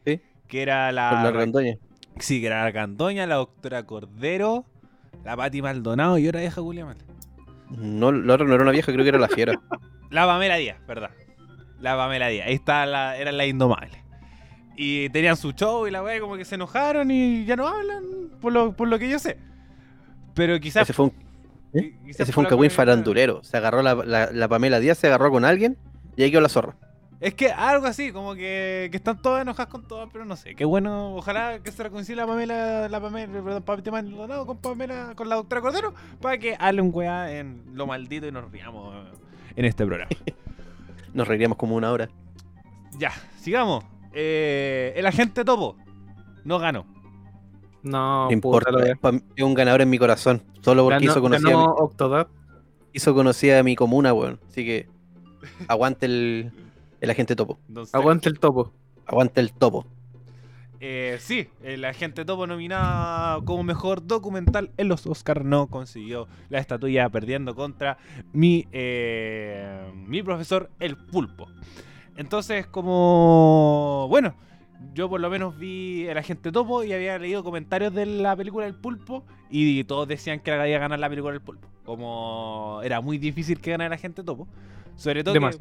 Sí. 0.05 0.21
Que 0.47 0.61
era 0.61 0.91
la. 0.91 1.09
Con 1.09 1.23
la 1.23 1.31
randoña. 1.31 1.77
Sí, 2.19 2.39
que 2.41 2.47
era 2.47 2.63
la 2.63 2.71
Candoña, 2.71 3.25
la 3.25 3.35
doctora 3.35 3.87
Cordero, 3.87 4.65
la 5.23 5.35
Pati 5.37 5.61
Maldonado 5.61 6.17
y 6.17 6.27
otra 6.27 6.41
vieja 6.41 6.61
Julia 6.61 6.85
Mal. 6.85 6.97
No, 7.69 8.11
la 8.11 8.33
otra 8.35 8.45
no 8.45 8.53
era 8.53 8.63
una 8.63 8.71
vieja, 8.71 8.91
creo 8.91 9.03
que 9.03 9.09
era 9.09 9.19
la 9.19 9.29
fiera. 9.29 9.53
La 10.09 10.27
Pamela 10.27 10.57
Díaz, 10.57 10.77
verdad. 10.85 11.09
La 11.79 11.95
Pamela 11.97 12.27
Díaz. 12.27 12.45
Ahí 12.47 12.53
está 12.53 12.85
la, 12.85 13.17
eran 13.17 13.35
las 13.35 13.47
indomables. 13.47 13.97
Y 14.75 15.09
tenían 15.09 15.35
su 15.35 15.53
show 15.53 15.87
y 15.87 15.91
la 15.91 16.03
wea 16.03 16.19
como 16.19 16.37
que 16.37 16.45
se 16.45 16.53
enojaron 16.53 17.09
y 17.09 17.45
ya 17.45 17.55
no 17.55 17.67
hablan, 17.67 18.03
por 18.39 18.53
lo, 18.53 18.73
por 18.75 18.87
lo 18.87 18.99
que 18.99 19.09
yo 19.09 19.17
sé. 19.17 19.39
Pero 20.35 20.59
quizás. 20.59 20.83
Ese 20.83 20.93
fue 20.93 21.05
un, 21.05 21.13
¿eh? 21.73 21.95
quizás 22.05 22.21
Ese 22.21 22.31
fue 22.31 22.43
un 22.43 22.49
cagüín 22.49 22.69
farandulero. 22.69 23.43
Se 23.43 23.57
agarró 23.57 23.81
la, 23.81 23.95
la, 23.95 24.29
la 24.31 24.47
Pamela 24.47 24.79
Díaz, 24.79 24.99
se 24.99 25.07
agarró 25.07 25.31
con 25.31 25.45
alguien 25.45 25.77
y 26.15 26.21
ahí 26.21 26.29
quedó 26.29 26.41
la 26.41 26.49
zorra. 26.49 26.75
Es 27.23 27.35
que 27.35 27.51
algo 27.51 27.85
así, 27.85 28.11
como 28.11 28.35
que, 28.35 28.89
que 28.91 28.97
están 28.97 29.21
todas 29.21 29.43
enojadas 29.43 29.71
con 29.71 29.83
todas, 29.87 30.09
pero 30.11 30.25
no 30.25 30.35
sé. 30.35 30.55
Qué 30.55 30.65
bueno, 30.65 31.15
ojalá 31.15 31.59
que 31.59 31.71
se 31.71 31.81
reconcilie 31.81 32.17
la 32.17 32.27
Pamela, 32.27 32.89
la 32.89 32.99
Pamela, 32.99 33.31
perdón, 33.41 33.63
Pamela 33.63 33.91
Maldonado 33.91 34.45
con 34.45 34.57
Pamela, 34.57 35.13
con 35.15 35.29
la 35.29 35.35
doctora 35.35 35.61
Cordero, 35.61 35.93
para 36.21 36.37
que 36.37 36.57
hable 36.59 36.81
un 36.81 36.89
weá 36.93 37.31
en 37.39 37.63
lo 37.73 37.87
maldito 37.87 38.27
y 38.27 38.31
nos 38.33 38.51
riamos 38.51 38.93
en 39.55 39.63
este 39.65 39.85
programa. 39.85 40.09
Nos 41.13 41.27
reiríamos 41.27 41.57
como 41.59 41.75
una 41.75 41.91
hora. 41.91 42.09
ya, 42.97 43.11
sigamos. 43.39 43.85
Eh, 44.13 44.93
el 44.95 45.05
agente 45.05 45.45
Topo 45.45 45.77
no 46.43 46.57
ganó. 46.59 46.85
No, 47.83 48.25
No 48.25 48.31
importa, 48.31 48.71
es 49.35 49.43
un 49.43 49.53
ganador 49.53 49.81
en 49.81 49.89
mi 49.91 49.97
corazón. 49.99 50.41
Solo 50.61 50.83
porque 50.83 51.05
Ganó- 51.05 51.11
hizo 51.11 51.21
conocida, 51.21 51.49
ganó 51.51 51.61
mi, 51.67 51.81
Octodad. 51.81 52.27
hizo 52.93 53.13
conocida 53.13 53.59
a 53.59 53.63
mi 53.63 53.75
comuna, 53.75 54.11
weón. 54.11 54.39
Así 54.49 54.65
que 54.65 54.87
aguante 55.67 56.07
el, 56.07 56.51
el 57.03 57.09
agente 57.09 57.35
topo. 57.35 57.59
Entonces, 57.67 57.93
Aguante 57.93 58.29
el 58.29 58.39
topo. 58.39 58.71
Aguante 59.05 59.41
el 59.41 59.51
topo. 59.51 59.85
Eh, 60.79 61.17
sí, 61.19 61.47
el 61.61 61.85
agente 61.85 62.25
Topo 62.25 62.45
nominado 62.45 63.45
como 63.45 63.63
mejor 63.63 64.05
documental 64.05 64.71
en 64.75 64.89
los 64.89 65.07
Oscars 65.07 65.45
no 65.45 65.67
consiguió 65.67 66.27
la 66.49 66.59
estatuilla 66.59 67.07
perdiendo 67.07 67.55
contra 67.55 67.97
mi, 68.33 68.67
eh, 68.73 69.91
mi 69.93 70.21
profesor 70.23 70.69
El 70.81 70.97
Pulpo. 70.97 71.47
Entonces, 72.17 72.67
como... 72.67 74.07
Bueno, 74.09 74.35
yo 74.93 75.09
por 75.09 75.21
lo 75.21 75.29
menos 75.29 75.57
vi 75.57 76.05
el 76.07 76.17
agente 76.17 76.51
Topo 76.51 76.83
y 76.83 76.91
había 76.91 77.17
leído 77.17 77.45
comentarios 77.45 77.93
de 77.93 78.05
la 78.05 78.35
película 78.35 78.65
El 78.65 78.75
Pulpo 78.75 79.23
y 79.49 79.85
todos 79.85 80.05
decían 80.05 80.41
que 80.41 80.51
iba 80.51 80.63
a 80.63 80.67
ganar 80.67 80.99
la 80.99 81.09
película 81.09 81.33
El 81.33 81.41
Pulpo. 81.41 81.67
Como 81.85 82.81
era 82.83 82.99
muy 82.99 83.17
difícil 83.17 83.61
que 83.61 83.71
ganara 83.71 83.87
el 83.87 83.93
agente 83.93 84.21
Topo. 84.21 84.49
Sobre 84.97 85.23
todo... 85.23 85.33
que-. 85.33 85.57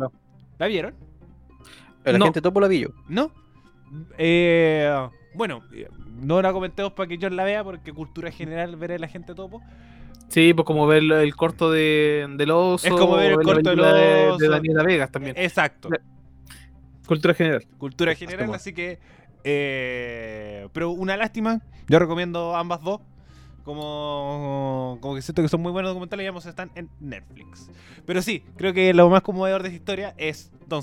¿La 0.58 0.66
vieron? 0.66 1.11
El 2.04 2.18
No. 2.18 2.24
agente 2.26 2.40
topo 2.42 2.60
la 2.60 2.68
vi 2.68 2.80
yo. 2.80 2.88
¿No? 3.08 3.30
Eh, 4.18 4.90
bueno, 5.34 5.60
no 6.20 6.40
la 6.42 6.52
comentemos 6.52 6.92
para 6.92 7.08
que 7.08 7.18
yo 7.18 7.28
la 7.30 7.44
vea 7.44 7.62
porque 7.64 7.92
cultura 7.92 8.30
general 8.30 8.76
ver 8.76 8.90
el 8.92 9.04
agente 9.04 9.34
topo. 9.34 9.62
Sí, 10.28 10.54
pues 10.54 10.64
como 10.64 10.86
ver 10.86 11.02
el 11.02 11.36
corto 11.36 11.70
de, 11.70 12.26
del 12.36 12.50
oso. 12.50 12.86
Es 12.86 12.92
como 12.94 13.16
ver 13.16 13.32
el 13.32 13.38
la 13.38 13.42
corto 13.42 13.52
del 13.70 13.78
película 13.78 13.92
de- 13.92 14.28
oso. 14.30 14.38
De, 14.38 14.48
Daniela 14.48 14.82
Vegas 14.82 15.10
también. 15.10 15.36
Exacto. 15.38 15.90
La- 15.90 16.00
Cultura 17.06 17.34
general. 17.34 17.66
Cultura 17.78 18.14
general, 18.14 18.54
así 18.54 18.72
que... 18.72 18.98
eh, 19.44 20.68
pero 20.72 20.90
una 20.90 21.16
lástima. 21.16 21.60
Yo 21.88 21.98
recomiendo 21.98 22.56
ambas 22.56 22.80
dos. 22.82 23.00
Como, 23.64 24.98
como 25.00 25.14
que 25.14 25.22
siento 25.22 25.40
que 25.42 25.48
son 25.48 25.60
muy 25.60 25.70
buenos 25.70 25.90
documentales 25.90 26.24
y 26.24 26.26
ambos 26.26 26.46
están 26.46 26.70
en 26.74 26.88
Netflix. 27.00 27.70
Pero 28.06 28.20
sí, 28.22 28.44
creo 28.56 28.72
que 28.72 28.92
lo 28.94 29.08
más 29.08 29.22
conmovedor 29.22 29.62
de 29.62 29.68
esta 29.68 29.76
historia 29.76 30.14
es 30.16 30.50
Don, 30.66 30.82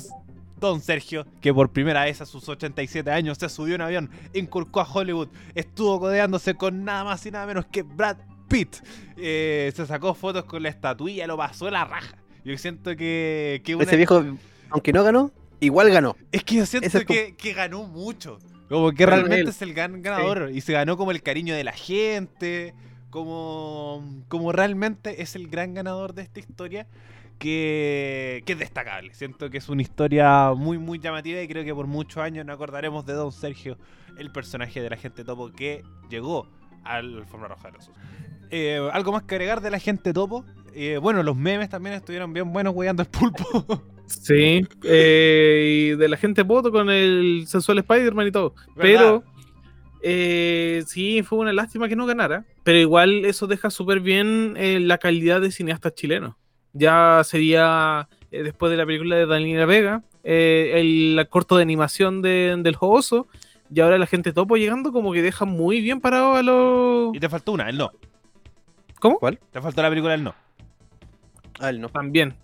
Don 0.67 0.81
Sergio, 0.81 1.25
que 1.41 1.53
por 1.53 1.71
primera 1.71 2.03
vez 2.03 2.21
a 2.21 2.25
sus 2.25 2.47
87 2.49 3.09
años 3.11 3.37
se 3.39 3.49
subió 3.49 3.75
un 3.75 3.81
avión, 3.81 4.09
inculcó 4.33 4.81
a 4.81 4.91
Hollywood, 4.91 5.29
estuvo 5.55 5.99
codeándose 5.99 6.55
con 6.55 6.83
nada 6.83 7.03
más 7.03 7.25
y 7.25 7.31
nada 7.31 7.45
menos 7.45 7.65
que 7.65 7.81
Brad 7.83 8.17
Pitt. 8.47 8.77
Eh, 9.17 9.71
se 9.75 9.85
sacó 9.85 10.13
fotos 10.13 10.45
con 10.45 10.63
la 10.63 10.69
estatuilla, 10.69 11.27
lo 11.27 11.37
pasó 11.37 11.67
a 11.67 11.71
la 11.71 11.85
raja. 11.85 12.17
Yo 12.43 12.57
siento 12.57 12.95
que, 12.95 13.61
que 13.63 13.75
una- 13.75 13.83
Ese 13.83 13.97
viejo, 13.97 14.23
aunque 14.69 14.91
no 14.93 15.03
ganó, 15.03 15.31
igual 15.59 15.89
ganó. 15.91 16.15
es 16.31 16.43
que 16.43 16.55
yo 16.55 16.65
siento 16.65 16.89
como- 16.91 17.05
que, 17.07 17.35
que 17.35 17.53
ganó 17.53 17.83
mucho. 17.83 18.39
Como 18.69 18.91
que 18.91 19.05
realmente 19.05 19.41
él- 19.41 19.47
es 19.49 19.61
el 19.61 19.73
gran 19.73 20.01
ganador. 20.01 20.51
Y 20.53 20.61
se 20.61 20.73
ganó 20.73 20.95
como 20.97 21.11
el 21.11 21.21
cariño 21.23 21.55
de 21.55 21.63
la 21.63 21.71
gente. 21.73 22.73
Como, 23.09 24.03
como 24.27 24.51
realmente 24.51 25.21
es 25.23 25.35
el 25.35 25.47
gran 25.47 25.73
ganador 25.73 26.13
de 26.13 26.21
esta 26.21 26.39
historia. 26.39 26.87
Que, 27.39 28.43
que 28.45 28.53
es 28.53 28.59
destacable. 28.59 29.13
Siento 29.13 29.49
que 29.49 29.57
es 29.57 29.69
una 29.69 29.81
historia 29.81 30.51
muy, 30.55 30.77
muy 30.77 30.99
llamativa. 30.99 31.41
Y 31.41 31.47
creo 31.47 31.63
que 31.63 31.73
por 31.73 31.87
muchos 31.87 32.17
años 32.21 32.45
nos 32.45 32.53
acordaremos 32.55 33.05
de 33.05 33.13
Don 33.13 33.31
Sergio, 33.31 33.77
el 34.17 34.31
personaje 34.31 34.81
de 34.81 34.89
la 34.89 34.97
gente 34.97 35.23
topo 35.23 35.51
que 35.51 35.83
llegó 36.09 36.47
al 36.83 37.17
Alfombra 37.17 37.47
Roja 37.49 37.69
de 37.71 37.77
los. 37.77 37.91
Eh, 38.51 38.89
Algo 38.91 39.11
más 39.13 39.23
que 39.23 39.35
agregar 39.35 39.61
de 39.61 39.71
la 39.71 39.79
gente 39.79 40.11
topo. 40.13 40.45
Eh, 40.73 40.97
bueno, 41.01 41.23
los 41.23 41.35
memes 41.35 41.69
también 41.69 41.95
estuvieron 41.95 42.33
bien 42.33 42.51
buenos 42.53 42.73
weyando 42.75 43.01
al 43.01 43.09
pulpo. 43.09 43.83
Sí. 44.09 44.65
eh, 44.85 45.91
y 45.91 45.95
de 45.95 46.09
la 46.09 46.17
gente 46.17 46.41
voto 46.41 46.71
con 46.71 46.89
el 46.89 47.43
sensual 47.45 47.77
Spider-Man 47.77 48.25
y 48.27 48.31
todo. 48.31 48.55
Pero. 48.75 49.23
eh, 50.01 50.83
sí, 50.87 51.21
fue 51.21 51.37
una 51.37 51.53
lástima 51.53 51.87
que 51.87 51.95
no 51.95 52.07
ganara. 52.07 52.43
Pero 52.63 52.79
igual 52.79 53.23
eso 53.25 53.45
deja 53.45 53.69
súper 53.69 53.99
bien 53.99 54.55
la 54.87 54.97
calidad 54.97 55.41
de 55.41 55.51
cineastas 55.51 55.93
chilenos. 55.93 56.33
Ya 56.73 57.21
sería, 57.23 58.07
eh, 58.31 58.43
después 58.43 58.69
de 58.71 58.77
la 58.77 58.85
película 58.85 59.15
de 59.15 59.25
Daniela 59.25 59.65
Vega, 59.65 60.03
eh, 60.23 60.73
el 60.75 61.27
corto 61.29 61.57
de 61.57 61.63
animación 61.63 62.21
de- 62.21 62.55
del 62.59 62.75
Jogoso. 62.75 63.27
Y 63.73 63.81
ahora 63.81 63.97
la 63.97 64.07
gente 64.07 64.33
topo 64.33 64.55
llegando 64.57 64.91
como 64.91 65.13
que 65.13 65.21
deja 65.21 65.45
muy 65.45 65.81
bien 65.81 66.01
parado 66.01 66.35
a 66.35 66.41
los... 66.43 67.15
Y 67.15 67.19
te 67.19 67.29
faltó 67.29 67.51
una, 67.51 67.69
el 67.69 67.77
no. 67.77 67.91
¿Cómo? 68.99 69.19
¿Cuál? 69.19 69.39
Te 69.51 69.61
faltó 69.61 69.81
la 69.81 69.89
película 69.89 70.13
el 70.15 70.23
no. 70.23 70.33
Ah, 71.59 71.69
él 71.69 71.79
no. 71.79 71.89
También. 71.89 72.35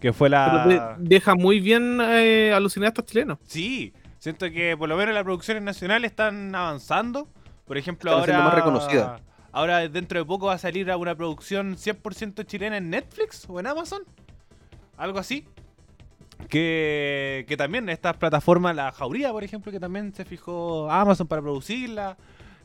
Que 0.00 0.12
fue 0.12 0.28
la. 0.28 0.66
de- 0.66 0.80
deja 0.98 1.34
muy 1.34 1.60
bien 1.60 1.98
eh, 2.00 2.52
a 2.52 2.58
los 2.60 2.72
cineastas 2.72 3.04
chilenos. 3.06 3.38
Sí, 3.44 3.92
siento 4.18 4.50
que 4.50 4.76
por 4.76 4.88
lo 4.88 4.96
menos 4.96 5.14
las 5.14 5.22
producciones 5.22 5.62
nacionales 5.62 6.10
están 6.10 6.54
avanzando. 6.54 7.28
Por 7.66 7.76
ejemplo, 7.78 8.10
Están 8.18 8.34
ahora. 8.36 8.44
más 8.46 8.54
reconocidas. 8.56 9.20
Ahora 9.52 9.86
dentro 9.88 10.18
de 10.18 10.24
poco 10.24 10.46
va 10.46 10.54
a 10.54 10.58
salir 10.58 10.90
una 10.90 11.14
producción 11.14 11.76
100% 11.76 12.46
chilena 12.46 12.78
en 12.78 12.90
Netflix 12.90 13.44
o 13.48 13.60
en 13.60 13.66
Amazon. 13.66 14.02
Algo 14.96 15.18
así. 15.18 15.46
Que, 16.48 17.44
que 17.48 17.56
también 17.56 17.88
estas 17.88 18.16
plataformas, 18.16 18.74
la 18.74 18.90
Jauría, 18.92 19.30
por 19.30 19.44
ejemplo, 19.44 19.70
que 19.70 19.78
también 19.80 20.12
se 20.14 20.24
fijó 20.24 20.90
Amazon 20.90 21.26
para 21.26 21.40
producirla. 21.42 22.16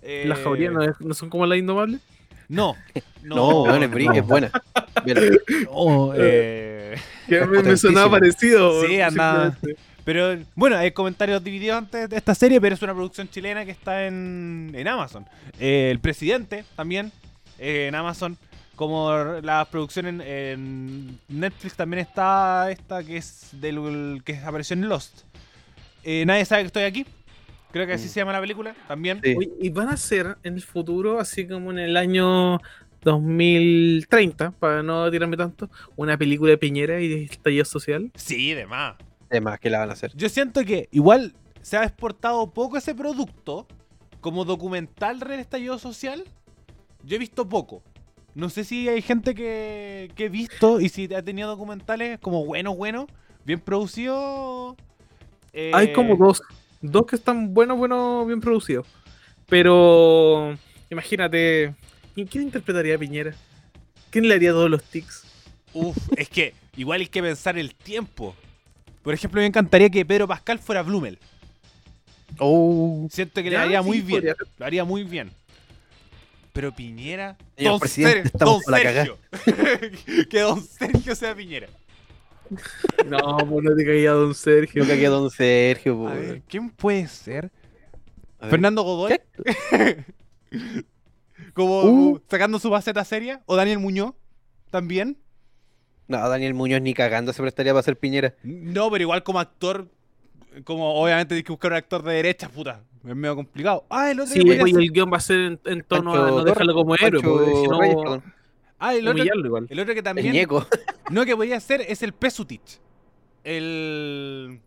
eh, 0.02 0.24
Las 0.28 0.40
jaurías 0.40 0.74
no, 0.74 0.82
es- 0.84 1.00
no 1.00 1.14
son 1.14 1.30
como 1.30 1.46
las 1.46 1.58
indomables. 1.58 2.02
No, 2.50 2.76
no, 3.24 3.36
No, 3.36 3.64
weón, 3.64 3.84
es, 3.84 4.26
buena. 4.26 4.50
No, 5.66 6.14
eh, 6.16 6.96
Que 7.28 7.46
me- 7.46 7.62
me 7.62 7.76
sonaba 7.78 8.12
parecido. 8.12 8.86
Sí, 8.86 9.02
anda. 9.02 9.58
Pero 10.08 10.38
bueno, 10.56 10.78
hay 10.78 10.92
comentarios 10.92 11.44
divididos 11.44 11.80
antes 11.80 12.10
de 12.10 12.16
esta 12.16 12.34
serie, 12.34 12.62
pero 12.62 12.76
es 12.76 12.82
una 12.82 12.94
producción 12.94 13.28
chilena 13.28 13.66
que 13.66 13.72
está 13.72 14.08
en, 14.08 14.72
en 14.74 14.88
Amazon. 14.88 15.26
Eh, 15.60 15.90
el 15.92 16.00
presidente 16.00 16.64
también 16.78 17.12
eh, 17.60 17.88
en 17.90 17.96
Amazon. 17.96 18.38
Como 18.78 19.12
la 19.42 19.66
producción 19.70 20.06
en, 20.08 20.22
en 20.22 21.20
Netflix 21.28 21.76
también 21.76 22.00
está 22.08 22.72
esta 22.72 23.04
que 23.04 23.18
es 23.18 23.50
del 23.60 24.22
que 24.24 24.38
apareció 24.38 24.76
en 24.76 24.88
Lost. 24.88 25.24
Eh, 26.06 26.24
Nadie 26.26 26.46
sabe 26.46 26.62
que 26.62 26.68
estoy 26.68 26.84
aquí. 26.84 27.06
Creo 27.74 27.86
que 27.86 27.92
así 27.92 28.06
Mm. 28.06 28.10
se 28.10 28.20
llama 28.22 28.32
la 28.32 28.40
película 28.40 28.76
también. 28.88 29.20
Sí. 29.22 29.36
Y 29.60 29.70
van 29.72 29.90
a 29.90 29.98
ser 29.98 30.38
en 30.44 30.54
el 30.54 30.62
futuro, 30.62 31.20
así 31.20 31.46
como 31.46 31.72
en 31.72 31.80
el 31.80 31.98
año 31.98 32.62
2030, 33.02 34.52
para 34.52 34.82
no 34.84 35.12
tirarme 35.12 35.36
tanto, 35.36 35.70
una 35.98 36.18
película 36.18 36.52
de 36.52 36.58
Piñera 36.58 37.02
y 37.02 37.10
de 37.10 37.24
estallido 37.24 37.66
social. 37.66 38.10
Sí, 38.16 38.54
de 38.54 38.66
más. 38.68 38.96
Además, 39.30 39.60
que 39.60 39.70
la 39.70 39.80
van 39.80 39.90
a 39.90 39.94
hacer. 39.94 40.12
Yo 40.16 40.30
siento 40.30 40.64
que 40.64 40.88
igual 40.92 41.36
se 41.62 41.78
ha 41.78 41.84
exportado 41.84 42.52
poco 42.52 42.78
ese 42.78 42.96
producto 42.96 43.68
como 44.22 44.46
documental 44.46 45.20
del 45.20 45.40
estallido 45.40 45.78
social. 45.78 46.24
Yo 47.04 47.16
he 47.16 47.20
visto 47.20 47.48
poco. 47.48 47.84
No 48.36 48.50
sé 48.50 48.64
si 48.64 48.88
hay 48.88 49.02
gente 49.02 49.34
que, 49.34 50.12
que 50.16 50.26
he 50.26 50.30
visto 50.30 50.80
y 50.80 50.90
si 50.90 51.12
ha 51.14 51.24
tenido 51.24 51.50
documentales 51.50 52.20
como 52.20 52.46
buenos, 52.46 52.78
buenos, 52.78 53.08
bien 53.46 53.60
producidos. 53.60 54.76
eh, 55.54 55.72
Hay 55.74 55.92
como 55.92 56.16
dos, 56.16 56.42
dos 56.82 57.06
que 57.06 57.16
están 57.16 57.54
buenos, 57.54 57.78
buenos, 57.78 58.28
bien 58.28 58.40
producidos. 58.40 58.86
Pero 59.48 60.56
imagínate, 60.90 61.74
¿quién, 62.14 62.28
quién 62.28 62.44
interpretaría 62.44 62.96
a 62.96 63.00
Piñera? 63.00 63.34
¿Quién 64.12 64.28
le 64.28 64.36
haría 64.36 64.52
todos 64.52 64.70
los 64.70 64.84
tics? 64.84 65.24
Uf, 65.74 65.98
es 66.16 66.30
que 66.30 66.54
igual 66.76 67.02
hay 67.02 67.08
que 67.08 67.22
pensar 67.22 67.58
el 67.58 67.74
tiempo. 67.76 68.36
Por 69.08 69.14
ejemplo, 69.14 69.40
me 69.40 69.48
encantaría 69.48 69.90
que 69.90 70.04
Pedro 70.06 70.28
Pascal 70.28 70.60
fuera 70.60 70.84
Blumel. 70.84 71.18
Oh, 72.40 73.08
Siento 73.10 73.42
que 73.42 73.50
le 73.50 73.56
haría 73.56 73.82
sí, 73.82 73.88
muy 73.88 74.02
bien. 74.02 74.18
podría 74.20 74.36
Lo 74.58 74.66
haría 74.66 74.84
muy 74.84 75.06
bien. 75.06 75.32
Pero 76.52 76.74
Piñera. 76.76 77.38
Señor 77.56 77.72
Don, 77.72 77.80
presidente, 77.80 78.18
Ser- 78.18 78.26
estamos 78.26 78.64
Don 78.66 78.74
por. 78.74 78.82
Sergio. 78.82 79.18
que 80.30 80.40
Don 80.42 80.62
Sergio 80.62 81.16
sea 81.16 81.34
Piñera. 81.34 81.68
No, 83.08 83.38
pues 83.38 83.64
no 83.64 83.76
te 83.78 83.86
caía 83.86 84.12
Don 84.12 84.36
Sergio. 84.36 84.84
Yo 84.84 84.94
que 84.94 85.06
a 85.06 85.10
don 85.10 85.32
Sergio, 85.32 85.96
po, 85.96 86.10
A 86.10 86.14
ver, 86.14 86.24
weón. 86.32 86.44
¿quién 86.50 86.70
puede 86.70 87.08
ser? 87.08 87.50
A. 88.42 88.50
¿Fernando 88.50 88.82
Godoy? 88.84 89.22
Como 91.54 91.82
Uh. 91.84 92.22
sacando 92.30 92.60
su 92.60 92.70
faceta 92.70 93.06
seria. 93.06 93.42
¿O 93.46 93.56
Daniel 93.56 93.80
Muñoz? 93.80 94.16
También. 94.70 95.18
No, 96.08 96.30
Daniel 96.30 96.54
Muñoz 96.54 96.82
ni 96.82 96.94
cagando 96.94 97.34
se 97.34 97.42
prestaría 97.42 97.74
para 97.74 97.84
ser 97.84 97.98
Piñera. 97.98 98.34
No, 98.44 98.90
pero 98.90 99.02
igual 99.04 99.24
como 99.24 99.40
actor. 99.40 99.88
Como 100.64 100.94
obviamente 100.96 101.30
tienes 101.36 101.44
que 101.46 101.52
buscar 101.52 101.72
un 101.72 101.78
actor 101.78 102.02
de 102.04 102.14
derecha, 102.14 102.50
puta. 102.50 102.82
Es 103.08 103.16
medio 103.16 103.36
complicado. 103.36 103.86
Ah, 103.90 104.10
el 104.12 104.20
otro 104.20 104.34
Sí, 104.34 104.42
pues, 104.42 104.60
el 104.60 104.92
guion 104.92 105.12
va 105.12 105.18
a 105.18 105.22
ser 105.22 105.38
en, 105.40 105.60
en 105.66 105.84
tono 105.84 106.12
Pancho 106.14 106.26
a 106.26 106.32
no 106.32 106.44
dejarlo 106.44 106.74
como 106.74 106.96
héroe, 106.96 107.22
Pancho 107.22 107.30
porque 107.38 107.56
si 107.56 107.68
no, 107.68 107.80
Reyes. 107.80 108.24
Ah, 108.80 108.96
el 108.96 109.08
otro, 109.08 109.24
igual. 109.24 109.68
el 109.70 109.80
otro 109.80 109.94
que 109.94 110.00
El 110.00 110.04
también. 110.04 110.32
ñeco. 110.34 110.66
No, 111.10 111.26
que 111.26 111.36
podía 111.36 111.60
ser 111.60 111.82
es 111.82 112.02
el 112.04 112.14
Pesutich. 112.14 112.80
El. 113.68 114.60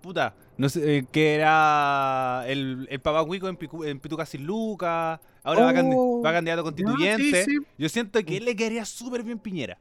puta, 0.00 0.34
no 0.56 0.68
sé, 0.68 0.98
eh, 0.98 1.04
que 1.10 1.34
era 1.34 2.44
el, 2.46 2.86
el 2.90 3.00
papá 3.00 3.22
Huico 3.22 3.48
en, 3.48 3.58
Picu- 3.58 3.86
en 3.86 3.98
Pituca 4.00 4.24
sin 4.26 4.44
Lucas, 4.46 5.18
ahora 5.42 5.64
va, 5.64 5.72
candi- 5.72 5.94
Oh. 5.96 6.22
va 6.24 6.32
candidato 6.32 6.62
constituyente. 6.62 7.44
sí. 7.44 7.56
Yo 7.76 7.88
siento 7.88 8.22
que 8.24 8.36
él 8.36 8.44
le 8.44 8.54
quedaría 8.54 8.84
súper 8.84 9.22
bien 9.22 9.38
Piñera. 9.38 9.76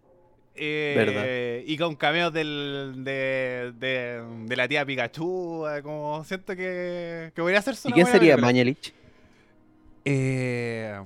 Eh, 0.60 0.93
Verdad. 0.97 1.64
Y 1.66 1.78
con 1.78 1.95
cameos 1.95 2.34
del, 2.34 3.03
de, 3.03 3.74
de, 3.78 4.24
de 4.45 4.55
la 4.55 4.68
tía 4.68 4.86
Pikachu, 4.86 5.68
eh, 5.68 5.82
como 5.84 6.24
siento 6.24 6.55
que, 6.55 7.32
que 7.36 7.41
podría 7.41 7.60
hacerse 7.60 7.89
¿Y 7.89 7.91
quién 7.93 8.05
sería 8.08 8.36
película. 8.36 8.47
Mañalich? 8.47 8.93
Eh, 10.05 10.99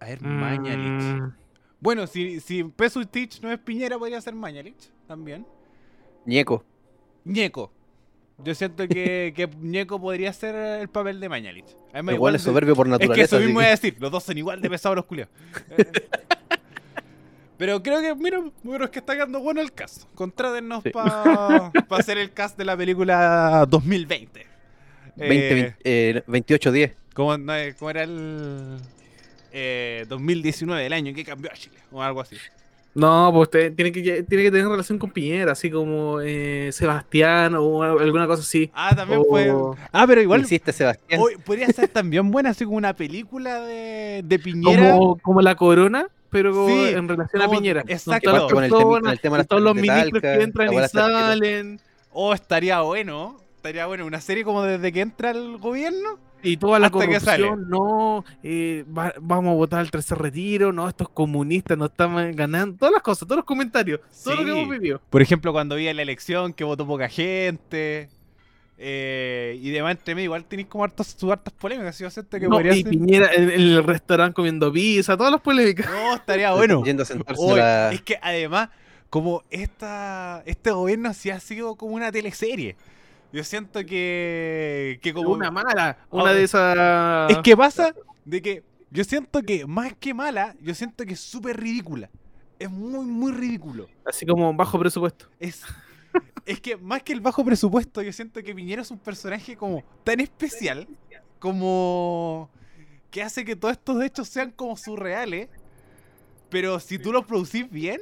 a 0.00 0.04
ver, 0.06 0.22
Mañalich. 0.22 1.02
Mm, 1.20 1.32
Bueno, 1.80 2.06
si, 2.06 2.40
si 2.40 2.64
Pesu 2.64 3.02
Stitch 3.02 3.40
no 3.40 3.50
es 3.50 3.58
Piñera, 3.58 3.98
podría 3.98 4.20
ser 4.20 4.34
Mañalich 4.34 4.90
también. 5.06 5.46
Ñeco. 6.26 6.64
Ñeco. 7.24 7.72
Yo 8.44 8.54
siento 8.54 8.86
que, 8.86 9.32
que 9.36 9.48
Ñeco 9.60 10.00
podría 10.00 10.32
ser 10.32 10.54
el 10.54 10.88
papel 10.88 11.18
de 11.20 11.28
Mañalich. 11.28 11.66
Además, 11.92 12.14
Igual 12.14 12.34
es 12.36 12.42
de- 12.42 12.50
soberbio 12.50 12.76
por 12.76 12.86
Es 12.88 12.92
que 12.92 12.98
naturaleza. 13.06 13.36
eso 13.36 13.44
mismo 13.44 13.58
que- 13.60 13.64
voy 13.64 13.64
a 13.66 13.70
decir. 13.70 13.96
Los 13.98 14.10
dos 14.12 14.22
son 14.24 14.38
igual 14.38 14.60
de 14.60 14.70
pesados 14.70 14.94
los 14.96 15.04
culiados. 15.06 15.32
Eh, 17.58 17.60
Pero 17.60 17.82
creo 17.82 18.00
que, 18.00 18.14
mira, 18.14 18.40
bueno, 18.62 18.84
es 18.84 18.90
que 18.90 19.00
está 19.00 19.14
quedando 19.14 19.40
bueno 19.40 19.60
el 19.60 19.72
cast. 19.72 20.04
Contrátennos 20.14 20.82
Sí. 20.84 20.90
para 20.90 21.72
hacer 21.90 22.18
el 22.18 22.32
cast 22.32 22.56
de 22.56 22.64
la 22.64 22.76
película 22.76 23.66
2020. 23.68 24.46
20, 25.16 25.58
Eh, 25.60 25.74
eh, 25.82 26.22
28-10. 26.28 26.92
¿cómo, 27.14 27.36
no, 27.36 27.54
eh, 27.56 27.74
cómo 27.76 27.90
era 27.90 28.04
el 28.04 28.78
eh, 29.52 30.06
2019, 30.08 30.86
el 30.86 30.92
año 30.92 31.08
en 31.08 31.16
que 31.16 31.24
cambió 31.24 31.50
a 31.50 31.54
Chile? 31.54 31.76
O 31.90 32.00
algo 32.02 32.20
así. 32.20 32.36
No, 32.94 33.30
pues 33.32 33.50
te- 33.50 33.70
tiene, 33.72 33.92
que, 33.92 34.00
tiene 34.22 34.44
que 34.44 34.50
tener 34.50 34.66
relación 34.68 34.98
con 34.98 35.10
Piñera, 35.10 35.52
así 35.52 35.70
como 35.70 36.20
eh, 36.20 36.70
Sebastián 36.72 37.54
o 37.56 37.82
alguna 37.82 38.26
cosa 38.26 38.42
así. 38.42 38.70
Ah, 38.72 38.94
también 38.94 39.20
O- 39.20 39.24
fue. 39.24 39.52
Ah, 39.92 40.04
pero 40.06 40.20
igual. 40.22 40.40
Hiciste, 40.42 40.72
Sebastián. 40.72 41.20
podría 41.44 41.66
ser 41.68 41.88
también 41.88 42.30
buena, 42.30 42.50
así 42.50 42.64
como 42.64 42.76
una 42.76 42.94
película 42.94 43.60
de, 43.60 44.22
de 44.24 44.38
Piñera. 44.38 44.92
Como, 44.92 45.18
como 45.18 45.42
la 45.42 45.54
corona, 45.54 46.08
pero 46.30 46.66
Sí, 46.66 46.88
en 46.88 47.08
relación 47.08 47.42
a 47.42 47.48
Piñera. 47.50 47.84
exacto. 47.86 48.30
Con 48.48 48.64
el 48.64 48.70
tema- 48.70 48.78
con 48.80 48.90
personas, 48.92 49.12
el 49.12 49.20
tema 49.20 49.36
de 49.36 49.38
las 49.38 49.44
y 49.46 49.48
todos 49.48 49.62
los 49.62 49.74
ministros 49.74 50.22
que 50.22 50.42
entran 50.42 50.72
y 50.72 50.88
salen. 50.88 51.80
Oh, 52.12 52.34
estaría 52.34 52.80
bueno. 52.80 53.36
Estaría 53.56 53.86
bueno. 53.86 54.06
Una 54.06 54.20
serie 54.20 54.44
como 54.44 54.62
desde 54.62 54.92
que 54.92 55.00
entra 55.00 55.30
el 55.30 55.58
gobierno. 55.58 56.18
Y 56.40 56.56
toda 56.56 56.78
la 56.78 56.86
Hasta 56.86 56.98
corrupción, 57.00 57.68
no, 57.68 58.24
eh, 58.44 58.84
va- 58.96 59.12
vamos 59.20 59.50
a 59.50 59.54
votar 59.56 59.80
el 59.80 59.90
tercer 59.90 60.18
retiro, 60.18 60.72
no, 60.72 60.88
estos 60.88 61.08
comunistas 61.08 61.76
no 61.76 61.86
están 61.86 62.30
ganando, 62.36 62.78
todas 62.78 62.92
las 62.92 63.02
cosas, 63.02 63.26
todos 63.26 63.38
los 63.38 63.44
comentarios, 63.44 63.98
todo 64.22 64.34
lo 64.36 64.44
que 64.44 64.52
Sí. 64.52 64.56
hemos 64.58 64.70
vivido. 64.70 65.00
Por 65.10 65.20
ejemplo, 65.20 65.50
cuando 65.50 65.74
vi 65.74 65.92
la 65.92 66.00
elección 66.02 66.52
que 66.52 66.62
votó 66.62 66.86
poca 66.86 67.08
gente. 67.08 68.08
Eh, 68.80 69.58
y 69.60 69.70
demás 69.70 69.92
entre 69.92 70.14
medio, 70.14 70.26
igual 70.26 70.44
tenéis 70.44 70.68
como 70.68 70.84
hartas, 70.84 71.16
hartas 71.24 71.52
polémicas. 71.54 71.98
Yo 71.98 72.08
siento 72.10 72.38
que 72.38 72.46
No, 72.46 72.50
podría 72.50 72.74
y 72.74 72.82
ser. 72.82 72.90
Piñera 72.90 73.34
en, 73.34 73.50
el 73.50 73.82
restaurante 73.82 74.34
comiendo 74.34 74.72
pizza, 74.72 75.16
todas 75.16 75.32
las 75.32 75.40
polémicas. 75.40 75.90
No, 75.90 76.14
estaría 76.14 76.52
bueno. 76.52 76.82
Yendo 76.84 77.02
a 77.02 77.06
sentarse 77.06 77.56
la- 77.56 77.92
Es 77.92 78.02
que 78.02 78.18
además, 78.22 78.68
como 79.10 79.42
esta, 79.50 80.44
este 80.46 80.70
gobierno 80.70 81.12
sí 81.12 81.30
ha 81.30 81.40
sido 81.40 81.74
como 81.74 81.94
una 81.96 82.12
teleserie. 82.12 82.76
Yo 83.32 83.42
siento 83.44 83.84
que, 83.84 85.00
que 85.02 85.12
como... 85.12 85.30
Una 85.30 85.50
mala, 85.50 85.98
una 86.10 86.32
de 86.32 86.44
esas. 86.44 87.30
Es 87.30 87.38
que 87.38 87.56
pasa 87.56 87.94
de 88.24 88.40
que 88.40 88.62
yo 88.90 89.04
siento 89.04 89.42
que 89.42 89.66
más 89.66 89.92
que 89.98 90.14
mala, 90.14 90.54
yo 90.62 90.74
siento 90.74 91.04
que 91.04 91.14
es 91.14 91.20
súper 91.20 91.60
ridícula. 91.60 92.08
Es 92.58 92.70
muy, 92.70 93.04
muy 93.04 93.32
ridículo. 93.32 93.88
Así 94.06 94.24
como 94.24 94.54
bajo 94.54 94.78
presupuesto. 94.78 95.26
Es, 95.38 95.62
es 96.46 96.60
que 96.60 96.76
más 96.76 97.02
que 97.02 97.12
el 97.12 97.20
bajo 97.20 97.44
presupuesto, 97.44 98.00
yo 98.02 98.12
siento 98.12 98.42
que 98.42 98.54
Piñera 98.54 98.82
es 98.82 98.90
un 98.90 98.98
personaje 98.98 99.56
como 99.56 99.82
tan 100.04 100.20
especial, 100.20 100.86
como 101.38 102.50
que 103.10 103.22
hace 103.22 103.44
que 103.44 103.56
todos 103.56 103.72
estos 103.72 104.02
hechos 104.02 104.28
sean 104.28 104.50
como 104.50 104.76
surreales. 104.76 105.48
Pero 106.50 106.80
si 106.80 106.98
tú 106.98 107.12
los 107.12 107.26
producís 107.26 107.70
bien, 107.70 108.00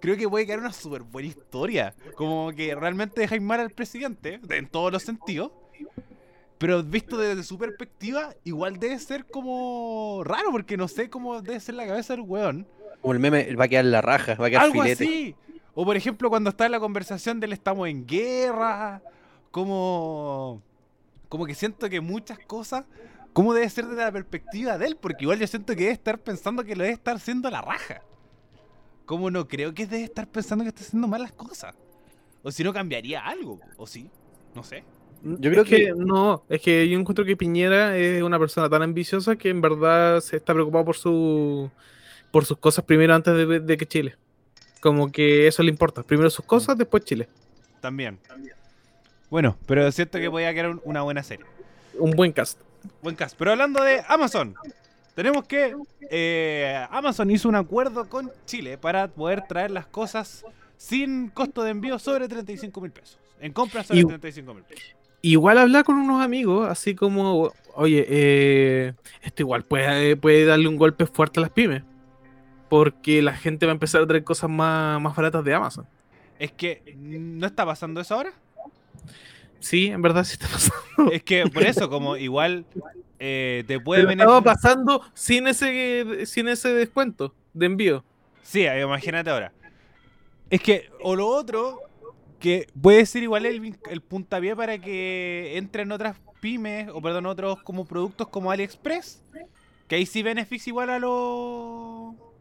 creo 0.00 0.16
que 0.16 0.28
puede 0.28 0.46
quedar 0.46 0.60
una 0.60 0.72
súper 0.72 1.02
buena 1.02 1.28
historia. 1.28 1.94
Como 2.16 2.52
que 2.52 2.74
realmente 2.74 3.20
dejáis 3.20 3.42
mal 3.42 3.60
al 3.60 3.70
presidente, 3.70 4.38
de- 4.42 4.56
en 4.58 4.68
todos 4.68 4.92
los 4.92 5.02
sentidos. 5.02 5.50
Pero 6.58 6.82
visto 6.84 7.18
desde 7.18 7.42
su 7.42 7.58
perspectiva, 7.58 8.34
igual 8.44 8.78
debe 8.78 8.96
ser 9.00 9.26
como 9.26 10.22
raro, 10.24 10.52
porque 10.52 10.76
no 10.76 10.86
sé 10.86 11.10
cómo 11.10 11.42
debe 11.42 11.58
ser 11.58 11.74
la 11.74 11.86
cabeza 11.88 12.12
del 12.14 12.22
weón. 12.22 12.68
Como 13.00 13.14
el 13.14 13.18
meme, 13.18 13.52
va 13.56 13.64
a 13.64 13.68
quedar 13.68 13.84
la 13.86 14.00
raja, 14.00 14.36
va 14.36 14.46
a 14.46 14.50
quedar 14.50 14.62
Algo 14.62 14.80
filete. 14.82 15.04
así. 15.04 15.34
O 15.74 15.84
por 15.84 15.96
ejemplo, 15.96 16.28
cuando 16.28 16.50
está 16.50 16.66
en 16.66 16.72
la 16.72 16.80
conversación 16.80 17.40
del 17.40 17.52
estamos 17.52 17.88
en 17.88 18.06
guerra, 18.06 19.02
como, 19.50 20.62
como 21.28 21.46
que 21.46 21.54
siento 21.54 21.88
que 21.88 22.00
muchas 22.00 22.38
cosas, 22.40 22.84
¿cómo 23.32 23.54
debe 23.54 23.68
ser 23.70 23.86
desde 23.86 24.02
la 24.04 24.12
perspectiva 24.12 24.76
de 24.78 24.86
él? 24.86 24.96
Porque 25.00 25.24
igual 25.24 25.38
yo 25.38 25.46
siento 25.46 25.74
que 25.74 25.80
debe 25.82 25.92
estar 25.92 26.18
pensando 26.18 26.64
que 26.64 26.76
lo 26.76 26.82
debe 26.82 26.94
estar 26.94 27.16
haciendo 27.16 27.48
la 27.50 27.62
raja. 27.62 28.02
Como 29.06 29.30
no 29.30 29.48
creo 29.48 29.72
que 29.74 29.86
debe 29.86 30.04
estar 30.04 30.26
pensando 30.28 30.64
que 30.64 30.68
está 30.68 30.82
haciendo 30.82 31.08
mal 31.08 31.22
las 31.22 31.32
cosas. 31.32 31.74
O 32.42 32.50
si 32.50 32.64
no 32.64 32.72
cambiaría 32.72 33.20
algo, 33.20 33.60
o 33.76 33.86
sí, 33.86 34.08
no 34.54 34.62
sé. 34.62 34.84
Yo 35.22 35.50
creo 35.50 35.62
Es 35.62 35.68
que, 35.68 35.76
que- 35.76 35.94
no, 35.96 36.42
es 36.48 36.60
que 36.60 36.88
yo 36.88 36.98
encuentro 36.98 37.24
que 37.24 37.36
Piñera 37.36 37.96
es 37.96 38.22
una 38.22 38.38
persona 38.38 38.68
tan 38.68 38.82
ambiciosa 38.82 39.36
que 39.36 39.50
en 39.50 39.60
verdad 39.60 40.20
se 40.20 40.36
está 40.36 40.52
preocupado 40.52 40.84
por 40.84 40.96
su 40.96 41.70
por 42.32 42.44
sus 42.46 42.56
cosas 42.58 42.84
primero 42.84 43.14
antes 43.14 43.32
de, 43.36 43.60
de 43.60 43.76
que 43.76 43.86
Chile. 43.86 44.16
Como 44.82 45.10
que 45.12 45.46
eso 45.46 45.62
le 45.62 45.70
importa. 45.70 46.02
Primero 46.02 46.28
sus 46.28 46.44
cosas, 46.44 46.76
después 46.76 47.04
Chile. 47.04 47.28
También. 47.80 48.18
Bueno, 49.30 49.56
pero 49.66 49.90
siento 49.92 50.18
que 50.18 50.30
podía 50.30 50.52
quedar 50.52 50.70
un- 50.70 50.80
una 50.84 51.02
buena 51.02 51.22
serie. 51.22 51.46
Un 51.98 52.10
buen 52.10 52.32
cast. 52.32 52.58
Buen 53.00 53.14
caso. 53.16 53.36
Pero 53.38 53.52
hablando 53.52 53.82
de 53.82 54.02
Amazon, 54.08 54.54
tenemos 55.14 55.44
que 55.44 55.74
eh, 56.10 56.84
Amazon 56.90 57.30
hizo 57.30 57.48
un 57.48 57.54
acuerdo 57.54 58.08
con 58.08 58.30
Chile 58.44 58.76
para 58.76 59.08
poder 59.08 59.42
traer 59.46 59.70
las 59.70 59.86
cosas 59.86 60.44
sin 60.76 61.28
costo 61.28 61.62
de 61.62 61.70
envío 61.70 61.98
sobre 61.98 62.26
35 62.28 62.80
mil 62.80 62.90
pesos. 62.90 63.18
En 63.40 63.52
compras 63.52 63.86
sobre 63.86 64.00
Y- 64.00 64.04
35 64.04 64.52
mil 64.52 64.64
pesos. 64.64 64.84
Igual 65.22 65.58
hablar 65.58 65.84
con 65.84 65.94
unos 65.96 66.20
amigos, 66.20 66.68
así 66.68 66.96
como, 66.96 67.52
oye, 67.74 68.04
eh, 68.08 68.94
esto 69.22 69.42
igual 69.42 69.62
puede, 69.62 70.16
puede 70.16 70.44
darle 70.44 70.66
un 70.66 70.76
golpe 70.76 71.06
fuerte 71.06 71.38
a 71.38 71.42
las 71.42 71.50
pymes. 71.50 71.84
Porque 72.72 73.20
la 73.20 73.34
gente 73.34 73.66
va 73.66 73.72
a 73.72 73.74
empezar 73.74 74.00
a 74.00 74.06
traer 74.06 74.24
cosas 74.24 74.48
más, 74.48 74.98
más 74.98 75.14
baratas 75.14 75.44
de 75.44 75.52
Amazon. 75.52 75.86
Es 76.38 76.52
que 76.52 76.96
no 76.96 77.46
está 77.46 77.66
pasando 77.66 78.00
eso 78.00 78.14
ahora. 78.14 78.32
Sí, 79.60 79.88
en 79.88 80.00
verdad 80.00 80.24
sí 80.24 80.38
está 80.40 80.48
pasando. 80.48 81.12
Es 81.12 81.22
que 81.22 81.46
por 81.48 81.64
eso, 81.64 81.90
como 81.90 82.16
igual 82.16 82.64
eh, 83.18 83.62
te 83.66 83.78
puede 83.78 84.06
venir. 84.06 84.22
estaba 84.22 84.40
pasando 84.40 85.02
sin 85.12 85.48
ese, 85.48 86.24
sin 86.24 86.48
ese 86.48 86.70
descuento 86.72 87.34
de 87.52 87.66
envío. 87.66 88.04
Sí, 88.42 88.62
eh, 88.62 88.80
imagínate 88.80 89.28
ahora. 89.28 89.52
Es 90.48 90.62
que, 90.62 90.88
o 91.02 91.14
lo 91.14 91.28
otro, 91.28 91.78
que 92.40 92.68
puede 92.80 93.04
ser 93.04 93.22
igual 93.22 93.44
el, 93.44 93.76
el 93.90 94.00
puntapié 94.00 94.56
para 94.56 94.78
que 94.78 95.58
entren 95.58 95.92
otras 95.92 96.16
pymes, 96.40 96.88
o 96.94 97.02
perdón, 97.02 97.26
otros 97.26 97.62
como 97.64 97.84
productos 97.84 98.28
como 98.28 98.50
AliExpress, 98.50 99.22
que 99.88 99.96
ahí 99.96 100.06
sí 100.06 100.22
beneficia 100.22 100.70
igual 100.70 100.88
a 100.88 100.98
los 100.98 102.31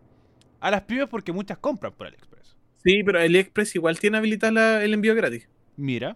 a 0.61 0.71
las 0.71 0.83
pymes 0.83 1.07
porque 1.09 1.33
muchas 1.33 1.57
compran 1.57 1.91
por 1.93 2.07
AliExpress. 2.07 2.55
Sí, 2.83 3.03
pero 3.03 3.19
AliExpress 3.19 3.75
igual 3.75 3.99
tiene 3.99 4.17
habilitado 4.17 4.79
el 4.79 4.93
envío 4.93 5.13
gratis. 5.13 5.49
Mira. 5.75 6.15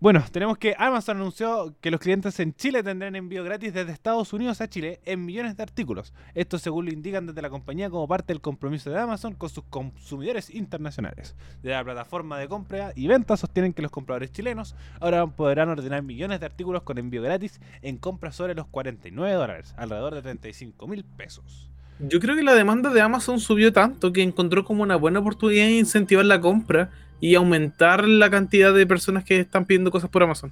Bueno, 0.00 0.24
tenemos 0.32 0.56
que 0.56 0.74
Amazon 0.78 1.18
anunció 1.18 1.74
que 1.82 1.90
los 1.90 2.00
clientes 2.00 2.40
en 2.40 2.54
Chile 2.54 2.82
tendrán 2.82 3.16
envío 3.16 3.44
gratis 3.44 3.74
desde 3.74 3.92
Estados 3.92 4.32
Unidos 4.32 4.62
a 4.62 4.66
Chile 4.66 4.98
en 5.04 5.26
millones 5.26 5.58
de 5.58 5.62
artículos. 5.62 6.14
Esto 6.34 6.58
según 6.58 6.86
lo 6.86 6.90
indican 6.90 7.26
desde 7.26 7.42
la 7.42 7.50
compañía 7.50 7.90
como 7.90 8.08
parte 8.08 8.32
del 8.32 8.40
compromiso 8.40 8.88
de 8.88 8.98
Amazon 8.98 9.34
con 9.34 9.50
sus 9.50 9.64
consumidores 9.64 10.48
internacionales. 10.48 11.36
De 11.62 11.72
la 11.72 11.84
plataforma 11.84 12.38
de 12.38 12.48
compra 12.48 12.92
y 12.96 13.08
venta 13.08 13.36
sostienen 13.36 13.74
que 13.74 13.82
los 13.82 13.90
compradores 13.90 14.32
chilenos 14.32 14.74
ahora 15.00 15.26
podrán 15.26 15.68
ordenar 15.68 16.02
millones 16.02 16.40
de 16.40 16.46
artículos 16.46 16.82
con 16.82 16.96
envío 16.96 17.20
gratis 17.20 17.60
en 17.82 17.98
compras 17.98 18.36
sobre 18.36 18.54
los 18.54 18.68
49 18.68 19.34
dólares, 19.34 19.74
alrededor 19.76 20.14
de 20.14 20.22
35 20.22 20.86
mil 20.86 21.04
pesos. 21.04 21.70
Yo 22.02 22.18
creo 22.18 22.34
que 22.34 22.42
la 22.42 22.54
demanda 22.54 22.90
de 22.90 23.00
Amazon 23.02 23.40
subió 23.40 23.72
tanto 23.72 24.12
que 24.12 24.22
encontró 24.22 24.64
como 24.64 24.82
una 24.82 24.96
buena 24.96 25.20
oportunidad 25.20 25.66
de 25.66 25.78
incentivar 25.78 26.24
la 26.24 26.40
compra 26.40 26.90
y 27.20 27.34
aumentar 27.34 28.08
la 28.08 28.30
cantidad 28.30 28.72
de 28.72 28.86
personas 28.86 29.24
que 29.24 29.40
están 29.40 29.66
pidiendo 29.66 29.90
cosas 29.90 30.08
por 30.08 30.22
Amazon. 30.22 30.50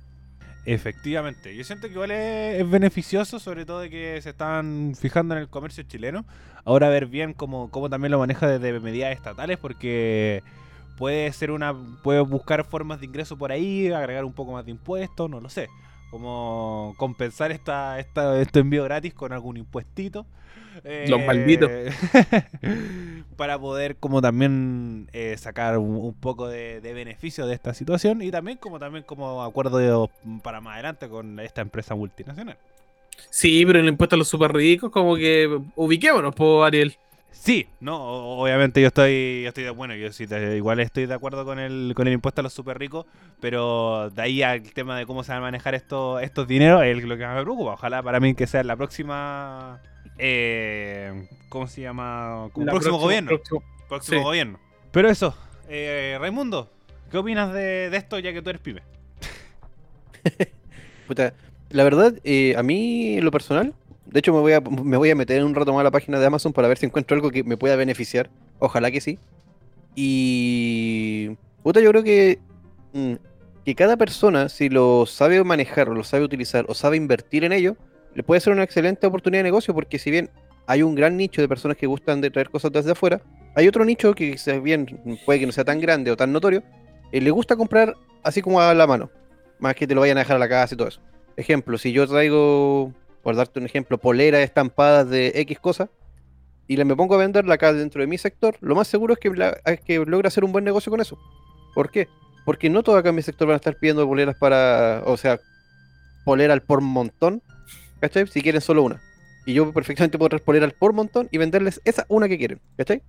Efectivamente, 0.66 1.56
yo 1.56 1.64
siento 1.64 1.86
que 1.86 1.94
igual 1.94 2.10
es, 2.10 2.68
beneficioso, 2.68 3.38
sobre 3.38 3.64
todo 3.64 3.80
de 3.80 3.88
que 3.88 4.20
se 4.20 4.30
están 4.30 4.92
fijando 5.00 5.34
en 5.34 5.40
el 5.40 5.48
comercio 5.48 5.82
chileno. 5.84 6.26
Ahora 6.66 6.90
ver 6.90 7.06
bien 7.06 7.32
cómo, 7.32 7.70
cómo 7.70 7.88
también 7.88 8.10
lo 8.10 8.18
maneja 8.18 8.46
desde 8.46 8.78
medidas 8.78 9.12
estatales, 9.12 9.56
porque 9.56 10.42
puede 10.98 11.32
ser 11.32 11.50
una, 11.52 11.74
puede 12.02 12.20
buscar 12.20 12.64
formas 12.64 13.00
de 13.00 13.06
ingreso 13.06 13.38
por 13.38 13.50
ahí, 13.50 13.90
agregar 13.90 14.26
un 14.26 14.34
poco 14.34 14.52
más 14.52 14.66
de 14.66 14.72
impuestos, 14.72 15.30
no 15.30 15.40
lo 15.40 15.48
sé. 15.48 15.68
como 16.10 16.94
compensar 16.98 17.50
esta, 17.50 17.98
esta, 17.98 18.38
este 18.38 18.60
envío 18.60 18.84
gratis 18.84 19.14
con 19.14 19.32
algún 19.32 19.56
impuestito. 19.56 20.26
Los 20.84 21.24
malditos. 21.24 21.70
Para 23.36 23.58
poder 23.58 23.96
como 23.96 24.20
también 24.20 25.08
eh, 25.12 25.36
sacar 25.38 25.78
un, 25.78 25.96
un 25.96 26.14
poco 26.14 26.48
de, 26.48 26.80
de 26.80 26.92
beneficio 26.92 27.46
de 27.46 27.54
esta 27.54 27.72
situación 27.74 28.22
y 28.22 28.30
también 28.30 28.58
como 28.58 28.78
también 28.78 29.04
como 29.04 29.42
acuerdo 29.42 29.78
de- 29.78 30.08
para 30.42 30.60
más 30.60 30.74
adelante 30.74 31.08
con 31.08 31.38
esta 31.40 31.60
empresa 31.60 31.94
multinacional. 31.94 32.56
Sí, 33.30 33.64
pero 33.66 33.80
el 33.80 33.88
impuesto 33.88 34.16
a 34.16 34.18
los 34.18 34.28
super 34.28 34.52
ricos, 34.52 34.90
como 34.90 35.16
que 35.16 35.60
ubiquémonos, 35.76 36.34
po, 36.34 36.64
Ariel. 36.64 36.96
Sí, 37.30 37.68
no, 37.80 37.96
obviamente 38.40 38.80
yo 38.80 38.88
estoy, 38.88 39.42
yo 39.42 39.48
estoy 39.48 39.62
de 39.64 39.70
bueno, 39.70 39.94
yo 39.94 40.12
sí 40.12 40.26
igual 40.56 40.80
estoy 40.80 41.06
de 41.06 41.14
acuerdo 41.14 41.44
con 41.44 41.58
el, 41.60 41.92
con 41.94 42.08
el 42.08 42.14
impuesto 42.14 42.40
a 42.40 42.42
los 42.44 42.52
super 42.52 42.78
ricos, 42.78 43.06
pero 43.40 44.10
de 44.10 44.22
ahí 44.22 44.42
al 44.42 44.62
tema 44.72 44.98
de 44.98 45.06
cómo 45.06 45.22
se 45.22 45.30
van 45.32 45.38
a 45.38 45.42
manejar 45.42 45.74
estos, 45.76 46.20
estos 46.22 46.48
dineros 46.48 46.82
es 46.84 47.04
lo 47.04 47.16
que 47.16 47.24
más 47.24 47.36
me 47.36 47.42
preocupa. 47.42 47.72
Ojalá 47.74 48.02
para 48.02 48.18
mí 48.18 48.34
que 48.34 48.46
sea 48.48 48.64
la 48.64 48.76
próxima, 48.76 49.80
eh, 50.18 51.26
¿cómo 51.48 51.66
se 51.66 51.80
llama? 51.82 52.48
Como 52.52 52.66
próximo 52.66 52.98
gobierno. 52.98 53.30
próximo- 53.30 53.62
Próximo 53.88 54.18
sí. 54.18 54.24
gobierno. 54.24 54.58
Pero 54.90 55.08
eso, 55.08 55.34
eh, 55.68 56.16
Raimundo, 56.20 56.70
¿qué 57.10 57.16
opinas 57.18 57.52
de, 57.54 57.88
de 57.90 57.96
esto 57.96 58.18
ya 58.18 58.32
que 58.32 58.42
tú 58.42 58.50
eres 58.50 58.60
pyme? 58.60 58.82
Puta, 61.06 61.32
la 61.70 61.84
verdad, 61.84 62.14
eh, 62.24 62.54
a 62.56 62.62
mí, 62.62 63.16
en 63.18 63.24
lo 63.24 63.30
personal, 63.30 63.74
de 64.06 64.18
hecho 64.20 64.32
me 64.32 64.40
voy, 64.40 64.52
a, 64.52 64.60
me 64.60 64.96
voy 64.96 65.10
a 65.10 65.14
meter 65.14 65.38
en 65.38 65.44
un 65.44 65.54
rato 65.54 65.72
más 65.72 65.80
a 65.80 65.84
la 65.84 65.90
página 65.90 66.18
de 66.18 66.26
Amazon 66.26 66.52
para 66.52 66.68
ver 66.68 66.78
si 66.78 66.86
encuentro 66.86 67.14
algo 67.14 67.30
que 67.30 67.44
me 67.44 67.56
pueda 67.56 67.76
beneficiar. 67.76 68.28
Ojalá 68.58 68.90
que 68.90 69.00
sí. 69.00 69.18
Y... 69.94 71.30
Puta, 71.62 71.80
yo 71.80 71.90
creo 71.90 72.02
que... 72.02 72.38
mm, 72.92 73.14
que 73.64 73.74
cada 73.74 73.96
persona, 73.98 74.48
si 74.48 74.68
lo 74.70 75.04
sabe 75.06 75.42
manejar, 75.44 75.90
o 75.90 75.94
lo 75.94 76.02
sabe 76.04 76.24
utilizar, 76.24 76.64
o 76.68 76.74
sabe 76.74 76.96
invertir 76.96 77.44
en 77.44 77.52
ello, 77.52 77.76
le 78.18 78.24
puede 78.24 78.40
ser 78.40 78.52
una 78.52 78.64
excelente 78.64 79.06
oportunidad 79.06 79.44
de 79.44 79.44
negocio, 79.44 79.72
porque 79.72 79.96
si 79.96 80.10
bien 80.10 80.28
hay 80.66 80.82
un 80.82 80.96
gran 80.96 81.16
nicho 81.16 81.40
de 81.40 81.46
personas 81.46 81.76
que 81.76 81.86
gustan 81.86 82.20
de 82.20 82.32
traer 82.32 82.50
cosas 82.50 82.72
desde 82.72 82.90
afuera, 82.90 83.20
hay 83.54 83.68
otro 83.68 83.84
nicho 83.84 84.12
que 84.12 84.36
si 84.36 84.58
bien 84.58 85.00
puede 85.24 85.38
que 85.38 85.46
no 85.46 85.52
sea 85.52 85.64
tan 85.64 85.80
grande 85.80 86.10
o 86.10 86.16
tan 86.16 86.32
notorio, 86.32 86.64
eh, 87.12 87.20
le 87.20 87.30
gusta 87.30 87.54
comprar 87.54 87.94
así 88.24 88.42
como 88.42 88.60
a 88.60 88.74
la 88.74 88.88
mano, 88.88 89.08
más 89.60 89.76
que 89.76 89.86
te 89.86 89.94
lo 89.94 90.00
vayan 90.00 90.16
a 90.16 90.22
dejar 90.22 90.34
a 90.34 90.40
la 90.40 90.48
casa 90.48 90.74
y 90.74 90.76
todo 90.76 90.88
eso. 90.88 91.00
Ejemplo, 91.36 91.78
si 91.78 91.92
yo 91.92 92.08
traigo, 92.08 92.92
por 93.22 93.36
darte 93.36 93.60
un 93.60 93.66
ejemplo, 93.66 93.98
poleras 93.98 94.40
estampadas 94.40 95.08
de 95.08 95.30
X 95.36 95.60
cosa, 95.60 95.88
y 96.66 96.76
le 96.76 96.84
me 96.84 96.96
pongo 96.96 97.14
a 97.14 97.18
venderla 97.18 97.54
acá 97.54 97.72
dentro 97.72 98.00
de 98.00 98.08
mi 98.08 98.18
sector, 98.18 98.56
lo 98.60 98.74
más 98.74 98.88
seguro 98.88 99.14
es 99.14 99.20
que, 99.20 99.30
que 99.86 100.04
logre 100.04 100.26
hacer 100.26 100.42
un 100.42 100.50
buen 100.50 100.64
negocio 100.64 100.90
con 100.90 101.00
eso. 101.00 101.16
¿Por 101.72 101.92
qué? 101.92 102.08
Porque 102.44 102.68
no 102.68 102.82
todos 102.82 102.98
acá 102.98 103.10
en 103.10 103.14
mi 103.14 103.22
sector 103.22 103.46
van 103.46 103.54
a 103.54 103.58
estar 103.58 103.76
pidiendo 103.76 104.04
poleras 104.08 104.34
para, 104.34 105.04
o 105.06 105.16
sea, 105.16 105.38
polera 106.24 106.52
al 106.52 106.62
por 106.62 106.80
montón, 106.80 107.42
¿cachai? 108.00 108.26
Si 108.26 108.40
quieren 108.42 108.60
solo 108.60 108.82
una. 108.82 109.00
Y 109.46 109.54
yo 109.54 109.72
perfectamente 109.72 110.18
puedo 110.18 110.38
polera 110.40 110.66
al 110.66 110.72
por 110.72 110.92
montón 110.92 111.28
y 111.30 111.38
venderles 111.38 111.80
esa 111.84 112.04
una 112.08 112.28
que 112.28 112.36
quieren, 112.38 112.60
¿cachai? 112.76 113.02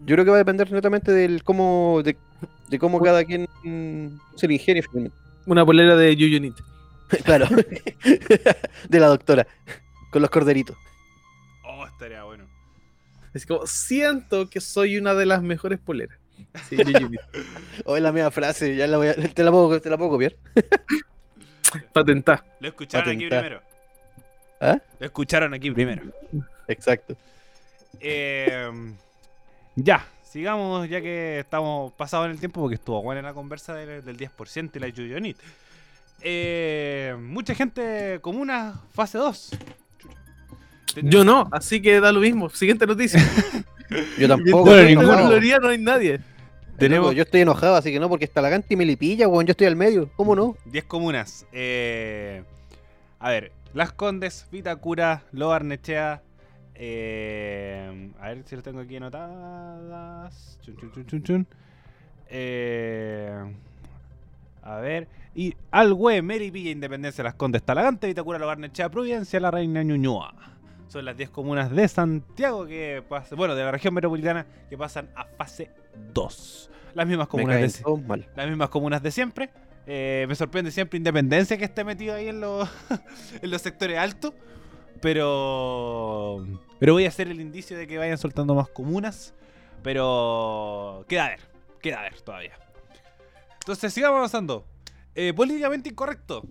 Yo 0.00 0.16
creo 0.16 0.24
que 0.24 0.30
va 0.30 0.36
a 0.36 0.38
depender 0.38 0.70
netamente 0.72 1.12
del 1.12 1.44
cómo, 1.44 2.02
de, 2.04 2.16
de 2.68 2.78
cómo 2.80 3.00
cada 3.00 3.24
quien 3.24 3.46
se 4.36 4.48
le 4.48 4.54
ingenie 4.54 4.82
finalmente. 4.82 5.16
Una 5.46 5.64
polera 5.64 5.96
de 5.96 6.16
Yuyunit. 6.16 6.54
Claro. 7.24 7.46
de 8.88 8.98
la 9.00 9.06
doctora. 9.06 9.46
Con 10.10 10.22
los 10.22 10.30
corderitos. 10.30 10.76
Oh, 11.64 11.86
estaría 11.86 12.24
bueno. 12.24 12.44
Es 13.34 13.46
como, 13.46 13.66
siento 13.66 14.48
que 14.48 14.60
soy 14.60 14.96
una 14.96 15.14
de 15.14 15.26
las 15.26 15.42
mejores 15.42 15.78
poleras. 15.78 16.18
Sí, 16.68 16.76
Yuyunit. 16.84 17.20
O 17.84 17.96
es 17.96 18.02
la 18.02 18.10
misma 18.10 18.30
frase, 18.32 18.74
ya 18.74 18.86
la 18.88 18.96
voy 18.96 19.08
a- 19.08 19.14
te, 19.14 19.44
la 19.44 19.50
puedo, 19.52 19.80
te 19.80 19.90
la 19.90 19.96
puedo 19.98 20.10
copiar. 20.10 20.34
Patentá. 21.92 22.44
Lo 22.60 22.68
escucharon 22.68 23.08
aquí 23.08 23.28
Patentar. 23.28 23.40
primero. 23.44 23.62
¿Ah? 24.64 24.78
Lo 24.98 25.06
escucharon 25.06 25.52
aquí 25.54 25.70
primero. 25.70 26.02
Exacto. 26.68 27.16
Eh, 28.00 28.70
ya, 29.76 30.06
sigamos 30.22 30.88
ya 30.88 31.00
que 31.00 31.40
estamos 31.40 31.92
pasados 31.92 32.26
en 32.26 32.32
el 32.32 32.38
tiempo 32.38 32.60
porque 32.60 32.76
estuvo 32.76 33.02
buena 33.02 33.22
la 33.22 33.34
conversa 33.34 33.74
del, 33.74 34.04
del 34.04 34.16
10% 34.16 34.70
y 34.74 34.78
la 34.78 34.88
Yuyonit. 34.88 35.36
Eh, 36.22 37.14
mucha 37.20 37.54
gente 37.54 38.18
comuna 38.22 38.80
fase 38.92 39.18
2. 39.18 39.50
Yo 41.02 41.24
no, 41.24 41.48
así 41.52 41.82
que 41.82 42.00
da 42.00 42.12
lo 42.12 42.20
mismo. 42.20 42.48
Siguiente 42.48 42.86
noticia. 42.86 43.20
Yo 44.18 44.28
tampoco. 44.28 44.64
Bueno. 44.70 45.02
En 45.02 45.06
la. 45.08 45.26
Florida 45.26 45.58
no 45.58 45.68
hay 45.68 45.78
nadie. 45.78 46.20
Tenemos- 46.78 47.14
Yo 47.14 47.22
estoy 47.22 47.42
enojado, 47.42 47.76
así 47.76 47.92
que 47.92 48.00
no, 48.00 48.08
porque 48.08 48.24
está 48.24 48.40
la 48.40 48.62
y 48.68 48.76
me 48.76 48.84
lipilla, 48.84 49.28
weón. 49.28 49.46
Yo 49.46 49.52
estoy 49.52 49.66
al 49.66 49.76
medio. 49.76 50.10
¿Cómo 50.16 50.34
no? 50.34 50.56
10 50.66 50.84
comunas. 50.84 51.46
Eh, 51.52 52.42
a 53.18 53.30
ver, 53.30 53.52
Las 53.74 53.92
Condes, 53.92 54.46
Vitacura, 54.52 55.24
Loarnechea. 55.32 56.22
Eh, 56.76 58.12
a 58.20 58.28
ver 58.28 58.44
si 58.44 58.54
lo 58.54 58.62
tengo 58.62 58.78
aquí 58.78 58.96
anotadas. 58.96 60.60
Chun, 60.62 60.76
chun, 60.76 61.06
chun, 61.06 61.22
chun. 61.24 61.46
Eh, 62.28 63.52
a 64.62 64.76
ver. 64.76 65.08
Y 65.34 65.56
Alhue, 65.72 66.22
Melipilla, 66.22 66.70
Independencia, 66.70 67.24
Las 67.24 67.34
Condes, 67.34 67.64
Talagante, 67.64 68.06
Vitacura, 68.06 68.38
Loarnechea, 68.38 68.88
Providencia, 68.90 69.40
La 69.40 69.50
Reina 69.50 69.82
Ñuñoa. 69.82 70.32
Son 70.86 71.04
las 71.04 71.16
10 71.16 71.30
comunas 71.30 71.72
de 71.72 71.88
Santiago 71.88 72.66
que 72.66 73.02
pasan, 73.08 73.36
bueno, 73.36 73.56
de 73.56 73.64
la 73.64 73.72
región 73.72 73.92
metropolitana 73.92 74.46
que 74.70 74.78
pasan 74.78 75.08
a 75.16 75.24
fase 75.24 75.72
2. 76.12 76.70
Las 76.94 77.08
mismas 77.08 77.26
comunas 77.26 77.82
de, 77.82 77.96
mal. 78.06 78.24
las 78.36 78.46
mismas 78.46 78.68
comunas 78.68 79.02
de 79.02 79.10
siempre. 79.10 79.50
Eh, 79.86 80.24
me 80.28 80.34
sorprende 80.34 80.70
siempre 80.70 80.96
Independencia 80.96 81.58
que 81.58 81.64
esté 81.64 81.84
metido 81.84 82.14
ahí 82.14 82.28
en 82.28 82.40
los, 82.40 82.68
en 83.42 83.50
los 83.50 83.62
sectores 83.62 83.98
altos. 83.98 84.32
Pero. 85.00 86.46
Pero 86.78 86.92
voy 86.94 87.04
a 87.04 87.08
hacer 87.08 87.28
el 87.28 87.40
indicio 87.40 87.76
de 87.76 87.86
que 87.86 87.98
vayan 87.98 88.18
soltando 88.18 88.54
más 88.54 88.68
comunas. 88.68 89.34
Pero. 89.82 91.04
Queda 91.08 91.26
a 91.26 91.28
ver. 91.30 91.40
Queda 91.82 92.00
a 92.00 92.02
ver 92.02 92.20
todavía. 92.22 92.58
Entonces, 93.60 93.92
sigamos 93.92 94.18
avanzando. 94.18 94.66
Eh, 95.14 95.32
políticamente 95.34 95.90
incorrecto. 95.90 96.42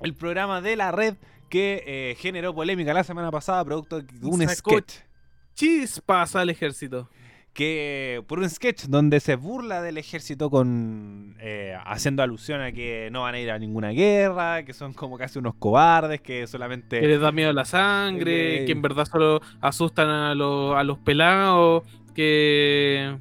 El 0.00 0.14
programa 0.14 0.60
de 0.60 0.76
la 0.76 0.92
red 0.92 1.16
que 1.48 1.82
eh, 1.86 2.16
generó 2.18 2.54
polémica 2.54 2.92
la 2.92 3.04
semana 3.04 3.30
pasada, 3.30 3.64
producto 3.64 4.00
de 4.00 4.26
un 4.26 4.40
Sacó 4.48 4.72
sketch 4.72 5.08
Chispas 5.54 6.36
al 6.36 6.50
ejército. 6.50 7.10
Que 7.58 8.22
por 8.28 8.38
un 8.38 8.48
sketch 8.48 8.84
donde 8.84 9.18
se 9.18 9.34
burla 9.34 9.82
del 9.82 9.98
ejército 9.98 10.48
con 10.48 11.34
eh, 11.40 11.76
haciendo 11.84 12.22
alusión 12.22 12.60
a 12.60 12.70
que 12.70 13.08
no 13.10 13.22
van 13.22 13.34
a 13.34 13.40
ir 13.40 13.50
a 13.50 13.58
ninguna 13.58 13.88
guerra, 13.90 14.62
que 14.64 14.72
son 14.72 14.92
como 14.92 15.18
casi 15.18 15.40
unos 15.40 15.56
cobardes, 15.56 16.20
que 16.20 16.46
solamente 16.46 17.00
Que 17.00 17.08
les 17.08 17.20
da 17.20 17.32
miedo 17.32 17.52
la 17.52 17.64
sangre, 17.64 18.62
Eh, 18.62 18.64
que 18.64 18.70
en 18.70 18.80
verdad 18.80 19.06
solo 19.06 19.40
asustan 19.60 20.08
a 20.08 20.36
los, 20.36 20.76
a 20.76 20.84
los 20.84 20.98
pelados, 20.98 21.82
que 22.14 23.16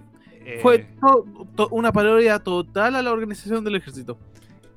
eh, 0.46 0.60
fue 0.62 0.86
to- 1.02 1.26
to- 1.56 1.70
una 1.72 1.92
parodia 1.92 2.38
total 2.38 2.96
a 2.96 3.02
la 3.02 3.12
organización 3.12 3.64
del 3.64 3.78
ejército. 3.78 4.20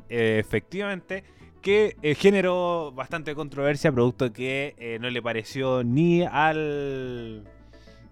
efectivamente 0.09 1.23
que 1.61 1.97
eh, 2.01 2.15
generó 2.15 2.93
bastante 2.93 3.35
controversia, 3.35 3.93
producto 3.93 4.32
que 4.32 4.74
eh, 4.78 4.97
no 5.03 5.11
le 5.11 5.20
pareció 5.20 5.85
ni 5.85 6.23
al 6.23 7.45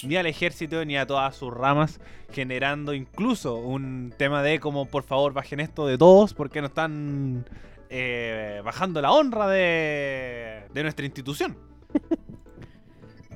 ni 0.03 0.17
al 0.17 0.27
ejército 0.27 0.85
ni 0.85 0.97
a 0.97 1.07
todas 1.07 1.35
sus 1.37 1.53
ramas, 1.53 2.01
generando 2.33 2.95
incluso 2.95 3.57
un 3.57 4.13
tema 4.17 4.43
de 4.43 4.61
como 4.61 4.87
por 4.87 5.03
favor 5.03 5.33
bajen 5.33 5.61
esto 5.61 5.87
de 5.87 5.99
todos 5.99 6.35
porque 6.35 6.61
no 6.61 6.69
están 6.69 7.45
eh, 7.91 8.61
bajando 8.65 9.01
la 9.01 9.13
honra 9.13 9.49
de, 9.49 10.63
de 10.73 10.83
nuestra 10.83 11.07
institución. 11.07 11.57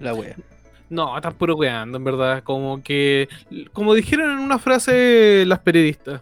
La 0.01 0.15
wea. 0.15 0.37
No, 0.91 1.17
están 1.17 1.33
puro 1.35 1.57
weando, 1.57 1.97
en 1.97 2.05
verdad. 2.05 2.43
Como 2.43 2.83
que, 2.83 3.29
como 3.73 3.95
dijeron 3.95 4.31
en 4.31 4.39
una 4.41 4.59
frase 4.59 5.45
las 5.47 5.61
periodistas, 5.61 6.21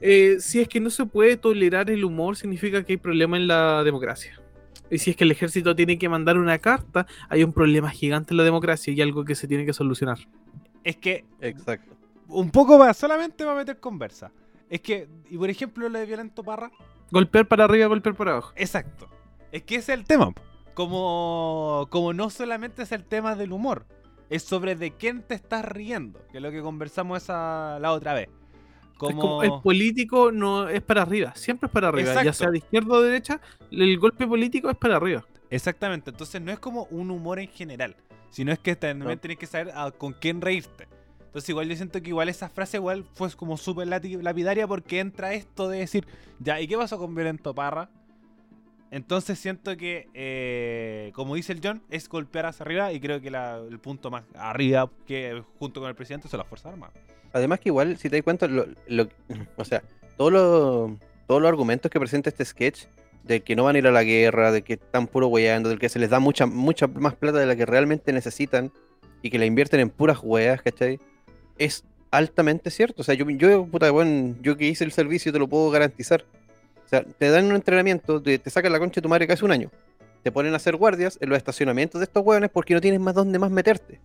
eh, 0.00 0.36
si 0.38 0.60
es 0.60 0.68
que 0.68 0.78
no 0.78 0.88
se 0.88 1.04
puede 1.04 1.36
tolerar 1.36 1.90
el 1.90 2.04
humor, 2.04 2.36
significa 2.36 2.84
que 2.84 2.92
hay 2.92 2.96
problema 2.96 3.36
en 3.36 3.48
la 3.48 3.82
democracia. 3.82 4.38
Y 4.92 4.98
si 4.98 5.10
es 5.10 5.16
que 5.16 5.24
el 5.24 5.30
ejército 5.30 5.74
tiene 5.74 5.98
que 5.98 6.08
mandar 6.08 6.36
una 6.36 6.58
carta, 6.58 7.06
hay 7.30 7.42
un 7.42 7.52
problema 7.52 7.90
gigante 7.90 8.34
en 8.34 8.36
la 8.36 8.44
democracia 8.44 8.92
y 8.92 9.00
algo 9.00 9.24
que 9.24 9.34
se 9.34 9.48
tiene 9.48 9.64
que 9.64 9.72
solucionar. 9.72 10.18
Es 10.84 10.96
que 10.96 11.24
Exacto. 11.40 11.96
un 12.28 12.50
poco 12.50 12.78
va, 12.78 12.92
solamente 12.92 13.42
va 13.44 13.52
a 13.52 13.56
meter 13.56 13.80
conversa. 13.80 14.30
Es 14.68 14.82
que, 14.82 15.08
y 15.30 15.38
por 15.38 15.48
ejemplo, 15.48 15.88
lo 15.88 15.98
de 15.98 16.04
Violento 16.04 16.44
Parra, 16.44 16.70
Golpear 17.10 17.46
para 17.46 17.64
arriba, 17.64 17.86
golpear 17.86 18.14
para 18.14 18.32
abajo. 18.32 18.52
Exacto. 18.56 19.08
Es 19.50 19.62
que 19.62 19.76
ese 19.76 19.92
es 19.92 19.98
el 19.98 20.04
tema. 20.06 20.32
Como, 20.74 21.86
como 21.90 22.12
no 22.12 22.30
solamente 22.30 22.82
es 22.82 22.92
el 22.92 23.04
tema 23.04 23.34
del 23.34 23.52
humor, 23.52 23.86
es 24.28 24.42
sobre 24.42 24.76
de 24.76 24.92
quién 24.92 25.22
te 25.22 25.34
estás 25.34 25.64
riendo, 25.64 26.20
que 26.30 26.38
es 26.38 26.42
lo 26.42 26.50
que 26.50 26.62
conversamos 26.62 27.22
esa, 27.22 27.78
la 27.80 27.92
otra 27.92 28.14
vez. 28.14 28.28
Como, 28.96 29.20
como 29.20 29.42
el 29.42 29.52
político 29.62 30.30
no 30.30 30.68
es 30.68 30.80
para 30.82 31.02
arriba, 31.02 31.32
siempre 31.34 31.66
es 31.66 31.72
para 31.72 31.88
arriba. 31.88 32.22
Ya 32.22 32.32
sea 32.32 32.50
de 32.50 32.58
izquierda 32.58 32.94
o 32.94 33.02
derecha, 33.02 33.40
el 33.70 33.98
golpe 33.98 34.26
político 34.26 34.70
es 34.70 34.76
para 34.76 34.96
arriba. 34.96 35.24
Exactamente, 35.50 36.10
entonces 36.10 36.40
no 36.40 36.52
es 36.52 36.58
como 36.58 36.84
un 36.90 37.10
humor 37.10 37.38
en 37.38 37.48
general, 37.48 37.96
sino 38.30 38.52
es 38.52 38.58
que 38.58 38.74
también 38.76 39.10
No. 39.10 39.18
tienes 39.18 39.38
que 39.38 39.46
saber 39.46 39.72
a- 39.76 39.90
con 39.90 40.12
quién 40.12 40.40
reírte. 40.40 40.86
Entonces 41.26 41.48
igual 41.48 41.68
yo 41.68 41.76
siento 41.76 42.00
que 42.02 42.08
igual 42.10 42.28
esa 42.28 42.48
frase 42.48 42.76
igual 42.76 43.04
fue 43.14 43.30
como 43.32 43.56
súper 43.56 43.88
lapidaria 43.88 44.66
porque 44.68 45.00
entra 45.00 45.32
esto 45.34 45.68
de 45.68 45.78
decir, 45.78 46.06
ya, 46.38 46.60
¿y 46.60 46.68
qué 46.68 46.76
pasó 46.76 46.98
con 46.98 47.14
Violento 47.14 47.54
Parra? 47.54 47.88
Entonces 48.90 49.38
siento 49.38 49.74
que, 49.78 50.08
eh, 50.12 51.10
como 51.14 51.34
dice 51.34 51.52
el 51.54 51.60
John, 51.64 51.82
es 51.88 52.08
golpear 52.08 52.44
hacia 52.46 52.64
arriba 52.64 52.92
y 52.92 53.00
creo 53.00 53.20
que 53.22 53.30
la- 53.30 53.56
el 53.56 53.78
punto 53.78 54.10
más 54.10 54.24
arriba 54.34 54.90
que 55.06 55.42
junto 55.58 55.80
con 55.80 55.88
el 55.88 55.94
presidente 55.94 56.28
son 56.28 56.38
las 56.38 56.46
Fuerzas 56.46 56.72
Armadas. 56.72 56.94
Además 57.32 57.60
que 57.60 57.68
igual, 57.70 57.96
si 57.96 58.08
te 58.10 58.16
das 58.16 58.24
cuenta, 58.24 58.46
lo, 58.46 58.66
lo- 58.86 59.08
o 59.56 59.64
sea, 59.64 59.82
todos 60.16 60.32
los, 60.32 60.90
todos 61.26 61.40
los 61.42 61.48
argumentos 61.48 61.90
que 61.90 61.98
presenta 61.98 62.30
este 62.30 62.44
sketch, 62.44 62.84
de 63.24 63.40
que 63.40 63.54
no 63.54 63.64
van 63.64 63.76
a 63.76 63.78
ir 63.78 63.86
a 63.86 63.92
la 63.92 64.02
guerra, 64.02 64.50
de 64.50 64.62
que 64.62 64.74
están 64.74 65.06
puro 65.06 65.28
weyando, 65.28 65.68
del 65.68 65.78
que 65.78 65.88
se 65.88 65.98
les 66.00 66.10
da 66.10 66.18
mucha, 66.18 66.46
mucha 66.46 66.88
más 66.88 67.14
plata 67.14 67.38
de 67.38 67.46
la 67.46 67.54
que 67.54 67.64
realmente 67.66 68.12
necesitan 68.12 68.72
y 69.22 69.30
que 69.30 69.38
la 69.38 69.46
invierten 69.46 69.78
en 69.78 69.90
puras 69.90 70.18
weas, 70.22 70.60
¿cachai? 70.60 70.98
Es 71.56 71.84
altamente 72.10 72.70
cierto. 72.70 73.02
O 73.02 73.04
sea, 73.04 73.14
yo, 73.14 73.28
yo, 73.30 73.64
puta, 73.66 73.90
bueno, 73.92 74.34
yo 74.42 74.56
que 74.56 74.66
hice 74.66 74.82
el 74.82 74.90
servicio 74.90 75.32
te 75.32 75.38
lo 75.38 75.46
puedo 75.46 75.70
garantizar. 75.70 76.24
O 76.84 76.88
sea, 76.88 77.04
te 77.04 77.30
dan 77.30 77.46
un 77.46 77.54
entrenamiento, 77.54 78.20
te, 78.20 78.38
te 78.40 78.50
sacan 78.50 78.72
la 78.72 78.80
concha 78.80 78.96
de 78.96 79.02
tu 79.02 79.08
madre 79.08 79.28
casi 79.28 79.44
un 79.44 79.52
año. 79.52 79.70
Te 80.24 80.32
ponen 80.32 80.52
a 80.52 80.56
hacer 80.56 80.74
guardias 80.76 81.16
en 81.20 81.28
los 81.28 81.38
estacionamientos 81.38 82.00
de 82.00 82.04
estos 82.06 82.24
hueones 82.26 82.50
porque 82.50 82.74
no 82.74 82.80
tienes 82.80 83.00
más 83.00 83.14
dónde 83.14 83.38
más 83.38 83.50
meterte. 83.52 84.00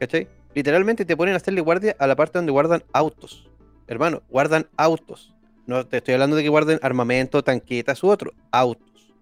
¿Cachai? 0.00 0.26
Literalmente 0.56 1.04
te 1.04 1.18
ponen 1.18 1.34
a 1.34 1.36
hacerle 1.36 1.60
guardia 1.60 1.94
a 1.98 2.06
la 2.06 2.16
parte 2.16 2.38
donde 2.38 2.50
guardan 2.50 2.82
autos. 2.94 3.46
Hermano, 3.88 4.22
guardan 4.30 4.66
autos. 4.78 5.34
No 5.66 5.86
te 5.86 5.98
estoy 5.98 6.14
hablando 6.14 6.34
de 6.34 6.42
que 6.42 6.48
guarden 6.48 6.78
armamento, 6.80 7.44
tanquetas 7.44 8.02
u 8.02 8.08
otro. 8.08 8.32
Autos. 8.50 9.12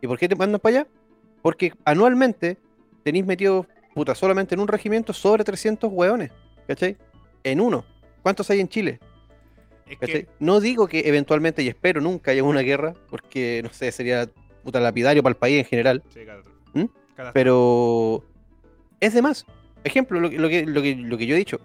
¿Y 0.00 0.06
por 0.06 0.18
qué 0.18 0.30
te 0.30 0.34
mandan 0.34 0.58
para 0.62 0.78
allá? 0.78 0.88
Porque 1.42 1.74
anualmente 1.84 2.56
tenéis 3.04 3.26
metido, 3.26 3.66
puta, 3.94 4.14
solamente 4.14 4.54
en 4.54 4.62
un 4.62 4.68
regimiento 4.68 5.12
sobre 5.12 5.44
300 5.44 5.92
hueones. 5.92 6.30
¿Cachai? 6.66 6.96
En 7.44 7.60
uno. 7.60 7.84
¿Cuántos 8.22 8.48
hay 8.48 8.60
en 8.60 8.68
Chile? 8.68 8.98
¿Cachai? 10.00 10.26
No 10.38 10.58
digo 10.58 10.88
que 10.88 11.00
eventualmente, 11.00 11.62
y 11.62 11.68
espero 11.68 12.00
nunca 12.00 12.30
haya 12.30 12.42
una 12.42 12.60
guerra, 12.60 12.94
porque, 13.10 13.60
no 13.62 13.68
sé, 13.74 13.92
sería 13.92 14.26
puta 14.64 14.80
lapidario 14.80 15.22
para 15.22 15.32
el 15.32 15.36
país 15.36 15.58
en 15.58 15.66
general. 15.66 16.02
Sí, 16.08 16.20
catástrofe. 16.24 16.58
¿Mm? 16.72 16.88
Pero 17.34 18.24
es 19.00 19.12
de 19.12 19.20
más. 19.20 19.44
Ejemplo, 19.84 20.20
lo, 20.20 20.30
lo 20.30 20.48
que, 20.48 20.66
lo, 20.66 20.82
que, 20.82 20.96
lo 20.96 21.18
que 21.18 21.26
yo 21.26 21.34
he 21.34 21.38
dicho. 21.38 21.60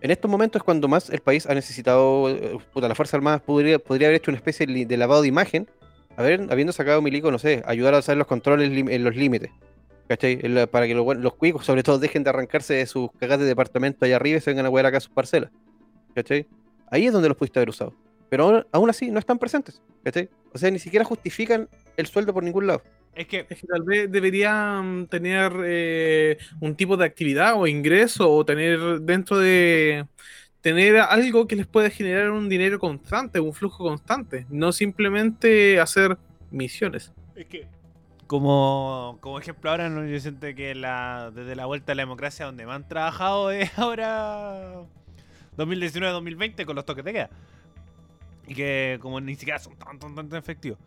En 0.00 0.10
estos 0.10 0.30
momentos 0.30 0.60
es 0.60 0.64
cuando 0.64 0.86
más 0.86 1.10
el 1.10 1.20
país 1.20 1.46
ha 1.46 1.54
necesitado, 1.54 2.30
eh, 2.30 2.58
puta, 2.72 2.88
la 2.88 2.94
Fuerza 2.94 3.16
Armada 3.16 3.40
podría, 3.40 3.78
podría 3.78 4.08
haber 4.08 4.18
hecho 4.18 4.30
una 4.30 4.38
especie 4.38 4.66
de 4.66 4.96
lavado 4.96 5.22
de 5.22 5.28
imagen, 5.28 5.68
haber, 6.16 6.46
habiendo 6.50 6.72
sacado 6.72 7.02
milico, 7.02 7.30
no 7.30 7.38
sé, 7.38 7.62
ayudar 7.66 7.94
a 7.94 7.98
hacer 7.98 8.16
los 8.16 8.26
controles 8.26 8.70
en 8.70 9.04
los 9.04 9.16
límites. 9.16 9.50
¿Cachai? 10.08 10.38
Para 10.68 10.86
que 10.86 10.94
los, 10.94 11.34
cuicos, 11.34 11.66
sobre 11.66 11.82
todo, 11.82 11.98
dejen 11.98 12.24
de 12.24 12.30
arrancarse 12.30 12.74
de 12.74 12.86
sus 12.86 13.10
cagas 13.18 13.38
de 13.40 13.44
departamento 13.44 14.06
allá 14.06 14.16
arriba 14.16 14.38
y 14.38 14.40
se 14.40 14.50
vengan 14.50 14.64
a 14.64 14.68
jugar 14.70 14.86
acá 14.86 14.96
a 14.96 15.00
sus 15.00 15.12
parcelas. 15.12 15.50
¿Cachai? 16.14 16.46
Ahí 16.90 17.06
es 17.06 17.12
donde 17.12 17.28
los 17.28 17.36
pudiste 17.36 17.58
haber 17.58 17.68
usado. 17.68 17.92
Pero 18.30 18.44
aún, 18.44 18.66
aún 18.72 18.90
así 18.90 19.10
no 19.10 19.18
están 19.18 19.38
presentes. 19.38 19.82
¿Cachai? 20.02 20.30
O 20.54 20.58
sea, 20.58 20.70
ni 20.70 20.78
siquiera 20.78 21.04
justifican 21.04 21.68
el 21.98 22.06
sueldo 22.06 22.32
por 22.32 22.42
ningún 22.42 22.66
lado. 22.66 22.82
Es 23.14 23.26
que, 23.26 23.46
Es 23.48 23.60
que 23.60 23.66
tal 23.66 23.82
vez 23.82 24.10
deberían 24.10 25.06
tener 25.08 25.52
eh, 25.64 26.38
un 26.60 26.76
tipo 26.76 26.96
de 26.96 27.04
actividad 27.04 27.54
o 27.56 27.66
ingreso 27.66 28.30
o 28.30 28.44
tener 28.44 29.00
dentro 29.00 29.38
de 29.38 30.06
tener 30.60 30.98
algo 30.98 31.46
que 31.46 31.56
les 31.56 31.66
pueda 31.66 31.90
generar 31.90 32.30
un 32.30 32.48
dinero 32.48 32.78
constante, 32.78 33.40
un 33.40 33.54
flujo 33.54 33.84
constante, 33.84 34.46
no 34.50 34.72
simplemente 34.72 35.80
hacer 35.80 36.18
misiones. 36.50 37.12
Es 37.36 37.46
que 37.46 37.66
como, 38.28 39.16
como 39.20 39.38
ejemplo 39.38 39.70
ahora, 39.70 39.88
¿no? 39.88 40.04
yo 40.04 40.20
siento 40.20 40.46
que 40.54 40.74
la, 40.74 41.32
desde 41.34 41.56
la 41.56 41.64
vuelta 41.64 41.92
a 41.92 41.94
la 41.94 42.02
democracia 42.02 42.44
donde 42.44 42.66
más 42.66 42.76
han 42.76 42.88
trabajado 42.88 43.50
es 43.50 43.70
ahora 43.78 44.82
2019-2020 45.56 46.66
con 46.66 46.76
los 46.76 46.84
toques 46.84 47.04
de 47.04 47.12
queda. 47.12 47.30
Y 48.46 48.54
que 48.54 48.98
como 49.00 49.20
ni 49.20 49.34
siquiera 49.34 49.58
son 49.58 49.76
tan, 49.76 49.98
tan, 49.98 50.14
tan 50.14 50.38
efectivos. 50.38 50.78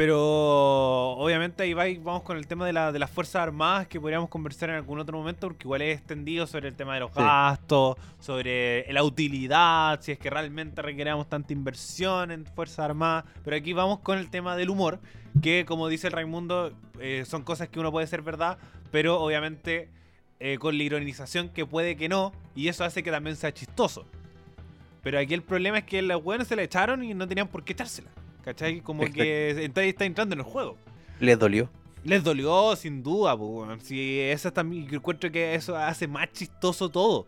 Pero 0.00 1.10
obviamente 1.18 1.62
ahí 1.62 1.74
va- 1.74 1.84
vamos 2.02 2.22
con 2.22 2.38
el 2.38 2.46
tema 2.46 2.64
de, 2.64 2.72
la, 2.72 2.90
de 2.90 2.98
las 2.98 3.10
Fuerzas 3.10 3.42
Armadas 3.42 3.86
que 3.86 4.00
podríamos 4.00 4.30
conversar 4.30 4.70
en 4.70 4.76
algún 4.76 4.98
otro 4.98 5.18
momento 5.18 5.48
porque 5.48 5.64
igual 5.64 5.82
es 5.82 5.98
extendido 5.98 6.46
sobre 6.46 6.68
el 6.68 6.74
tema 6.74 6.94
de 6.94 7.00
los 7.00 7.10
Sí. 7.10 7.20
gastos, 7.20 7.98
sobre 8.18 8.90
la 8.94 9.02
utilidad, 9.02 10.00
si 10.00 10.12
es 10.12 10.18
que 10.18 10.30
realmente 10.30 10.80
requeríamos 10.80 11.28
tanta 11.28 11.52
inversión 11.52 12.30
en 12.30 12.46
Fuerzas 12.46 12.78
Armadas. 12.78 13.26
Pero 13.44 13.54
aquí 13.56 13.74
vamos 13.74 13.98
con 13.98 14.16
el 14.16 14.30
tema 14.30 14.56
del 14.56 14.70
humor, 14.70 15.00
que 15.42 15.66
como 15.66 15.86
dice 15.88 16.06
el 16.06 16.14
Raimundo, 16.14 16.72
eh, 16.98 17.24
son 17.26 17.42
cosas 17.42 17.68
que 17.68 17.78
uno 17.78 17.92
puede 17.92 18.06
ser 18.06 18.22
verdad, 18.22 18.56
pero 18.90 19.20
obviamente 19.20 19.90
eh, 20.38 20.56
con 20.58 20.78
la 20.78 20.82
ironización 20.82 21.50
que 21.50 21.66
puede 21.66 21.96
que 21.98 22.08
no, 22.08 22.32
y 22.56 22.68
eso 22.68 22.84
hace 22.84 23.02
que 23.02 23.10
también 23.10 23.36
sea 23.36 23.52
chistoso. 23.52 24.06
Pero 25.02 25.18
aquí 25.18 25.34
el 25.34 25.42
problema 25.42 25.76
es 25.76 25.84
que 25.84 26.00
los 26.00 26.22
buenos 26.24 26.48
se 26.48 26.56
la 26.56 26.62
echaron 26.62 27.04
y 27.04 27.12
no 27.12 27.28
tenían 27.28 27.48
por 27.48 27.64
qué 27.64 27.74
echársela. 27.74 28.08
¿Cachai? 28.42 28.80
Como 28.80 29.02
Exacto. 29.02 29.22
que 29.22 29.64
está, 29.64 29.82
está 29.82 30.04
entrando 30.04 30.34
en 30.34 30.40
el 30.40 30.46
juego. 30.46 30.76
Les 31.20 31.38
dolió. 31.38 31.68
Les 32.04 32.24
dolió, 32.24 32.74
sin 32.76 33.02
duda, 33.02 33.36
pues. 33.36 33.82
Si 33.82 34.20
eso 34.20 34.52
también, 34.52 34.86
yo 34.88 34.96
encuentro 34.96 35.30
que 35.30 35.54
eso 35.54 35.76
hace 35.76 36.08
más 36.08 36.32
chistoso 36.32 36.88
todo. 36.88 37.26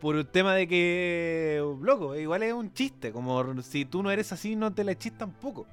Por 0.00 0.16
el 0.16 0.26
tema 0.26 0.54
de 0.54 0.66
que, 0.66 1.62
loco, 1.80 2.16
igual 2.16 2.42
es 2.42 2.52
un 2.52 2.72
chiste. 2.72 3.12
Como 3.12 3.62
si 3.62 3.84
tú 3.84 4.02
no 4.02 4.10
eres 4.10 4.32
así, 4.32 4.56
no 4.56 4.72
te 4.72 4.82
la 4.82 4.92
echís 4.92 5.16
tampoco. 5.16 5.66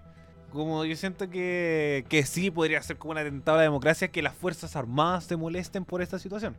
Como 0.51 0.85
yo 0.85 0.95
siento 0.95 1.29
que, 1.29 2.05
que 2.09 2.23
sí 2.25 2.51
podría 2.51 2.81
ser 2.83 2.97
como 2.97 3.11
un 3.11 3.17
atentado 3.17 3.57
a 3.57 3.61
la 3.61 3.63
democracia 3.63 4.09
que 4.09 4.21
las 4.21 4.35
Fuerzas 4.35 4.75
Armadas 4.75 5.23
se 5.23 5.35
molesten 5.35 5.83
por 5.85 6.01
esta 6.01 6.19
situación. 6.19 6.55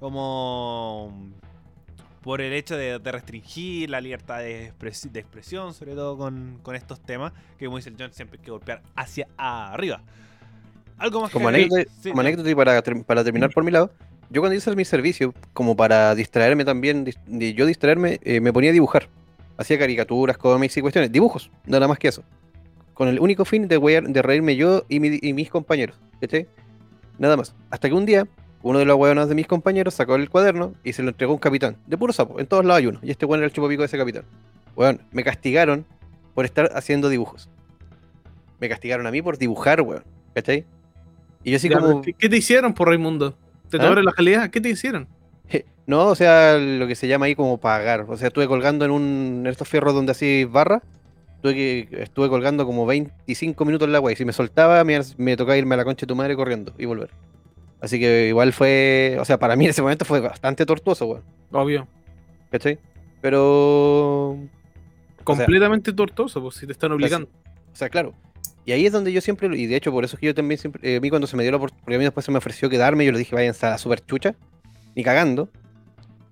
Como 0.00 1.12
por 2.24 2.40
el 2.40 2.52
hecho 2.54 2.76
de, 2.76 2.98
de 2.98 3.12
restringir 3.12 3.90
la 3.90 4.00
libertad 4.00 4.38
de, 4.38 4.72
expres- 4.72 5.10
de 5.12 5.20
expresión, 5.20 5.74
sobre 5.74 5.94
todo 5.94 6.16
con, 6.16 6.58
con 6.62 6.74
estos 6.74 6.98
temas, 7.00 7.32
que 7.58 7.66
como 7.66 7.76
dice 7.76 7.90
el 7.90 7.96
John, 7.98 8.12
siempre 8.12 8.38
hay 8.40 8.44
que 8.44 8.50
golpear 8.50 8.82
hacia 8.96 9.28
arriba. 9.36 10.00
Algo 10.96 11.20
más 11.20 11.30
Como 11.30 11.50
que- 11.50 11.54
anécdota, 11.56 11.82
sí, 12.00 12.08
como 12.10 12.22
anécdota 12.22 12.50
y 12.50 12.54
para, 12.54 12.82
para 12.82 13.22
terminar 13.24 13.50
por 13.50 13.62
mi 13.62 13.70
lado, 13.70 13.90
yo 14.30 14.40
cuando 14.40 14.56
hice 14.56 14.74
mi 14.74 14.84
servicio, 14.86 15.34
como 15.52 15.76
para 15.76 16.14
distraerme 16.14 16.64
también, 16.64 17.04
dis- 17.04 17.22
de 17.26 17.52
yo 17.52 17.66
distraerme, 17.66 18.18
eh, 18.22 18.40
me 18.40 18.52
ponía 18.52 18.70
a 18.70 18.72
dibujar. 18.72 19.08
Hacía 19.58 19.78
caricaturas, 19.78 20.36
cómics 20.38 20.76
y 20.78 20.80
cuestiones, 20.80 21.12
dibujos, 21.12 21.50
nada 21.66 21.86
más 21.86 21.98
que 21.98 22.08
eso. 22.08 22.24
Con 22.94 23.08
el 23.08 23.20
único 23.20 23.44
fin 23.44 23.68
de, 23.68 23.78
wear- 23.78 24.06
de 24.08 24.22
reírme 24.22 24.56
yo 24.56 24.84
y, 24.88 24.98
mi- 24.98 25.18
y 25.20 25.32
mis 25.34 25.50
compañeros, 25.50 25.96
¿cachai? 26.20 26.48
Nada 27.18 27.36
más. 27.36 27.54
Hasta 27.70 27.88
que 27.88 27.94
un 27.94 28.06
día, 28.06 28.26
uno 28.64 28.78
de 28.78 28.86
los 28.86 28.96
hueones 28.96 29.28
de 29.28 29.34
mis 29.34 29.46
compañeros 29.46 29.92
sacó 29.92 30.14
el 30.14 30.30
cuaderno 30.30 30.72
y 30.82 30.94
se 30.94 31.02
lo 31.02 31.10
entregó 31.10 31.32
a 31.32 31.34
un 31.34 31.38
capitán. 31.38 31.76
De 31.86 31.98
puro 31.98 32.14
sapo, 32.14 32.40
en 32.40 32.46
todos 32.46 32.64
lados 32.64 32.80
hay 32.80 32.86
uno. 32.86 32.98
Y 33.02 33.10
este 33.10 33.26
weón 33.26 33.40
era 33.40 33.46
el 33.46 33.52
chupapico 33.52 33.82
de 33.82 33.86
ese 33.86 33.98
capitán. 33.98 34.24
Weón, 34.74 35.02
me 35.12 35.22
castigaron 35.22 35.84
por 36.34 36.46
estar 36.46 36.70
haciendo 36.74 37.10
dibujos. 37.10 37.50
Me 38.60 38.70
castigaron 38.70 39.06
a 39.06 39.10
mí 39.10 39.20
por 39.20 39.36
dibujar, 39.36 39.82
weón. 39.82 40.02
¿Cachai? 40.34 40.64
Y 41.44 41.50
yo 41.50 41.58
así 41.58 41.68
Ya, 41.68 41.78
como... 41.78 42.00
¿Qué, 42.00 42.14
te 42.14 42.36
hicieron 42.38 42.72
por 42.72 42.88
Raimundo? 42.88 43.36
¿Te 43.68 43.76
¿Ah? 43.76 43.80
tomaron 43.80 44.02
la 44.06 44.12
calidad? 44.12 44.48
¿Qué 44.48 44.60
te 44.62 44.70
hicieron? 44.70 45.06
No, 45.86 46.06
o 46.06 46.14
sea, 46.14 46.56
lo 46.56 46.86
que 46.86 46.94
se 46.94 47.06
llama 47.06 47.26
ahí 47.26 47.34
como 47.34 47.58
pagar. 47.58 48.06
O 48.08 48.16
sea, 48.16 48.28
estuve 48.28 48.48
colgando 48.48 48.86
en 48.86 48.90
un 48.90 49.40
en 49.40 49.46
estos 49.46 49.68
fierros 49.68 49.92
donde 49.92 50.12
así 50.12 50.44
barra. 50.44 50.82
Tuve 51.42 51.54
que, 51.54 51.88
estuve 52.00 52.30
colgando 52.30 52.64
como 52.64 52.86
25 52.86 53.62
minutos 53.66 53.84
en 53.84 53.90
el 53.90 53.96
agua 53.96 54.10
y 54.10 54.16
si 54.16 54.24
me 54.24 54.32
soltaba 54.32 54.82
me, 54.84 54.98
me 55.18 55.36
tocaba 55.36 55.58
irme 55.58 55.74
a 55.74 55.76
la 55.76 55.84
concha 55.84 56.06
de 56.06 56.06
tu 56.06 56.16
madre 56.16 56.34
corriendo 56.34 56.72
y 56.78 56.86
volver. 56.86 57.10
Así 57.84 58.00
que 58.00 58.28
igual 58.28 58.54
fue, 58.54 59.18
o 59.20 59.24
sea, 59.26 59.38
para 59.38 59.56
mí 59.56 59.64
en 59.64 59.70
ese 59.70 59.82
momento 59.82 60.06
fue 60.06 60.20
bastante 60.20 60.64
tortuoso, 60.64 61.04
weón. 61.06 61.22
Obvio. 61.52 61.86
¿Cachai? 62.50 62.78
Pero... 63.20 64.38
Completamente 65.22 65.92
tortoso, 65.92 66.40
pues 66.40 66.54
si 66.56 66.66
te 66.66 66.72
están 66.72 66.92
obligando. 66.92 67.28
O 67.72 67.76
sea, 67.76 67.90
claro. 67.90 68.14
Y 68.64 68.72
ahí 68.72 68.86
es 68.86 68.92
donde 68.92 69.12
yo 69.12 69.20
siempre, 69.20 69.54
y 69.54 69.66
de 69.66 69.76
hecho 69.76 69.92
por 69.92 70.02
eso 70.04 70.16
es 70.16 70.20
que 70.20 70.26
yo 70.26 70.34
también 70.34 70.58
siempre, 70.58 70.80
eh, 70.94 70.96
a 70.96 71.00
mí 71.00 71.10
cuando 71.10 71.26
se 71.26 71.36
me 71.36 71.42
dio 71.42 71.52
la 71.52 71.58
oportunidad, 71.58 71.84
porque 71.84 71.94
a 71.96 71.98
mí 71.98 72.04
después 72.04 72.24
se 72.24 72.32
me 72.32 72.38
ofreció 72.38 72.70
quedarme, 72.70 73.04
yo 73.04 73.12
le 73.12 73.18
dije, 73.18 73.34
vayan 73.34 73.54
a 73.60 73.68
la 73.68 73.76
super 73.78 74.02
chucha, 74.04 74.34
ni 74.94 75.04
cagando. 75.04 75.50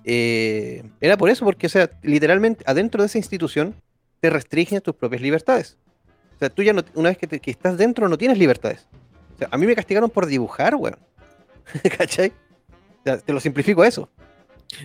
Eh, 0.04 0.82
era 1.02 1.18
por 1.18 1.28
eso, 1.28 1.44
porque, 1.44 1.66
o 1.66 1.70
sea, 1.70 1.90
literalmente 2.02 2.64
adentro 2.66 3.02
de 3.02 3.06
esa 3.08 3.18
institución 3.18 3.74
te 4.20 4.30
restringen 4.30 4.80
tus 4.80 4.94
propias 4.94 5.20
libertades. 5.20 5.76
O 6.36 6.38
sea, 6.38 6.48
tú 6.48 6.62
ya 6.62 6.72
no, 6.72 6.82
una 6.94 7.10
vez 7.10 7.18
que, 7.18 7.26
te- 7.26 7.40
que 7.40 7.50
estás 7.50 7.76
dentro 7.76 8.08
no 8.08 8.16
tienes 8.16 8.38
libertades. 8.38 8.86
O 9.34 9.38
sea, 9.38 9.48
a 9.50 9.58
mí 9.58 9.66
me 9.66 9.74
castigaron 9.74 10.08
por 10.08 10.26
dibujar, 10.26 10.74
weón. 10.74 10.96
¿Cachai? 11.98 12.28
O 12.30 13.02
sea, 13.04 13.18
te 13.18 13.32
lo 13.32 13.40
simplifico 13.40 13.82
a 13.82 13.88
eso. 13.88 14.08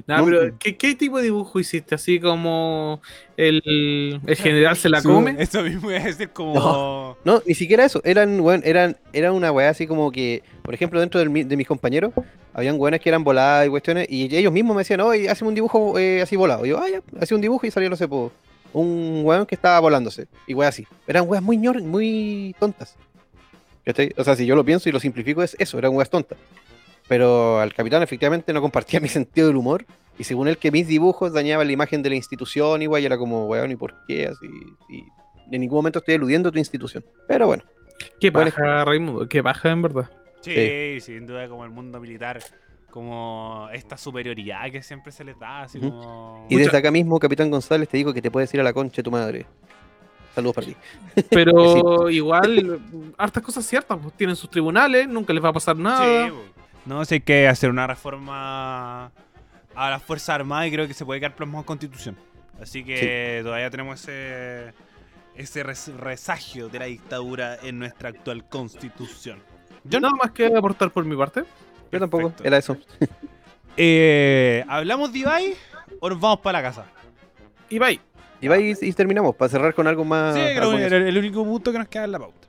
Nah, 0.05 0.17
No, 0.17 0.25
pero 0.25 0.57
¿qué, 0.59 0.75
qué 0.75 0.95
tipo 0.95 1.17
de 1.17 1.23
dibujo 1.25 1.59
hiciste? 1.61 1.95
Así 1.95 2.19
como 2.19 3.01
el, 3.37 4.19
el 4.25 4.35
general 4.35 4.75
se 4.75 4.89
la 4.89 5.01
come. 5.01 5.35
Eso 5.39 5.63
mismo 5.63 5.89
iba 5.91 6.01
a 6.01 6.03
decir 6.03 6.29
como. 6.31 6.53
No, 6.55 7.17
no, 7.23 7.41
ni 7.45 7.53
siquiera 7.53 7.85
eso. 7.85 8.01
Eran, 8.03 8.41
weón, 8.41 8.61
eran, 8.65 8.97
era 9.13 9.31
una 9.31 9.49
weá 9.51 9.69
así 9.69 9.87
como 9.87 10.11
que, 10.11 10.43
por 10.61 10.73
ejemplo, 10.73 10.99
dentro 10.99 11.23
mi- 11.29 11.43
de 11.45 11.55
mis 11.55 11.67
compañeros, 11.67 12.11
habían 12.53 12.75
weones 12.77 12.99
que 12.99 13.07
eran 13.07 13.23
voladas 13.23 13.65
y 13.65 13.69
cuestiones, 13.69 14.07
y 14.09 14.35
ellos 14.35 14.51
mismos 14.51 14.75
me 14.75 14.81
decían, 14.81 14.99
oye, 14.99 15.29
hazme 15.29 15.47
un 15.47 15.55
dibujo 15.55 15.97
eh, 15.97 16.21
así 16.21 16.35
volado. 16.35 16.65
Y 16.65 16.69
yo, 16.69 16.79
ah, 16.79 16.89
ya, 16.89 17.01
hacía 17.21 17.35
un 17.35 17.41
dibujo 17.41 17.65
y 17.65 17.71
salió, 17.71 17.89
no 17.89 17.95
sé, 17.95 18.09
po, 18.09 18.33
un 18.73 19.21
weón 19.23 19.45
que 19.45 19.55
estaba 19.55 19.79
volándose. 19.79 20.27
Y 20.47 20.53
weá 20.53 20.67
así. 20.67 20.85
Eran 21.07 21.23
weas 21.29 21.41
muy 21.41 21.55
ñor, 21.55 21.81
muy 21.81 22.53
tontas. 22.59 22.97
¿Cachai? 23.85 24.11
O 24.17 24.23
sea, 24.25 24.35
si 24.35 24.45
yo 24.45 24.53
lo 24.57 24.65
pienso 24.65 24.89
y 24.89 24.91
lo 24.91 24.99
simplifico, 24.99 25.41
es 25.43 25.55
eso, 25.59 25.77
eran 25.77 25.93
weas 25.95 26.09
tontas. 26.09 26.37
Pero 27.07 27.59
al 27.59 27.73
capitán 27.73 28.03
efectivamente 28.03 28.51
no 28.53 28.61
compartía 28.61 28.99
mi 29.01 29.07
sentido 29.07 29.47
del 29.47 29.57
humor. 29.57 29.85
Y 30.19 30.23
según 30.23 30.47
él 30.47 30.57
que 30.57 30.71
mis 30.71 30.87
dibujos 30.87 31.31
dañaban 31.31 31.67
la 31.67 31.73
imagen 31.73 32.01
de 32.01 32.09
la 32.09 32.15
institución, 32.15 32.81
igual 32.81 33.03
y 33.03 33.05
era 33.05 33.17
como, 33.17 33.45
weón, 33.45 33.71
¿y 33.71 33.75
por 33.75 33.93
qué? 34.07 34.27
Así, 34.27 34.47
y 34.89 35.03
en 35.55 35.61
ningún 35.61 35.77
momento 35.77 35.99
estoy 35.99 36.15
eludiendo 36.15 36.51
tu 36.51 36.57
institución. 36.57 37.05
Pero 37.27 37.45
bueno, 37.45 37.63
Qué 38.19 38.29
Bueno, 38.29 38.51
baja, 38.51 38.85
Raimundo, 38.85 39.27
qué 39.27 39.41
baja 39.41 39.71
en 39.71 39.81
verdad. 39.81 40.09
Sí, 40.41 40.99
sin 41.01 41.25
duda, 41.25 41.47
como 41.49 41.65
el 41.65 41.71
mundo 41.71 41.99
militar, 41.99 42.41
como 42.89 43.67
esta 43.73 43.97
superioridad 43.97 44.71
que 44.71 44.81
siempre 44.81 45.11
se 45.11 45.23
les 45.23 45.37
da, 45.37 45.63
así 45.63 45.79
como. 45.79 46.45
Y 46.49 46.55
desde 46.55 46.77
acá 46.77 46.91
mismo, 46.91 47.19
Capitán 47.19 47.49
González, 47.49 47.89
te 47.89 47.97
digo 47.97 48.13
que 48.13 48.21
te 48.21 48.31
puedes 48.31 48.53
ir 48.53 48.61
a 48.61 48.63
la 48.63 48.73
concha 48.73 48.97
de 48.97 49.03
tu 49.03 49.11
madre. 49.11 49.45
Saludos 50.33 50.55
para 50.55 50.67
ti. 50.67 50.75
Pero 51.31 52.09
igual, 52.09 52.79
hartas 53.17 53.43
cosas 53.43 53.65
ciertas, 53.65 53.97
pues 54.01 54.13
tienen 54.15 54.35
sus 54.35 54.49
tribunales, 54.49 55.07
nunca 55.07 55.33
les 55.33 55.43
va 55.43 55.49
a 55.49 55.53
pasar 55.53 55.75
nada. 55.75 56.27
Sí, 56.27 56.31
po. 56.31 56.57
No 56.87 57.05
sé, 57.05 57.15
hay 57.15 57.21
que 57.21 57.47
hacer 57.47 57.69
una 57.69 57.85
reforma 57.87 59.11
a 59.75 59.89
las 59.89 60.01
Fuerzas 60.03 60.29
Armadas 60.29 60.67
y 60.67 60.71
creo 60.71 60.87
que 60.87 60.93
se 60.93 61.05
puede 61.05 61.19
quedar 61.19 61.35
plasmado 61.35 61.59
en 61.59 61.65
Constitución. 61.65 62.17
Así 62.61 62.83
que 62.83 63.41
todavía 63.43 63.69
tenemos 63.69 64.01
ese, 64.01 64.73
ese 65.35 65.63
res- 65.63 65.95
resagio 65.97 66.69
de 66.69 66.79
la 66.79 66.85
dictadura 66.85 67.57
en 67.61 67.77
nuestra 67.79 68.09
actual 68.09 68.47
Constitución. 68.49 69.39
Yo 69.83 69.99
nada 69.99 70.15
más 70.15 70.31
que 70.31 70.47
aportar 70.47 70.89
por 70.91 71.05
mi 71.05 71.15
parte. 71.15 71.43
Yo 71.91 71.99
tampoco, 71.99 72.33
era 72.43 72.57
eso. 72.57 72.77
Eh, 73.79 74.65
¿Hablamos 74.67 75.13
de 75.13 75.19
Ibai 75.19 75.53
o 75.99 76.09
nos 76.09 76.19
vamos 76.19 76.39
para 76.39 76.59
la 76.59 76.67
casa? 76.67 76.85
Ibai. 77.69 77.99
Ibai 78.41 78.71
y, 78.71 78.85
y 78.89 78.93
terminamos, 78.93 79.35
para 79.35 79.49
cerrar 79.49 79.73
con 79.75 79.85
algo 79.85 80.03
más. 80.03 80.33
Sí, 80.33 80.41
creo 80.55 80.71
que 80.75 80.83
era 80.83 80.97
el 80.97 81.15
único 81.15 81.43
punto 81.43 81.71
que 81.71 81.77
nos 81.77 81.87
queda 81.87 82.05
en 82.05 82.11
la 82.13 82.17
pauta. 82.17 82.46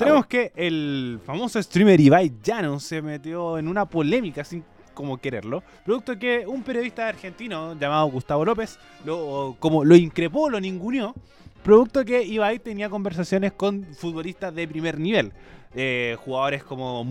Tenemos 0.00 0.26
que 0.26 0.50
el 0.56 1.20
famoso 1.26 1.62
streamer 1.62 2.00
Ibai 2.00 2.32
Llano 2.42 2.80
se 2.80 3.02
metió 3.02 3.58
en 3.58 3.68
una 3.68 3.84
polémica 3.84 4.42
sin 4.44 4.64
como 4.94 5.18
quererlo, 5.18 5.62
producto 5.84 6.18
que 6.18 6.46
un 6.46 6.62
periodista 6.62 7.06
argentino 7.06 7.78
llamado 7.78 8.06
Gustavo 8.06 8.44
López 8.44 8.78
lo, 9.04 9.56
como 9.58 9.84
lo 9.84 9.94
increpó, 9.94 10.48
lo 10.48 10.58
ninguneó, 10.58 11.14
producto 11.62 12.02
que 12.04 12.22
Ibai 12.22 12.60
tenía 12.60 12.88
conversaciones 12.88 13.52
con 13.52 13.84
futbolistas 13.94 14.54
de 14.54 14.66
primer 14.66 14.98
nivel, 14.98 15.32
eh, 15.74 16.16
jugadores 16.24 16.64
como 16.64 17.06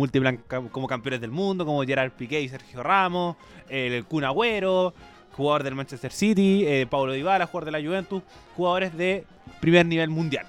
como 0.72 0.88
campeones 0.88 1.22
del 1.22 1.32
mundo, 1.32 1.68
como 1.68 1.84
Gerard 1.84 2.12
Piqué 2.12 2.42
y 2.42 2.50
Sergio 2.50 2.82
Ramos, 2.82 3.36
el 3.70 4.04
Kun 4.06 4.24
Agüero, 4.24 4.96
jugador 5.38 5.62
del 5.62 5.76
Manchester 5.76 6.12
City, 6.12 6.66
eh, 6.66 6.88
Paulo 6.90 7.14
Dybala, 7.14 7.46
jugador 7.46 7.66
de 7.66 7.72
la 7.72 7.88
Juventus, 7.88 8.24
jugadores 8.56 8.98
de 8.98 9.26
primer 9.62 9.86
nivel 9.86 10.10
mundial, 10.10 10.48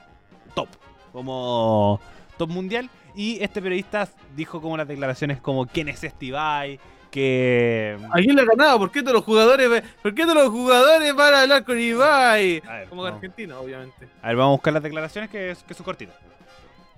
top, 0.55 0.69
como 1.13 2.01
top 2.41 2.51
mundial. 2.51 2.89
Y 3.15 3.43
este 3.43 3.61
periodista 3.61 4.09
dijo 4.35 4.61
como 4.63 4.77
las 4.77 4.89
declaraciones 4.89 5.41
como 5.41 5.67
quién 5.67 5.89
es 5.89 6.03
este 6.03 6.27
Ibai, 6.27 6.79
que... 7.11 7.99
¿A 8.11 8.19
quién 8.21 8.35
le 8.37 8.43
ha 8.43 8.45
ganado? 8.45 8.79
¿Por 8.79 8.91
qué 8.91 9.03
todos 9.03 9.15
los 9.15 9.25
jugadores, 9.25 9.83
por 10.03 10.15
qué 10.15 10.23
todos 10.23 10.37
los 10.37 10.49
jugadores 10.49 11.15
van 11.15 11.35
a 11.35 11.43
hablar 11.43 11.65
con 11.65 11.79
Ibai? 11.79 12.63
Como 12.89 13.03
vamos. 13.03 13.17
argentino, 13.17 13.61
obviamente. 13.61 14.09
A 14.23 14.29
ver, 14.29 14.37
vamos 14.37 14.53
a 14.53 14.57
buscar 14.57 14.73
las 14.73 14.83
declaraciones 14.83 15.29
que, 15.31 15.55
que 15.67 15.75
son 15.75 15.85
cortitas. 15.85 16.15
Sí, 16.17 16.27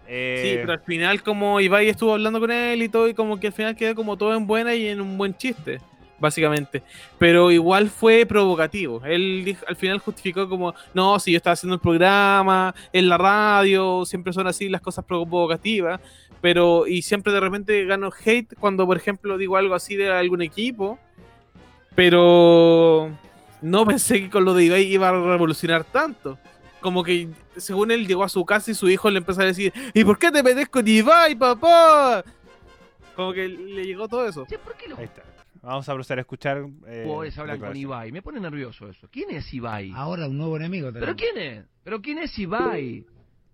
Eh, 0.09 0.59
pero 0.61 0.73
al 0.75 0.81
final 0.81 1.23
como 1.23 1.61
Ibai 1.61 1.89
estuvo 1.89 2.13
hablando 2.13 2.41
con 2.41 2.51
él 2.51 2.83
y 2.83 2.89
todo, 2.89 3.09
y 3.09 3.15
como 3.15 3.39
que 3.41 3.47
al 3.49 3.53
final 3.53 3.75
quedó 3.77 3.95
como 3.95 4.17
todo 4.19 4.35
en 4.35 4.47
buena 4.47 4.75
y 4.75 4.87
en 4.89 5.01
un 5.01 5.17
buen 5.17 5.35
chiste, 5.37 5.81
básicamente. 6.23 6.83
Pero 7.19 7.51
igual 7.51 7.91
fue 7.91 8.25
provocativo. 8.25 9.03
Él 9.05 9.43
dijo- 9.45 9.67
al 9.69 9.77
final 9.77 9.99
justificó 9.99 10.49
como, 10.49 10.75
no, 10.95 11.19
si 11.19 11.33
yo 11.33 11.37
estaba 11.37 11.53
haciendo 11.53 11.75
el 11.75 11.81
programa, 11.81 12.75
en 12.95 13.11
la 13.11 13.19
radio, 13.19 14.05
siempre 14.07 14.33
son 14.33 14.47
así 14.47 14.71
las 14.71 14.81
cosas 14.81 15.05
provocativas. 15.05 16.01
Pero, 16.41 16.87
y 16.87 17.03
siempre 17.03 17.33
de 17.33 17.41
repente 17.41 17.85
gano 17.85 18.11
hate 18.25 18.55
cuando, 18.59 18.87
por 18.87 18.97
ejemplo, 18.97 19.37
digo 19.37 19.57
algo 19.57 19.75
así 19.75 19.97
de 19.97 20.11
algún 20.11 20.41
equipo. 20.43 20.99
Pero 21.95 23.11
no 23.61 23.85
pensé 23.87 24.23
que 24.23 24.31
con 24.31 24.45
lo 24.45 24.55
de 24.55 24.65
Ibai 24.65 24.83
iba 24.85 25.09
a 25.09 25.13
revolucionar 25.13 25.85
tanto. 25.85 26.39
Como 26.81 27.05
que, 27.05 27.29
según 27.57 27.91
él, 27.93 28.07
llegó 28.09 28.25
a 28.25 28.29
su 28.29 28.45
casa 28.45 28.71
y 28.71 28.75
su 28.75 28.89
hijo 28.89 29.09
le 29.11 29.19
empezó 29.19 29.43
a 29.43 29.45
decir, 29.45 29.73
¿y 29.95 30.03
por 30.05 30.19
qué 30.19 30.33
te 30.33 30.43
metes 30.43 30.69
con 30.69 30.87
Ibai, 30.89 31.35
papá? 31.37 32.25
Como 33.15 33.33
que 33.33 33.47
le 33.47 33.85
llegó 33.85 34.09
todo 34.09 34.27
eso. 34.27 34.45
Ahí 34.99 35.05
está. 35.05 35.23
Vamos 35.63 35.89
a 35.89 35.95
proceder 35.95 36.19
a 36.19 36.23
escuchar. 36.23 36.65
eh, 36.87 37.31
hablan 37.37 37.59
con. 37.61 37.77
Ibai. 37.77 38.11
Me 38.13 38.21
pone 38.21 38.41
nervioso 38.41 38.89
eso. 38.89 39.09
¿Quién 39.11 39.31
es 39.31 39.53
Ibai? 39.55 39.93
Ahora 39.95 40.27
un 40.27 40.37
nuevo 40.37 40.57
enemigo. 40.57 40.91
¿Pero 40.93 41.15
quién 41.15 41.39
es? 41.39 41.65
¿Pero 41.85 42.01
quién 42.03 42.19
es 42.19 42.37
Ibai? 42.39 43.07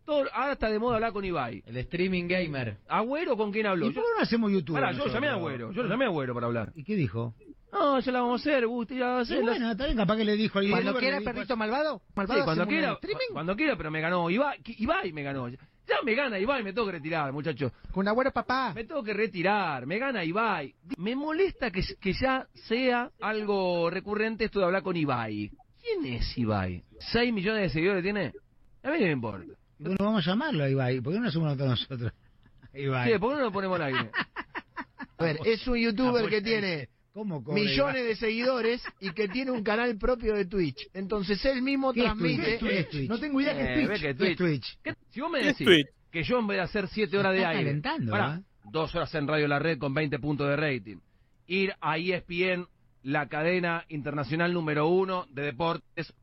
Todo, 0.06 0.24
ahora 0.32 0.52
está 0.52 0.70
de 0.70 0.78
moda 0.78 0.94
hablar 0.94 1.12
con 1.12 1.22
Ibai. 1.24 1.62
El 1.66 1.76
streaming 1.76 2.28
gamer. 2.28 2.78
¿Agüero 2.88 3.36
con 3.36 3.52
quién 3.52 3.66
habló? 3.66 3.86
¿Y 3.88 3.90
por 3.90 4.02
qué 4.02 4.08
no 4.16 4.22
hacemos 4.22 4.50
YouTube? 4.50 4.74
Pará, 4.76 4.92
yo 4.92 4.98
lo 4.98 5.04
nosotros? 5.04 5.14
llamé 5.14 5.28
a 5.28 5.32
Agüero. 5.34 5.70
Yo 5.72 5.82
lo 5.82 5.88
llamé 5.90 6.04
a 6.06 6.08
Agüero 6.08 6.32
para 6.32 6.46
hablar. 6.46 6.72
¿Y 6.74 6.82
qué 6.84 6.96
dijo? 6.96 7.34
No, 7.70 8.00
ya 8.00 8.12
la 8.12 8.20
vamos 8.22 8.40
a 8.40 8.50
hacer, 8.50 8.66
Gusti, 8.66 8.94
ya 8.94 9.00
la 9.00 9.06
vamos 9.12 9.30
a 9.30 9.34
Y 9.34 9.36
hacer. 9.36 9.44
bueno, 9.44 9.70
está 9.70 9.84
bien, 9.84 9.96
capaz 9.98 10.16
que 10.16 10.24
le 10.24 10.36
dijo 10.36 10.58
al 10.58 10.70
Cuando 10.70 10.92
youtuber, 10.92 11.00
quiera, 11.14 11.20
perrito 11.32 11.56
malvado. 11.58 12.00
Malvado 12.14 12.40
Sí, 12.40 12.44
cuando 12.46 12.62
hacemos 12.62 12.68
quiera, 12.80 12.92
streaming. 12.94 13.32
cuando 13.34 13.56
quiera, 13.56 13.76
pero 13.76 13.90
me 13.90 14.00
ganó 14.00 14.30
Ibai. 14.30 14.62
¿Qué- 14.62 14.74
Ibai 14.78 15.12
me 15.12 15.22
ganó. 15.22 15.46
Ya 15.88 16.02
me 16.04 16.14
gana 16.14 16.38
Ibai, 16.38 16.62
me 16.62 16.74
tengo 16.74 16.86
que 16.86 16.92
retirar, 16.92 17.32
muchachos. 17.32 17.72
Con 17.92 18.06
Agüero 18.06 18.30
papá. 18.30 18.72
Me 18.74 18.84
tengo 18.84 19.02
que 19.02 19.14
retirar, 19.14 19.86
me 19.86 19.98
gana 19.98 20.22
Ibai. 20.22 20.74
Me 20.98 21.16
molesta 21.16 21.70
que, 21.70 21.82
que 21.98 22.12
ya 22.12 22.46
sea 22.52 23.10
algo 23.20 23.88
recurrente 23.88 24.44
esto 24.44 24.58
de 24.58 24.66
hablar 24.66 24.82
con 24.82 24.96
Ibai. 24.96 25.50
¿Quién 25.80 26.14
es 26.14 26.36
Ibai? 26.36 26.84
¿6 27.12 27.32
millones 27.32 27.62
de 27.62 27.68
seguidores 27.70 28.02
tiene? 28.02 28.34
A 28.82 28.90
mí 28.90 28.98
no 28.98 29.06
me 29.06 29.12
importa. 29.12 29.54
Bueno, 29.78 29.96
vamos 29.98 30.26
a 30.26 30.30
llamarlo 30.30 30.64
a 30.64 30.70
Ibai. 30.70 31.00
¿Por 31.00 31.12
qué 31.14 31.18
no 31.18 31.24
lo 31.24 31.30
hacemos 31.30 31.56
todos 31.56 31.70
nosotros? 31.70 32.12
Ibai. 32.74 33.10
¿Qué? 33.10 33.18
¿Por 33.18 33.30
qué 33.30 33.36
no 33.36 33.44
lo 33.44 33.52
ponemos 33.52 33.80
al 33.80 33.86
aire? 33.86 34.10
A 35.16 35.24
ver, 35.24 35.38
es 35.46 35.66
un 35.66 35.78
youtuber 35.78 36.28
que 36.28 36.42
tiene 36.42 36.90
¿Cómo 37.18 37.42
cobra 37.42 37.60
millones 37.60 38.04
de 38.04 38.14
seguidores 38.14 38.80
y 39.00 39.10
que 39.10 39.26
tiene 39.26 39.50
un 39.50 39.64
canal 39.64 39.98
propio 39.98 40.34
de 40.34 40.44
Twitch. 40.44 40.88
Entonces 40.94 41.44
él 41.46 41.62
mismo 41.62 41.92
¿Qué 41.92 42.00
es 42.00 42.04
transmite. 42.06 42.58
Twitch? 42.58 42.70
¿Qué 42.70 42.78
es 42.78 42.88
Twitch? 42.90 43.08
No 43.08 43.18
tengo 43.18 43.40
idea 43.40 43.52
Eh, 43.58 43.82
es 43.92 44.00
que 44.00 44.14
Twitch. 44.14 44.78
¿Qué 44.82 44.90
es 44.90 44.96
Twitch. 44.96 45.08
Si 45.10 45.20
vos 45.20 45.30
me 45.32 45.40
¿Qué 45.40 45.48
es 45.48 45.58
decís 45.58 45.66
Twitch? 45.66 45.86
que 46.12 46.22
yo 46.22 46.38
en 46.38 46.46
vez 46.46 46.58
de 46.58 46.62
hacer 46.62 46.86
7 46.86 47.18
horas 47.18 47.32
de 47.34 47.44
aire, 47.44 47.70
¿eh? 47.72 48.42
dos 48.70 48.94
horas 48.94 49.12
en 49.16 49.26
Radio 49.26 49.48
La 49.48 49.58
Red 49.58 49.78
con 49.78 49.92
20 49.94 50.18
puntos 50.20 50.48
de 50.48 50.56
rating, 50.56 50.98
ir 51.48 51.74
a 51.80 51.98
ESPN, 51.98 52.66
la 53.02 53.28
cadena 53.28 53.84
internacional 53.88 54.52
número 54.54 54.86
uno 54.86 55.26
de 55.30 55.42
deportes, 55.42 56.14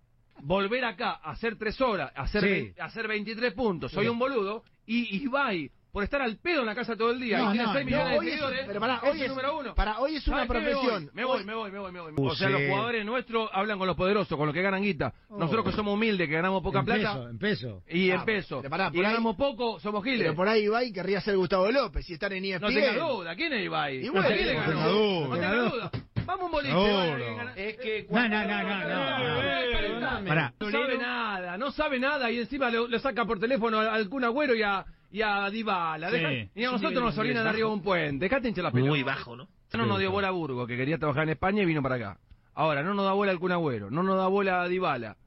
volver 0.43 0.85
acá 0.85 1.11
a 1.22 1.31
hacer 1.31 1.57
3 1.57 1.81
horas, 1.81 2.11
hacer, 2.15 2.43
Sí. 2.43 2.73
hacer 2.80 3.07
23 3.09 3.53
puntos, 3.53 3.91
soy 3.91 4.05
Sí. 4.05 4.09
un 4.09 4.17
boludo, 4.19 4.63
y 4.85 5.23
Ibai, 5.23 5.72
por 5.95 6.03
estar 6.03 6.22
al 6.22 6.35
pedo 6.35 6.59
en 6.59 6.65
la 6.65 6.76
casa 6.76 6.97
todo 6.97 7.11
el 7.11 7.22
día, 7.22 7.38
No, 7.38 7.45
y 7.45 7.51
tiene 7.53 7.67
no, 7.67 7.73
6 7.73 7.85
no, 7.85 7.89
millones 7.89 8.11
de 8.11 8.19
hoy 8.19 8.26
es- 8.27 8.31
seguidores, 8.34 8.63
pero 8.67 8.80
pará, 8.81 8.95
es 8.95 9.03
hoy 9.03 9.17
el 9.17 9.23
es- 9.23 9.30
número 9.30 9.57
uno. 9.59 9.76
pará, 9.76 9.99
hoy 9.99 10.15
es 10.17 10.27
una 10.27 10.45
profesión. 10.45 11.09
Me 11.13 11.23
voy, 11.23 11.38
Hoy- 11.39 11.45
me 11.45 11.53
voy, 11.55 11.72
me 11.72 11.80
voy, 11.80 11.91
me 11.93 11.99
voy. 12.01 12.13
Uh, 12.17 12.26
o 12.27 12.35
sea, 12.35 12.49
los 12.49 12.61
jugadores 12.67 13.05
nuestros 13.05 13.49
hablan 13.53 13.77
con 13.77 13.88
los 13.88 13.95
poderosos, 13.95 14.38
con 14.38 14.45
los 14.45 14.53
que 14.53 14.61
ganan 14.61 14.81
guita. 14.84 15.13
Nosotros 15.30 15.63
que 15.63 15.72
somos 15.72 15.93
humildes, 15.93 16.27
que 16.27 16.34
ganamos 16.35 16.61
poca 16.61 16.80
en 16.80 16.85
plata, 16.85 17.13
peso, 17.13 17.30
en 17.30 17.39
peso. 17.39 17.84
y 17.89 18.11
Ah, 18.11 18.15
en 18.15 18.26
peso. 18.26 18.57
pero 18.57 18.69
pará, 18.69 18.89
y 18.93 18.97
ahí- 18.97 19.03
ganamos 19.03 19.38
poco, 19.38 19.80
somos 19.80 20.03
giles. 20.03 20.19
Pero 20.19 20.35
por 20.35 20.49
ahí 20.49 20.63
Ibai 20.65 20.91
querría 20.91 21.22
ser 21.22 21.38
Gustavo 21.38 21.72
López 21.72 22.09
y 22.09 22.13
estar 22.13 22.34
en 22.34 22.43
E 22.43 22.49
ESPN. 22.49 22.61
No 22.61 22.67
tengas 22.81 22.97
duda, 23.09 23.35
¿quién 23.38 23.53
es 23.53 23.63
Ibai? 23.63 24.05
Y 24.05 24.09
bueno, 24.09 24.27
¿Quién 24.27 24.47
le 24.47 24.53
no 24.53 24.59
ganó? 24.59 24.72
tenga 24.73 24.88
duda. 24.89 25.27
No 25.30 25.35
tengas 25.35 25.72
duda. 25.72 25.91
Vamos 26.26 26.45
un 26.47 26.51
boliche. 26.51 26.76
Que 26.76 27.35
gana- 27.38 27.53
Es 27.55 27.77
que 27.77 28.07
No, 28.09 28.27
no, 28.27 28.43
no, 28.43 28.63
no, 28.63 28.80
no. 28.80 30.26
no. 30.26 30.51
No 30.59 30.72
sabe 30.72 30.97
nada, 30.97 31.57
no 31.57 31.72
sabe 31.72 31.99
nada 31.99 32.31
y 32.31 32.39
encima 32.39 32.69
le, 32.69 32.88
le 32.88 32.99
saca 32.99 33.26
por 33.26 33.39
teléfono 33.39 33.80
al, 33.80 33.88
al 33.89 34.09
Kun 34.09 34.23
Agüero 34.23 34.55
y 34.55 34.63
a, 34.63 34.85
y 35.15 35.21
a 35.21 35.49
Dybala. 35.49 36.09
Sí. 36.09 36.17
Deja- 36.17 36.49
y 36.55 36.63
a 36.65 36.71
nosotros 36.71 37.03
nos 37.03 37.17
orinan 37.17 37.47
arriba 37.47 37.67
de 37.69 37.73
un 37.73 37.81
puente. 37.81 38.25
Dejate 38.25 38.47
hinchar 38.49 38.63
la 38.65 38.71
pelota. 38.71 38.89
Muy 38.89 39.03
bajo, 39.03 39.35
¿no? 39.35 39.47
No 39.73 39.85
nos 39.85 39.99
dio 39.99 40.11
bola 40.11 40.29
a 40.29 40.31
Burgo, 40.31 40.65
que 40.67 40.77
quería 40.77 40.97
trabajar 40.97 41.23
en 41.23 41.29
España 41.29 41.61
y 41.63 41.65
vino 41.65 41.81
para 41.81 41.95
acá. 41.95 42.17
Ahora, 42.53 42.81
no 42.83 42.93
nos 42.93 43.03
da 43.05 43.11
bola 43.13 43.31
al 43.31 43.39
Kun 43.39 43.51
Agüero, 43.51 43.89
no 43.89 44.03
nos 44.03 44.17
da 44.17 44.27
bola 44.27 44.61
a 44.61 44.67
Dybala. 44.67 45.17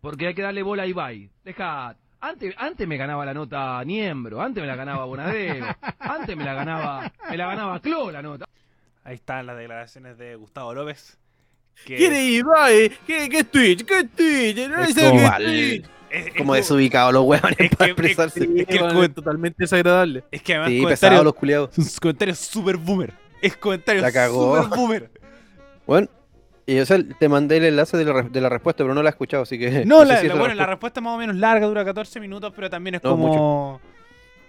Porque 0.00 0.26
hay 0.28 0.34
que 0.34 0.42
darle 0.42 0.62
bola 0.62 0.82
a 0.84 0.86
Ibai. 0.86 1.30
Deja... 1.44 1.96
Antes, 2.20 2.54
antes 2.56 2.88
me 2.88 2.96
ganaba 2.96 3.26
la 3.26 3.34
nota 3.34 3.84
Niembro, 3.84 4.40
antes 4.40 4.62
me 4.62 4.66
la 4.66 4.76
ganaba 4.76 5.04
Bonadeo, 5.04 5.66
antes 5.98 6.34
me 6.34 6.42
la 6.44 6.54
ganaba, 6.54 7.12
me 7.30 7.36
la 7.36 7.46
ganaba 7.48 7.80
Clo 7.80 8.10
la 8.10 8.22
nota. 8.22 8.46
Ahí 9.04 9.16
están 9.16 9.44
las 9.44 9.58
declaraciones 9.58 10.16
de 10.16 10.34
Gustavo 10.36 10.72
López. 10.72 11.18
que- 11.84 11.96
¿Quién 11.96 12.12
es 12.14 12.24
Ibai? 12.40 12.90
¿Qué, 13.06 13.28
qué 13.28 13.38
es 13.40 13.50
Twitch? 13.50 13.84
¿Qué 13.84 13.98
es 13.98 14.10
Twitch? 14.12 14.68
No 14.70 14.82
Es 14.82 14.94
como, 14.94 15.36
qué 15.36 15.82
es 16.16 16.22
Twitch. 16.22 16.26
es- 16.26 16.34
es 16.34 16.38
como 16.38 16.54
desubicados 16.54 17.12
los 17.12 17.24
huevones 17.24 17.56
es 17.60 17.70
para 17.76 17.84
que- 17.86 17.90
expresarse. 17.92 18.40
es 18.40 18.66
que 18.66 18.74
el 18.74 18.78
Bueno, 18.80 18.94
comen- 19.00 19.08
es 19.10 19.14
totalmente 19.14 19.56
desagradable. 19.64 20.24
Es 20.30 20.42
que 20.42 20.54
además 20.54 20.98
Sí, 20.98 21.06
los 21.24 21.34
culiados. 21.34 21.70
sus 21.74 22.00
comentarios 22.00 22.38
super 22.38 22.76
boomer. 22.76 23.12
Es 23.42 23.56
comentarios 23.56 24.02
La 24.02 24.12
cagó. 24.12 24.62
super 24.62 24.76
boomer. 24.78 25.10
Bueno, 25.86 26.08
y 26.66 26.78
o 26.78 26.86
sea, 26.86 26.96
te 27.18 27.28
mandé 27.28 27.58
el 27.58 27.64
enlace 27.66 27.98
de 27.98 28.06
la, 28.06 28.12
re- 28.14 28.28
de 28.30 28.40
la 28.40 28.48
respuesta, 28.48 28.82
pero 28.84 28.94
no 28.94 29.02
la 29.02 29.10
he 29.10 29.12
escuchado, 29.12 29.42
así 29.42 29.58
que. 29.58 29.84
No, 29.84 29.98
la, 30.04 30.16
si 30.18 30.26
la- 30.28 30.32
es 30.32 30.38
bueno, 30.40 30.54
la 30.54 30.64
respuesta. 30.64 31.00
es 31.00 31.04
más 31.04 31.14
o 31.14 31.18
menos 31.18 31.36
larga, 31.36 31.66
dura 31.66 31.84
14 31.84 32.20
minutos, 32.20 32.52
pero 32.56 32.70
también 32.70 32.94
es 32.94 33.02
No, 33.04 33.10
como... 33.10 33.80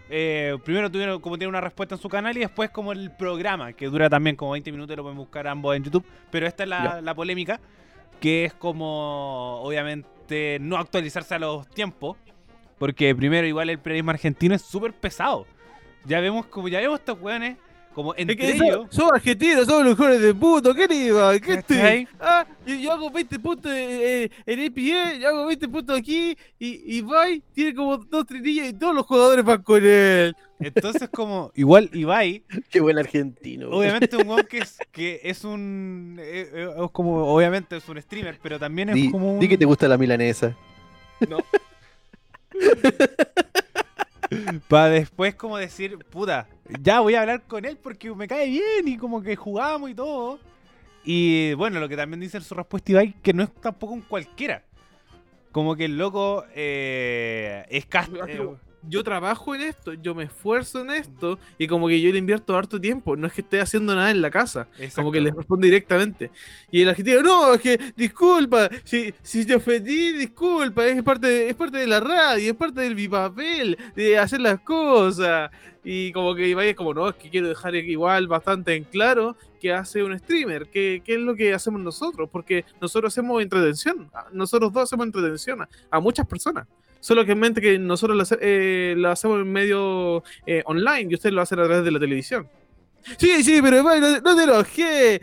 eh, 0.09 0.57
primero 0.63 0.89
tuvieron 0.89 1.19
como 1.19 1.37
tiene 1.37 1.49
una 1.49 1.59
respuesta 1.61 1.95
en 1.95 2.01
su 2.01 2.07
canal 2.07 2.37
y 2.37 2.39
después 2.41 2.69
como 2.69 2.91
el 2.93 3.11
programa, 3.11 3.73
que 3.73 3.87
dura 3.87 4.09
también 4.09 4.35
como 4.37 4.51
20 4.51 4.71
minutos, 4.71 4.95
lo 4.95 5.03
pueden 5.03 5.17
buscar 5.17 5.45
ambos 5.47 5.75
en 5.75 5.83
YouTube. 5.83 6.05
Pero 6.31 6.47
esta 6.47 6.63
es 6.63 6.69
la, 6.69 7.01
la 7.01 7.13
polémica, 7.15 7.59
que 8.21 8.45
es 8.45 8.53
como, 8.53 9.59
obviamente, 9.61 10.07
no 10.61 10.77
actualizarse 10.77 11.35
a 11.35 11.39
los 11.39 11.67
tiempos. 11.69 12.17
Porque 12.77 13.15
primero, 13.15 13.47
igual 13.47 13.69
el 13.69 13.79
periodismo 13.79 14.11
argentino 14.11 14.53
es 14.53 14.61
súper 14.61 14.93
pesado. 14.93 15.47
Ya 16.05 16.19
vemos 16.19 16.45
como 16.47 16.67
ya 16.67 16.79
vemos 16.79 16.99
estos 16.99 17.19
weones 17.19 17.57
como 17.95 18.13
Es 18.13 18.19
entre 18.21 18.35
que 18.37 18.51
ellos. 18.51 18.75
somos, 18.75 18.95
somos 18.95 19.13
argentinos, 19.13 19.65
somos 19.65 19.85
los 19.85 19.97
mejores 19.97 20.21
de 20.21 20.35
puto, 20.35 20.75
¿qué 20.75 20.87
iba? 20.93 21.39
¿Qué 21.39 21.53
estoy? 21.55 22.07
Ah, 22.19 22.45
yo, 22.65 22.75
yo 22.75 22.91
hago 22.91 23.09
20 23.09 23.39
puntos 23.39 23.71
eh, 23.73 24.29
en 24.45 24.59
EPA, 24.59 25.13
yo 25.17 25.29
hago 25.29 25.45
20 25.47 25.67
puntos 25.69 25.97
aquí, 25.97 26.37
y, 26.59 26.97
y 26.97 27.01
Vai 27.01 27.41
tiene 27.53 27.73
como 27.73 27.97
dos 27.97 28.25
trinillas 28.25 28.67
y 28.69 28.73
todos 28.73 28.93
los 28.93 29.05
jugadores 29.05 29.45
van 29.45 29.63
con 29.63 29.81
él. 29.85 30.35
Entonces, 30.59 31.09
como, 31.09 31.51
igual 31.55 31.89
Ibai, 31.93 32.43
Qué 32.69 32.79
buen 32.81 32.97
argentino. 32.97 33.69
obviamente 33.69 34.15
un 34.17 34.43
que 34.43 34.59
es, 34.59 34.77
que 34.91 35.21
es 35.23 35.43
un. 35.43 36.17
eh, 36.19 36.49
eh, 36.53 36.69
es 36.83 36.91
como, 36.91 37.25
obviamente 37.33 37.77
es 37.77 37.87
un 37.89 38.01
streamer, 38.01 38.37
pero 38.41 38.59
también 38.59 38.89
es 38.89 38.95
Di, 38.95 39.09
como 39.11 39.33
un. 39.33 39.39
di 39.39 39.47
que 39.47 39.57
te 39.57 39.65
gusta 39.65 39.87
la 39.87 39.97
milanesa. 39.97 40.55
Para 44.67 44.89
después 44.89 45.35
como 45.35 45.57
decir, 45.57 45.97
puta, 46.09 46.47
ya 46.81 46.99
voy 46.99 47.15
a 47.15 47.21
hablar 47.21 47.43
con 47.43 47.65
él 47.65 47.77
porque 47.81 48.13
me 48.13 48.27
cae 48.27 48.49
bien 48.49 48.87
y 48.87 48.97
como 48.97 49.21
que 49.21 49.35
jugamos 49.35 49.89
y 49.89 49.93
todo. 49.93 50.39
Y 51.03 51.53
bueno, 51.53 51.79
lo 51.79 51.87
que 51.87 51.95
también 51.95 52.19
dice 52.19 52.37
en 52.37 52.43
su 52.43 52.55
respuesta 52.55 52.91
Ibai, 52.91 53.13
que 53.21 53.33
no 53.33 53.43
es 53.43 53.53
tampoco 53.53 53.93
un 53.93 54.01
cualquiera. 54.01 54.63
Como 55.51 55.75
que 55.75 55.85
el 55.85 55.97
loco 55.97 56.45
eh, 56.53 57.65
es 57.69 57.85
cast... 57.85 58.11
eh, 58.27 58.55
Yo 58.89 59.03
trabajo 59.03 59.55
en 59.55 59.61
esto, 59.61 59.93
yo 59.93 60.13
me 60.13 60.25
esfuerzo 60.25 60.81
en 60.81 60.91
esto, 60.91 61.39
y 61.57 61.67
como 61.67 61.87
que 61.87 61.99
yo 61.99 62.11
le 62.11 62.17
invierto 62.17 62.55
harto 62.55 62.79
tiempo, 62.79 63.15
no 63.15 63.27
es 63.27 63.33
que 63.33 63.41
esté 63.41 63.59
haciendo 63.59 63.95
nada 63.95 64.11
en 64.11 64.21
la 64.21 64.29
casa, 64.29 64.67
como 64.95 65.11
que 65.11 65.21
le 65.21 65.31
respondo 65.31 65.65
directamente. 65.65 66.31
Y 66.71 66.81
el 66.81 66.89
argentino, 66.89 67.21
no, 67.21 67.53
es 67.53 67.61
que, 67.61 67.79
disculpa, 67.95 68.69
si, 68.83 69.13
si 69.21 69.45
te 69.45 69.55
ofendí, 69.55 70.13
disculpa, 70.13 70.85
es 70.85 71.01
parte, 71.03 71.27
de, 71.27 71.49
es 71.49 71.55
parte 71.55 71.77
de 71.77 71.87
la 71.87 71.99
radio, 71.99 72.51
es 72.51 72.57
parte 72.57 72.81
de 72.81 72.93
mi 72.93 73.07
papel, 73.07 73.77
de 73.95 74.17
hacer 74.17 74.41
las 74.41 74.59
cosas. 74.61 75.51
Y 75.83 76.11
como 76.13 76.33
que 76.33 76.47
Ibai 76.47 76.69
es 76.69 76.75
como, 76.75 76.93
no, 76.93 77.09
es 77.09 77.15
que 77.15 77.29
quiero 77.29 77.47
dejar 77.47 77.75
igual 77.75 78.27
bastante 78.27 78.73
en 78.73 78.85
claro 78.85 79.35
que 79.61 79.71
hace 79.71 80.03
un 80.03 80.17
streamer, 80.17 80.67
que, 80.67 81.01
que 81.05 81.13
es 81.13 81.19
lo 81.19 81.35
que 81.35 81.53
hacemos 81.53 81.79
nosotros, 81.79 82.27
porque 82.31 82.65
nosotros 82.81 83.13
hacemos 83.13 83.41
entretención, 83.41 84.09
nosotros 84.31 84.73
dos 84.73 84.83
hacemos 84.83 85.05
entretención 85.05 85.61
a, 85.61 85.69
a 85.91 85.99
muchas 85.99 86.25
personas. 86.25 86.67
Solo 87.05 87.23
que 87.23 87.33
en 87.33 87.39
mente 87.39 87.61
que 87.61 87.77
nosotros 87.77 88.17
lo, 88.17 88.23
hace- 88.23 88.39
eh, 88.41 88.95
lo 88.97 89.11
hacemos 89.11 89.39
en 89.39 89.51
medio 89.51 90.23
eh, 90.47 90.63
online 90.65 91.05
y 91.11 91.13
ustedes 91.13 91.35
lo 91.35 91.41
hacen 91.43 91.59
a 91.59 91.65
través 91.65 91.85
de 91.85 91.91
la 91.91 91.99
televisión. 91.99 92.49
Sí, 93.19 93.43
sí, 93.43 93.61
pero 93.61 93.77
Ibai, 93.77 94.01
no, 94.01 94.35
te 94.35 94.43
enojes. 94.43 95.19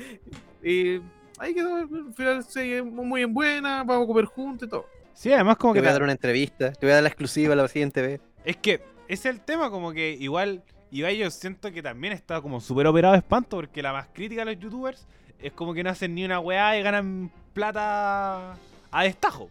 Y 0.62 1.00
ahí 1.38 1.52
quedó, 1.52 1.74
al 1.78 2.14
final 2.14 2.44
sigue 2.44 2.84
muy 2.84 3.22
en 3.22 3.34
buena, 3.34 3.82
vamos 3.82 4.04
a 4.04 4.06
comer 4.06 4.26
juntos 4.26 4.68
y 4.68 4.70
todo. 4.70 4.86
Sí, 5.12 5.32
además 5.32 5.56
como 5.56 5.72
Te 5.72 5.78
que... 5.78 5.80
voy 5.82 5.88
a 5.88 5.92
dar 5.94 6.02
una 6.04 6.12
entrevista, 6.12 6.70
te 6.72 6.86
voy 6.86 6.92
a 6.92 6.94
dar 6.94 7.02
la 7.02 7.09
exclusiva 7.09 7.56
la 7.56 7.66
siguiente 7.66 8.00
vez. 8.00 8.20
Es 8.44 8.56
que 8.59 8.74
ese 9.09 9.28
es 9.30 9.34
el 9.34 9.40
tema, 9.40 9.68
como 9.68 9.90
que 9.92 10.12
igual 10.20 10.62
Ibai 10.92 11.16
yo 11.18 11.28
siento 11.32 11.72
que 11.72 11.82
también 11.82 12.12
está 12.12 12.40
como 12.40 12.60
súper 12.60 12.86
operado 12.86 13.14
de 13.14 13.18
espanto 13.18 13.56
porque 13.56 13.82
la 13.82 13.92
más 13.92 14.06
crítica 14.12 14.42
a 14.42 14.44
los 14.44 14.56
youtubers 14.56 15.04
es 15.40 15.50
como 15.52 15.74
que 15.74 15.82
no 15.82 15.90
hacen 15.90 16.14
ni 16.14 16.24
una 16.24 16.38
weá 16.38 16.78
y 16.78 16.82
ganan 16.84 17.28
plata 17.52 18.52
a 18.92 19.02
destajo. 19.02 19.50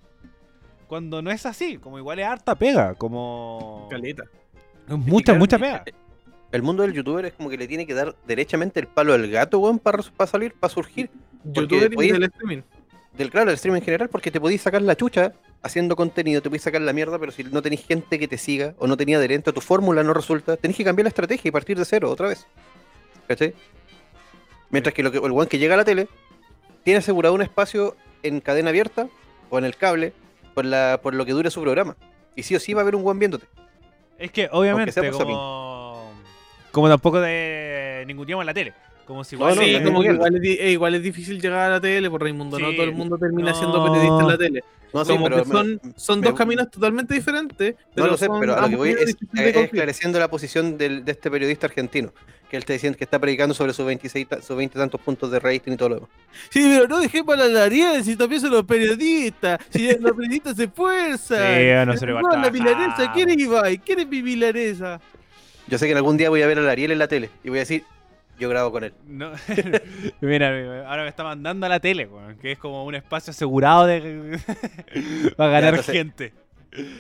Cuando 0.92 1.22
no 1.22 1.32
es 1.32 1.46
así, 1.46 1.78
como 1.78 1.98
igual 1.98 2.20
es 2.20 2.26
harta 2.28 2.54
pega, 2.54 2.96
como... 2.96 3.88
Caleta. 3.90 4.26
Es 4.90 4.98
mucha, 4.98 5.34
mucha 5.36 5.58
pega. 5.58 5.86
El 6.52 6.64
mundo 6.64 6.84
del 6.84 6.92
youtuber 6.92 7.24
es 7.28 7.32
como 7.32 7.50
que 7.50 7.56
le 7.56 7.66
tiene 7.66 7.88
que 7.88 7.94
dar 7.94 8.14
derechamente 8.28 8.82
el 8.82 8.88
palo 8.88 9.14
al 9.14 9.26
gato, 9.32 9.60
weón, 9.60 9.80
para, 9.80 10.04
salir, 10.28 10.54
para 10.54 10.74
surgir. 10.74 11.10
Youtuber 11.46 11.90
podéis- 11.92 12.12
del 12.12 12.24
streaming. 12.24 12.62
Del 13.14 13.32
claro, 13.32 13.46
del 13.46 13.56
streaming 13.56 13.80
en 13.80 13.86
general, 13.86 14.10
porque 14.10 14.32
te 14.32 14.42
podéis 14.42 14.64
sacar 14.64 14.82
la 14.82 14.98
chucha 14.98 15.32
haciendo 15.64 15.96
contenido, 15.96 16.42
te 16.42 16.50
podéis 16.50 16.64
sacar 16.64 16.82
la 16.82 16.92
mierda, 16.92 17.18
pero 17.18 17.32
si 17.32 17.46
no 17.46 17.62
tenéis 17.62 17.86
gente 17.86 18.20
que 18.20 18.28
te 18.28 18.38
siga 18.38 18.76
o 18.78 18.86
no 18.86 18.98
tenía 18.98 19.16
adherente 19.16 19.52
a 19.52 19.54
tu 19.54 19.62
fórmula, 19.62 20.04
no 20.04 20.14
resulta, 20.14 20.58
tenéis 20.58 20.76
que 20.76 20.84
cambiar 20.84 21.06
la 21.06 21.10
estrategia 21.10 21.48
y 21.48 21.52
partir 21.52 21.78
de 21.78 21.86
cero 21.86 22.12
otra 22.12 22.28
vez. 22.28 22.46
¿Cachai? 23.30 23.54
Mientras 24.72 24.94
que, 24.94 25.04
lo 25.04 25.12
que 25.14 25.20
el 25.20 25.32
weón 25.32 25.48
que 25.48 25.58
llega 25.58 25.76
a 25.76 25.78
la 25.78 25.86
tele 25.86 26.10
tiene 26.84 26.98
asegurado 26.98 27.34
un 27.34 27.44
espacio 27.44 27.96
en 28.24 28.42
cadena 28.42 28.72
abierta 28.72 29.08
o 29.50 29.58
en 29.58 29.64
el 29.64 29.78
cable 29.78 30.12
por, 30.54 30.66
la, 30.66 31.00
por 31.02 31.14
lo 31.14 31.26
que 31.26 31.32
dure 31.34 31.50
su 31.52 31.62
programa. 31.62 31.96
Y 32.36 32.44
sí 32.44 32.56
o 32.56 32.60
sí 32.60 32.74
va 32.74 32.82
a 32.82 32.84
haber 32.84 32.96
un 32.96 33.04
weón 33.04 33.20
viéndote. 33.20 33.48
Es 34.18 34.32
que 34.32 34.50
obviamente 34.52 35.12
como... 35.12 36.12
Como 36.72 36.88
tampoco 36.88 37.20
de 37.20 37.71
ninguneamos 38.06 38.46
la 38.46 38.54
tele. 38.54 38.74
Como 39.06 39.24
si 39.24 39.36
igual... 39.36 39.58
Sí, 39.58 39.76
eh, 39.76 39.84
como 39.84 40.02
que 40.02 40.10
igual 40.14 40.36
es, 40.36 40.42
di- 40.42 40.58
eh, 40.60 40.72
igual 40.72 40.96
es 40.96 41.04
difícil 41.04 41.42
llegar 41.42 41.60
a 41.62 41.70
la 41.70 41.82
tele 41.82 42.10
por 42.10 42.22
Raimundo, 42.22 42.58
no 42.60 42.70
Sí, 42.70 42.76
todo 42.76 42.86
el 42.86 42.94
mundo 42.94 43.18
termina 43.18 43.52
no. 43.52 43.58
siendo 43.58 43.84
periodista 43.84 44.22
en 44.22 44.28
la 44.28 44.38
tele. 44.38 44.64
No, 44.94 45.04
sí, 45.06 45.12
como 45.14 45.24
pero 45.26 45.44
que 45.44 45.50
me- 45.50 45.80
son, 45.96 46.20
me- 46.20 46.28
dos 46.28 46.36
caminos 46.38 46.70
totalmente 46.70 47.14
diferentes. 47.14 47.76
No 47.96 48.08
lo 48.08 48.16
sé, 48.18 48.28
son 48.28 48.40
pero 48.40 48.56
a 48.58 48.62
lo 48.64 48.70
que 48.70 48.76
voy 48.76 48.90
es, 48.92 49.16
cumplir. 49.16 49.58
esclareciendo 49.58 50.20
la 50.20 50.30
posición 50.30 50.78
del- 50.78 51.04
de 51.04 51.12
este 51.14 51.32
periodista 51.32 51.66
argentino, 51.68 52.14
que 52.50 52.58
él 52.58 52.62
está 52.62 52.74
diciendo 52.74 52.98
que 52.98 53.04
está 53.04 53.18
predicando 53.20 53.54
sobre 53.56 53.74
sus 53.74 53.86
26 53.86 54.28
ta- 54.28 54.42
sus 54.42 54.56
20 54.56 54.78
tantos 54.78 55.02
puntos 55.02 55.32
de 55.32 55.40
rating 55.40 55.74
y 55.74 55.78
todo 55.78 55.90
lo 55.90 55.96
demás. 55.96 56.10
Sí, 56.50 56.62
pero 56.72 56.88
no 56.88 57.00
dejé 57.00 57.24
para 57.24 57.48
la 57.48 57.64
Ariel, 57.64 58.04
si 58.04 58.16
también 58.16 58.40
son 58.42 58.52
los 58.52 58.64
periodistas, 58.64 59.60
si 59.72 59.88
los 59.98 60.12
periodistas 60.12 60.56
se 60.56 60.66
esfuerzan. 60.66 61.38
Sí, 61.58 61.86
no 61.88 61.98
se 61.98 62.06
le 62.06 62.12
va 62.14 62.20
a 62.20 62.22
No, 62.24 62.30
la 62.44 62.52
milanesa, 62.52 63.12
¿quién 63.14 63.30
es 63.30 63.38
Ibai? 63.38 63.78
¿Quién 63.80 64.00
es 64.00 64.08
mi 64.08 64.22
milanesa? 64.22 65.02
Yo 65.72 65.78
sé 65.78 65.86
que 65.86 65.92
en 65.94 65.98
algún 65.98 66.18
día 66.18 66.30
voy 66.30 66.42
a 66.42 66.48
ver 66.48 66.60
a 66.60 66.70
Ariel 66.70 66.92
en 66.92 67.00
la 67.00 67.08
tele 67.08 67.30
y 67.46 67.50
voy 67.50 67.60
a 67.60 67.62
decir, 67.62 67.86
yo 68.38 68.50
grabo 68.50 68.74
con 68.74 68.84
él. 68.84 68.94
No. 69.08 69.32
Mira, 70.22 70.50
ahora 70.86 71.04
me 71.04 71.08
está 71.10 71.24
mandando 71.24 71.66
a 71.66 71.70
la 71.70 71.80
tele, 71.80 72.08
weón, 72.08 72.38
que 72.40 72.52
es 72.52 72.60
como 72.60 72.84
un 72.86 72.94
espacio 72.94 73.32
asegurado 73.32 73.86
de 73.86 74.38
para 75.38 75.50
ganar 75.50 75.70
entonces- 75.76 75.96
gente. 75.96 76.34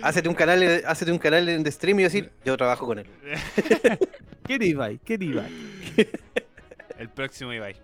Hácete 0.01 0.27
un 0.29 0.35
canal, 0.35 0.83
hácete 0.85 1.11
un 1.11 1.17
canal 1.17 1.47
en 1.49 1.63
de 1.63 1.71
stream 1.71 1.99
y 1.99 2.03
decir, 2.03 2.31
yo 2.45 2.55
trabajo 2.55 2.85
con 2.85 2.99
él. 2.99 3.05
¿Quién 4.43 4.61
es 4.61 4.69
Ibai? 4.69 4.99
¿Quién 5.03 5.21
es 5.21 5.29
Ibai? 5.29 5.49
El 6.97 7.09
próximo 7.09 7.53
Ibai. 7.53 7.75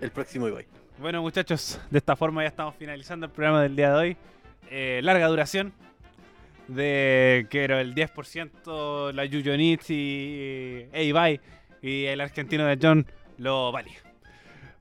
El 0.00 0.10
próximo 0.10 0.46
Ibai. 0.48 0.66
Bueno, 0.98 1.22
muchachos, 1.22 1.80
de 1.90 1.98
esta 1.98 2.16
forma 2.16 2.42
ya 2.42 2.48
estamos 2.48 2.74
finalizando 2.76 3.26
el 3.26 3.32
programa 3.32 3.62
del 3.62 3.76
día 3.76 3.90
de 3.92 3.96
hoy. 3.96 4.16
Eh, 4.70 5.00
larga 5.02 5.26
duración. 5.28 5.72
De 6.68 7.46
que 7.50 7.64
era 7.64 7.80
el 7.80 7.94
10% 7.94 9.12
la 9.12 9.24
Yuyonitz 9.24 9.90
y 9.90 10.86
e 10.92 11.04
Ibai. 11.04 11.40
Y 11.82 12.04
el 12.04 12.20
argentino 12.20 12.66
de 12.66 12.78
John 12.80 13.06
lo 13.38 13.72
valía. 13.72 13.98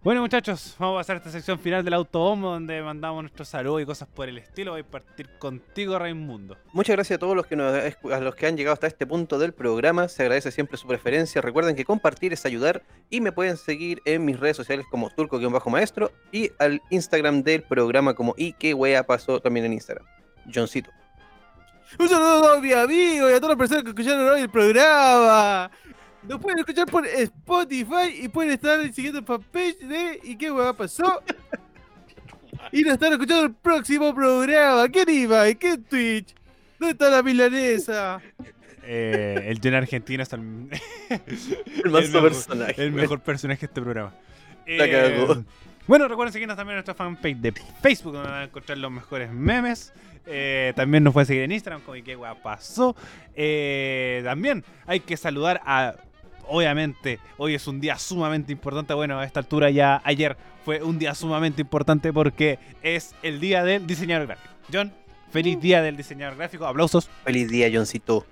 Bueno, 0.07 0.21
muchachos, 0.21 0.75
vamos 0.79 0.95
a 0.95 0.99
pasar 0.99 1.15
a 1.15 1.17
esta 1.17 1.31
sección 1.31 1.59
final 1.59 1.83
del 1.83 1.93
autobombo 1.93 2.51
donde 2.51 2.81
mandamos 2.81 3.23
nuestros 3.23 3.49
saludos 3.49 3.81
y 3.81 3.85
cosas 3.85 4.07
por 4.07 4.29
el 4.29 4.37
estilo. 4.37 4.71
Voy 4.71 4.79
a 4.79 4.83
partir 4.85 5.27
contigo, 5.37 5.99
Raimundo. 5.99 6.55
Muchas 6.71 6.95
gracias 6.95 7.17
a 7.17 7.19
todos 7.19 7.35
los 7.35 7.45
que, 7.45 7.57
nos, 7.57 7.73
a 7.75 8.19
los 8.21 8.35
que 8.35 8.47
han 8.47 8.55
llegado 8.55 8.75
hasta 8.75 8.87
este 8.87 9.05
punto 9.05 9.37
del 9.37 9.53
programa. 9.53 10.07
Se 10.07 10.21
agradece 10.21 10.51
siempre 10.51 10.77
su 10.77 10.87
preferencia. 10.87 11.41
Recuerden 11.41 11.75
que 11.75 11.83
compartir 11.83 12.31
es 12.31 12.45
ayudar 12.45 12.83
y 13.09 13.19
me 13.19 13.33
pueden 13.33 13.57
seguir 13.57 14.01
en 14.05 14.23
mis 14.23 14.39
redes 14.39 14.55
sociales 14.55 14.85
como 14.89 15.09
turco-maestro 15.09 16.11
y 16.31 16.51
al 16.57 16.81
Instagram 16.89 17.43
del 17.43 17.63
programa 17.63 18.13
como 18.13 18.33
y 18.37 18.53
pasó 19.05 19.41
también 19.41 19.65
en 19.65 19.73
Instagram. 19.73 20.05
Johncito. 20.53 20.89
Un 21.97 22.09
saludo 22.09 22.37
a 22.37 22.41
todos 22.41 22.61
mis 22.61 22.73
amigos 22.73 23.31
y 23.31 23.33
a 23.33 23.39
todas 23.39 23.49
las 23.49 23.57
personas 23.57 23.83
que 23.83 23.89
escucharon 23.89 24.27
hoy 24.27 24.41
el 24.41 24.49
programa. 24.49 25.71
Nos 26.23 26.39
pueden 26.39 26.59
escuchar 26.59 26.85
por 26.87 27.05
Spotify 27.05 28.21
y 28.21 28.27
pueden 28.27 28.51
estar 28.51 28.81
siguiendo 28.93 29.19
el 29.19 29.25
fanpage 29.25 29.79
de 29.79 30.19
¿Y 30.23 30.35
qué 30.35 30.51
hueá 30.51 30.73
pasó? 30.73 31.21
Y 32.71 32.81
nos 32.81 32.93
están 32.93 33.13
escuchando 33.13 33.45
el 33.45 33.53
próximo 33.53 34.13
programa. 34.13 34.87
¿Quién 34.89 35.09
iba? 35.09 35.53
¿Qué 35.53 35.69
es 35.69 35.85
Twitch? 35.85 36.35
¿Dónde 36.77 36.91
está 36.91 37.09
la 37.09 37.23
milanesa? 37.23 38.21
Eh, 38.83 39.43
el 39.47 39.59
John 39.63 39.75
argentino 39.75 40.23
es 40.23 40.33
el, 40.33 40.39
El 41.83 41.91
más 41.91 42.03
mejor, 42.03 42.23
personaje, 42.23 42.83
el 42.83 42.91
mejor 42.91 43.21
personaje 43.21 43.61
de 43.61 43.65
este 43.65 43.81
programa. 43.81 44.13
La 44.65 44.85
Eh, 44.85 45.43
bueno, 45.87 46.07
recuerden 46.09 46.33
seguirnos 46.33 46.57
también 46.57 46.73
en 46.73 46.85
nuestra 46.85 46.93
fanpage 46.93 47.37
de 47.37 47.53
Facebook, 47.81 48.13
donde 48.13 48.29
van 48.29 48.41
a 48.41 48.43
encontrar 48.43 48.77
los 48.77 48.91
mejores 48.91 49.31
memes. 49.31 49.93
Eh, 50.27 50.73
también 50.75 51.03
nos 51.03 51.13
pueden 51.13 51.25
seguir 51.27 51.43
en 51.43 51.51
Instagram, 51.51 51.81
como 51.81 52.01
qué 52.03 52.15
guay 52.15 52.35
pasó. 52.43 52.95
Eh, 53.35 54.21
también 54.23 54.63
hay 54.85 54.99
que 54.99 55.17
saludar 55.17 55.61
a. 55.65 55.95
Obviamente, 56.49 57.19
hoy 57.37 57.55
es 57.55 57.67
un 57.67 57.79
día 57.81 57.97
sumamente 57.97 58.51
importante. 58.51 58.93
Bueno, 58.93 59.19
a 59.19 59.25
esta 59.25 59.39
altura 59.39 59.69
ya 59.69 60.01
ayer 60.03 60.37
fue 60.63 60.81
un 60.81 60.97
día 60.99 61.13
sumamente 61.13 61.61
importante 61.61 62.13
porque 62.13 62.59
es 62.81 63.15
el 63.21 63.39
día 63.39 63.63
del 63.63 63.85
diseñador 63.87 64.27
gráfico. 64.27 64.53
John, 64.71 64.93
feliz 65.31 65.59
día 65.59 65.81
del 65.81 65.97
diseñador 65.97 66.37
gráfico. 66.37 66.65
Aplausos. 66.65 67.09
Feliz 67.25 67.49
día, 67.49 67.69
Johncito. 67.71 68.25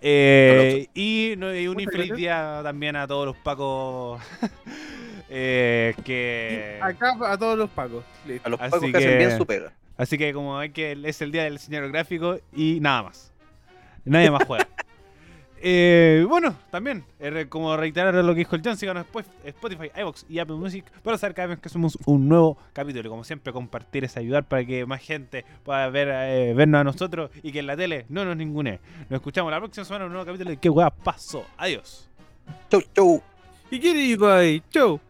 Eh, 0.00 0.86
y, 0.94 1.34
no- 1.36 1.54
y 1.54 1.66
un 1.66 1.80
infeliz 1.80 2.14
día 2.14 2.60
también 2.62 2.94
a 2.96 3.06
todos 3.06 3.26
los 3.26 3.36
pacos 3.36 4.20
eh, 5.28 5.94
que... 6.04 6.78
Acá 6.80 7.16
a 7.20 7.36
todos 7.36 7.58
los. 7.58 7.70
Listo. 8.26 8.46
A 8.46 8.50
los 8.50 8.60
Así 8.60 8.70
pacos 8.70 8.90
que 8.90 8.96
hacen 8.96 9.18
bien 9.18 9.36
su 9.36 9.46
pega. 9.46 9.72
Así 9.98 10.16
que 10.16 10.32
como 10.32 10.56
hay 10.56 10.70
que 10.70 10.96
es 11.04 11.20
el 11.20 11.32
día 11.32 11.44
del 11.44 11.54
diseñador 11.54 11.90
gráfico 11.90 12.38
y 12.54 12.78
nada 12.80 13.02
más. 13.02 13.32
Nadie 14.04 14.30
más 14.30 14.44
juega. 14.46 14.66
Eh, 15.60 16.24
bueno, 16.28 16.54
también, 16.70 17.04
eh, 17.18 17.46
como 17.48 17.76
reiterar 17.76 18.14
lo 18.14 18.32
que 18.32 18.38
dijo 18.38 18.54
el 18.54 18.62
John, 18.64 18.76
síganos 18.76 19.02
después 19.02 19.26
Spotify, 19.44 19.90
iVoox 19.96 20.24
y 20.28 20.38
Apple 20.38 20.54
Music 20.54 20.84
para 21.02 21.18
saber 21.18 21.34
cada 21.34 21.48
vez 21.48 21.58
que 21.58 21.66
hacemos 21.66 21.98
un 22.06 22.28
nuevo 22.28 22.56
capítulo. 22.72 23.08
Y 23.08 23.10
como 23.10 23.24
siempre, 23.24 23.52
compartir 23.52 24.04
es 24.04 24.16
ayudar 24.16 24.44
para 24.44 24.64
que 24.64 24.86
más 24.86 25.02
gente 25.02 25.44
pueda 25.64 25.88
ver, 25.90 26.10
eh, 26.12 26.54
vernos 26.54 26.80
a 26.80 26.84
nosotros 26.84 27.32
y 27.42 27.50
que 27.50 27.58
en 27.58 27.66
la 27.66 27.76
tele 27.76 28.06
no 28.08 28.24
nos 28.24 28.36
ningune. 28.36 28.78
Nos 29.10 29.18
escuchamos 29.18 29.50
la 29.50 29.58
próxima 29.58 29.84
semana 29.84 30.04
en 30.04 30.10
un 30.10 30.12
nuevo 30.12 30.26
capítulo 30.26 30.50
de 30.50 30.58
¿Qué 30.58 30.70
hueá 30.70 30.90
pasó? 30.90 31.44
Adiós. 31.56 32.08
Chau, 32.70 32.80
chau. 32.94 33.22
¿Y 33.68 33.80
quién 33.80 33.96
es 33.96 34.10
Ibai? 34.10 34.62
Chau. 34.70 35.00